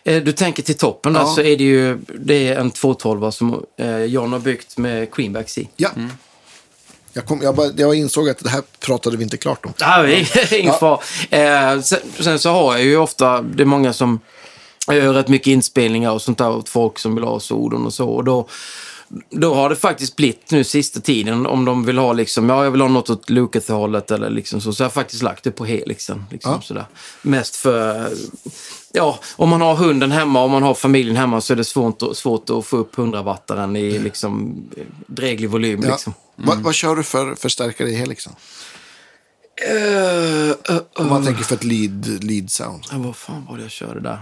Eh, 0.04 0.22
Du 0.22 0.32
tänker 0.32 0.62
till 0.62 0.76
toppen 0.78 1.12
där 1.12 1.20
Ja. 1.20 1.26
så 1.26 1.40
är 1.40 1.56
det 1.56 1.64
ju 1.64 1.98
det 2.20 2.48
är 2.48 2.56
en 2.60 2.70
212 2.70 3.30
som 3.30 3.64
eh, 3.78 4.04
John 4.04 4.32
har 4.32 4.40
byggt 4.40 4.78
med 4.78 5.10
Queenbacks 5.10 5.58
i. 5.58 5.68
Ja. 5.76 5.88
Jag, 7.12 7.26
kom, 7.26 7.42
jag, 7.42 7.54
bara, 7.54 7.70
jag 7.76 7.94
insåg 7.94 8.28
att 8.28 8.38
det 8.38 8.50
här 8.50 8.62
pratade 8.80 9.16
vi 9.16 9.24
inte 9.24 9.36
klart 9.36 9.66
om. 9.66 9.72
Är 9.80 10.54
ingen 10.60 10.74
fara. 10.74 11.00
Eh, 11.30 11.80
sen, 11.80 11.98
sen 12.20 12.38
så 12.38 12.50
har 12.50 12.72
jag 12.76 12.84
ju 12.84 12.96
ofta, 12.96 13.42
det 13.42 13.62
är 13.62 13.66
många 13.66 13.92
som 13.92 14.20
jag 14.86 14.96
gör 14.96 15.12
rätt 15.12 15.28
mycket 15.28 15.46
inspelningar 15.46 16.10
och 16.10 16.22
sånt 16.22 16.38
där 16.38 16.50
åt 16.50 16.68
folk 16.68 16.98
som 16.98 17.14
vill 17.14 17.24
ha 17.24 17.40
sodon 17.40 17.86
och 17.86 17.94
så. 17.94 18.08
Och 18.08 18.24
då, 18.24 18.48
då 19.30 19.54
har 19.54 19.68
det 19.70 19.76
faktiskt 19.76 20.16
blivit 20.16 20.50
nu 20.50 20.64
sista 20.64 21.00
tiden 21.00 21.46
om 21.46 21.64
de 21.64 21.84
vill 21.84 21.98
ha 21.98 22.12
liksom, 22.12 22.48
ja 22.48 22.64
jag 22.64 22.70
vill 22.70 22.80
ha 22.80 22.88
något 22.88 23.10
åt 23.10 23.30
Lucas-hållet 23.30 24.10
eller 24.10 24.30
liksom 24.30 24.60
så. 24.60 24.72
Så 24.72 24.82
jag 24.82 24.88
har 24.88 24.90
faktiskt 24.92 25.22
lagt 25.22 25.44
det 25.44 25.50
på 25.50 25.64
helixen. 25.64 26.24
Liksom, 26.30 26.52
Ja. 26.52 26.60
sådär. 26.62 26.84
Mest 27.22 27.56
för, 27.56 28.08
ja, 28.92 29.18
om 29.36 29.48
man 29.48 29.60
har 29.60 29.74
hunden 29.74 30.12
hemma 30.12 30.42
och 30.44 30.50
man 30.50 30.62
har 30.62 30.74
familjen 30.74 31.16
hemma 31.16 31.40
så 31.40 31.52
är 31.52 31.56
det 31.56 31.64
svårt, 31.64 32.02
att- 32.02 32.16
svårt 32.16 32.50
att 32.50 32.66
få 32.66 32.76
upp 32.76 32.96
100-wattaren 32.96 33.76
i 33.78 33.98
liksom 33.98 34.62
dräglig 35.06 35.50
volym. 35.50 35.80
Ja. 35.84 35.90
Liksom. 35.90 36.14
Vad, 36.36 36.58
vad 36.62 36.74
kör 36.74 36.96
du 36.96 37.02
för 37.02 37.34
förstärkare 37.34 37.88
i 37.88 37.94
helixen? 37.94 38.32
Eh, 39.68 40.50
eh, 40.50 40.54
Om 40.96 41.08
man 41.08 41.24
tänker 41.24 41.44
för 41.44 41.54
ett 41.54 41.64
lead, 41.64 42.24
lead 42.24 42.50
sound. 42.50 42.84
Ja, 42.90 42.98
vad 42.98 43.16
fan 43.16 43.46
var 43.48 43.56
det 43.56 43.62
jag 43.62 43.70
körde 43.70 44.00
där? 44.00 44.18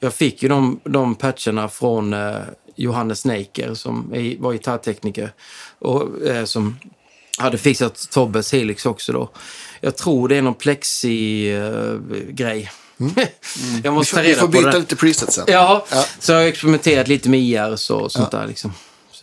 Jag 0.00 0.14
fick 0.14 0.42
ju 0.42 0.48
de, 0.48 0.80
de 0.84 1.14
patcherna 1.14 1.68
från 1.68 2.12
eh, 2.12 2.36
Johannes 2.76 3.24
Neiker 3.24 3.74
som 3.74 4.10
är, 4.14 4.36
var 4.38 4.52
gitarrtekniker 4.52 5.32
och 5.78 6.26
eh, 6.26 6.44
som 6.44 6.76
hade 7.38 7.58
fixat 7.58 8.08
Tobbes 8.10 8.52
Helix 8.52 8.86
också 8.86 9.12
då. 9.12 9.28
Jag 9.80 9.96
tror 9.96 10.28
det 10.28 10.36
är 10.36 10.42
någon 10.42 10.54
plexi-grej. 10.54 12.70
Jag 13.84 13.94
måste 13.94 14.14
ta 14.14 14.20
Mm. 14.20 14.26
Vi 14.26 14.30
reda 14.32 14.40
får 14.40 14.46
på 14.46 14.52
byta 14.52 14.70
det. 14.70 14.78
lite 14.78 14.96
preset 14.96 15.32
sen. 15.32 15.44
Ja, 15.48 15.86
Ja. 15.90 16.04
så 16.18 16.32
jag 16.32 16.38
har 16.38 16.44
experimenterat 16.46 17.08
lite 17.08 17.28
med 17.28 17.40
IR 17.40 17.92
och 17.92 18.12
sånt 18.12 18.30
där 18.30 18.46
liksom. 18.46 18.72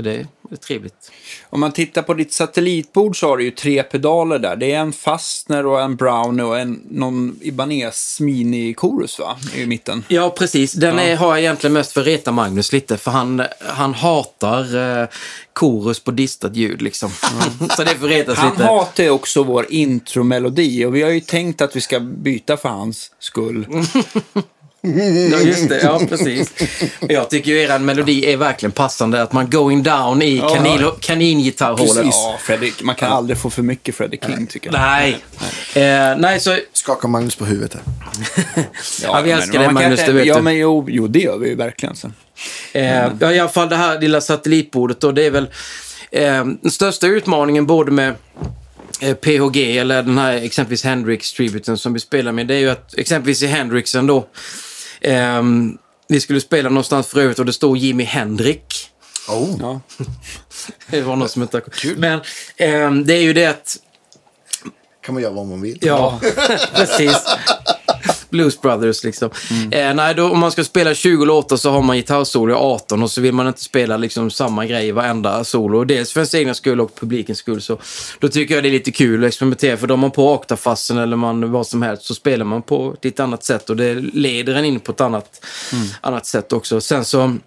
Så 0.01 0.05
det 0.05 0.15
är, 0.15 0.27
är 0.51 0.55
trevligt. 0.55 1.11
Om 1.49 1.59
man 1.59 1.71
tittar 1.71 2.01
på 2.01 2.13
ditt 2.13 2.33
satellitbord 2.33 3.19
så 3.19 3.27
har 3.27 3.37
du 3.37 3.43
ju 3.43 3.51
tre 3.51 3.83
pedaler 3.83 4.39
där. 4.39 4.55
Det 4.55 4.71
är 4.71 4.79
en 4.79 4.93
Fastner 4.93 5.65
och 5.65 5.81
en 5.81 5.95
Brownie 5.95 6.43
och 6.43 6.59
en, 6.59 6.81
någon 6.89 7.39
Ibanez 7.41 8.19
Mini-chorus 8.19 9.19
va? 9.19 9.37
I 9.55 9.65
mitten. 9.65 10.03
Ja, 10.07 10.29
precis. 10.29 10.73
Den 10.73 10.99
är, 10.99 11.15
har 11.15 11.27
jag 11.27 11.39
egentligen 11.39 11.73
mest 11.73 11.91
för 11.91 12.01
att 12.01 12.07
reta 12.07 12.31
Magnus 12.31 12.73
lite, 12.73 12.97
för 12.97 13.11
han, 13.11 13.43
han 13.59 13.93
hatar 13.93 15.01
eh, 15.01 15.07
korus 15.53 15.99
på 15.99 16.11
distat 16.11 16.55
ljud 16.55 16.81
liksom. 16.81 17.09
så 17.77 17.83
det 17.83 17.95
får 17.95 18.07
retas 18.07 18.37
Han 18.37 18.51
lite. 18.51 18.63
hatar 18.63 19.03
ju 19.03 19.09
också 19.09 19.43
vår 19.43 19.65
intromelodi 19.69 20.85
och 20.85 20.95
vi 20.95 21.01
har 21.01 21.09
ju 21.09 21.19
tänkt 21.19 21.61
att 21.61 21.75
vi 21.75 21.81
ska 21.81 21.99
byta 21.99 22.57
för 22.57 22.69
hans 22.69 23.11
skull. 23.19 23.67
Ja, 25.31 25.39
just 25.39 25.69
det. 25.69 25.79
Ja, 25.83 26.01
precis. 26.09 26.53
Jag 26.99 27.29
tycker 27.29 27.51
ju 27.51 27.61
er 27.61 27.79
melodi 27.79 28.25
är 28.25 28.37
verkligen 28.37 28.71
passande. 28.71 29.21
Att 29.21 29.33
man 29.33 29.49
going 29.49 29.83
down 29.83 30.21
i 30.21 30.39
kanin, 30.39 30.91
kaningitarrhålet. 30.99 31.95
Precis. 31.95 32.13
Ja, 32.13 32.37
Fredrik, 32.39 32.83
man 32.83 32.95
kan 32.95 33.11
aldrig 33.11 33.37
få 33.37 33.49
för 33.49 33.61
mycket 33.61 33.95
Freddie 33.95 34.19
King 34.25 34.47
tycker 34.47 34.71
jag. 34.73 34.81
Nej. 34.81 35.17
Eh, 35.75 36.17
nej, 36.17 36.39
så... 36.39 36.57
Skaka 36.73 37.07
Magnus 37.07 37.35
på 37.35 37.45
huvudet 37.45 37.73
här. 37.73 37.83
Ja, 39.03 39.21
vi 39.21 39.29
men 39.29 39.39
älskar 39.39 39.63
kan 39.63 39.73
Magnus, 39.73 39.99
inte- 39.99 40.11
det 40.11 40.17
vet 40.17 40.27
ja, 40.27 40.35
du. 40.35 40.41
Men 40.41 40.57
jo, 40.57 40.85
jo, 40.89 41.07
det 41.07 41.19
gör 41.19 41.37
vi 41.37 41.49
ju 41.49 41.55
verkligen. 41.55 41.95
Så. 41.95 42.11
Eh, 42.73 43.07
ja, 43.19 43.31
i 43.31 43.39
alla 43.39 43.49
fall 43.49 43.69
det 43.69 43.75
här 43.75 43.99
lilla 43.99 44.21
satellitbordet 44.21 45.01
då, 45.01 45.11
det 45.11 45.25
är 45.25 45.31
väl 45.31 45.47
eh, 46.11 46.45
den 46.45 46.71
största 46.71 47.07
utmaningen 47.07 47.65
både 47.65 47.91
med 47.91 48.15
eh, 49.01 49.13
PHG 49.15 49.77
eller 49.77 50.03
den 50.03 50.17
här 50.17 50.33
exempelvis 50.33 50.83
Hendrix-tributen 50.85 51.77
som 51.77 51.93
vi 51.93 51.99
spelar 51.99 52.31
med. 52.31 52.47
Det 52.47 52.55
är 52.55 52.59
ju 52.59 52.69
att 52.69 52.97
exempelvis 52.97 53.43
i 53.43 53.47
Hendrixen 53.47 54.07
då, 54.07 54.27
ehm, 55.01 55.77
vi 56.07 56.19
skulle 56.19 56.41
spela 56.41 56.69
någonstans 56.69 57.07
förut 57.07 57.39
och 57.39 57.45
det 57.45 57.53
står 57.53 57.77
Jimi 57.77 58.03
Hendrix. 58.03 58.89
Oh. 59.29 59.57
Ja. 59.59 59.81
Det 60.89 61.01
var 61.01 61.15
något 61.15 61.31
som 61.31 61.41
inte... 61.41 61.61
Men 61.97 62.21
ehm, 62.57 63.05
det 63.05 63.13
är 63.13 63.21
ju 63.21 63.33
det 63.33 63.45
att 63.45 63.77
kan 65.01 65.13
man 65.13 65.23
göra 65.23 65.33
vad 65.33 65.47
man 65.47 65.61
vill. 65.61 65.77
Ja, 65.81 66.19
precis. 66.73 67.17
Blues 68.31 68.61
Brothers 68.61 69.03
liksom. 69.03 69.29
Eh, 69.71 69.93
nej, 69.93 70.15
då, 70.15 70.29
om 70.29 70.39
man 70.39 70.51
ska 70.51 70.63
spela 70.63 70.93
20 70.93 71.25
låtar 71.25 71.57
så 71.57 71.71
har 71.71 71.81
man 71.81 71.95
gitarrsolo 71.97 72.53
i 72.53 72.55
18 72.55 73.03
och 73.03 73.11
så 73.11 73.21
vill 73.21 73.33
man 73.33 73.47
inte 73.47 73.61
spela 73.61 73.97
liksom 73.97 74.31
samma 74.31 74.65
grej 74.65 74.87
i 74.87 74.91
varenda 74.91 75.43
solo. 75.43 75.83
Dels 75.83 76.13
för 76.13 76.19
ens 76.19 76.35
egna 76.35 76.53
skull 76.53 76.81
och 76.81 76.99
publikens 76.99 77.37
skull. 77.37 77.61
Så 77.61 77.77
då 78.19 78.27
tycker 78.27 78.55
jag 78.55 78.63
det 78.63 78.69
är 78.69 78.71
lite 78.71 78.91
kul 78.91 79.23
att 79.23 79.27
experimentera. 79.27 79.77
För 79.77 79.87
då 79.87 79.97
man 79.97 80.11
på 80.11 80.33
oktafassen 80.33 80.97
eller 80.97 81.17
man, 81.17 81.51
vad 81.51 81.67
som 81.67 81.81
helst 81.81 82.03
så 82.03 82.15
spelar 82.15 82.45
man 82.45 82.61
på 82.61 82.93
ett 82.93 83.05
lite 83.05 83.23
annat 83.23 83.43
sätt 83.43 83.69
och 83.69 83.75
det 83.75 83.93
leder 84.13 84.55
en 84.55 84.65
in 84.65 84.79
på 84.79 84.91
ett 84.91 85.01
annat, 85.01 85.45
annat 86.01 86.25
sätt 86.25 86.53
också. 86.53 86.81
Sen 86.81 87.05
så 87.05 87.37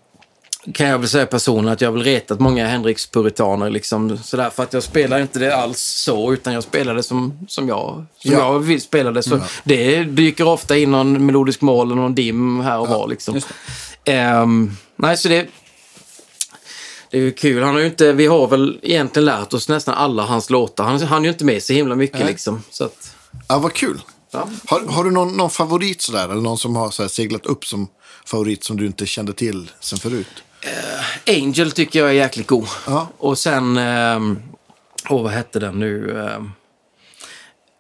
kan 0.74 0.86
jag 0.88 0.98
väl 0.98 1.08
säga 1.08 1.26
personligen 1.26 1.72
att 1.72 1.80
jag 1.80 1.88
har 1.88 1.92
väl 1.92 2.02
retat 2.04 2.40
många 2.40 2.66
Hendrix-puritaner 2.68 3.70
liksom 3.70 4.18
sådär 4.18 4.50
för 4.50 4.62
att 4.62 4.72
jag 4.72 4.82
spelar 4.82 5.20
inte 5.20 5.38
det 5.38 5.56
alls 5.56 5.78
så 5.80 6.32
utan 6.32 6.52
jag 6.54 6.62
spelar 6.62 6.94
det 6.94 7.02
som, 7.02 7.38
som 7.48 7.68
jag, 7.68 8.04
som 8.18 8.32
Ja. 8.32 8.38
jag 8.38 8.58
vill 8.58 8.80
spela 8.80 9.10
det. 9.10 9.22
Så 9.22 9.40
det 9.64 10.04
dyker 10.04 10.48
ofta 10.48 10.76
in 10.76 10.90
någon 10.90 11.26
melodisk 11.26 11.60
mål 11.60 11.86
eller 11.86 12.02
någon 12.02 12.14
dim 12.14 12.60
här 12.60 12.78
och 12.78 12.88
var 12.88 13.08
liksom. 13.08 13.40
Ehm, 14.04 14.76
nej, 14.96 15.16
så 15.16 15.28
det, 15.28 15.46
det 17.10 17.16
är 17.18 17.22
ju 17.22 17.32
kul. 17.32 17.62
Han 17.62 17.74
har 17.74 17.80
ju 17.80 17.86
inte, 17.86 18.12
vi 18.12 18.26
har 18.26 18.46
väl 18.48 18.78
egentligen 18.82 19.24
lärt 19.26 19.52
oss 19.54 19.68
nästan 19.68 19.94
alla 19.94 20.22
hans 20.22 20.50
låtar. 20.50 20.84
Han, 20.84 21.00
han 21.02 21.18
är 21.22 21.24
ju 21.24 21.30
inte 21.32 21.44
med 21.44 21.62
så 21.62 21.72
himla 21.72 21.94
mycket 21.94 22.18
Nej. 22.18 22.26
liksom. 22.28 22.62
Så 22.70 22.84
att, 22.84 23.16
Ja, 23.48 23.58
vad 23.58 23.72
kul. 23.72 24.00
ja. 24.32 24.48
Har, 24.66 24.80
har 24.80 25.04
du 25.04 25.10
någon, 25.10 25.32
någon 25.36 25.50
favorit 25.50 26.02
sådär? 26.02 26.24
Eller 26.28 26.42
någon 26.42 26.58
som 26.58 26.76
har 26.76 26.90
så 26.90 27.02
här, 27.02 27.08
seglat 27.08 27.46
upp 27.46 27.64
som 27.64 27.88
favorit 28.26 28.64
som 28.64 28.76
du 28.76 28.86
inte 28.86 29.06
kände 29.06 29.32
till 29.32 29.70
sen 29.80 29.98
förut? 29.98 30.26
Angel 31.26 31.70
tycker 31.70 31.98
jag 31.98 32.08
är 32.08 32.12
jäkligt 32.12 32.46
god. 32.46 32.68
Ja. 32.86 33.08
Och 33.18 33.38
sen, 33.38 33.78
um, 33.78 34.42
åh 35.08 35.22
vad 35.22 35.32
hette 35.32 35.58
den 35.58 35.78
nu? 35.78 36.18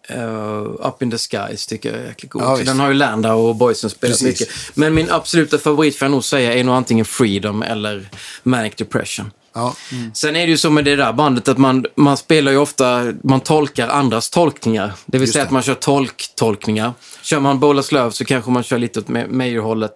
Eh, 0.08 0.62
Up 0.88 1.02
in 1.02 1.10
the 1.10 1.18
Skies 1.18 1.66
tycker 1.66 1.92
jag 1.92 2.00
är 2.00 2.06
jäkligt 2.06 2.32
god. 2.32 2.42
Ja, 2.42 2.56
den 2.64 2.80
har 2.80 2.88
ju 2.88 2.94
Landa 2.94 3.34
och 3.34 3.56
Boysen 3.56 3.90
spelat 3.90 4.20
Precis. 4.20 4.40
mycket. 4.40 4.54
Men 4.74 4.94
min 4.94 5.10
absoluta 5.10 5.58
favorit 5.58 5.96
får 5.96 6.06
jag 6.06 6.10
nog 6.12 6.24
säga 6.24 6.54
är 6.54 6.64
nog 6.64 6.74
antingen 6.74 7.04
Freedom 7.04 7.62
eller 7.62 8.08
Manic 8.42 8.74
Depression. 8.76 9.30
Ja. 9.54 9.74
Sen 10.14 10.36
är 10.36 10.46
det 10.46 10.50
ju 10.50 10.58
så 10.58 10.70
med 10.70 10.84
det 10.84 10.96
där 10.96 11.12
bandet 11.12 11.48
att 11.48 11.58
man, 11.58 11.86
man 11.94 12.16
spelar 12.16 12.52
ju 12.52 12.58
ofta, 12.58 13.12
man 13.24 13.40
tolkar 13.40 13.88
andras 13.88 14.30
tolkningar. 14.30 14.92
Det 15.06 15.18
vill 15.18 15.20
Just 15.20 15.32
säga 15.32 15.44
det. 15.44 15.46
att 15.46 15.52
man 15.52 15.62
kör 15.62 15.74
tolktolkningar. 15.74 16.92
Kör 17.22 17.40
man 17.40 17.60
Bolas 17.60 17.92
Love 17.92 18.12
så 18.12 18.24
kanske 18.24 18.50
man 18.50 18.62
kör 18.62 18.78
lite 18.78 19.00
åt 19.00 19.06
Ma- 19.06 19.28
Mayer-hållet. 19.32 19.94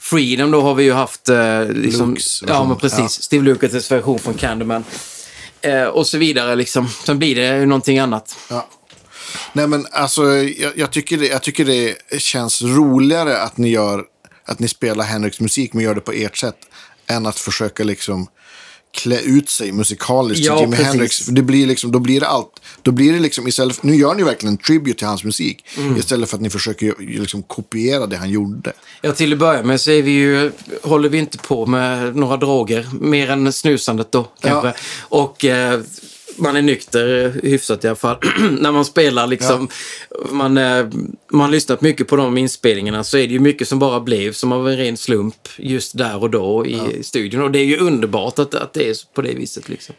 Freedom 0.00 0.50
då 0.50 0.60
har 0.60 0.74
vi 0.74 0.84
ju 0.84 0.92
haft... 0.92 1.28
Eh, 1.28 1.68
liksom, 1.68 2.10
Lukes 2.10 2.42
ja, 2.48 2.64
men 2.64 2.76
precis. 2.76 2.98
Ja. 2.98 3.08
Steve 3.08 3.44
Lukathes 3.44 3.90
version 3.92 4.18
från 4.18 4.34
Candyman. 4.34 4.84
Eh, 5.60 5.84
och 5.84 6.06
så 6.06 6.18
vidare 6.18 6.56
liksom. 6.56 6.88
Sen 6.88 7.18
blir 7.18 7.34
det 7.34 7.58
ju 7.58 7.66
någonting 7.66 7.98
annat. 7.98 8.36
Ja. 8.50 8.68
Nej, 9.52 9.66
men 9.66 9.86
alltså, 9.92 10.22
jag, 10.36 10.72
jag, 10.78 10.90
tycker 10.90 11.18
det, 11.18 11.26
jag 11.26 11.42
tycker 11.42 11.64
det 11.64 11.96
känns 12.20 12.62
roligare 12.62 13.42
att 13.42 13.56
ni, 13.56 13.68
gör, 13.70 14.04
att 14.44 14.58
ni 14.58 14.68
spelar 14.68 15.04
Henriks 15.04 15.40
musik 15.40 15.72
men 15.72 15.84
gör 15.84 15.94
det 15.94 16.00
på 16.00 16.12
ert 16.12 16.36
sätt. 16.36 16.56
Än 17.06 17.26
att 17.26 17.38
försöka 17.38 17.84
liksom 17.84 18.26
klä 18.92 19.20
ut 19.20 19.50
sig 19.50 19.72
musikaliskt 19.72 20.46
Ja, 20.46 20.58
till 20.58 20.64
Jimi. 20.64 20.76
Hendrix. 20.76 21.26
Det 21.26 21.42
blir 21.42 21.66
liksom, 21.66 21.92
då 21.92 21.98
blir 21.98 22.20
det 22.20 22.28
allt. 22.28 22.60
Då 22.82 22.92
blir 22.92 23.12
det 23.12 23.18
liksom 23.18 23.48
istället 23.48 23.76
för, 23.76 23.86
nu 23.86 23.96
gör 23.96 24.14
ni 24.14 24.22
verkligen 24.22 24.54
en 24.54 24.58
tribute 24.58 24.98
till 24.98 25.06
hans 25.06 25.24
musik. 25.24 25.66
Mm. 25.76 25.96
Istället 25.96 26.30
för 26.30 26.36
att 26.36 26.42
ni 26.42 26.50
försöker 26.50 26.94
liksom 26.98 27.42
kopiera 27.42 28.06
det 28.06 28.16
han 28.16 28.30
gjorde. 28.30 28.72
Ja, 29.00 29.12
till 29.12 29.32
att 29.32 29.38
börja 29.38 29.62
med 29.62 29.80
så 29.80 29.90
är 29.90 30.02
vi 30.02 30.10
ju, 30.10 30.52
håller 30.82 31.08
vi 31.08 31.18
inte 31.18 31.38
på 31.38 31.66
med 31.66 32.16
några 32.16 32.36
droger, 32.36 32.88
mer 33.00 33.30
än 33.30 33.52
snusandet 33.52 34.12
då 34.12 34.28
kanske. 34.40 34.68
Ja. 34.68 34.74
Och 35.00 35.44
eh, 35.44 35.80
man 36.38 36.56
är 36.56 36.62
nykter 36.62 37.34
hyfsat 37.42 37.84
i 37.84 37.88
alla 37.88 37.96
fall. 37.96 38.16
När 38.60 38.72
man 38.72 38.84
spelar 38.84 39.26
liksom, 39.26 39.68
man, 40.30 40.58
eh, 40.58 40.86
man 41.30 41.40
har 41.40 41.48
lyssnat 41.48 41.80
mycket 41.80 42.08
på 42.08 42.16
de 42.16 42.38
inspelningarna 42.38 43.04
så 43.04 43.18
är 43.18 43.26
det 43.26 43.32
ju 43.32 43.40
mycket 43.40 43.68
som 43.68 43.78
bara 43.78 44.00
blev 44.00 44.32
som 44.32 44.52
av 44.52 44.68
en 44.68 44.76
ren 44.76 44.96
slump 44.96 45.48
just 45.56 45.98
där 45.98 46.22
och 46.22 46.30
då 46.30 46.66
i 46.66 47.02
studion. 47.02 47.42
Och 47.42 47.50
det 47.50 47.58
är 47.58 47.64
ju 47.64 47.78
underbart 47.78 48.38
att, 48.38 48.54
att 48.54 48.72
det 48.72 48.88
är 48.88 48.96
på 49.14 49.22
det 49.22 49.34
viset 49.34 49.68
liksom. 49.68 49.94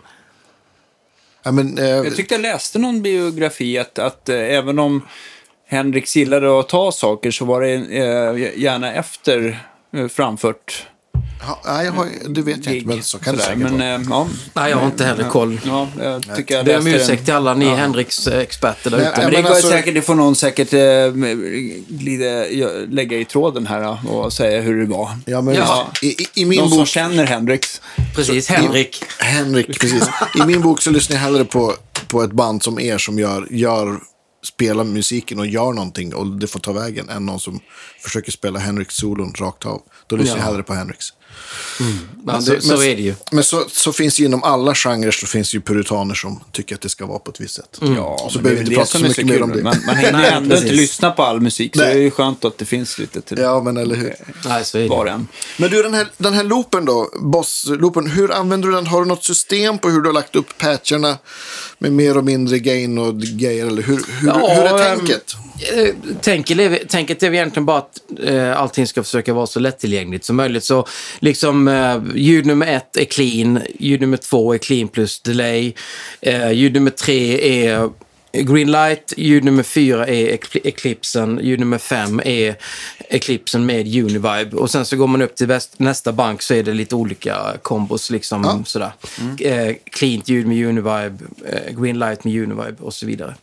Ja, 1.43 1.51
men, 1.51 1.77
eh, 1.77 1.85
Jag 1.85 2.15
tyckte 2.15 2.35
jag 2.35 2.41
läste 2.41 2.79
någon 2.79 3.01
biografi 3.01 3.77
att, 3.77 3.99
att 3.99 4.29
eh, 4.29 4.35
även 4.35 4.79
om 4.79 5.01
Henrik 5.67 6.15
gillade 6.15 6.59
att 6.59 6.69
ta 6.69 6.91
saker 6.91 7.31
så 7.31 7.45
var 7.45 7.61
det 7.61 7.73
eh, 7.73 8.59
gärna 8.61 8.93
efter 8.93 9.63
eh, 9.93 10.07
framfört 10.07 10.87
ja, 11.41 11.61
nej, 11.65 11.85
jag 11.85 11.91
har, 11.91 12.07
det 12.29 12.41
vet 12.41 12.65
jag 12.65 12.75
inte, 12.75 12.87
men 12.87 13.03
så 13.03 13.19
kan 13.19 13.35
det 13.35 13.41
säkert 13.41 13.57
Men 13.57 13.77
vara. 13.77 13.95
eh, 13.95 14.01
ja, 14.09 14.27
Nej, 14.53 14.69
jag 14.71 14.77
har 14.77 14.85
inte 14.85 15.05
heller 15.05 15.29
koll. 15.29 15.59
ja, 15.65 15.87
jag 15.99 16.35
tycker 16.35 16.55
jag 16.55 16.65
Ber 16.65 16.77
om 16.79 16.85
läste 16.85 16.99
ursäkt 17.01 17.25
till 17.25 17.33
alla 17.33 17.53
ni 17.53 17.65
Henriks 17.65 18.27
eh, 18.27 18.39
experter 18.39 18.89
där 18.91 18.97
Nej, 18.97 19.07
ute. 19.07 19.17
Men 19.21 19.25
det 19.31 19.37
men 19.37 19.43
går 19.43 19.49
alltså- 19.49 19.69
säkert, 19.69 19.93
det 19.93 20.01
får 20.01 20.15
någon 20.15 20.35
säkert 20.35 20.73
eh, 20.73 20.79
glida, 21.87 22.45
lägga 22.89 23.17
i 23.17 23.25
tråden 23.25 23.67
här 23.67 23.81
ja, 23.81 23.99
och 24.09 24.33
säga 24.33 24.61
hur 24.61 24.79
det 24.79 24.85
var. 24.85 25.09
Ja, 25.25 25.41
men 25.41 25.55
Ja. 25.55 25.87
I, 26.01 26.07
i, 26.07 26.27
I 26.35 26.45
min 26.45 26.59
Någon 26.59 26.69
som 26.69 26.77
bok... 26.77 26.87
känner 26.87 27.25
Hendrix. 27.25 27.81
Precis, 28.15 28.47
Henrik. 28.49 29.03
Henrik, 29.19 29.79
precis. 29.79 30.03
I 30.43 30.45
min 30.45 30.61
bok 30.61 30.81
så 30.81 30.89
lyssnar 30.91 31.15
jag 31.15 31.23
hellre 31.23 31.45
på, 31.45 31.73
på 32.07 32.23
ett 32.23 32.31
band 32.31 32.63
som 32.63 32.79
er 32.79 32.97
som 32.97 33.19
gör, 33.19 33.47
gör, 33.51 33.99
spelar 34.45 34.83
musiken 34.83 35.39
och 35.39 35.47
gör 35.47 35.73
någonting 35.73 36.13
och 36.15 36.27
det 36.27 36.47
får 36.47 36.59
ta 36.59 36.71
vägen 36.71 37.09
än 37.09 37.25
någon 37.25 37.39
som 37.39 37.59
försöker 38.03 38.31
spela 38.31 38.59
Henriks 38.59 38.95
solon 38.95 39.33
rakt 39.37 39.65
av. 39.65 39.81
Då 40.07 40.15
lyssnar 40.15 40.35
Ja. 40.37 40.41
jag 40.41 40.45
hellre 40.45 40.63
på 40.63 40.73
Henriks. 40.73 41.05
Men 42.23 42.43
så, 42.43 42.61
så 42.61 42.81
är 42.81 42.95
det 42.95 43.01
ju. 43.01 43.15
Men 43.31 43.43
så, 43.43 43.65
så 43.71 43.93
finns 43.93 44.15
det 44.15 44.19
ju 44.21 44.25
inom 44.27 44.43
alla 44.43 44.75
genrer 44.75 45.11
så 45.11 45.27
finns 45.27 45.51
det 45.51 45.55
ju 45.55 45.61
puritaner 45.61 46.15
som 46.15 46.39
tycker 46.51 46.75
att 46.75 46.81
det 46.81 46.89
ska 46.89 47.05
vara 47.05 47.19
på 47.19 47.31
ett 47.31 47.41
visst 47.41 47.55
sätt. 47.55 47.77
Ja, 47.81 48.21
Och 48.25 48.31
så 48.31 48.37
men 48.37 48.43
behöver 48.43 48.63
det 48.63 48.69
vi 48.69 48.75
inte 48.75 48.75
prata 48.75 48.97
så 48.97 49.03
mycket 49.03 49.25
mer 49.25 49.41
om 49.43 49.49
det. 49.49 49.63
Man, 49.63 49.75
man 49.85 49.95
hinner 49.97 50.31
ändå 50.31 50.55
inte 50.55 50.71
lyssna 50.71 51.11
på 51.11 51.23
all 51.23 51.41
musik, 51.41 51.75
så 51.75 51.81
Nej. 51.81 51.93
det 51.93 51.99
är 51.99 52.03
ju 52.03 52.11
skönt 52.11 52.45
att 52.45 52.57
det 52.57 52.65
finns 52.65 52.97
lite 52.99 53.21
till 53.21 53.37
Ja, 53.39 53.61
men 53.63 53.77
eller 53.77 53.95
hur. 53.95 54.15
Nej, 54.45 54.65
så 54.65 54.77
är 54.77 54.81
det. 54.81 54.87
var 54.89 55.05
och 55.05 55.11
en. 55.11 55.27
Men 55.57 55.69
du, 55.69 55.83
den 55.83 55.93
här, 55.93 56.07
den 56.17 56.33
här 56.33 56.43
loopen 56.43 56.85
då, 56.85 57.09
boss-loopen, 57.21 58.07
hur 58.09 58.31
använder 58.31 58.67
du 58.69 58.75
den? 58.75 58.87
Har 58.87 59.01
du 59.01 59.07
något 59.07 59.23
system 59.23 59.77
på 59.77 59.89
hur 59.89 60.01
du 60.01 60.09
har 60.09 60.13
lagt 60.13 60.35
upp 60.35 60.57
patcherna 60.57 61.17
med 61.77 61.91
mer 61.91 62.17
och 62.17 62.23
mindre 62.25 62.59
gain 62.59 62.97
och 62.97 63.19
grejer? 63.21 63.67
Eller 63.67 63.81
hur, 63.81 63.99
hur, 64.07 64.27
Ja, 64.27 64.53
hur 64.53 64.63
är 64.63 64.95
tänket? 64.95 65.35
Eh, 65.61 65.95
Tänket 66.21 66.59
är, 66.59 66.87
tänket 66.87 67.23
är 67.23 67.29
väl 67.29 67.35
egentligen 67.35 67.65
bara 67.65 67.77
att 67.77 68.01
eh, 68.23 68.57
allting 68.57 68.87
ska 68.87 69.03
försöka 69.03 69.33
vara 69.33 69.47
så 69.47 69.59
lättillgängligt 69.59 70.25
som 70.25 70.35
möjligt. 70.35 70.63
Så 70.63 70.85
liksom 71.19 71.67
eh, 71.67 72.01
ljud 72.15 72.45
nummer 72.45 72.67
ett 72.67 72.97
är 72.97 73.05
clean, 73.05 73.59
ljud 73.79 74.01
nummer 74.01 74.17
två 74.17 74.53
är 74.53 74.57
clean 74.57 74.87
plus 74.87 75.21
delay, 75.21 75.73
eh, 76.21 76.51
ljud 76.51 76.73
nummer 76.73 76.91
tre 76.91 77.41
är 77.67 77.89
green 78.33 78.71
light, 78.71 79.13
ljud 79.17 79.43
nummer 79.43 79.63
fyra 79.63 80.07
är 80.07 80.27
Ecl- 80.37 80.61
Eclipsen, 80.63 81.39
ljud 81.43 81.59
nummer 81.59 81.77
fem 81.77 82.21
är 82.25 82.55
Eclipsen 83.09 83.65
med 83.65 83.79
Univibe. 83.87 84.49
Och 84.57 84.69
sen 84.71 84.85
så 84.85 84.97
går 84.97 85.07
man 85.07 85.21
upp 85.21 85.35
till 85.35 85.47
väst, 85.47 85.73
nästa 85.79 86.11
bank 86.11 86.41
så 86.41 86.53
är 86.53 86.63
det 86.63 86.73
lite 86.73 86.95
olika 86.95 87.37
kombos 87.61 88.09
liksom 88.09 88.43
Ja. 88.43 88.61
sådär. 88.65 88.91
Eh, 89.39 89.75
cleant 89.91 90.29
ljud 90.29 90.47
med 90.47 90.67
Univibe, 90.67 91.17
eh, 91.45 91.75
green 91.81 91.99
light 91.99 92.23
med 92.23 92.33
Univibe 92.43 92.75
och 92.83 92.93
så 92.93 93.05
vidare. 93.05 93.35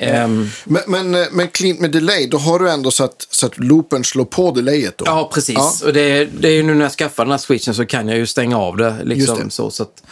Ehm, 0.00 0.48
Men, 0.64 0.82
men, 0.86 1.14
eh, 1.14 1.26
men 1.32 1.48
clean 1.48 1.76
med 1.76 1.90
delay, 1.90 2.26
då 2.26 2.38
har 2.38 2.58
du 2.58 2.70
ändå 2.70 2.90
så 2.90 3.04
att, 3.04 3.26
så 3.30 3.46
att 3.46 3.58
loopen 3.58 4.04
slår 4.04 4.24
på 4.24 4.50
delayet 4.50 4.98
då? 4.98 5.04
Ja, 5.06 5.30
precis. 5.34 5.54
Ja. 5.56 5.72
Och 5.86 5.92
det, 5.92 6.24
det 6.24 6.48
är 6.48 6.52
ju 6.52 6.62
nu 6.62 6.74
när 6.74 6.82
jag 6.82 6.92
skaffar 6.92 7.24
den 7.24 7.30
här 7.30 7.38
switchen 7.38 7.74
så 7.74 7.86
kan 7.86 8.08
jag 8.08 8.18
ju 8.18 8.26
stänga 8.26 8.58
av 8.58 8.76
det. 8.76 8.96
Liksom, 9.04 9.34
Just 9.34 9.44
det. 9.44 9.50
Så, 9.50 9.70
så, 9.70 9.82
att, 9.82 10.02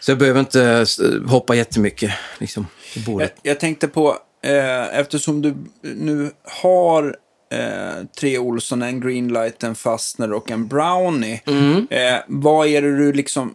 så 0.00 0.10
jag 0.10 0.18
behöver 0.18 0.40
inte 0.40 0.62
eh, 0.62 1.30
hoppa 1.30 1.54
jättemycket 1.54 2.12
liksom, 2.38 2.66
på 3.06 3.20
Jag, 3.20 3.30
jag 3.42 3.60
tänkte 3.60 3.88
på, 3.88 4.16
eh, 4.44 4.98
eftersom 4.98 5.42
du 5.42 5.54
nu 5.82 6.30
har 6.62 7.16
eh, 7.52 8.04
tre 8.18 8.38
Olsson, 8.38 8.82
en 8.82 9.00
Greenlight, 9.00 9.62
en 9.62 9.74
Fastner 9.74 10.32
och 10.32 10.50
en 10.50 10.68
Brownie. 10.68 11.40
Mm. 11.46 11.86
Eh, 11.90 12.20
vad 12.28 12.66
är 12.66 12.82
det 12.82 12.96
du 12.96 13.12
liksom... 13.12 13.54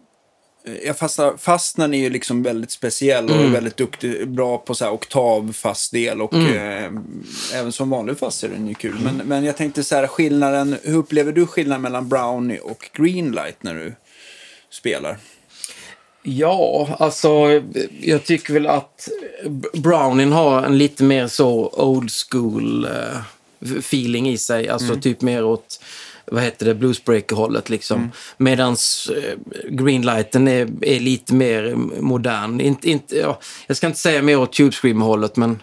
Jag 0.84 0.98
fastnar, 0.98 1.36
fastnaren 1.36 1.94
är 1.94 1.98
ju 1.98 2.10
liksom 2.10 2.42
väldigt 2.42 2.70
speciell 2.70 3.24
och 3.24 3.30
Mm. 3.30 3.46
är 3.46 3.50
väldigt 3.50 3.76
duktig, 3.76 4.28
bra 4.28 4.58
på 4.58 4.74
så 4.74 4.84
här 4.84 4.92
oktavfast 4.92 5.92
del 5.92 6.22
och 6.22 6.34
eh, 6.34 6.90
även 7.54 7.72
som 7.72 7.90
vanlig 7.90 8.18
fast 8.18 8.44
är 8.44 8.48
den 8.48 8.68
ju 8.68 8.74
kul. 8.74 8.94
Men, 9.04 9.16
men 9.16 9.44
jag 9.44 9.56
tänkte 9.56 9.84
så 9.84 9.94
här 9.94 10.06
skillnaden, 10.06 10.76
hur 10.82 10.96
upplever 10.96 11.32
du 11.32 11.46
skillnaden 11.46 11.82
mellan 11.82 12.08
Brownie 12.08 12.58
och 12.58 12.90
Greenlight 12.92 13.62
när 13.62 13.74
du 13.74 13.94
spelar? 14.70 15.18
Ja, 16.22 16.88
alltså 16.98 17.62
jag 18.00 18.24
tycker 18.24 18.54
väl 18.54 18.66
att 18.66 19.08
Browning 19.72 20.32
har 20.32 20.62
en 20.62 20.78
lite 20.78 21.04
mer 21.04 21.26
så 21.26 21.68
old 21.72 22.10
school 22.30 22.84
eh, 22.84 23.20
feeling 23.78 24.28
i 24.28 24.38
sig. 24.38 24.68
Alltså 24.68 24.96
typ 24.96 25.20
mer 25.22 25.44
åt, 25.44 25.80
vad 26.26 26.42
heter 26.42 26.66
det, 26.66 26.74
bluesbreaker-hållet 26.74 27.70
liksom. 27.70 27.98
Mm. 27.98 28.10
Medans 28.36 29.10
eh, 29.16 29.38
Greenlighten 29.68 30.48
är, 30.48 30.68
är 30.82 31.00
lite 31.00 31.34
mer 31.34 31.74
modern. 32.00 32.60
Inte, 32.60 32.90
inte, 32.90 33.16
ja, 33.16 33.40
jag 33.66 33.76
ska 33.76 33.86
inte 33.86 33.98
säga 33.98 34.22
mer 34.22 34.38
åt 34.38 34.52
Tube 34.52 34.72
Screamer-hållet, 34.72 35.36
men 35.36 35.58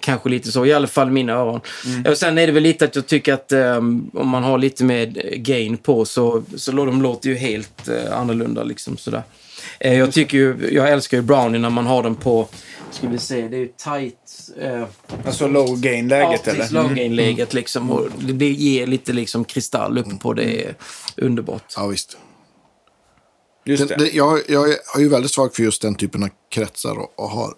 kanske 0.00 0.28
lite 0.28 0.52
så. 0.52 0.66
I 0.66 0.72
alla 0.72 0.86
fall 0.86 1.10
mina 1.10 1.32
öron. 1.32 1.60
Och 2.08 2.18
sen 2.18 2.38
är 2.38 2.46
det 2.46 2.52
väl 2.52 2.62
lite 2.62 2.84
att 2.84 2.96
jag 2.96 3.06
tycker 3.06 3.34
att 3.34 3.52
eh, 3.52 3.76
om 3.76 4.28
man 4.28 4.42
har 4.42 4.58
lite 4.58 4.84
mer 4.84 5.06
gain 5.36 5.76
på 5.76 6.04
så, 6.04 6.42
så 6.56 6.72
de 6.72 7.02
låter 7.02 7.28
ju 7.28 7.34
helt 7.34 7.88
eh, 7.88 8.18
annorlunda 8.18 8.62
liksom 8.62 8.96
sådär. 8.96 9.22
Eh, 9.84 9.98
Jag 9.98 10.12
tycker 10.12 10.38
ju, 10.38 10.68
jag 10.72 10.90
älskar 10.92 11.16
ju 11.16 11.22
Brownie 11.22 11.58
när 11.58 11.70
man 11.70 11.86
har 11.86 12.02
den 12.02 12.14
på, 12.14 12.48
ska 12.90 13.08
vi 13.08 13.18
se, 13.18 13.48
det 13.48 13.56
är 13.56 13.60
ju 13.60 13.68
tight. 13.68 14.50
Eh, 14.60 14.84
Alltså 15.26 15.48
low 15.48 15.80
gain-läget 15.80 16.40
ja, 16.44 16.52
eller? 16.52 16.70
low 16.70 16.94
gain-läget 16.94 17.54
liksom. 17.54 17.90
Och 17.90 18.08
det 18.18 18.50
ger 18.50 18.86
lite 18.86 19.12
liksom 19.12 19.44
kristall 19.44 19.98
uppe 19.98 20.16
på 20.16 20.32
det. 20.32 20.64
är 20.64 20.74
underbart. 21.16 21.72
Ja, 21.76 21.86
visst. 21.86 22.16
Just 23.64 23.88
det. 23.88 23.96
det, 23.96 24.10
jag, 24.14 24.40
jag 24.48 24.68
är 24.70 25.00
ju 25.00 25.08
väldigt 25.08 25.30
svag 25.30 25.54
för 25.54 25.62
just 25.62 25.82
den 25.82 25.94
typen 25.94 26.22
av 26.22 26.28
kretsar 26.50 26.98
och, 26.98 27.12
och 27.16 27.28
har 27.30 27.54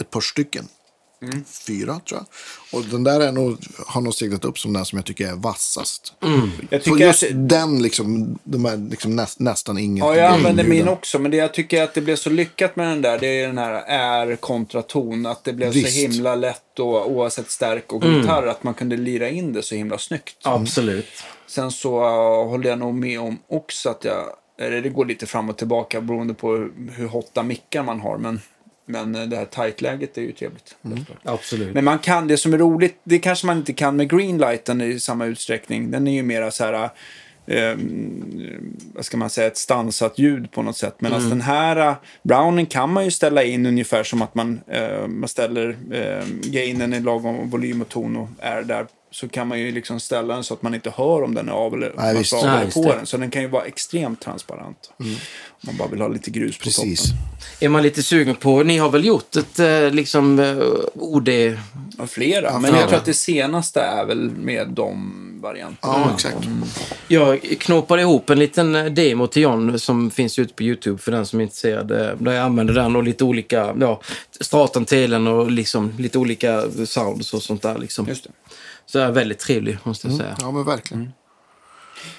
ett 0.00 0.10
par 0.10 0.20
stycken. 0.20 0.68
Mm. 1.22 1.44
Fyra, 1.66 2.00
tror 2.08 2.20
jag. 2.20 2.26
Och 2.80 2.84
den 2.84 3.04
där 3.04 3.20
är 3.20 3.32
nog, 3.32 3.58
har 3.86 4.00
nog 4.00 4.14
seglat 4.14 4.44
upp 4.44 4.58
som 4.58 4.72
den 4.72 4.84
som 4.84 4.96
jag 4.96 5.06
tycker 5.06 5.28
är 5.28 5.34
vassast. 5.34 6.14
Jag 6.70 6.84
På 6.84 6.90
tycker 6.90 7.06
just 7.06 7.22
att, 7.22 7.48
den, 7.48 7.82
liksom, 7.82 8.38
de 8.44 8.66
är 8.66 8.90
liksom 8.90 9.16
näst, 9.16 9.40
nästan 9.40 9.78
inget. 9.78 10.04
Ja, 10.04 10.16
jag 10.16 10.32
använder 10.32 10.64
min 10.64 10.88
också. 10.88 11.18
Men 11.18 11.30
det 11.30 11.36
jag 11.36 11.54
tycker 11.54 11.82
att 11.82 11.94
det 11.94 12.00
blev 12.00 12.16
så 12.16 12.30
lyckat 12.30 12.76
med 12.76 12.88
den 12.88 13.02
där, 13.02 13.18
det 13.18 13.40
är 13.40 13.46
den 13.46 13.58
här 13.58 13.72
är 13.86 14.36
kontra 14.36 14.82
ton. 14.82 15.26
Att 15.26 15.44
det 15.44 15.52
blev 15.52 15.72
Visst. 15.72 15.92
så 15.92 16.00
himla 16.00 16.34
lätt 16.34 16.78
och 16.78 17.10
oavsett 17.10 17.50
stärk 17.50 17.92
och 17.92 18.04
gitarr, 18.04 18.46
att 18.46 18.62
man 18.62 18.74
kunde 18.74 18.96
lira 18.96 19.28
in 19.28 19.52
det 19.52 19.62
så 19.62 19.74
himla 19.74 19.98
snyggt. 19.98 20.36
Absolut. 20.42 21.06
Sen 21.46 21.70
så 21.70 22.00
uh, 22.00 22.48
håller 22.48 22.68
jag 22.70 22.78
nog 22.78 22.94
med 22.94 23.20
om 23.20 23.38
också 23.48 23.90
att 23.90 24.04
jag, 24.04 24.24
eller 24.60 24.82
det 24.82 24.88
går 24.88 25.04
lite 25.04 25.26
fram 25.26 25.50
och 25.50 25.56
tillbaka 25.56 26.00
beroende 26.00 26.34
på 26.34 26.50
hur, 26.50 26.72
hur 26.96 27.06
hotta 27.06 27.42
mickar 27.42 27.82
man 27.82 28.00
har. 28.00 28.18
Men, 28.18 28.40
men 28.92 29.14
eh, 29.14 29.22
det 29.22 29.36
här 29.36 29.44
tight-läget 29.44 30.18
är 30.18 30.22
ju 30.22 30.32
trevligt. 30.32 30.76
klart. 30.82 31.18
Absolut. 31.24 31.74
Men 31.74 31.84
man 31.84 31.98
kan, 31.98 32.28
det 32.28 32.36
som 32.36 32.54
är 32.54 32.58
roligt, 32.58 33.00
det 33.04 33.18
kanske 33.18 33.46
man 33.46 33.56
inte 33.56 33.72
kan 33.72 33.96
med 33.96 34.10
Greenlighten 34.10 34.80
i 34.80 35.00
samma 35.00 35.24
utsträckning. 35.24 35.90
Den 35.90 36.06
är 36.06 36.12
ju 36.12 36.22
mera 36.22 36.50
så 36.50 36.64
här, 36.64 36.90
eh, 37.46 37.76
vad 38.94 39.04
ska 39.04 39.16
man 39.16 39.30
säga, 39.30 39.46
ett 39.46 39.56
stansat 39.56 40.18
ljud 40.18 40.50
på 40.50 40.62
något 40.62 40.76
sätt. 40.76 40.96
Medan 40.98 41.28
den 41.28 41.40
här 41.40 41.76
eh, 41.76 41.94
Browning 42.22 42.66
kan 42.66 42.92
man 42.92 43.04
ju 43.04 43.10
ställa 43.10 43.42
in 43.42 43.66
ungefär 43.66 44.02
som 44.02 44.22
att 44.22 44.34
man, 44.34 44.60
eh, 44.66 45.06
man 45.06 45.28
ställer 45.28 45.76
eh, 45.92 46.24
gainen 46.42 46.94
i 46.94 47.00
lagom 47.00 47.50
volym 47.50 47.80
och 47.80 47.88
ton 47.88 48.16
och 48.16 48.28
är 48.38 48.62
där. 48.62 48.86
Så 49.12 49.28
kan 49.28 49.48
man 49.48 49.60
ju 49.60 49.72
liksom 49.72 50.00
ställa 50.00 50.34
den 50.34 50.44
så 50.44 50.54
att 50.54 50.62
man 50.62 50.74
inte 50.74 50.90
hör 50.96 51.22
om 51.22 51.34
den 51.34 51.48
är 51.48 51.52
av 51.52 51.74
eller, 51.74 51.90
om 51.96 52.04
man 52.04 52.16
visst. 52.16 52.32
av 52.32 52.44
Nej, 52.44 52.70
på 52.72 52.82
det. 52.82 52.94
den. 52.96 53.06
Så 53.06 53.16
den 53.16 53.30
kan 53.30 53.42
ju 53.42 53.48
vara 53.48 53.64
extremt 53.64 54.20
transparent. 54.20 54.90
Om 54.98 55.16
man 55.60 55.76
bara 55.76 55.88
vill 55.88 56.00
ha 56.00 56.08
lite 56.08 56.30
grus 56.30 56.58
på 56.58 56.64
Precis. 56.64 57.02
toppen. 57.02 57.18
Är 57.60 57.68
man 57.68 57.82
lite 57.82 58.02
sugen 58.02 58.34
på, 58.34 58.62
ni 58.62 58.78
har 58.78 58.90
väl 58.90 59.04
gjort 59.04 59.36
ett 59.36 59.58
eh, 59.58 59.90
liksom 59.90 60.38
eh, 60.38 60.56
OD? 60.94 61.28
Ja, 61.98 62.06
flera. 62.06 62.44
Ja, 62.46 62.52
Men 62.52 62.62
flera. 62.62 62.80
jag 62.80 62.88
tror 62.88 62.98
att 62.98 63.04
det 63.04 63.14
senaste 63.14 63.80
är 63.80 64.04
väl 64.04 64.30
med 64.30 64.68
de 64.68 65.18
varianterna. 65.42 65.92
Ja, 66.06 66.10
exakt. 66.14 66.36
Jag 67.08 67.40
knåpade 67.60 68.02
ihop 68.02 68.30
en 68.30 68.38
liten 68.38 68.74
eh, 68.74 68.84
demo 68.84 69.26
till 69.26 69.42
John 69.42 69.78
som 69.78 70.10
finns 70.10 70.38
ute 70.38 70.54
på 70.54 70.62
YouTube 70.62 70.98
för 70.98 71.12
den 71.12 71.26
som 71.26 71.38
är 71.40 71.42
intresserad. 71.44 71.88
Där 71.88 72.16
jag 72.32 72.36
använder 72.36 72.74
den 72.74 72.96
och 72.96 73.02
lite 73.02 73.24
olika, 73.24 73.74
ja, 73.80 74.00
stratan 74.40 74.84
telen 74.84 75.26
och 75.26 75.50
liksom 75.50 75.92
lite 75.98 76.18
olika 76.18 76.62
sounds 76.86 77.34
och 77.34 77.42
sånt 77.42 77.62
där 77.62 77.78
liksom. 77.78 78.08
Just 78.08 78.24
det. 78.24 78.30
Så 78.92 78.98
är 78.98 79.10
väldigt 79.10 79.38
trevlig 79.38 79.78
måste 79.82 80.08
jag 80.08 80.16
säga. 80.16 80.36
Ja, 80.40 80.50
men 80.50 80.64
verkligen. 80.64 81.12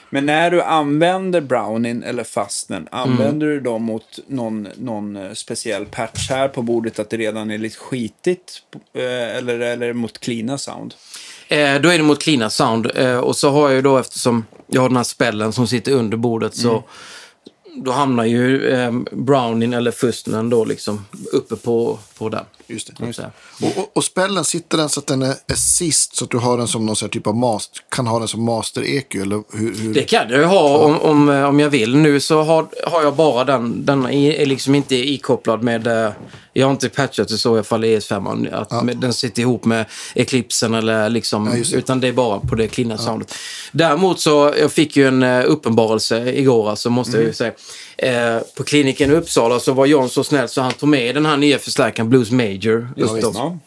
Men 0.10 0.26
när 0.26 0.52
du 0.52 0.62
använder 0.62 1.42
Brownin 1.42 2.04
eller 2.04 2.24
Fastnen, 2.24 2.88
använder 2.92 3.48
du 3.48 3.60
dem 3.60 3.84
mot 3.84 4.20
någon, 4.28 4.68
någon 4.78 5.16
eh, 5.16 5.34
speciell 5.34 5.86
patch 5.86 6.30
här 6.30 6.48
på 6.48 6.62
bordet 6.62 7.00
att 7.00 7.10
det 7.10 7.18
redan 7.18 7.52
är 7.52 7.58
lite 7.58 7.78
skitigt? 7.78 8.62
eh, 8.94 9.02
Eller, 9.38 9.60
eller 9.60 9.94
mot 9.94 10.20
cleana 10.20 10.58
sound? 10.58 10.94
Eh, 11.48 11.76
då 11.82 11.90
är 11.90 11.98
det 11.98 12.04
mot 12.04 12.22
cleana 12.24 12.50
sound. 12.50 12.92
Eh, 12.96 13.18
och 13.18 13.36
så 13.36 13.50
har 13.50 13.70
jag 13.70 13.76
ju 13.76 13.82
då, 13.82 13.98
eftersom 13.98 14.46
jag 14.68 14.82
har 14.82 14.90
den 14.90 14.98
här 14.98 15.04
spellen 15.04 15.54
som 15.54 15.68
sitter 15.68 15.92
under 15.92 16.18
bordet, 16.18 16.56
så 16.56 16.84
då 17.76 17.92
hamnar 17.92 18.26
ju 18.26 18.70
eh, 18.72 18.92
Brownin 19.12 19.74
eller 19.74 19.92
Fustnen 19.92 20.50
då 20.50 20.66
liksom 20.66 21.06
uppe 21.32 21.56
på, 21.56 22.00
på 22.18 22.30
den. 22.30 22.46
Just 22.68 22.98
det. 22.98 23.10
att 23.10 23.16
säga. 23.16 23.32
Och, 23.62 23.78
och, 23.78 23.92
och 23.98 24.04
spellen, 24.04 24.44
sitter 24.44 24.78
den 24.78 24.90
så 24.90 25.00
att 25.00 25.08
den 25.08 25.22
är, 25.22 25.36
är 25.48 25.56
sist 25.56 26.16
så 26.16 26.26
att 26.26 26.32
du 26.32 26.38
har 26.38 26.58
den 26.58 26.68
som 26.68 26.86
någon 26.86 26.96
typ 26.96 27.28
av 27.28 27.36
master, 27.36 27.80
kan 27.90 28.08
ha 28.08 28.20
den 28.20 28.28
som 28.28 28.50
master-EQ? 28.50 29.22
Eller 29.22 29.44
hur, 29.58 29.76
hur? 29.78 29.94
Det 29.94 30.04
kan 30.04 30.30
jag 30.30 30.48
ha 30.48 30.78
om, 30.78 31.00
om, 31.02 31.30
eh, 31.30 31.44
om 31.44 31.60
jag 31.60 31.70
vill. 31.70 31.96
Nu 31.98 32.20
så 32.20 32.42
har, 32.44 32.68
har 32.88 33.04
jag 33.04 33.16
bara 33.16 33.44
den. 33.44 33.86
Den 33.86 34.10
är 34.10 34.46
liksom 34.46 34.76
inte 34.76 34.96
ikopplad 34.96 35.64
med... 35.64 35.88
eh, 35.88 36.12
Jag 36.54 36.66
har 36.68 36.72
inte 36.72 36.90
patchat 36.90 37.28
det 37.28 37.38
så 37.38 37.50
i 37.50 37.54
alla 37.54 37.64
fall 37.64 37.86
i 37.86 37.98
ES5. 37.98 38.54
Att 38.54 38.84
med, 38.86 38.98
den 38.98 39.14
sitter 39.14 39.42
ihop 39.42 39.66
med 39.66 39.86
Eclipsen 40.16 40.74
eller 40.74 41.10
liksom... 41.10 41.48
Ja, 41.48 41.58
just 41.58 41.72
det. 41.72 41.78
utan 41.78 42.00
det 42.00 42.08
är 42.08 42.14
bara 42.14 42.40
på 42.40 42.56
det 42.56 42.68
cleana 42.68 42.98
soundet. 42.98 43.34
Däremot 43.72 44.20
så, 44.20 44.54
jag 44.60 44.72
fick 44.72 44.98
ju 44.98 45.08
en 45.08 45.24
uh, 45.24 45.44
uppenbarelse 45.48 46.34
igår, 46.34 46.70
alltså 46.70 46.90
måste 46.90 47.12
Mm. 47.14 47.22
jag 47.22 47.28
ju 47.28 47.34
säga. 47.34 47.52
Eh, 47.98 48.40
på 48.56 48.64
kliniken 48.64 49.12
i 49.12 49.14
Uppsala 49.14 49.60
så 49.60 49.74
var 49.74 49.86
John 49.86 50.10
så 50.10 50.24
snäll 50.24 50.50
så 50.50 50.62
han 50.62 50.72
tog 50.72 50.90
med 50.90 51.16
den 51.16 51.26
här 51.26 51.38
nya 51.38 51.60
förstärkaren 51.60 52.10
Blues 52.10 52.32
Major. 52.32 52.90
Just 52.98 53.16
visst. 53.16 53.34
då. 53.34 53.58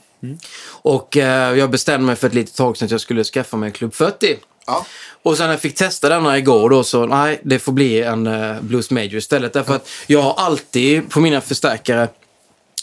Och 0.68 1.16
eh, 1.16 1.58
jag 1.58 1.70
bestämde 1.70 2.06
mig 2.06 2.16
för 2.16 2.26
ett 2.26 2.34
litet 2.34 2.54
tag 2.54 2.76
sedan 2.76 2.86
att 2.86 2.90
jag 2.90 3.00
skulle 3.00 3.24
skaffa 3.24 3.56
mig 3.56 3.66
en 3.66 3.72
Club 3.72 3.94
40. 3.94 4.36
Ja. 4.66 4.86
Och 5.22 5.36
sen 5.36 5.46
när 5.46 5.52
jag 5.52 5.60
fick 5.60 5.74
testa 5.74 6.08
denna 6.08 6.38
igår 6.38 6.70
då 6.70 6.84
så 6.84 7.06
nej, 7.06 7.40
det 7.42 7.58
får 7.58 7.72
bli 7.72 8.02
en 8.02 8.26
uh, 8.26 8.60
Blues 8.60 8.90
Major 8.90 9.14
istället. 9.14 9.52
Därför 9.52 9.76
att 9.76 9.88
jag 10.06 10.22
har 10.22 10.34
alltid 10.34 11.10
på 11.10 11.20
mina 11.20 11.40
förstärkare 11.40 12.08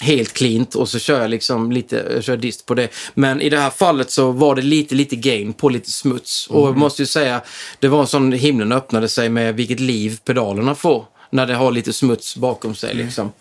helt 0.01 0.33
cleant 0.33 0.75
och 0.75 0.89
så 0.89 0.99
kör 0.99 1.21
jag 1.21 1.29
liksom 1.29 1.71
lite, 1.71 2.07
jag 2.13 2.23
kör 2.23 2.37
dist 2.37 2.65
på 2.65 2.73
det. 2.73 2.89
Men 3.13 3.41
i 3.41 3.49
det 3.49 3.59
här 3.59 3.69
fallet 3.69 4.11
så 4.11 4.31
var 4.31 4.55
det 4.55 4.61
lite, 4.61 4.95
lite 4.95 5.15
gain 5.15 5.53
på 5.53 5.69
lite 5.69 5.91
smuts. 5.91 6.47
Och 6.47 6.67
jag 6.67 6.77
måste 6.77 7.01
ju 7.01 7.05
säga, 7.05 7.41
det 7.79 7.87
var 7.87 8.01
en 8.01 8.07
sån 8.07 8.31
himlen 8.31 8.71
öppnade 8.71 9.09
sig 9.09 9.29
med 9.29 9.55
vilket 9.55 9.79
liv 9.79 10.19
pedalerna 10.25 10.75
får. 10.75 11.05
När 11.33 11.47
det 11.47 11.55
har 11.55 11.71
lite 11.71 11.93
smuts 11.93 12.35
bakom 12.37 12.75
sig 12.75 12.93
liksom. 12.95 13.31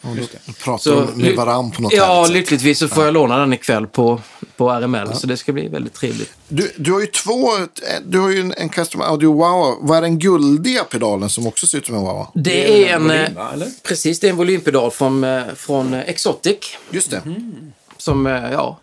Du 0.46 0.52
pratar 0.52 0.78
Så- 0.78 1.08
med 1.14 1.36
varann 1.36 1.70
på 1.70 1.82
något 1.82 1.92
Ja, 1.92 2.26
lyckligtvis 2.30 2.78
så 2.78 2.88
får 2.88 3.04
jag 3.04 3.14
låna 3.14 3.38
den 3.38 3.52
ikväll 3.52 3.86
på, 3.86 4.20
på 4.56 4.70
RML. 4.70 5.14
Så 5.14 5.26
det 5.26 5.36
ska 5.36 5.52
bli 5.52 5.68
väldigt 5.68 5.94
trevligt. 5.94 6.32
Du, 6.48 6.72
du 6.76 6.92
har 6.92 7.00
ju 7.00 7.06
två, 7.06 7.48
du 8.04 8.18
har 8.18 8.30
ju 8.30 8.40
en, 8.40 8.54
en 8.56 8.68
custom 8.68 9.00
audio 9.00 9.32
wow. 9.32 9.78
Vad 9.80 9.98
är 9.98 10.02
den 10.02 10.18
guldiga 10.18 10.84
pedalen 10.84 11.30
som 11.30 11.46
också 11.46 11.66
ser 11.66 11.78
ut 11.78 11.86
som 11.86 11.94
en 11.94 12.00
wow? 12.02 12.26
Det 12.34 12.88
är 12.88 12.94
en... 12.96 13.02
volym, 13.02 13.24
eh, 13.24 13.34
va, 13.34 13.50
eller? 13.52 13.68
Precis, 13.82 14.20
det 14.20 14.26
är 14.26 14.30
en 14.30 14.36
volympedal 14.36 14.90
från, 14.90 15.24
eh, 15.24 15.42
från 15.56 15.94
eh, 15.94 16.00
Exotic. 16.00 16.58
Just 16.90 17.10
det. 17.10 17.22
Som, 17.96 18.26
eh, 18.26 18.52
ja, 18.52 18.78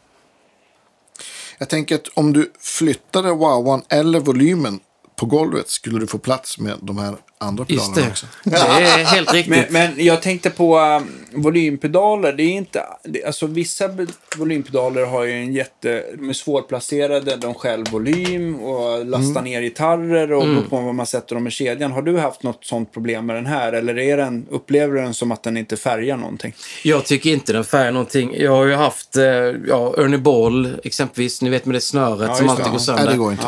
Jag 1.58 1.70
tänker 1.70 1.96
att 1.96 2.08
om 2.14 2.34
du 2.34 2.52
flyttade 2.60 3.32
wowan 3.32 3.82
eller 3.90 4.20
volymen 4.20 4.80
på 5.16 5.26
golvet 5.26 5.70
skulle 5.70 6.00
du 6.00 6.08
få 6.08 6.18
plats 6.18 6.58
med 6.60 6.78
de 6.82 6.98
här 6.98 7.16
andra 7.42 7.66
pedalerna 7.66 7.96
det. 7.96 8.08
också. 8.08 8.26
Det 8.44 8.56
är 8.56 9.06
helt 9.06 9.34
riktigt. 9.34 9.72
Men, 9.72 9.94
men 9.96 10.06
jag 10.06 10.22
tänkte 10.22 10.50
på 10.50 10.80
um, 10.80 11.12
volympedaler. 11.32 12.34
Det 12.34 12.44
är 12.44 12.52
inte, 12.52 12.84
det, 13.04 13.24
alltså 13.24 13.48
vissa 13.48 13.90
volympedaler 14.38 15.06
har 15.06 15.24
ju 15.24 15.32
en 15.32 15.54
jätte, 15.54 16.06
de 16.18 16.30
är 16.30 16.34
svårplacerade, 16.34 17.36
de 17.36 17.54
själv 17.54 17.86
volym 17.92 18.56
och 18.56 19.06
lastar 19.06 19.42
ner 19.42 19.62
gitarrer 19.62 20.32
och 20.32 20.44
mm. 20.44 20.70
på 20.70 20.82
vad 20.82 20.96
man 20.96 21.06
sätter 21.06 21.36
dem 21.36 21.48
i 21.48 21.52
kedjan. 21.52 21.92
Har 21.92 22.02
du 22.02 22.18
haft 22.18 22.44
något 22.44 22.66
sånt 22.66 22.94
problem 22.94 23.26
med 23.26 23.36
den 23.36 23.46
här? 23.46 23.74
Eller 23.74 23.98
är 23.98 24.18
den, 24.18 24.46
upplever 24.50 24.96
du 24.96 25.02
den 25.02 25.14
som 25.14 25.32
att 25.32 25.44
den 25.44 25.58
inte 25.58 25.78
färgar 25.78 26.18
någonting? 26.18 26.54
Jag 26.84 27.06
tycker 27.06 27.30
inte 27.30 27.54
den 27.54 27.64
färgar 27.64 27.92
någonting. 27.92 28.36
Jag 28.38 28.52
har 28.52 28.66
ju 28.66 28.76
haft 28.76 29.18
eh, 29.18 29.24
ja, 29.68 29.94
Ernie 29.98 30.18
Ball 30.18 30.80
exempelvis, 30.84 31.42
ni 31.42 31.50
vet 31.50 31.66
med 31.66 31.76
det 31.76 31.82
snöret 31.82 32.30
Ja, 32.30 32.36
som 32.36 32.50
alltid 32.50 32.66
går 32.66 32.72
Nej, 32.72 32.80
sönder. 32.80 33.12
det 33.12 33.18
går 33.18 33.32
inte. 33.32 33.48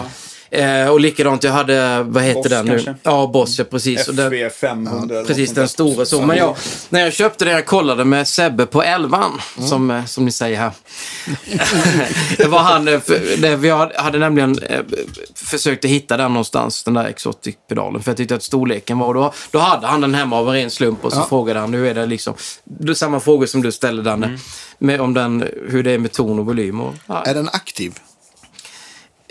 Eh, 0.53 0.87
och 0.89 0.99
likadant, 0.99 1.43
jag 1.43 1.51
hade, 1.51 2.03
vad 2.03 2.23
heter 2.23 2.41
Boss 2.41 2.49
den 2.49 2.65
nu? 2.65 2.71
kanske? 2.71 2.95
Ja, 3.03 3.27
Boss, 3.33 3.59
ja 3.59 3.65
precis. 3.65 4.07
Och 4.07 4.15
den, 4.15 4.27
FV 4.27 4.49
500 4.49 5.15
eller 5.15 5.27
Precis, 5.27 5.51
den 5.53 5.67
stora 5.67 6.05
så. 6.05 6.21
Men 6.21 6.37
jag, 6.37 6.55
när 6.89 6.99
jag 6.99 7.13
köpte 7.13 7.45
den, 7.45 7.53
jag 7.53 7.65
kollade 7.65 8.05
med 8.05 8.27
Sebbe 8.27 8.65
på 8.65 8.83
elvan, 8.83 9.41
som, 9.69 9.91
eh, 9.91 10.05
som 10.05 10.25
ni 10.25 10.31
säger 10.31 10.57
här. 10.59 10.71
det 12.37 12.45
var 12.47 12.59
han, 12.59 12.87
eh, 12.87 12.99
för, 12.99 13.41
det, 13.41 13.55
vi 13.55 13.69
hade 13.95 14.17
nämligen 14.19 14.59
eh, 14.63 14.79
försökt 15.35 15.85
att 15.85 15.91
hitta 15.91 16.17
den 16.17 16.33
någonstans, 16.33 16.83
den 16.83 16.93
där 16.93 17.05
Exotic-pedalen. 17.05 18.01
För 18.03 18.11
jag 18.11 18.17
tyckte 18.17 18.35
att 18.35 18.43
storleken 18.43 18.99
var, 18.99 19.13
då, 19.13 19.33
då 19.51 19.59
hade 19.59 19.87
han 19.87 20.01
den 20.01 20.13
hemma 20.15 20.37
av 20.37 20.47
en 20.47 20.53
ren 20.53 20.69
slump 20.71 21.05
och 21.05 21.13
så 21.13 21.19
Ja. 21.19 21.25
frågade 21.29 21.59
han, 21.59 21.71
nu 21.71 21.87
är 21.89 21.93
det 21.93 22.05
liksom, 22.05 22.33
det 22.63 22.89
är 22.89 22.93
samma 22.93 23.19
frågor 23.19 23.45
som 23.45 23.61
du 23.61 23.71
ställde 23.71 24.03
Danne, 24.03 24.39
med, 24.77 25.01
om 25.01 25.13
den, 25.13 25.47
hur 25.69 25.83
det 25.83 25.91
är 25.91 25.97
med 25.97 26.11
ton 26.11 26.39
och 26.39 26.45
volym. 26.45 26.81
Och, 26.81 26.93
ja, 27.07 27.23
Är 27.23 27.33
den 27.33 27.47
aktiv? 27.49 27.93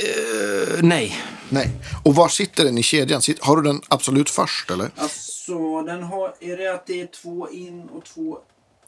Eh, 0.07 0.79
nej. 0.83 1.17
Nej. 1.49 1.71
Och 2.05 2.15
var 2.15 2.29
sitter 2.29 2.65
den 2.65 2.79
i 2.79 2.83
kedjan? 2.83 3.21
Har 3.41 3.57
du 3.57 3.63
den 3.63 3.81
absolut 3.89 4.31
först 4.31 4.71
eller? 4.71 4.91
Alltså, 4.97 5.83
den 5.83 6.03
har, 6.03 6.35
är 6.41 6.57
det 6.57 6.75
att 6.75 6.87
det 6.87 7.01
är 7.01 7.07
två 7.07 7.49
in 7.51 7.83
och 7.95 8.05
två... 8.05 8.39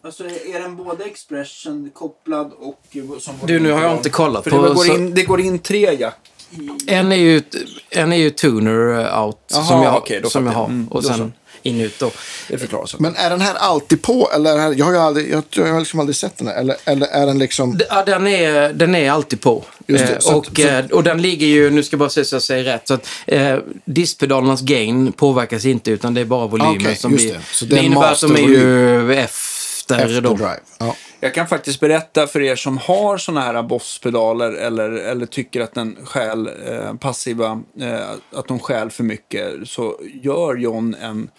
Alltså 0.04 0.24
är 0.24 0.60
den 0.62 0.76
både 0.76 1.04
expression 1.04 1.90
kopplad 1.94 2.52
och... 2.58 2.80
Som 3.20 3.34
Du, 3.46 3.60
nu 3.60 3.72
har 3.72 3.82
jag 3.82 3.96
inte 3.96 4.10
kollat 4.10 4.44
För 4.44 4.50
på... 4.50 4.62
det, 4.62 4.74
går 4.74 4.84
så- 4.84 4.94
in, 4.94 5.14
det 5.14 5.22
går 5.22 5.40
in 5.40 5.58
tre 5.58 5.94
jack 6.00 6.30
i... 6.50 6.70
En 6.86 7.12
är 7.12 7.16
ju, 7.16 7.42
en 7.90 8.12
är 8.12 8.16
ju 8.16 8.30
tuner 8.30 9.00
eh, 9.00 9.24
out 9.24 9.38
Jaha, 9.48 9.64
som 9.64 9.82
jag, 9.82 10.22
då 10.22 10.30
som 10.30 10.46
jag 10.46 10.52
har. 10.52 10.66
Mm, 10.66 10.88
och 10.88 11.02
då 11.02 11.08
sen 11.08 11.32
in 11.62 11.80
ut 11.80 11.98
då. 11.98 12.10
Det 12.48 12.58
förklarar 12.58 12.86
sig. 12.86 13.00
Men 13.00 13.16
är 13.16 13.30
den 13.30 13.40
här 13.40 13.54
alltid 13.54 14.02
på? 14.02 14.30
Eller 14.34 14.58
här, 14.58 14.74
jag 14.76 14.84
har 14.84 14.92
ju 14.92 14.98
aldrig, 14.98 15.32
jag, 15.32 15.42
jag 15.50 15.72
har 15.72 15.78
liksom 15.78 16.00
aldrig 16.00 16.16
sett 16.16 16.36
den 16.38 16.46
här. 16.48 16.54
Eller, 16.54 16.76
eller 16.84 17.06
är 17.06 17.26
den 17.26 17.38
liksom... 17.38 17.80
Ja, 17.90 18.04
den 18.04 18.26
är, 18.26 18.72
den 18.72 18.94
är 18.94 19.10
alltid 19.10 19.40
på. 19.40 19.64
Det, 19.86 19.94
Eh, 19.94 20.16
att- 20.16 20.24
och, 20.26 20.46
så- 20.56 20.62
eh, 20.68 20.84
och 20.86 21.02
den 21.04 21.22
ligger 21.22 21.46
ju, 21.46 21.70
nu 21.70 21.82
ska 21.82 21.94
jag 21.94 21.98
bara 21.98 22.08
se 22.10 22.24
så 22.24 22.34
jag 22.34 22.42
säger 22.42 22.64
rätt, 22.64 22.88
så 22.88 22.94
att 22.94 23.08
eh, 23.26 23.56
diskpedalernas 23.84 24.60
gain 24.62 25.12
påverkas 25.12 25.64
inte 25.64 25.90
utan 25.90 26.14
det 26.14 26.20
är 26.20 26.24
bara 26.24 26.46
volymen 26.46 26.76
Okej, 26.76 26.96
som 26.96 27.12
just 27.12 27.24
blir... 27.24 27.34
det. 27.34 27.40
Så 27.52 27.64
det 27.64 27.74
det 27.74 27.82
innebär 27.82 28.12
att 28.12 28.20
de 28.20 28.36
är 28.36 28.40
ju 28.48 29.14
efter, 29.14 29.98
Efter 29.98 30.20
då. 30.20 30.34
drive. 30.34 30.60
Ja. 30.78 30.96
Jag 31.24 31.34
kan 31.34 31.48
faktiskt 31.48 31.80
berätta 31.80 32.26
för 32.26 32.40
er 32.40 32.56
som 32.56 32.78
har 32.78 33.18
såna 33.18 33.40
här 33.40 33.62
Boss-pedaler 33.62 34.52
eller, 34.52 34.90
eller 34.90 35.26
tycker 35.26 35.60
att 35.60 35.74
den 35.74 35.96
stjäl 36.06 36.50
eh, 36.66 36.94
passiva, 36.94 37.62
eh, 37.80 38.10
att 38.32 38.48
de 38.48 38.58
stjäl 38.58 38.90
för 38.90 39.04
mycket, 39.04 39.68
så 39.68 40.00
gör 40.22 40.56
John 40.56 40.94
en, 40.94 41.30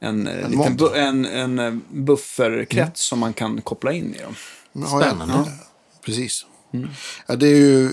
en, 0.00 0.26
en, 0.26 0.50
liten 0.50 0.76
bu- 0.78 0.94
en, 0.94 1.26
en 1.26 1.58
eh, 1.58 1.74
bufferkrets 1.92 3.00
som 3.00 3.18
man 3.18 3.32
kan 3.32 3.60
koppla 3.62 3.92
in 3.92 4.14
i 4.14 4.18
dem. 4.22 4.34
Spännande. 4.86 5.34
Ja, 5.34 5.46
precis. 6.04 6.46
Ja, 7.26 7.36
det 7.36 7.46
är 7.46 7.56
ju 7.56 7.86
eh, 7.86 7.90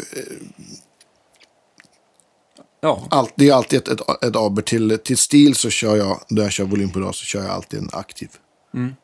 Ja, 2.82 3.08
allt, 3.10 3.34
det 3.36 3.50
är 3.50 3.54
alltid 3.54 3.80
ett, 3.80 3.88
ett, 3.88 4.24
ett 4.24 4.36
aber 4.36 4.62
till, 4.62 4.98
till 5.04 5.18
stil 5.18 5.56
så 5.56 5.70
kör 5.70 5.96
jag, 5.96 6.22
när 6.30 6.44
jag 6.44 6.52
kör 6.52 6.64
volympedal 6.66 7.14
så 7.14 7.26
kör 7.26 7.42
jag 7.42 7.50
alltid 7.50 7.80
en 7.80 7.90
aktiv. 7.94 8.30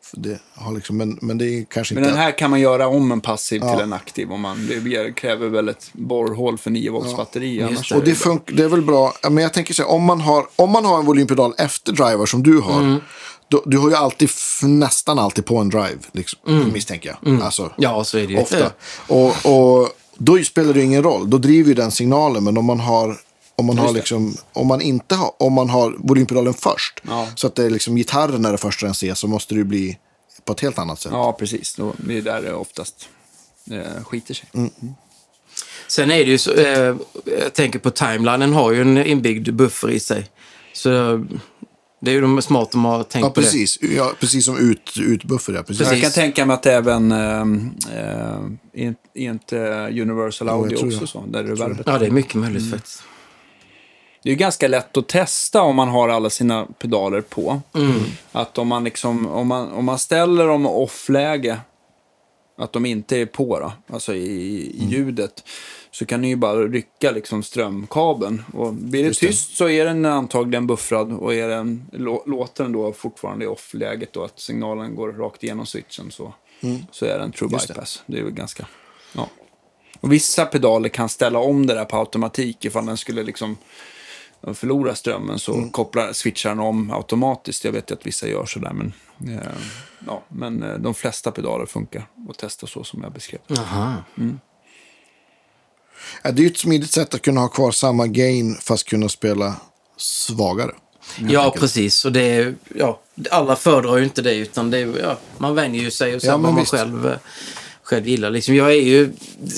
För 0.01 0.17
det 0.19 0.39
har 0.55 0.71
liksom, 0.73 0.97
men, 0.97 1.17
men 1.21 1.37
det 1.37 1.45
är 1.45 1.65
kanske 1.69 1.93
men 1.95 2.03
inte... 2.03 2.13
den 2.15 2.23
här 2.23 2.37
kan 2.37 2.49
man 2.49 2.59
göra 2.59 2.87
om 2.87 3.11
en 3.11 3.21
passiv 3.21 3.61
Ja. 3.63 3.73
till 3.75 3.83
en 3.83 3.93
aktiv. 3.93 4.31
Om 4.31 4.41
man, 4.41 4.67
det 4.83 5.15
kräver 5.15 5.49
väl 5.49 5.69
ett 5.69 5.89
borrhål 5.93 6.57
för 6.57 6.71
9 6.71 6.91
volts 6.91 7.17
batteri. 7.17 7.55
just 7.59 7.69
annars 7.71 7.89
det. 7.89 7.95
Och 7.95 8.03
det, 8.03 8.13
fun- 8.13 8.55
det 8.55 8.63
är 8.63 8.67
väl 8.67 8.81
bra, 8.81 9.13
Ja, 9.23 9.29
men 9.29 9.43
jag 9.43 9.53
tänker 9.53 9.73
så 9.73 9.83
här, 9.83 9.89
om 9.91 10.03
man 10.03 10.21
har, 10.21 10.45
om 10.55 10.71
man 10.71 10.85
har 10.85 10.99
en 10.99 11.05
volympedal 11.05 11.53
efter 11.57 11.91
driver 11.91 12.25
som 12.25 12.43
du 12.43 12.59
har, 12.59 12.99
då, 13.47 13.63
du 13.65 13.77
har 13.77 13.89
ju 13.89 13.95
alltid, 13.95 14.29
nästan 14.63 15.19
alltid 15.19 15.45
på 15.45 15.57
en 15.57 15.69
drive, 15.69 15.97
liksom, 16.11 16.39
misstänker 16.73 17.17
jag. 17.21 17.41
Alltså, 17.41 17.71
Ja, 17.77 18.03
så 18.03 18.17
är 18.17 18.27
det 18.27 18.33
ju. 18.33 18.39
ofta. 18.39 18.71
Och, 19.07 19.27
och 19.45 19.89
då 20.17 20.37
spelar 20.43 20.73
det 20.73 20.81
ingen 20.83 21.03
roll, 21.03 21.29
då 21.29 21.37
driver 21.37 21.67
ju 21.69 21.73
den 21.75 21.91
signalen, 21.91 22.43
men 22.43 22.57
om 22.57 22.65
man 22.65 22.79
har 22.79 23.17
om 23.57 23.65
man, 23.65 23.77
har 23.77 23.93
liksom, 23.93 24.35
om 24.53 24.67
man 24.67 24.81
inte 24.81 25.15
har, 25.15 25.33
om 25.39 25.53
man 25.53 25.69
har 25.69 25.95
volympedalen 25.97 26.53
först, 26.53 27.01
Ja. 27.07 27.27
så 27.35 27.47
att 27.47 27.55
det 27.55 27.65
är 27.65 27.69
liksom 27.69 27.95
gitarren 27.95 28.45
är 28.45 28.51
det 28.51 28.57
första 28.57 28.85
den 28.85 28.95
ser, 28.95 29.13
så 29.13 29.27
måste 29.27 29.55
det 29.55 29.63
bli 29.63 29.97
på 30.45 30.53
ett 30.53 30.59
helt 30.59 30.77
annat 30.77 30.99
sätt. 30.99 31.11
Ja, 31.11 31.33
precis. 31.39 31.75
Då, 31.75 31.93
det 31.97 32.17
är 32.17 32.21
där 32.21 32.41
det 32.41 32.53
oftast 32.53 33.09
eh, 33.71 34.03
skiter 34.03 34.33
sig. 34.33 34.47
Sen 35.87 36.11
är 36.11 36.17
det 36.17 36.31
ju 36.31 36.37
så, 36.37 36.53
eh, 36.53 36.95
jag 37.25 37.53
tänker 37.53 37.79
på 37.79 37.91
timelinen 37.91 38.53
har 38.53 38.71
ju 38.71 38.81
en 38.81 38.97
inbyggd 39.05 39.53
buffer 39.53 39.89
i 39.89 39.99
sig. 39.99 40.29
Så 40.73 40.89
det 42.01 42.11
är 42.11 42.15
ju 42.15 42.21
de 42.21 42.41
smart 42.41 42.71
de 42.71 42.85
har 42.85 43.03
tänkt 43.03 43.23
Ja, 43.25 43.29
på 43.29 43.39
det. 43.41 43.45
precis. 43.45 43.77
Ja, 43.81 44.13
precis 44.19 44.45
som 44.45 44.57
ut, 44.57 44.93
utbuffer, 44.99 45.53
ja. 45.53 45.63
Precis. 45.63 45.77
Precis. 45.87 45.93
Jag 45.93 46.01
kan 46.01 46.11
tänka 46.23 46.45
mig 46.45 46.53
att 46.53 46.65
även 46.65 47.11
äh, 47.11 48.91
inte 49.13 49.57
Universal 50.01 50.49
Audio 50.49 50.77
tror 50.77 50.93
också 50.93 51.07
så, 51.07 51.23
där 51.27 51.39
är 51.43 51.55
verbet. 51.55 51.81
Ja, 51.85 51.97
det 51.97 52.05
är 52.05 52.11
mycket 52.11 52.35
möjligt 52.35 52.71
faktiskt. 52.71 53.03
Det 54.25 54.29
är 54.29 54.31
ju 54.31 54.37
ganska 54.37 54.67
lätt 54.67 54.97
att 54.97 55.07
testa 55.07 55.61
om 55.61 55.75
man 55.75 55.87
har 55.87 56.09
alla 56.09 56.29
sina 56.29 56.67
pedaler 56.79 57.21
på. 57.21 57.61
Mm. 57.75 57.93
Att 58.31 58.57
om 58.57 58.67
man, 58.67 58.83
liksom, 58.83 59.27
om 59.27 59.47
man, 59.47 59.71
om 59.71 59.85
man 59.85 59.99
ställer 59.99 60.47
dem 60.47 60.65
off-läge 60.65 61.59
att 62.57 62.73
de 62.73 62.85
inte 62.85 63.17
är 63.17 63.25
på 63.25 63.59
då, 63.59 63.71
alltså 63.93 64.15
i, 64.15 64.21
i 64.77 64.85
ljudet, 64.89 65.43
så 65.91 66.05
kan 66.05 66.21
ni 66.21 66.27
ju 66.27 66.35
bara 66.35 66.67
rycka 66.67 67.11
liksom 67.11 67.43
strömkabeln. 67.43 68.43
Och 68.53 68.73
blir 68.73 69.01
det 69.01 69.07
Just 69.07 69.21
det. 69.21 69.27
tyst 69.27 69.57
så 69.57 69.69
är 69.69 69.85
den 69.85 70.05
antagligen 70.05 70.67
buffrad 70.67 71.13
och 71.13 71.33
är 71.33 71.47
den, 71.47 71.85
lå, 71.91 72.23
låter 72.25 72.63
den 72.63 72.73
då 72.73 72.93
fortfarande 72.93 73.45
i 73.45 73.47
off-läget 73.47 74.13
då 74.13 74.23
att 74.23 74.39
signalen 74.39 74.95
går 74.95 75.11
rakt 75.13 75.43
igenom 75.43 75.65
switchen 75.65 76.11
så, 76.11 76.33
så 76.91 77.05
är 77.05 77.19
den 77.19 77.31
true 77.31 77.49
Just 77.51 77.67
det. 77.67 77.73
bypass. 77.73 78.03
Det. 78.05 78.19
är 78.19 78.23
väl 78.23 78.33
ganska, 78.33 78.67
ja. 79.13 79.29
Och 79.99 80.11
vissa 80.11 80.45
pedaler 80.45 80.89
kan 80.89 81.09
ställa 81.09 81.39
om 81.39 81.67
det 81.67 81.73
där 81.73 81.85
på 81.85 81.97
automatik 81.97 82.65
ifall 82.65 82.85
den 82.85 82.97
skulle 82.97 83.23
liksom 83.23 83.57
förlora 84.53 84.95
strömmen 84.95 85.39
så 85.39 85.69
kopplar 85.71 86.13
switchar 86.13 86.49
den 86.49 86.59
om 86.59 86.91
automatiskt. 86.91 87.63
Jag 87.63 87.71
vet 87.71 87.91
att 87.91 88.05
vissa 88.05 88.27
gör 88.27 88.45
sådär 88.45 88.73
men, 88.73 88.93
eh, 89.37 89.41
ja, 90.07 90.23
men 90.29 90.63
eh, 90.63 90.73
de 90.77 90.93
flesta 90.93 91.31
pedaler 91.31 91.65
funkar 91.65 92.07
och 92.27 92.37
testa 92.37 92.67
så 92.67 92.83
som 92.83 93.03
jag 93.03 93.11
beskrev. 93.13 93.39
Jaha. 93.47 93.95
Ja, 96.23 96.31
det 96.31 96.39
är 96.41 96.43
ju 96.43 96.47
ett 96.49 96.57
smidigt 96.57 96.91
sätt 96.91 97.13
att 97.13 97.21
kunna 97.21 97.41
ha 97.41 97.47
kvar 97.47 97.71
samma 97.71 98.07
gain 98.07 98.55
fast 98.61 98.87
kunna 98.87 99.09
spela 99.09 99.55
svagare. 99.97 100.71
Ja, 101.29 101.55
precis. 101.59 102.05
Och 102.05 102.11
det 102.11 102.21
är, 102.21 102.55
ja, 102.75 103.01
alla 103.31 103.55
föredrar 103.55 103.97
ju 103.97 104.03
inte 104.03 104.21
det, 104.21 104.35
utan 104.35 104.71
det 104.71 104.77
är, 104.77 104.99
ja, 105.01 105.17
man 105.37 105.55
vänjer 105.55 105.81
ju 105.83 105.91
sig 105.91 106.15
och 106.15 106.21
ser 106.21 106.27
Ja, 106.27 106.33
vad 106.37 106.41
man 106.41 106.55
visst. 106.55 106.71
själv, 106.71 107.07
eh, 107.07 107.17
själv 107.83 108.07
gillar. 108.07 108.29
Liksom, 108.29 108.55
jag 108.55 108.71
är 108.71 108.81
ju 108.81 109.13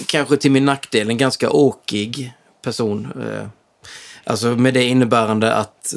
kanske 0.07 0.38
till 0.38 0.51
min 0.51 0.65
nackdel 0.65 1.09
en 1.09 1.18
ganska 1.18 1.49
åkig 1.49 2.34
person. 2.64 3.07
eh, 3.22 3.47
Alltså 4.30 4.48
med 4.48 4.74
det 4.74 4.84
innebärande 4.84 5.56
att... 5.56 5.94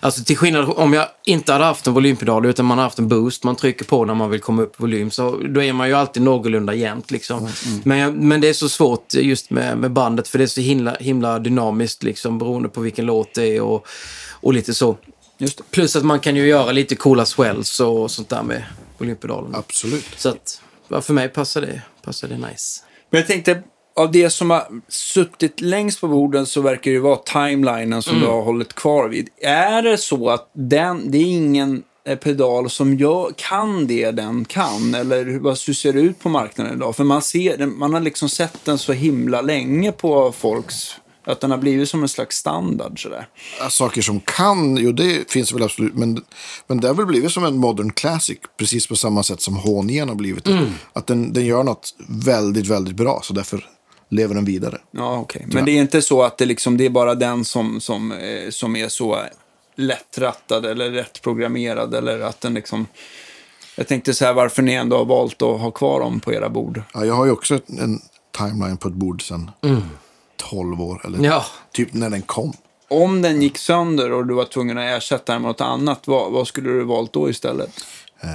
Alltså 0.00 0.24
till 0.24 0.36
skillnad 0.36 0.72
om 0.76 0.92
jag 0.92 1.08
inte 1.24 1.52
hade 1.52 1.64
haft 1.64 1.86
en 1.86 1.94
volympedal 1.94 2.46
utan 2.46 2.66
man 2.66 2.78
har 2.78 2.84
haft 2.84 2.98
en 2.98 3.08
boost 3.08 3.44
man 3.44 3.56
trycker 3.56 3.84
på 3.84 4.04
när 4.04 4.14
man 4.14 4.30
vill 4.30 4.40
komma 4.40 4.62
upp 4.62 4.72
i 4.72 4.82
volym 4.82 5.10
så 5.10 5.36
då 5.36 5.62
är 5.62 5.72
man 5.72 5.88
ju 5.88 5.94
alltid 5.94 6.22
någorlunda 6.22 6.74
jämnt 6.74 7.10
liksom. 7.10 7.48
Men, 7.84 7.98
jag, 7.98 8.14
men 8.14 8.40
det 8.40 8.48
är 8.48 8.52
så 8.52 8.68
svårt 8.68 9.14
just 9.14 9.50
med, 9.50 9.78
med 9.78 9.90
bandet 9.90 10.28
för 10.28 10.38
det 10.38 10.44
är 10.44 10.46
så 10.46 10.60
himla, 10.60 10.96
himla 11.00 11.38
dynamiskt 11.38 12.02
liksom 12.02 12.38
beroende 12.38 12.68
på 12.68 12.80
vilken 12.80 13.06
låt 13.06 13.34
det 13.34 13.56
är 13.56 13.60
och, 13.60 13.86
och 14.30 14.54
lite 14.54 14.74
så. 14.74 14.96
Plus 15.70 15.96
att 15.96 16.04
man 16.04 16.20
kan 16.20 16.36
ju 16.36 16.46
göra 16.46 16.72
lite 16.72 16.96
coola 16.96 17.24
swells 17.24 17.80
och 17.80 18.10
sånt 18.10 18.28
där 18.28 18.42
med 18.42 18.64
volympedalen. 18.98 19.54
Absolut. 19.54 20.06
Så 20.16 20.28
att 20.28 20.60
för 21.04 21.12
mig 21.12 21.28
passar 21.28 21.60
det, 21.60 21.82
passar 22.02 22.28
det 22.28 22.36
nice. 22.36 22.82
Men 23.10 23.20
jag 23.20 23.26
tänkte, 23.26 23.62
av 24.00 24.12
det 24.12 24.30
som 24.30 24.50
har 24.50 24.66
suttit 24.88 25.60
längst 25.60 26.00
på 26.00 26.08
borden 26.08 26.46
så 26.46 26.60
verkar 26.60 26.90
det 26.90 26.94
ju 26.94 27.00
vara 27.00 27.16
timelinen 27.16 28.02
som 28.02 28.20
du 28.20 28.26
har 28.26 28.42
hållit 28.42 28.74
kvar 28.74 29.08
vid. 29.08 29.28
Är 29.42 29.82
det 29.82 29.98
så 29.98 30.30
att 30.30 30.50
den, 30.52 31.10
det 31.10 31.18
är 31.18 31.26
ingen 31.26 31.82
eh, 32.06 32.18
pedal 32.18 32.70
som 32.70 32.94
gör, 32.94 33.32
kan 33.36 33.86
det 33.86 34.10
den 34.10 34.44
kan? 34.44 34.94
Eller 34.94 35.24
hur, 35.24 35.72
ser 35.72 35.92
det 35.92 36.00
ut 36.00 36.18
på 36.18 36.28
marknaden 36.28 36.76
idag? 36.76 36.96
För 36.96 37.04
man, 37.04 37.22
ser, 37.22 37.66
man 37.66 37.92
har 37.92 38.00
liksom 38.00 38.28
sett 38.28 38.64
den 38.64 38.78
så 38.78 38.92
himla 38.92 39.40
länge 39.42 39.92
på 39.92 40.32
folks... 40.32 40.96
Att 41.24 41.40
den 41.40 41.50
har 41.50 41.58
blivit 41.58 41.88
som 41.88 42.02
en 42.02 42.08
slags 42.08 42.36
standard 42.36 43.02
sådär. 43.02 43.28
Saker 43.70 44.02
som 44.02 44.20
kan, 44.20 44.76
jo 44.76 44.92
det 44.92 45.30
finns 45.30 45.52
väl 45.52 45.62
absolut. 45.62 45.94
Men, 45.94 46.24
men 46.66 46.80
det 46.80 46.88
har 46.88 46.94
väl 46.94 47.06
blivit 47.06 47.32
som 47.32 47.44
en 47.44 47.56
modern 47.56 47.92
classic. 47.92 48.38
Precis 48.58 48.86
på 48.86 48.96
samma 48.96 49.22
sätt 49.22 49.40
som 49.40 49.58
H9 49.58 50.08
har 50.08 50.14
blivit 50.14 50.44
det. 50.44 50.72
Att 50.92 51.06
den, 51.06 51.32
den 51.32 51.46
gör 51.46 51.62
något 51.62 51.94
väldigt, 52.08 52.66
väldigt 52.66 52.96
bra. 52.96 53.20
Så 53.22 53.32
därför 53.32 53.66
lever 54.10 54.34
den 54.34 54.44
vidare. 54.44 54.78
Ja, 54.90 55.16
okej. 55.18 55.46
Men 55.52 55.64
det 55.64 55.70
är 55.72 55.80
inte 55.80 56.02
så 56.02 56.22
att 56.22 56.38
det, 56.38 56.44
liksom, 56.46 56.76
det 56.76 56.86
är 56.86 56.90
bara 56.90 57.14
den 57.14 57.44
som, 57.44 57.80
som, 57.80 58.12
eh, 58.12 58.50
som 58.50 58.76
är 58.76 58.88
så 58.88 59.18
lättrattad 59.76 60.66
eller 60.66 60.90
rätt 60.90 61.22
programmerad 61.22 61.94
eller 61.94 62.20
att 62.20 62.40
den 62.40 62.54
liksom... 62.54 62.86
Jag 63.76 63.88
tänkte 63.88 64.14
så 64.14 64.24
här 64.24 64.32
varför 64.32 64.62
ni 64.62 64.72
ändå 64.74 64.96
har 64.98 65.04
valt 65.04 65.42
att 65.42 65.60
ha 65.60 65.70
kvar 65.70 66.00
dem 66.00 66.20
på 66.20 66.32
era 66.32 66.48
bord. 66.48 66.82
Ja, 66.94 67.04
jag 67.04 67.14
har 67.14 67.24
ju 67.24 67.30
också 67.30 67.60
en 67.78 68.00
timeline 68.38 68.76
på 68.76 68.88
ett 68.88 68.94
bord 68.94 69.22
sedan 69.28 69.50
12 70.36 70.80
år. 70.80 71.00
Eller 71.06 71.24
Ja. 71.24 71.44
typ 71.72 71.92
när 71.94 72.10
den 72.10 72.22
kom. 72.22 72.52
Om 72.88 73.22
den 73.22 73.42
gick 73.42 73.58
sönder 73.58 74.12
och 74.12 74.26
du 74.26 74.34
var 74.34 74.44
tvungen 74.44 74.78
att 74.78 74.84
ersätta 74.84 75.32
den 75.32 75.42
med 75.42 75.48
något 75.48 75.60
annat, 75.60 76.06
vad, 76.06 76.32
vad 76.32 76.46
skulle 76.48 76.70
du 76.70 76.84
valt 76.84 77.12
då 77.12 77.30
istället? 77.30 77.70
Eh, 78.20 78.28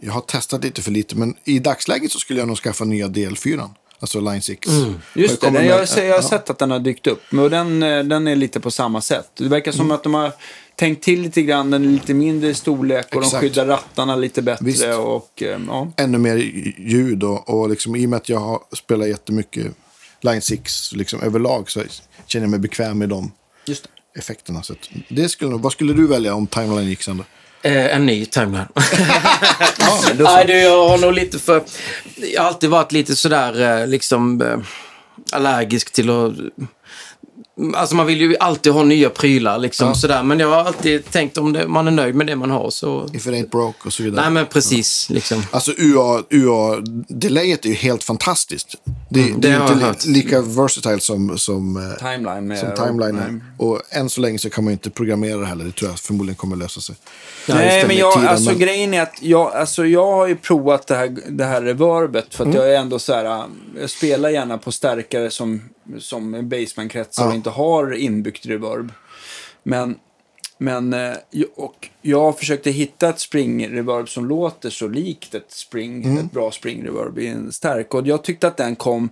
jag 0.00 0.12
har 0.12 0.20
testat 0.20 0.64
lite 0.64 0.82
för 0.82 0.90
lite. 0.90 1.16
Men 1.16 1.34
i 1.44 1.58
dagsläget 1.58 2.12
så 2.12 2.18
skulle 2.18 2.38
jag 2.38 2.48
nog 2.48 2.56
skaffa 2.56 2.84
nya 2.84 3.06
DL4. 3.08 3.70
Alltså 4.00 4.20
Line 4.20 4.42
6. 4.42 4.68
Just 5.14 5.40
det, 5.40 5.50
den, 5.50 5.66
jag, 5.66 5.88
ser- 5.88 6.04
jag 6.04 6.14
har 6.14 6.22
sett 6.22 6.50
att 6.50 6.58
den 6.58 6.70
har 6.70 6.78
dykt 6.78 7.06
upp. 7.06 7.22
Men 7.30 7.50
den, 7.50 7.82
eh, 7.82 8.04
den 8.04 8.26
är 8.26 8.36
lite 8.36 8.60
på 8.60 8.70
samma 8.70 9.00
sätt. 9.00 9.30
Det 9.34 9.48
verkar 9.48 9.72
som 9.72 9.90
att 9.90 10.02
de 10.02 10.14
har 10.14 10.32
tänkt 10.76 11.04
till 11.04 11.22
lite 11.22 11.42
grann. 11.42 11.70
Den 11.70 11.84
är 11.84 11.88
lite 11.88 12.14
mindre 12.14 12.48
i 12.48 12.54
storlek 12.54 13.06
och 13.14 13.20
de 13.20 13.26
Exakt. 13.26 13.40
skyddar 13.40 13.66
rattarna 13.66 14.16
lite 14.16 14.42
bättre. 14.42 14.64
Visst. 14.64 14.84
Och, 14.84 15.42
eh, 15.42 15.60
ja. 15.66 15.92
ännu 15.96 16.18
mer 16.18 16.36
ljud. 16.78 17.22
Och, 17.22 17.48
och 17.48 17.70
liksom, 17.70 17.96
i 17.96 18.06
och 18.06 18.10
med 18.10 18.16
att 18.16 18.28
jag 18.28 18.38
har 18.38 18.60
spelat 18.76 19.08
jättemycket 19.08 19.66
Line 20.20 20.42
6 20.42 20.92
liksom, 20.92 21.22
överlag 21.22 21.70
så 21.70 21.82
känner 22.26 22.44
jag 22.44 22.50
mig 22.50 22.60
bekväm 22.60 22.98
med 22.98 23.08
de 23.08 23.32
effekterna. 24.18 24.62
Så 24.62 24.74
det 25.08 25.28
skulle, 25.28 25.56
vad 25.56 25.72
skulle 25.72 25.92
du 25.92 26.06
välja 26.06 26.34
om 26.34 26.46
timeline 26.46 26.88
gick 26.88 27.02
sönder? 27.02 27.26
Eh, 27.62 27.94
en 27.96 28.06
ny 28.06 28.26
timeline. 28.26 28.68
Ja. 29.78 30.02
Nej, 30.18 30.44
du, 30.46 30.58
jag 30.58 30.88
har 30.88 30.98
nog 30.98 31.12
lite 31.12 31.38
för... 31.38 31.62
Jag 32.16 32.42
har 32.42 32.48
alltid 32.48 32.70
varit 32.70 32.92
lite 32.92 33.16
sådär 33.16 33.80
eh, 33.80 33.86
liksom 33.86 34.42
eh, 34.42 34.58
allergisk 35.32 35.92
till 35.92 36.10
att... 36.10 36.32
Alltså 37.74 37.94
man 37.94 38.06
vill 38.06 38.20
ju 38.20 38.36
alltid 38.36 38.72
ha 38.72 38.82
nya 38.84 39.10
prylar 39.10 39.58
liksom 39.58 39.88
Ja. 39.88 39.94
sådär. 39.94 40.22
Men 40.22 40.38
jag 40.40 40.48
har 40.48 40.56
alltid 40.64 41.10
tänkt 41.10 41.38
om 41.38 41.52
det, 41.52 41.68
man 41.68 41.86
är 41.86 41.90
nöjd 41.90 42.14
med 42.14 42.26
det 42.26 42.36
man 42.36 42.50
har 42.50 42.70
så... 42.70 43.08
If 43.12 43.26
it 43.26 43.32
ain't 43.32 43.50
broke 43.50 43.78
och 43.86 43.92
så 43.92 44.02
vidare. 44.02 44.22
Nej 44.22 44.30
men 44.30 44.46
precis 44.46 45.10
liksom. 45.10 45.42
Alltså 45.50 45.72
UA, 45.78 46.22
UA-delayet 46.30 47.64
är 47.64 47.68
ju 47.68 47.74
helt 47.74 48.04
fantastiskt. 48.04 48.74
Det, 49.10 49.20
Mm, 49.20 49.40
det 49.40 49.48
det 49.48 49.54
är 49.54 49.62
inte 49.72 49.84
hört. 49.86 50.04
li, 50.06 50.12
lika 50.12 50.40
versatile 50.40 51.00
som, 51.00 51.38
som, 51.38 51.76
eh, 51.76 51.98
Timeline 52.12 52.46
med... 52.46 52.58
som 52.58 52.74
timeline. 52.86 53.18
Är. 53.18 53.40
Och 53.64 53.80
än 53.90 54.10
så 54.10 54.20
länge 54.20 54.38
så 54.38 54.50
kan 54.50 54.64
man 54.64 54.70
ju 54.70 54.72
inte 54.74 54.90
programmera 54.90 55.38
det 55.38 55.46
heller. 55.46 55.64
Det 55.64 55.72
tror 55.72 55.90
jag 55.90 55.98
förmodligen 56.00 56.36
kommer 56.36 56.56
lösa 56.56 56.80
sig. 56.80 56.94
Ja, 57.48 57.54
Nej, 57.54 57.78
men 57.78 57.88
med 57.88 57.96
jag, 57.96 58.12
tiden, 58.14 58.28
alltså 58.28 58.50
men- 58.50 58.58
grejen 58.58 58.94
är 58.94 59.02
att 59.02 59.14
jag, 59.20 59.52
alltså, 59.54 59.86
jag 59.86 60.06
har 60.06 60.26
ju 60.26 60.36
provat 60.36 60.86
det 60.86 60.94
här, 60.96 61.16
det 61.28 61.44
här 61.44 61.62
reverbet 61.62 62.34
för 62.34 62.44
att 62.44 62.48
Mm. 62.54 62.62
jag 62.62 62.74
är 62.74 62.78
ändå 62.80 62.98
så 62.98 63.14
här, 63.14 63.24
äh, 63.24 63.44
jag 63.80 63.90
spelar 63.90 64.28
gärna 64.30 64.58
på 64.58 64.72
stärkare 64.72 65.30
som, 65.30 65.62
som 65.98 66.48
baseman-kretsar 66.48 67.24
och 67.26 67.30
Ja. 67.32 67.34
inte 67.36 67.50
har 67.50 67.92
inbyggt 67.94 68.46
reverb. 68.46 68.92
Men, 69.62 69.98
men 70.58 70.92
eh, 70.92 71.14
och 71.56 71.88
jag 72.02 72.38
försökte 72.38 72.70
hitta 72.70 73.08
ett 73.08 73.18
spring-reverb 73.18 74.08
som 74.08 74.26
låter 74.26 74.70
så 74.70 74.88
likt 74.88 75.34
ett 75.34 75.52
spring, 75.52 76.04
Mm. 76.04 76.18
ett 76.18 76.32
bra 76.32 76.50
spring-reverb 76.50 77.18
i 77.18 77.26
en 77.26 77.52
stärk. 77.52 77.94
Och 77.94 78.06
jag 78.06 78.24
tyckte 78.24 78.46
att 78.48 78.56
den 78.56 78.76
kom 78.76 79.08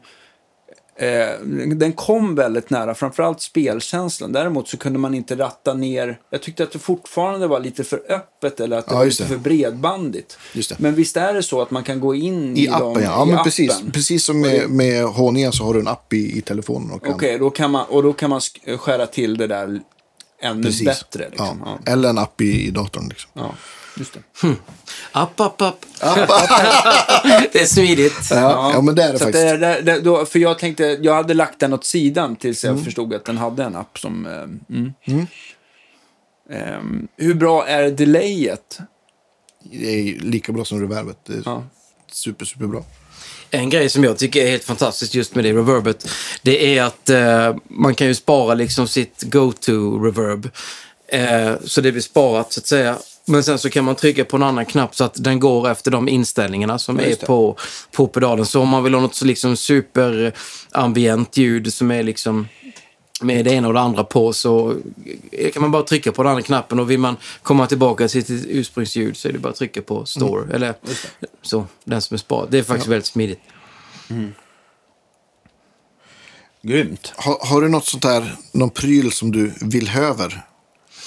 Eh, 1.01 1.41
den 1.75 1.93
kom 1.93 2.35
väldigt 2.35 2.71
nära, 2.71 2.95
framförallt 2.95 3.41
spelkänslan. 3.41 4.33
Däremot 4.33 4.69
så 4.69 4.77
kunde 4.77 4.99
man 4.99 5.15
inte 5.15 5.37
ratta 5.37 5.75
ner. 5.75 6.19
Jag 6.31 6.43
tyckte 6.43 6.63
att 6.63 6.73
det 6.73 6.79
fortfarande 6.79 7.47
var 7.47 7.61
lite 7.61 7.85
för 7.85 8.03
öppet 8.09 8.61
eller 8.61 8.79
att 8.79 8.87
det 8.87 8.93
Ja, 8.93 8.99
var 8.99 9.07
lite 9.07 9.23
det. 9.23 9.29
för 9.29 9.37
bredbandigt. 9.37 10.39
Men 10.79 10.95
visst 10.95 11.17
är 11.17 11.35
det 11.35 11.43
så 11.43 11.63
att 11.63 11.71
man 11.71 11.85
kan 11.85 12.01
gå 12.01 12.15
in 12.15 12.57
i, 12.57 12.65
I 12.65 12.69
appen, 12.69 12.81
dem, 12.93 13.03
ja. 13.03 13.23
i 13.23 13.27
men 13.27 13.35
appen? 13.35 13.45
precis. 13.45 13.83
Precis 13.93 14.25
som 14.25 14.41
med, 14.41 14.71
med 14.71 15.05
H9 15.05 15.51
så 15.51 15.65
har 15.65 15.75
du 15.75 15.81
en 15.81 15.89
app 15.89 16.13
i, 16.13 16.39
i 16.39 16.41
telefonen. 16.41 17.01
Okej, 17.07 17.39
då 17.39 17.51
kan 17.51 17.71
man, 17.71 17.87
och 17.89 18.03
då 18.03 18.13
kan 18.13 18.31
man 18.31 18.39
sk- 18.41 18.77
skära 18.77 19.07
till 19.07 19.37
det 19.37 19.47
där 19.47 19.81
ännu 20.43 20.63
precis. 20.63 20.85
bättre. 20.87 21.29
Liksom. 21.29 21.63
Ja. 21.65 21.93
Eller 21.93 22.09
en 22.09 22.19
app 22.19 22.41
i, 22.41 22.67
i 22.67 22.71
datorn. 22.71 23.09
Liksom. 23.09 23.31
Ja, 23.35 23.55
just 23.99 24.13
det. 24.15 24.49
App, 25.13 25.41
app, 25.41 25.63
app. 25.63 25.87
det 27.53 27.61
är 27.61 27.67
smidigt. 27.67 28.15
Ja, 28.31 28.71
ja, 28.75 28.81
men 28.81 28.95
det 28.95 29.03
är 29.03 29.13
det 29.13 29.19
Så 29.19 29.25
faktiskt. 29.25 29.45
det, 29.45 29.57
det, 29.57 29.81
det, 29.83 30.01
då, 30.01 30.27
för 30.27 30.39
jag 30.39 30.59
tänkte, 30.59 30.99
jag 31.03 31.15
hade 31.15 31.35
lagt 31.35 31.61
den 31.61 31.73
åt 31.73 31.85
sidan 31.85 32.37
tills 32.37 32.65
Mm. 32.65 32.77
jag 32.77 32.85
förstod 32.85 33.15
att 33.15 33.25
den 33.25 33.39
hade 33.39 33.65
en 33.65 33.77
app 33.77 33.99
som... 33.99 34.27
eh, 34.27 34.77
Mm. 34.77 35.27
Ehm, 36.51 37.09
hur 37.17 37.35
bra 37.35 37.67
är 37.67 37.91
delayet? 37.91 38.79
Det 39.73 39.89
är 39.89 40.19
lika 40.21 40.53
bra 40.53 40.65
som 40.65 40.81
reverbet. 40.81 41.17
Det 41.27 41.33
är 41.33 41.43
Ja. 41.45 41.63
super, 42.13 42.45
super 42.45 42.67
bra. 42.67 42.85
En 43.51 43.71
grej 43.71 43.89
som 43.89 44.05
jag 44.05 44.19
tycker 44.19 44.47
är 44.47 44.51
helt 44.51 44.65
fantastiskt 44.65 45.15
just 45.15 45.35
med 45.35 45.45
det 45.45 45.53
reverbet, 45.53 46.09
det 46.43 46.79
är 46.79 46.83
att 46.83 47.09
eh, 47.11 47.57
man 47.69 47.95
kan 47.95 48.07
ju 48.07 48.15
spara 48.15 48.55
liksom 48.55 48.89
sitt 48.89 49.23
go-to-reverb. 49.23 50.51
Eh, 51.09 51.53
så 51.65 51.81
det 51.81 51.93
blir 51.93 52.03
sparat 52.03 52.53
så 52.53 52.61
att 52.61 52.67
säga. 52.67 52.97
Men 53.29 53.45
sen 53.45 53.59
så 53.59 53.71
kan 53.71 53.85
man 53.85 53.95
trycka 53.95 54.25
på 54.25 54.37
en 54.37 54.43
annan 54.43 54.67
knapp 54.67 54.95
så 54.95 55.05
att 55.05 55.25
den 55.25 55.41
går 55.41 55.71
efter 55.71 55.91
de 55.91 56.09
inställningarna 56.09 56.79
som 56.79 56.99
Ja, 56.99 57.05
är 57.05 57.27
på, 57.27 57.57
på 57.93 58.07
pedalen. 58.07 58.47
Så 58.47 58.61
om 58.61 58.69
man 58.69 58.85
vill 58.85 58.95
ha 58.95 59.01
något 59.01 59.15
så 59.15 59.25
liksom 59.25 59.57
superambient 59.57 61.37
ljud 61.37 61.73
som 61.73 61.91
är 61.91 62.03
liksom 62.03 62.49
med 63.21 63.45
det 63.45 63.51
ena 63.51 63.69
och 63.69 63.75
det 63.75 63.81
andra 63.81 64.05
på 64.05 64.33
så 64.33 64.77
kan 65.53 65.63
man 65.63 65.71
bara 65.71 65.83
trycka 65.83 66.13
på 66.13 66.23
den 66.23 66.31
andra 66.31 66.43
knappen 66.43 66.79
och 66.81 66.91
vill 66.91 66.99
man 66.99 67.17
komma 67.43 67.67
tillbaka 67.67 68.09
till 68.09 68.25
sitt 68.25 68.47
ursprungsljud 68.49 69.17
så 69.17 69.29
är 69.29 69.33
det 69.33 69.39
bara 69.39 69.49
att 69.49 69.57
trycka 69.57 69.83
på 69.83 70.05
store. 70.07 70.55
Eller 70.55 70.75
så, 71.43 71.67
den 71.85 72.03
som 72.03 72.15
är 72.15 72.19
sparad. 72.19 72.49
Det 72.51 72.59
är 72.59 72.63
faktiskt 72.63 72.89
väldigt 72.89 73.07
smidigt. 73.07 73.41
Grymt. 76.63 77.13
Har, 77.17 77.47
har 77.47 77.61
du 77.61 77.69
något 77.69 77.87
sånt 77.87 78.03
där, 78.03 78.37
någon 78.53 78.71
pryl 78.71 79.13
som 79.13 79.33
du 79.33 79.53
vill 79.61 79.89
höver? 79.89 80.45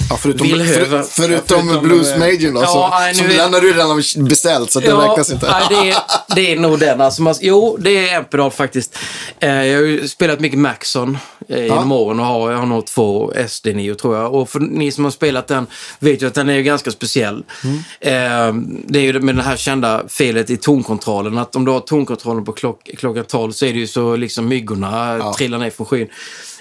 Ja, 0.10 0.18
förutom, 0.18 0.48
vill 0.48 0.66
för, 0.66 0.74
förutom, 0.86 1.04
förutom, 1.16 1.84
Blues 1.84 2.18
Major 2.18 2.54
då, 2.54 2.62
ja, 2.62 2.68
så, 2.68 2.90
nej, 2.90 3.16
som 3.16 3.26
är- 3.26 3.38
den 3.38 3.54
har 3.54 3.62
du 3.62 3.74
redan 3.74 4.04
beställt, 4.30 4.72
så 4.72 4.80
det 4.80 4.94
räknas 4.94 5.32
inte. 5.32 5.52
Nej, 5.52 5.64
det, 5.70 5.90
är, 5.90 5.98
det 6.36 6.52
är 6.52 6.60
nog 6.60 6.80
den. 6.80 7.02
Alltså, 7.02 7.22
man, 7.22 7.36
jo, 7.42 7.78
det 7.80 8.10
är 8.10 8.18
en 8.18 8.26
pedal 8.26 8.52
faktiskt. 8.52 8.98
Eh, 9.40 9.50
jag 9.66 9.80
har 9.80 9.86
ju 9.86 10.08
spelat 10.08 10.40
mycket 10.40 10.60
Maxon 10.60 11.18
eh, 11.50 11.64
genom 11.64 11.92
åren 11.92 12.20
och 12.20 12.26
har, 12.26 12.52
jag 12.52 12.58
har 12.58 12.66
nog 12.66 12.86
två 12.86 13.32
SD9 13.36 13.96
tror 13.96 14.18
jag. 14.18 14.34
Och 14.34 14.50
för 14.50 14.60
ni 14.60 14.92
som 14.92 15.04
har 15.04 15.12
spelat 15.12 15.48
den 15.48 15.68
vet 16.00 16.22
ju 16.22 16.28
att 16.28 16.34
den 16.34 16.50
är 16.50 16.54
ju 16.54 16.64
ganska 16.64 16.92
speciell. 16.92 17.44
Mm. 17.64 17.78
Eh, 18.00 18.64
det 18.88 19.00
är 19.00 19.04
ju 19.04 19.20
med 19.20 19.36
det 19.36 19.44
här 19.44 19.58
kända 19.58 20.04
felet 20.08 20.50
i 20.50 20.58
tonkontrollen. 20.58 21.38
Att 21.38 21.56
om 21.56 21.66
du 21.66 21.72
har 21.72 21.80
tonkontrollen 21.80 22.46
på 22.46 22.52
klock, 22.52 22.90
klockan 22.98 23.24
12 23.26 23.52
så 23.52 23.66
är 23.66 23.74
det 23.74 23.80
ju 23.80 23.88
så 23.88 24.16
liksom 24.16 24.48
myggorna 24.48 25.34
trillar 25.38 25.58
ner 25.58 25.70
från 25.70 25.88
skyn. 25.88 26.08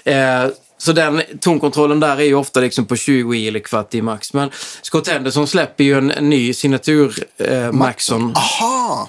Eh, 0.03 0.45
så 0.81 0.93
den 0.93 1.21
tonkontrollen 1.39 1.99
där 1.99 2.17
är 2.17 2.23
ju 2.23 2.35
ofta 2.35 2.59
liksom 2.59 2.85
på 2.85 2.95
20 2.95 3.35
i 3.35 3.47
eller 3.47 3.59
kvart 3.59 3.93
i 3.93 4.01
max. 4.01 4.33
Men 4.33 4.49
Scott 4.81 5.07
Henderson 5.07 5.47
släpper 5.47 5.83
ju 5.83 5.97
en, 5.97 6.11
en 6.11 6.29
ny 6.29 6.53
signatur 6.53 7.23
eh, 7.37 7.71
Maxon 7.71 8.35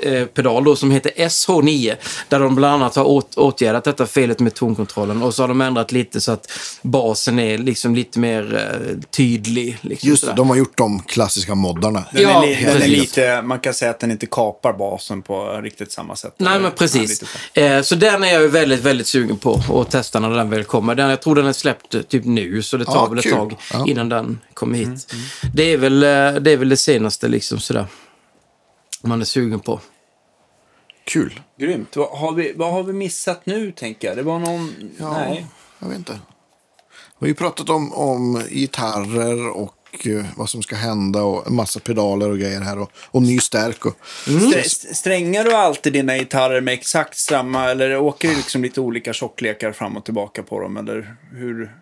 eh, 0.03 0.25
pedal 0.25 0.65
då 0.65 0.77
som 0.77 0.91
heter 0.91 1.11
SH9. 1.17 1.97
Där 2.29 2.41
de 2.41 2.55
bland 2.55 2.75
annat 2.75 2.97
har 2.97 3.05
åt, 3.05 3.35
åtgärdat 3.35 3.85
detta 3.85 4.07
felet 4.07 4.41
med 4.41 4.55
tonkontrollen. 4.55 5.23
Och 5.23 5.35
så 5.35 5.43
har 5.43 5.49
de 5.49 5.61
ändrat 5.61 5.93
lite 5.93 6.21
så 6.21 6.33
att 6.33 6.51
basen 6.83 7.39
är 7.39 7.59
liksom 7.59 7.95
lite 7.95 8.19
mer 8.19 8.55
eh, 8.55 8.99
tydlig. 9.11 9.79
Liksom 9.81 10.09
Just 10.09 10.27
det, 10.27 10.33
de 10.33 10.49
har 10.49 10.57
gjort 10.57 10.77
de 10.77 11.03
klassiska 11.03 11.55
moddarna. 11.55 12.05
Den, 12.13 12.23
Ja, 12.23 12.45
är, 12.45 12.49
li, 12.49 12.65
den 12.65 12.91
lite, 12.91 13.43
man 13.43 13.61
kan 13.61 13.75
säga 13.75 13.91
att 13.91 14.01
den 14.01 14.11
inte 14.11 14.27
kapar 14.27 14.73
basen 14.73 15.23
på 15.23 15.61
riktigt 15.63 15.93
samma 15.93 16.17
sätt. 16.17 16.35
Nej, 16.37 16.61
men 16.61 16.73
precis. 16.73 17.19
så. 17.19 17.61
Eh, 17.61 17.83
så 17.83 17.95
den 17.95 18.25
är 18.25 18.33
jag 18.33 18.43
ju 18.43 18.49
väldigt, 18.49 18.81
väldigt 18.81 19.07
sugen 19.07 19.37
på 19.37 19.81
att 19.81 19.91
testa 19.91 20.21
när 20.21 20.31
den 20.31 20.51
väl 20.51 20.65
kommer. 20.65 20.95
Den, 20.95 21.11
jag 21.11 21.23
tror 21.23 21.35
den 21.35 21.47
är 21.47 21.62
släppt 21.63 22.09
typ 22.09 22.25
nu, 22.25 22.63
så 22.63 22.77
det 22.77 22.85
tar 22.85 22.95
Ja, 22.95 23.07
väl 23.07 23.19
ett 23.19 23.25
kul. 23.25 23.33
tag 23.33 23.57
Ja. 23.73 23.85
innan 23.89 24.09
den 24.09 24.41
kommer 24.55 24.79
hit. 24.79 25.15
Det, 25.55 25.63
är 25.63 25.77
väl, 25.77 26.03
eh, 26.03 26.41
det 26.43 26.51
är 26.51 26.57
väl 26.57 26.69
det 26.69 26.77
senaste 26.77 27.29
liksom 27.29 27.59
sådär. 27.61 27.87
Man 29.03 29.21
är 29.21 29.25
sugen 29.25 29.61
på. 29.61 29.81
Kul. 31.05 31.41
Grymt. 31.59 31.97
Vad 31.97 32.19
har, 32.19 32.33
vi, 32.33 32.53
vad 32.57 32.73
har 32.73 32.83
vi 32.83 32.93
missat 32.93 33.47
nu, 33.47 33.73
tänker 33.73 34.09
jag? 34.09 34.17
Det 34.17 34.23
var 34.23 34.39
någon... 34.39 34.75
Ja, 34.99 35.13
Nej. 35.19 35.47
jag 35.79 35.89
vet 35.89 35.99
inte. 35.99 36.13
Vi 37.19 37.25
har 37.25 37.29
ju 37.29 37.35
pratat 37.35 37.71
om, 37.71 37.93
om 37.93 38.43
gitarrer 38.51 39.49
och 39.49 39.75
eh, 40.07 40.25
vad 40.37 40.51
som 40.51 40.63
ska 40.63 40.77
hända 40.77 41.23
och 41.23 41.47
en 41.47 41.55
massa 41.55 41.81
pedaler 41.81 42.31
och 42.31 42.39
grejer 42.39 42.61
här 42.61 42.79
och, 42.79 42.91
och 42.97 43.23
ny 43.23 43.39
stärk. 43.39 43.87
Och, 43.87 43.97
Strä- 44.27 44.95
Strängar 44.95 45.45
du 45.45 45.53
alltid 45.53 45.93
dina 45.93 46.19
gitarrer 46.19 46.61
med 46.61 46.75
exakt 46.75 47.19
samma, 47.19 47.71
eller 47.71 47.99
åker 47.99 48.29
det 48.29 48.37
liksom 48.37 48.63
lite 48.63 48.81
olika 48.81 49.13
tjocklekar 49.13 49.73
fram 49.73 49.97
och 49.97 50.05
tillbaka 50.05 50.43
på 50.43 50.61
dem, 50.61 50.77
eller 50.77 51.15
hur? 51.33 51.73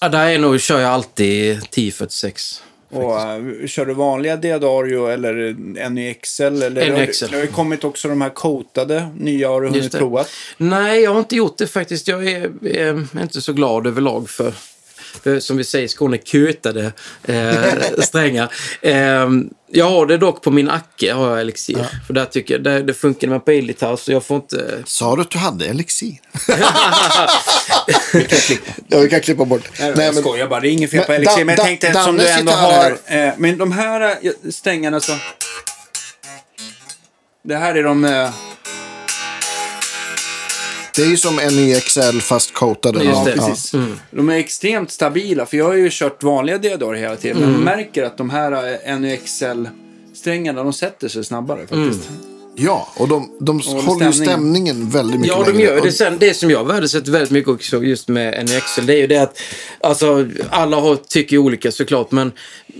Ja, 0.00 0.08
där 0.08 0.28
är 0.28 0.38
nog, 0.38 0.60
kör 0.60 0.80
jag 0.80 0.90
alltid 0.90 1.50
1046. 1.52 2.62
Och, 2.90 3.16
uh, 3.16 3.66
kör 3.66 3.86
du 3.86 3.94
vanliga 3.94 4.36
Diadario 4.36 5.06
eller 5.06 5.56
NYXL? 5.90 6.42
Eller 6.62 6.90
NYXL. 6.90 7.24
Har, 7.24 7.30
det 7.30 7.36
har 7.36 7.42
ju 7.44 7.50
kommit 7.52 7.84
också 7.84 8.08
de 8.08 8.20
här 8.20 8.30
coatade 8.30 9.08
nya, 9.18 9.48
har 9.48 9.60
du 9.60 9.68
hunnit 9.68 9.92
det. 9.92 9.98
provat? 9.98 10.30
Nej, 10.56 11.00
jag 11.00 11.10
har 11.12 11.18
inte 11.18 11.36
gjort 11.36 11.58
det 11.58 11.66
faktiskt. 11.66 12.08
Jag 12.08 12.26
är, 12.26 12.66
är 12.66 13.22
inte 13.22 13.40
så 13.40 13.52
glad 13.52 13.86
överlag 13.86 14.30
för 14.30 14.54
som 15.40 15.56
vi 15.56 15.64
säger 15.64 15.84
i 15.84 15.88
Skåne, 15.88 16.18
kötade 16.18 16.92
eh, 17.24 17.64
strängar. 17.98 18.52
Eh, 18.82 19.28
jag 19.70 19.90
har 19.90 20.06
det 20.06 20.16
dock 20.18 20.42
på 20.42 20.50
min 20.50 20.70
Acke, 20.70 21.12
har 21.12 21.30
jag 21.30 21.40
Elixir. 21.40 21.86
För 22.06 22.14
där 22.14 22.24
tycker 22.24 22.54
jag, 22.54 22.62
där, 22.62 22.82
det 22.82 22.94
funkar 22.94 23.28
med 23.28 23.44
på 23.44 23.50
elgitarr, 23.50 23.96
så 23.96 24.12
jag 24.12 24.24
får 24.24 24.36
inte... 24.36 24.82
sa 24.86 25.16
du 25.16 25.22
att 25.22 25.30
du 25.30 25.38
hade 25.38 25.66
elixir? 25.66 26.20
ja, 28.88 28.98
vi 28.98 29.08
kan 29.10 29.20
klippa 29.20 29.44
bort. 29.44 29.62
Nej, 29.80 29.92
Nej, 29.96 30.06
jag 30.06 30.14
men, 30.14 30.22
skojar 30.22 30.46
bara. 30.46 30.60
Det 30.60 30.68
är 30.68 30.70
inget 30.72 30.90
fel 30.90 30.98
Men 30.98 31.06
på 31.06 31.12
Elixir. 31.12 31.36
Dan- 31.36 31.46
Men 31.46 31.56
jag 31.56 31.64
tänkte 31.64 31.86
Dan- 31.92 31.96
eftersom 31.96 32.16
du 32.16 32.28
ändå 32.28 32.52
har... 32.52 32.98
Eh, 33.06 33.32
men 33.38 33.58
de 33.58 33.72
här 33.72 34.00
eh, 34.22 34.32
strängarna 34.50 35.00
så... 35.00 35.12
Det 37.44 37.56
här 37.56 37.74
är 37.74 37.82
de... 37.82 38.04
Eh, 38.04 38.30
det 40.96 41.02
är 41.02 41.06
ju 41.06 41.16
som 41.16 41.36
NYXL 41.36 42.20
fast 42.20 42.52
coatade. 42.54 43.04
Just 43.04 43.16
Ja, 43.18 43.24
det. 43.24 43.34
ja. 43.36 43.46
precis. 43.48 43.72
De 44.10 44.28
är 44.28 44.34
extremt 44.38 44.90
stabila. 44.90 45.46
För 45.46 45.56
jag 45.56 45.64
har 45.64 45.74
ju 45.74 45.88
kört 45.92 46.22
vanliga 46.22 46.58
Diodor 46.58 46.94
hela 46.94 47.16
tiden. 47.16 47.40
Men 47.40 47.52
jag 47.52 47.60
märker 47.60 48.02
att 48.02 48.18
de 48.18 48.30
här 48.30 48.52
eh, 48.86 48.98
NYXL-strängarna, 48.98 50.62
de 50.62 50.72
sätter 50.72 51.08
sig 51.08 51.24
snabbare 51.24 51.60
faktiskt. 51.66 52.08
Ja, 52.56 52.88
och 52.96 53.08
de, 53.08 53.30
de 53.40 53.60
håller 53.60 54.06
ju 54.06 54.12
stämningen. 54.12 54.90
väldigt 54.90 55.20
mycket 55.20 55.36
Ja, 55.36 55.44
de 55.44 55.52
längre. 55.52 55.64
gör 55.66 55.74
det. 55.74 55.80
Och- 55.88 55.94
Sen, 55.94 56.16
det 56.20 56.34
som 56.34 56.50
jag 56.50 56.64
värdesätter 56.64 57.12
väldigt 57.12 57.30
mycket 57.30 57.50
också 57.50 57.82
just 57.82 58.08
med 58.08 58.44
NXL, 58.46 58.86
det 58.86 58.92
är 58.94 58.96
ju 58.98 59.06
det 59.06 59.16
att 59.18 59.38
alltså, 59.80 60.28
alla 60.50 60.80
har, 60.80 60.96
tycker 60.96 61.38
olika 61.38 61.72
såklart, 61.72 62.10
men 62.10 62.32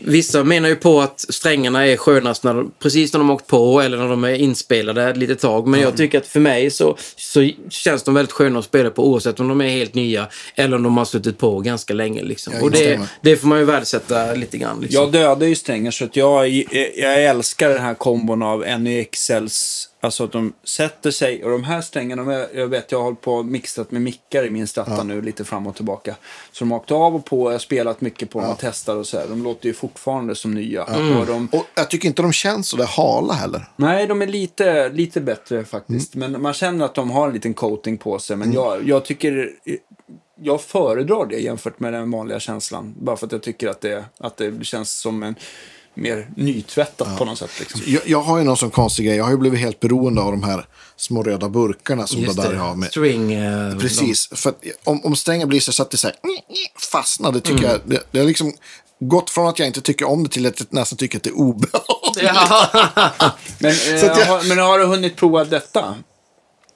vissa 0.05 0.45
menar 0.45 0.69
ju 0.69 0.77
på 0.77 1.01
att 1.01 1.21
strängarna 1.21 1.87
är 1.87 1.97
skönast 1.97 2.45
när 2.45 2.55
de, 2.55 2.73
precis 2.79 3.13
när 3.13 3.19
de 3.19 3.29
har 3.29 3.37
åkt 3.37 3.47
på 3.47 3.81
eller 3.81 3.99
när 3.99 4.09
de 4.09 4.25
är 4.25 4.35
inspelade 4.35 5.11
ett 5.11 5.17
litet 5.17 5.41
tag. 5.41 5.67
Men 5.67 5.81
jag 5.81 5.97
tycker 5.97 6.19
att 6.19 6.27
för 6.27 6.41
mig 6.41 6.71
så, 6.71 6.97
så 7.17 7.51
känns 7.69 8.03
de 8.03 8.15
väldigt 8.15 8.33
sköna 8.33 8.59
att 8.59 8.65
spela 8.65 8.91
på 8.91 9.09
oavsett 9.09 9.41
om 9.41 9.49
de 9.49 9.61
är 9.61 9.69
helt 9.69 9.95
nya 9.95 10.29
eller 10.55 10.77
om 10.77 10.83
de 10.83 10.97
har 10.97 11.05
suttit 11.05 11.39
på 11.39 11.61
ganska 11.61 11.95
länge. 11.95 12.23
Liksom. 12.23 12.53
Jag 12.53 12.63
Och 12.63 12.71
det, 12.71 13.01
det 13.21 13.37
får 13.37 13.49
man 13.49 13.59
ju 13.59 13.65
värdesätta 13.65 14.35
lite 14.35 14.59
grann. 14.59 14.81
Liksom. 14.81 15.03
Jag 15.03 15.13
dödar 15.13 15.47
ju 15.47 15.55
strängar 15.55 15.91
så 15.91 16.05
att 16.05 16.17
jag, 16.17 16.49
jag 16.97 17.25
älskar 17.25 17.69
den 17.69 17.83
här 17.83 17.95
kombon 17.95 18.43
av 18.43 18.65
NYXLs 18.81 19.89
Alltså 20.05 20.25
att 20.25 20.33
de 20.33 20.53
sätter 20.65 21.11
sig 21.11 21.45
och 21.45 21.51
de 21.51 21.65
här 21.65 21.81
strängarna, 21.81 22.23
de 22.25 22.47
jag 22.55 22.69
vet 22.69 22.93
jag 22.93 22.99
har 22.99 23.05
hållit 23.05 23.21
på 23.21 23.35
och 23.35 23.47
mixat 23.47 23.91
med 23.91 24.03
mickar 24.03 24.47
i 24.47 24.51
min 24.51 24.67
stratta 24.67 25.03
nu 25.03 25.23
lite 25.23 25.45
fram 25.45 25.67
och 25.67 25.77
tillbaka. 25.77 26.17
Så 26.53 26.65
de 26.65 26.71
har 26.71 26.79
åkt 26.79 26.91
av 26.91 27.15
och 27.15 27.25
på, 27.25 27.47
jag 27.47 27.55
har 27.55 27.59
spelat 27.59 28.01
mycket 28.01 28.31
på 28.31 28.41
dem 28.41 28.51
och 28.51 28.59
testat 28.59 28.97
och 28.97 29.07
så 29.07 29.19
här. 29.19 29.27
De 29.29 29.43
låter 29.43 29.67
ju 29.67 29.75
fortfarande 29.75 30.35
som 30.35 30.55
nya. 30.55 30.85
Och 30.85 31.27
de, 31.27 31.49
Och 31.53 31.67
jag 31.75 31.91
tycker 31.91 32.09
inte 32.09 32.23
de 32.23 32.33
känns 32.33 32.69
så 32.69 32.77
där 32.77 32.85
hala 32.85 33.35
heller. 33.35 33.67
Nej, 33.77 34.07
de 34.07 34.23
är 34.23 34.27
lite, 34.27 34.89
lite 34.89 35.21
bättre 35.21 35.65
faktiskt. 35.65 36.15
Men 36.15 36.43
man 36.43 36.53
känner 36.53 36.85
att 36.85 36.95
de 36.95 37.11
har 37.11 37.27
en 37.27 37.35
liten 37.35 37.55
coating 37.55 37.99
på 37.99 38.19
sig. 38.19 38.37
Men 38.37 38.53
jag, 38.53 38.89
jag 38.89 39.05
tycker... 39.05 39.51
Jag 40.43 40.61
föredrar 40.61 41.27
det 41.27 41.39
jämfört 41.39 41.81
med 41.81 41.93
den 41.93 42.11
vanliga 42.11 42.41
känslan. 42.41 42.95
Bara 42.99 43.17
för 43.17 43.27
att 43.27 43.33
jag 43.33 43.43
tycker 43.43 43.69
att 43.69 43.81
det, 43.81 44.05
att 44.19 44.37
det 44.37 44.65
känns 44.65 45.01
som 45.01 45.23
en 45.23 45.35
mer 45.95 46.29
nytvättat 46.37 47.19
på 47.19 47.25
något 47.25 47.39
sätt. 47.39 47.51
Liksom. 47.61 47.81
Jag, 47.87 48.03
jag 48.07 48.23
har 48.23 48.39
ju 48.39 48.45
någon 48.45 48.57
sån 48.57 48.71
konstig 48.71 49.07
grej. 49.07 49.17
Jag 49.17 49.25
har 49.25 49.31
ju 49.31 49.37
blivit 49.37 49.61
helt 49.61 49.81
beroende 49.81 50.21
av 50.23 50.31
de 50.31 50.43
här 50.43 50.67
små 50.97 51.23
röda 51.23 51.49
burkarna 51.49 52.07
som 52.07 52.21
Just 52.23 52.43
det. 52.43 52.57
har. 52.57 52.75
Med. 52.75 52.89
String. 52.91 53.33
eh, 53.33 53.77
Precis. 53.79 54.29
För 54.33 54.51
att 54.51 54.63
om, 54.85 55.05
om 55.05 55.17
strängen 55.17 55.49
blir 55.49 55.61
så 55.61 55.83
att 55.83 55.91
det 55.91 55.97
så 55.97 56.07
här, 56.07 56.17
fastnar, 56.93 57.33
det 57.33 57.49
Mm. 57.49 57.59
tycker 57.59 57.73
jag, 57.73 57.81
det, 57.85 58.03
det 58.11 58.19
har 58.19 58.27
liksom 58.27 58.53
gått 59.01 59.31
från 59.31 59.47
att 59.49 59.59
jag 59.59 59.67
inte 59.69 59.81
tycker 59.81 60.09
om 60.09 60.23
det 60.25 60.29
till 60.31 60.47
att 60.47 60.61
jag 60.61 60.67
nästan 60.71 60.97
tycker 60.99 61.17
att 61.19 61.23
det 61.23 61.31
är 61.31 61.37
obehagligt. 61.39 62.15
De, 62.15 62.21
ja. 62.27 62.69
Men, 63.59 63.71
eh, 63.71 64.05
jag- 64.05 64.27
har, 64.27 64.49
men 64.49 64.59
har 64.59 64.79
du 64.79 64.85
hunnit 64.85 65.17
prova 65.17 65.45
detta? 65.45 65.95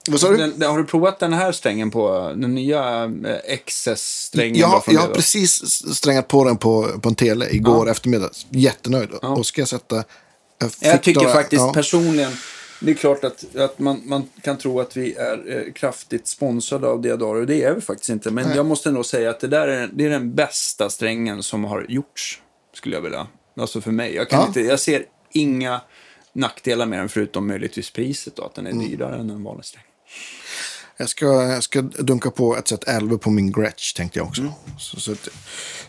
Vad 0.08 0.20
sa 0.20 0.30
du? 0.30 0.36
Den, 0.36 0.62
har 0.62 0.78
du 0.78 0.84
provat 0.84 1.18
den 1.18 1.32
här 1.32 1.52
strängen 1.52 1.90
på 1.90 2.32
den 2.36 2.54
nya 2.54 3.04
eh, 3.04 3.58
XS-strängen? 3.66 4.56
Jag, 4.60 4.82
jag 4.86 5.00
har 5.00 5.08
precis 5.08 5.52
strängat 5.96 6.28
på 6.28 6.44
den 6.44 6.56
på, 6.56 6.88
på 7.02 7.08
en 7.08 7.14
tele 7.14 7.50
igår 7.50 7.90
eftermiddag. 7.90 8.30
Jättenöjd. 8.50 9.10
Och 9.10 9.46
ska 9.46 9.60
jag 9.60 9.68
sätta... 9.68 9.96
Jag, 10.58 10.70
Jag 10.80 11.02
tycker 11.02 11.20
några- 11.20 11.32
faktiskt 11.34 11.60
ja. 11.62 11.72
personligen, 11.72 12.32
det 12.80 12.90
är 12.90 12.94
klart 12.94 13.24
att, 13.24 13.56
att 13.56 13.78
man, 13.78 14.00
man 14.04 14.28
kan 14.42 14.58
tro 14.58 14.80
att 14.80 14.96
vi 14.96 15.14
är 15.14 15.56
eh, 15.66 15.72
kraftigt 15.72 16.26
sponsrade 16.26 16.86
av 16.88 17.02
Diodoro. 17.02 17.44
Det 17.44 17.62
är 17.62 17.74
vi 17.74 17.80
faktiskt 17.80 18.10
inte. 18.10 18.30
Men 18.30 18.54
jag 18.56 18.66
måste 18.66 18.90
nog 18.90 19.06
säga 19.06 19.30
att 19.30 19.40
det 19.40 19.46
där 19.48 19.68
är, 19.68 19.90
det 19.92 20.04
är 20.06 20.10
den 20.10 20.34
bästa 20.34 20.90
strängen 20.90 21.42
som 21.42 21.64
har 21.64 21.86
gjorts. 21.88 22.40
Skulle 22.74 22.94
jag 22.96 23.02
vilja. 23.02 23.26
Alltså 23.60 23.80
för 23.80 23.90
mig. 23.90 24.14
Jag, 24.14 24.28
kan 24.30 24.40
Ja. 24.40 24.46
inte, 24.46 24.60
jag 24.60 24.80
ser 24.80 25.04
inga 25.32 25.80
nackdelar 26.32 26.86
med 26.86 26.98
den 26.98 27.08
förutom 27.08 27.46
möjligtvis 27.46 27.90
priset 27.90 28.36
då. 28.36 28.44
Att 28.44 28.54
den 28.54 28.66
är 28.66 28.72
dyrare 28.72 29.20
än 29.20 29.30
en 29.30 29.44
vanlig 29.44 29.64
sträng. 29.64 29.82
Jag 30.96 31.08
ska, 31.08 31.26
jag 31.26 31.62
ska 31.62 31.82
dunka 31.82 32.30
på 32.30 32.56
ett 32.56 32.68
set 32.68 32.84
11 32.88 33.18
på 33.18 33.30
min 33.30 33.52
Gretsch 33.52 33.94
tänkte 33.96 34.18
jag 34.18 34.26
också. 34.28 34.40
Mm. 34.40 34.52
Så, 34.78 35.00
så, 35.00 35.12
att- 35.12 35.28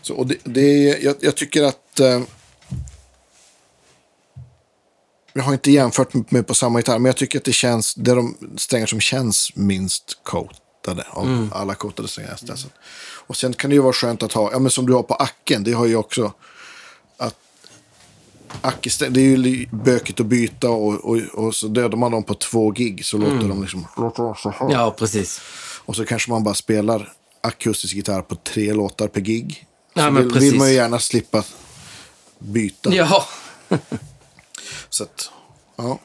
så, 0.02 0.14
och 0.14 0.26
det, 0.26 0.36
det, 0.44 0.82
jag, 1.02 1.16
jag 1.20 1.36
tycker 1.36 1.62
att... 1.62 2.00
Eh, 2.00 2.20
jag 5.32 5.42
har 5.42 5.52
inte 5.52 5.70
jämfört 5.70 6.30
med 6.30 6.46
på 6.46 6.54
samma 6.54 6.78
gitarr, 6.78 6.98
men 6.98 7.06
jag 7.06 7.16
tycker 7.16 7.38
att 7.38 7.44
det 7.44 7.52
känns... 7.52 7.94
Det 7.94 8.10
är 8.10 8.16
de 8.16 8.36
strängar 8.58 8.86
som 8.86 9.00
känns 9.00 9.50
minst 9.56 10.18
coatade 10.22 11.04
av 11.10 11.26
Mm. 11.26 11.52
alla 11.52 11.74
coatade 11.74 12.08
strängar 12.08 12.30
testat. 12.36 12.72
Och 13.26 13.36
sen 13.36 13.52
kan 13.52 13.70
det 13.70 13.74
ju 13.76 13.82
vara 13.82 13.92
skönt 13.92 14.22
att 14.22 14.32
ha, 14.32 14.52
ja 14.52 14.58
men 14.58 14.70
som 14.70 14.86
du 14.86 14.92
har 14.92 15.02
på 15.02 15.14
Acken, 15.14 15.64
det 15.64 15.72
har 15.72 15.86
ju 15.86 15.96
också... 15.96 16.32
Acke, 18.62 18.90
det 19.10 19.20
är 19.20 19.24
ju 19.24 19.66
bökigt 19.70 20.20
att 20.20 20.26
byta 20.26 20.70
och, 20.70 20.94
och, 20.94 21.18
och 21.34 21.54
så 21.54 21.66
dödar 21.66 21.96
man 21.96 22.12
dem 22.12 22.22
på 22.22 22.34
två 22.34 22.70
gig 22.70 23.04
så 23.04 23.18
låter 23.18 23.48
de 23.48 23.62
liksom... 23.62 23.86
ja, 24.70 24.94
precis. 24.98 25.40
Och 25.84 25.96
så 25.96 26.04
kanske 26.04 26.30
man 26.30 26.44
bara 26.44 26.54
spelar 26.54 27.12
akustisk 27.40 27.94
gitarr 27.94 28.22
på 28.22 28.34
tre 28.34 28.72
låtar 28.72 29.08
per 29.08 29.20
gig. 29.20 29.66
Ja, 29.94 30.02
så 30.02 30.10
men 30.10 30.22
vill, 30.22 30.32
precis. 30.32 30.52
vill 30.52 30.58
man 30.58 30.68
ju 30.68 30.74
gärna 30.74 30.98
slippa 30.98 31.44
byta. 32.38 32.94
Ja. 32.94 33.24
Så 34.88 35.04
att, 35.04 35.30
ja. 35.76 35.98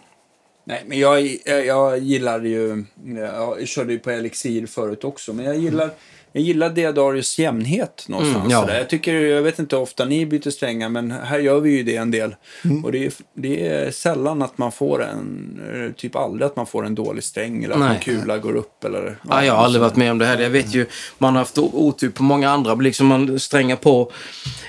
Nej, 0.64 0.84
men 0.88 1.00
jag, 1.00 1.40
jag, 1.46 1.66
jag 1.66 2.00
gillar 2.00 2.42
ju... 2.42 2.86
Jag 3.16 3.68
körde 3.68 3.94
ju 3.94 4.00
på 4.00 4.12
Elixir 4.12 4.68
förut 4.68 5.04
också, 5.04 5.34
men 5.34 5.46
jag 5.46 5.58
gillar... 5.58 5.92
Jag 6.36 6.44
gillar 6.44 6.70
Deodarius 6.70 7.40
jämnhet 7.40 8.06
någonstans. 8.08 8.54
Mm, 8.54 8.68
ja. 8.70 8.78
Jag, 8.78 8.90
tycker, 8.90 9.14
jag 9.14 9.42
vet 9.42 9.60
inte 9.60 9.76
hur 9.76 9.84
ofta 9.84 10.06
ni 10.06 10.26
byter 10.26 10.50
strängar, 10.50 10.90
men 10.90 11.12
här 11.12 11.40
gör 11.40 11.60
vi 11.60 11.70
ju 11.78 11.84
det 11.84 11.96
en 11.96 12.12
del. 12.12 12.36
Mm. 12.66 12.86
Och 12.86 12.92
det 12.92 13.06
är, 13.06 13.14
det 13.34 13.68
är 13.68 13.92
sällan 13.92 14.42
att 14.42 14.58
man 14.58 14.72
får 14.72 15.04
en, 15.04 15.60
eh, 15.74 15.92
typ 15.96 16.16
aldrig 16.16 16.46
att 16.46 16.56
man 16.56 16.66
får 16.66 16.86
en 16.86 16.96
dålig 16.96 17.24
sträng 17.24 17.64
eller 17.64 17.74
att 17.74 17.80
Nej. 17.80 17.96
en 17.96 18.00
kula 18.02 18.38
går 18.38 18.56
upp. 18.56 18.84
Eller, 18.84 19.18
Ja, 19.30 19.46
jag 19.46 19.54
har 19.54 19.64
aldrig 19.64 19.82
varit 19.82 19.96
med 19.96 20.12
om 20.12 20.18
det 20.18 20.26
här. 20.26 20.40
Jag 20.40 20.50
vet 20.50 20.76
ju, 20.76 20.86
man 21.18 21.34
har 21.34 21.40
haft 21.40 21.58
otur 21.58 22.10
på 22.10 22.24
många 22.24 22.50
andra. 22.50 22.76
Liksom 22.76 23.08
man 23.08 23.40
strängar 23.40 23.76
på. 23.76 24.12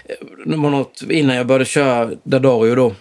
eh, 0.05 1.18
Innan 1.18 1.36
jag 1.36 1.47
började 1.47 1.64
köra 1.64 2.10
Dadario 2.22 2.74
då. 2.74 2.94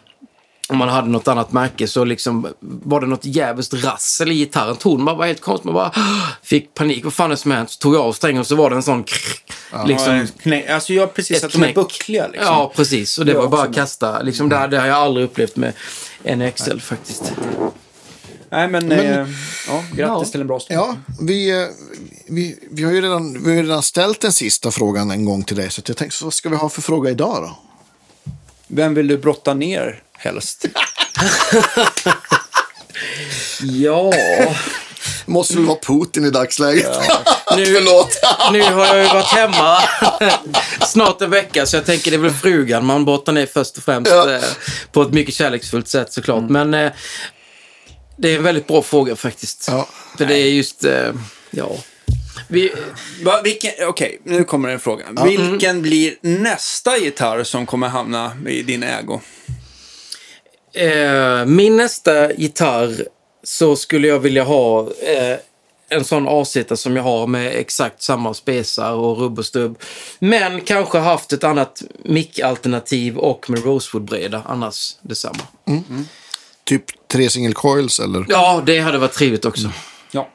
Om 0.69 0.77
man 0.77 0.89
hade 0.89 1.07
något 1.07 1.27
annat 1.27 1.51
märke 1.51 1.87
så 1.87 2.03
liksom 2.05 2.47
var 2.61 3.01
det 3.01 3.07
något 3.07 3.25
jävligt 3.25 3.73
rassel 3.73 4.31
i 4.31 4.35
gitarren. 4.35 4.75
Tonen 4.75 5.17
var 5.17 5.25
helt 5.27 5.41
konstigt. 5.41 5.65
Man 5.65 5.73
bara 5.73 5.91
fick 6.43 6.73
panik. 6.73 7.03
Vad 7.03 7.13
fan 7.13 7.25
är 7.25 7.29
det 7.29 7.37
som 7.37 7.51
hänt? 7.51 7.69
Så 7.69 7.79
tog 7.79 7.95
jag 7.95 8.01
av 8.01 8.13
strängen 8.13 8.39
och 8.41 8.47
så 8.47 8.55
var 8.55 8.69
det 8.69 8.75
en 8.75 8.83
sån 8.83 9.03
krrr, 9.03 9.87
liksom, 9.87 10.15
Liksom, 10.19 10.37
knä, 10.41 10.73
alltså 10.73 10.93
jag 10.93 11.13
precis 11.13 11.43
att 11.43 11.51
de 11.51 11.63
är 11.63 11.73
buckliga 11.73 12.27
liksom. 12.27 12.47
Ja, 12.53 12.71
precis. 12.75 13.17
Och 13.17 13.25
det 13.25 13.31
Jag 13.31 13.41
var 13.41 13.47
bara 13.47 13.61
att 13.63 13.75
kasta. 13.75 14.21
Liksom, 14.21 14.49
det, 14.49 14.67
det 14.67 14.79
har 14.79 14.87
jag 14.87 14.97
aldrig 14.97 15.25
upplevt 15.25 15.55
med 15.55 15.73
NXL 16.35 16.79
faktiskt. 16.79 17.33
Nej, 18.49 18.67
men, 18.67 18.87
Men- 18.87 18.99
eh, 18.99 19.27
ja, 19.67 19.83
grattis 19.93 19.97
Ja. 19.97 20.23
till 20.31 20.41
en 20.41 20.47
bra 20.47 20.59
stund. 20.59 20.79
Ja, 20.79 20.95
vi, 21.21 21.61
eh, 21.61 21.67
vi, 22.27 22.59
vi, 22.71 22.83
har 22.83 22.91
ju 22.91 23.01
redan, 23.01 23.43
vi 23.43 23.49
har 23.49 23.55
ju 23.57 23.63
redan 23.63 23.83
ställt 23.83 24.21
den 24.21 24.33
sista 24.33 24.71
frågan 24.71 25.11
en 25.11 25.25
gång 25.25 25.43
till 25.43 25.55
dig. 25.57 25.71
Så 25.71 25.81
jag 25.85 25.97
tänkte, 25.97 26.17
så 26.17 26.25
vad 26.25 26.33
ska 26.33 26.49
vi 26.49 26.55
ha 26.55 26.69
för 26.69 26.81
fråga 26.81 27.09
idag 27.11 27.37
då? 27.43 27.57
Vem 28.67 28.93
vill 28.93 29.07
du 29.07 29.17
brotta 29.17 29.53
ner 29.53 30.01
helst? 30.25 30.65
Ja, 33.61 34.11
Måste 35.25 35.55
väl 35.55 35.65
vara 35.65 35.79
Putin 35.79 36.25
i 36.25 36.29
dagsläget? 36.29 36.85
nu, 37.55 37.65
Förlåt. 37.65 38.09
nu 38.51 38.61
har 38.61 38.85
jag 38.85 38.97
ju 38.97 39.07
varit 39.07 39.25
hemma 39.25 39.77
snart 40.87 41.21
en 41.21 41.29
vecka 41.29 41.65
så 41.65 41.75
jag 41.75 41.85
tänker 41.85 42.11
det 42.11 42.17
är 42.17 42.21
väl 42.21 42.33
frugan 42.33 42.85
man 42.85 43.05
brottar 43.05 43.33
ner 43.33 43.45
först 43.45 43.77
och 43.77 43.83
främst. 43.83 44.11
Ja. 44.11 44.33
Eh, 44.33 44.43
på 44.91 45.01
ett 45.01 45.13
mycket 45.13 45.35
kärleksfullt 45.35 45.87
sätt 45.87 46.13
såklart. 46.13 46.49
Men 46.49 46.73
eh, 46.73 46.91
det 48.17 48.31
är 48.31 48.35
en 48.35 48.43
väldigt 48.43 48.67
bra 48.67 48.81
fråga 48.81 49.15
faktiskt. 49.15 49.67
Ja. 49.71 49.87
För 50.17 50.25
det 50.25 50.35
är 50.35 50.49
just, 50.49 50.85
eh, 50.85 51.13
ja. 51.51 51.77
Vi, 52.47 52.73
Va, 53.23 53.41
vilken, 53.43 53.71
okej, 53.87 54.21
nu 54.23 54.43
kommer 54.43 54.69
en 54.69 54.79
fråga. 54.79 55.05
Vilken 55.25 55.81
blir 55.81 56.15
nästa 56.21 56.97
gitarr 56.97 57.43
som 57.43 57.65
kommer 57.65 57.87
hamna 57.87 58.37
i 58.47 58.61
din 58.61 58.83
ägo? 58.83 59.21
Eh, 60.75 61.45
min 61.45 61.77
nästa 61.77 62.33
gitarr 62.33 63.07
så 63.43 63.75
skulle 63.75 64.07
jag 64.07 64.19
vilja 64.19 64.43
ha 64.43 64.79
eh, 64.81 65.37
en 65.89 66.03
sån 66.03 66.27
AC 66.27 66.57
som 66.75 66.95
jag 66.95 67.03
har 67.03 67.27
med 67.27 67.55
exakt 67.55 68.01
samma 68.01 68.33
spesar 68.33 68.91
och 68.93 69.17
rubb 69.17 69.39
och 69.39 69.45
stubb. 69.45 69.79
Men 70.19 70.61
kanske 70.61 70.97
haft 70.97 71.33
ett 71.33 71.43
annat 71.43 71.83
mic-alternativ 72.03 73.17
och 73.17 73.49
med 73.49 73.63
Rosewood-breda, 73.63 74.41
annars 74.45 74.95
detsamma. 75.01 75.41
Typ 76.63 77.07
tre 77.07 77.29
single 77.29 77.53
coils 77.53 77.99
eller? 77.99 78.25
Ja, 78.27 78.63
det 78.65 78.79
hade 78.79 78.97
varit 78.97 79.13
trevligt 79.13 79.45
också. 79.45 79.69
Ja. 80.11 80.29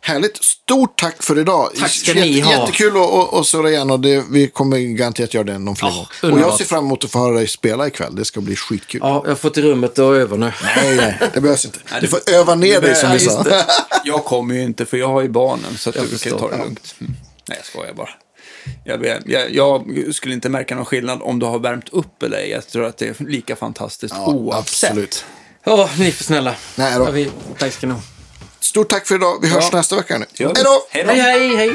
Härligt. 0.00 0.44
Stort 0.44 0.98
tack 1.00 1.22
för 1.22 1.38
idag. 1.38 1.70
Tack 1.80 1.90
ska 1.90 2.14
ni 2.14 2.40
ha. 2.40 2.52
Jättekul 2.52 2.92
att, 3.32 3.46
surra 3.46 3.70
igen 3.70 3.90
och 3.90 4.00
det, 4.00 4.24
vi 4.30 4.48
kommer 4.48 4.78
garanterat 4.78 5.34
göra 5.34 5.44
det 5.44 5.58
någon 5.58 5.76
fler 5.76 5.88
Ja, 5.88 5.94
gång. 5.94 6.04
Och 6.04 6.24
underbart. 6.24 6.50
jag 6.50 6.58
ser 6.58 6.64
fram 6.64 6.84
emot 6.84 7.04
att 7.04 7.10
få 7.10 7.18
höra 7.18 7.34
dig 7.34 7.48
spela 7.48 7.86
ikväll. 7.86 8.14
Det 8.16 8.24
ska 8.24 8.40
bli 8.40 8.56
skitkul. 8.56 9.00
Ja, 9.04 9.20
jag 9.24 9.30
har 9.30 9.36
fått 9.36 9.58
i 9.58 9.62
rummet 9.62 9.98
och 9.98 10.16
över 10.16 10.36
nu. 10.36 10.52
Nej, 10.76 10.96
nej, 10.96 11.18
det 11.34 11.40
behövs 11.40 11.64
inte. 11.64 11.78
Du 12.00 12.08
får 12.08 12.20
öva 12.32 12.54
ner 12.54 12.80
dig 12.80 12.94
som 12.94 13.10
vi 13.12 13.18
sa. 13.18 13.42
det. 13.42 13.64
Jag 14.04 14.24
kommer 14.24 14.54
ju 14.54 14.62
inte 14.62 14.86
för 14.86 14.96
jag 14.96 15.08
har 15.08 15.22
ju 15.22 15.28
barnen 15.28 15.76
så 15.78 15.90
att 15.90 15.96
Jag 15.96 16.04
brukar 16.04 16.18
förstår. 16.18 16.38
ta 16.38 16.50
det 16.50 16.56
lugnt. 16.62 16.94
Mm. 17.00 17.12
Nej, 17.48 17.58
jag 17.58 17.66
skojar 17.66 17.92
bara. 17.94 18.08
Jag, 18.84 19.22
jag, 19.26 19.50
jag 19.50 20.14
skulle 20.14 20.34
inte 20.34 20.48
märka 20.48 20.74
någon 20.74 20.84
skillnad 20.84 21.18
om 21.22 21.38
du 21.38 21.46
har 21.46 21.58
värmt 21.58 21.88
upp 21.88 22.22
eller 22.22 22.36
ej. 22.36 22.50
Jag 22.50 22.66
tror 22.68 22.84
att 22.86 22.98
det 22.98 23.20
är 23.20 23.24
lika 23.24 23.56
fantastiskt 23.56 24.14
Ja, 24.16 24.26
oavsett. 24.32 24.90
absolut. 24.90 25.24
Ja, 25.64 25.90
ni 25.98 26.08
är 26.08 26.12
för 26.12 26.24
snälla. 26.24 26.54
Nej 26.74 26.94
då. 26.98 27.04
Ja, 27.04 27.10
vi, 27.10 27.30
tack 27.58 27.72
ska 27.72 27.86
ni 27.86 27.92
ha. 27.92 28.00
Stort 28.60 28.88
tack 28.88 29.06
för 29.06 29.14
idag. 29.14 29.38
Vi 29.42 29.48
hörs 29.48 29.64
Ja. 29.72 29.76
nästa 29.78 29.96
vecka. 29.96 30.14
Hej 30.18 30.26
då! 30.38 30.52
Hej 30.90 31.04
då! 31.04 31.12
Hej, 31.12 31.20
hej, 31.20 31.56
hej! 31.56 31.70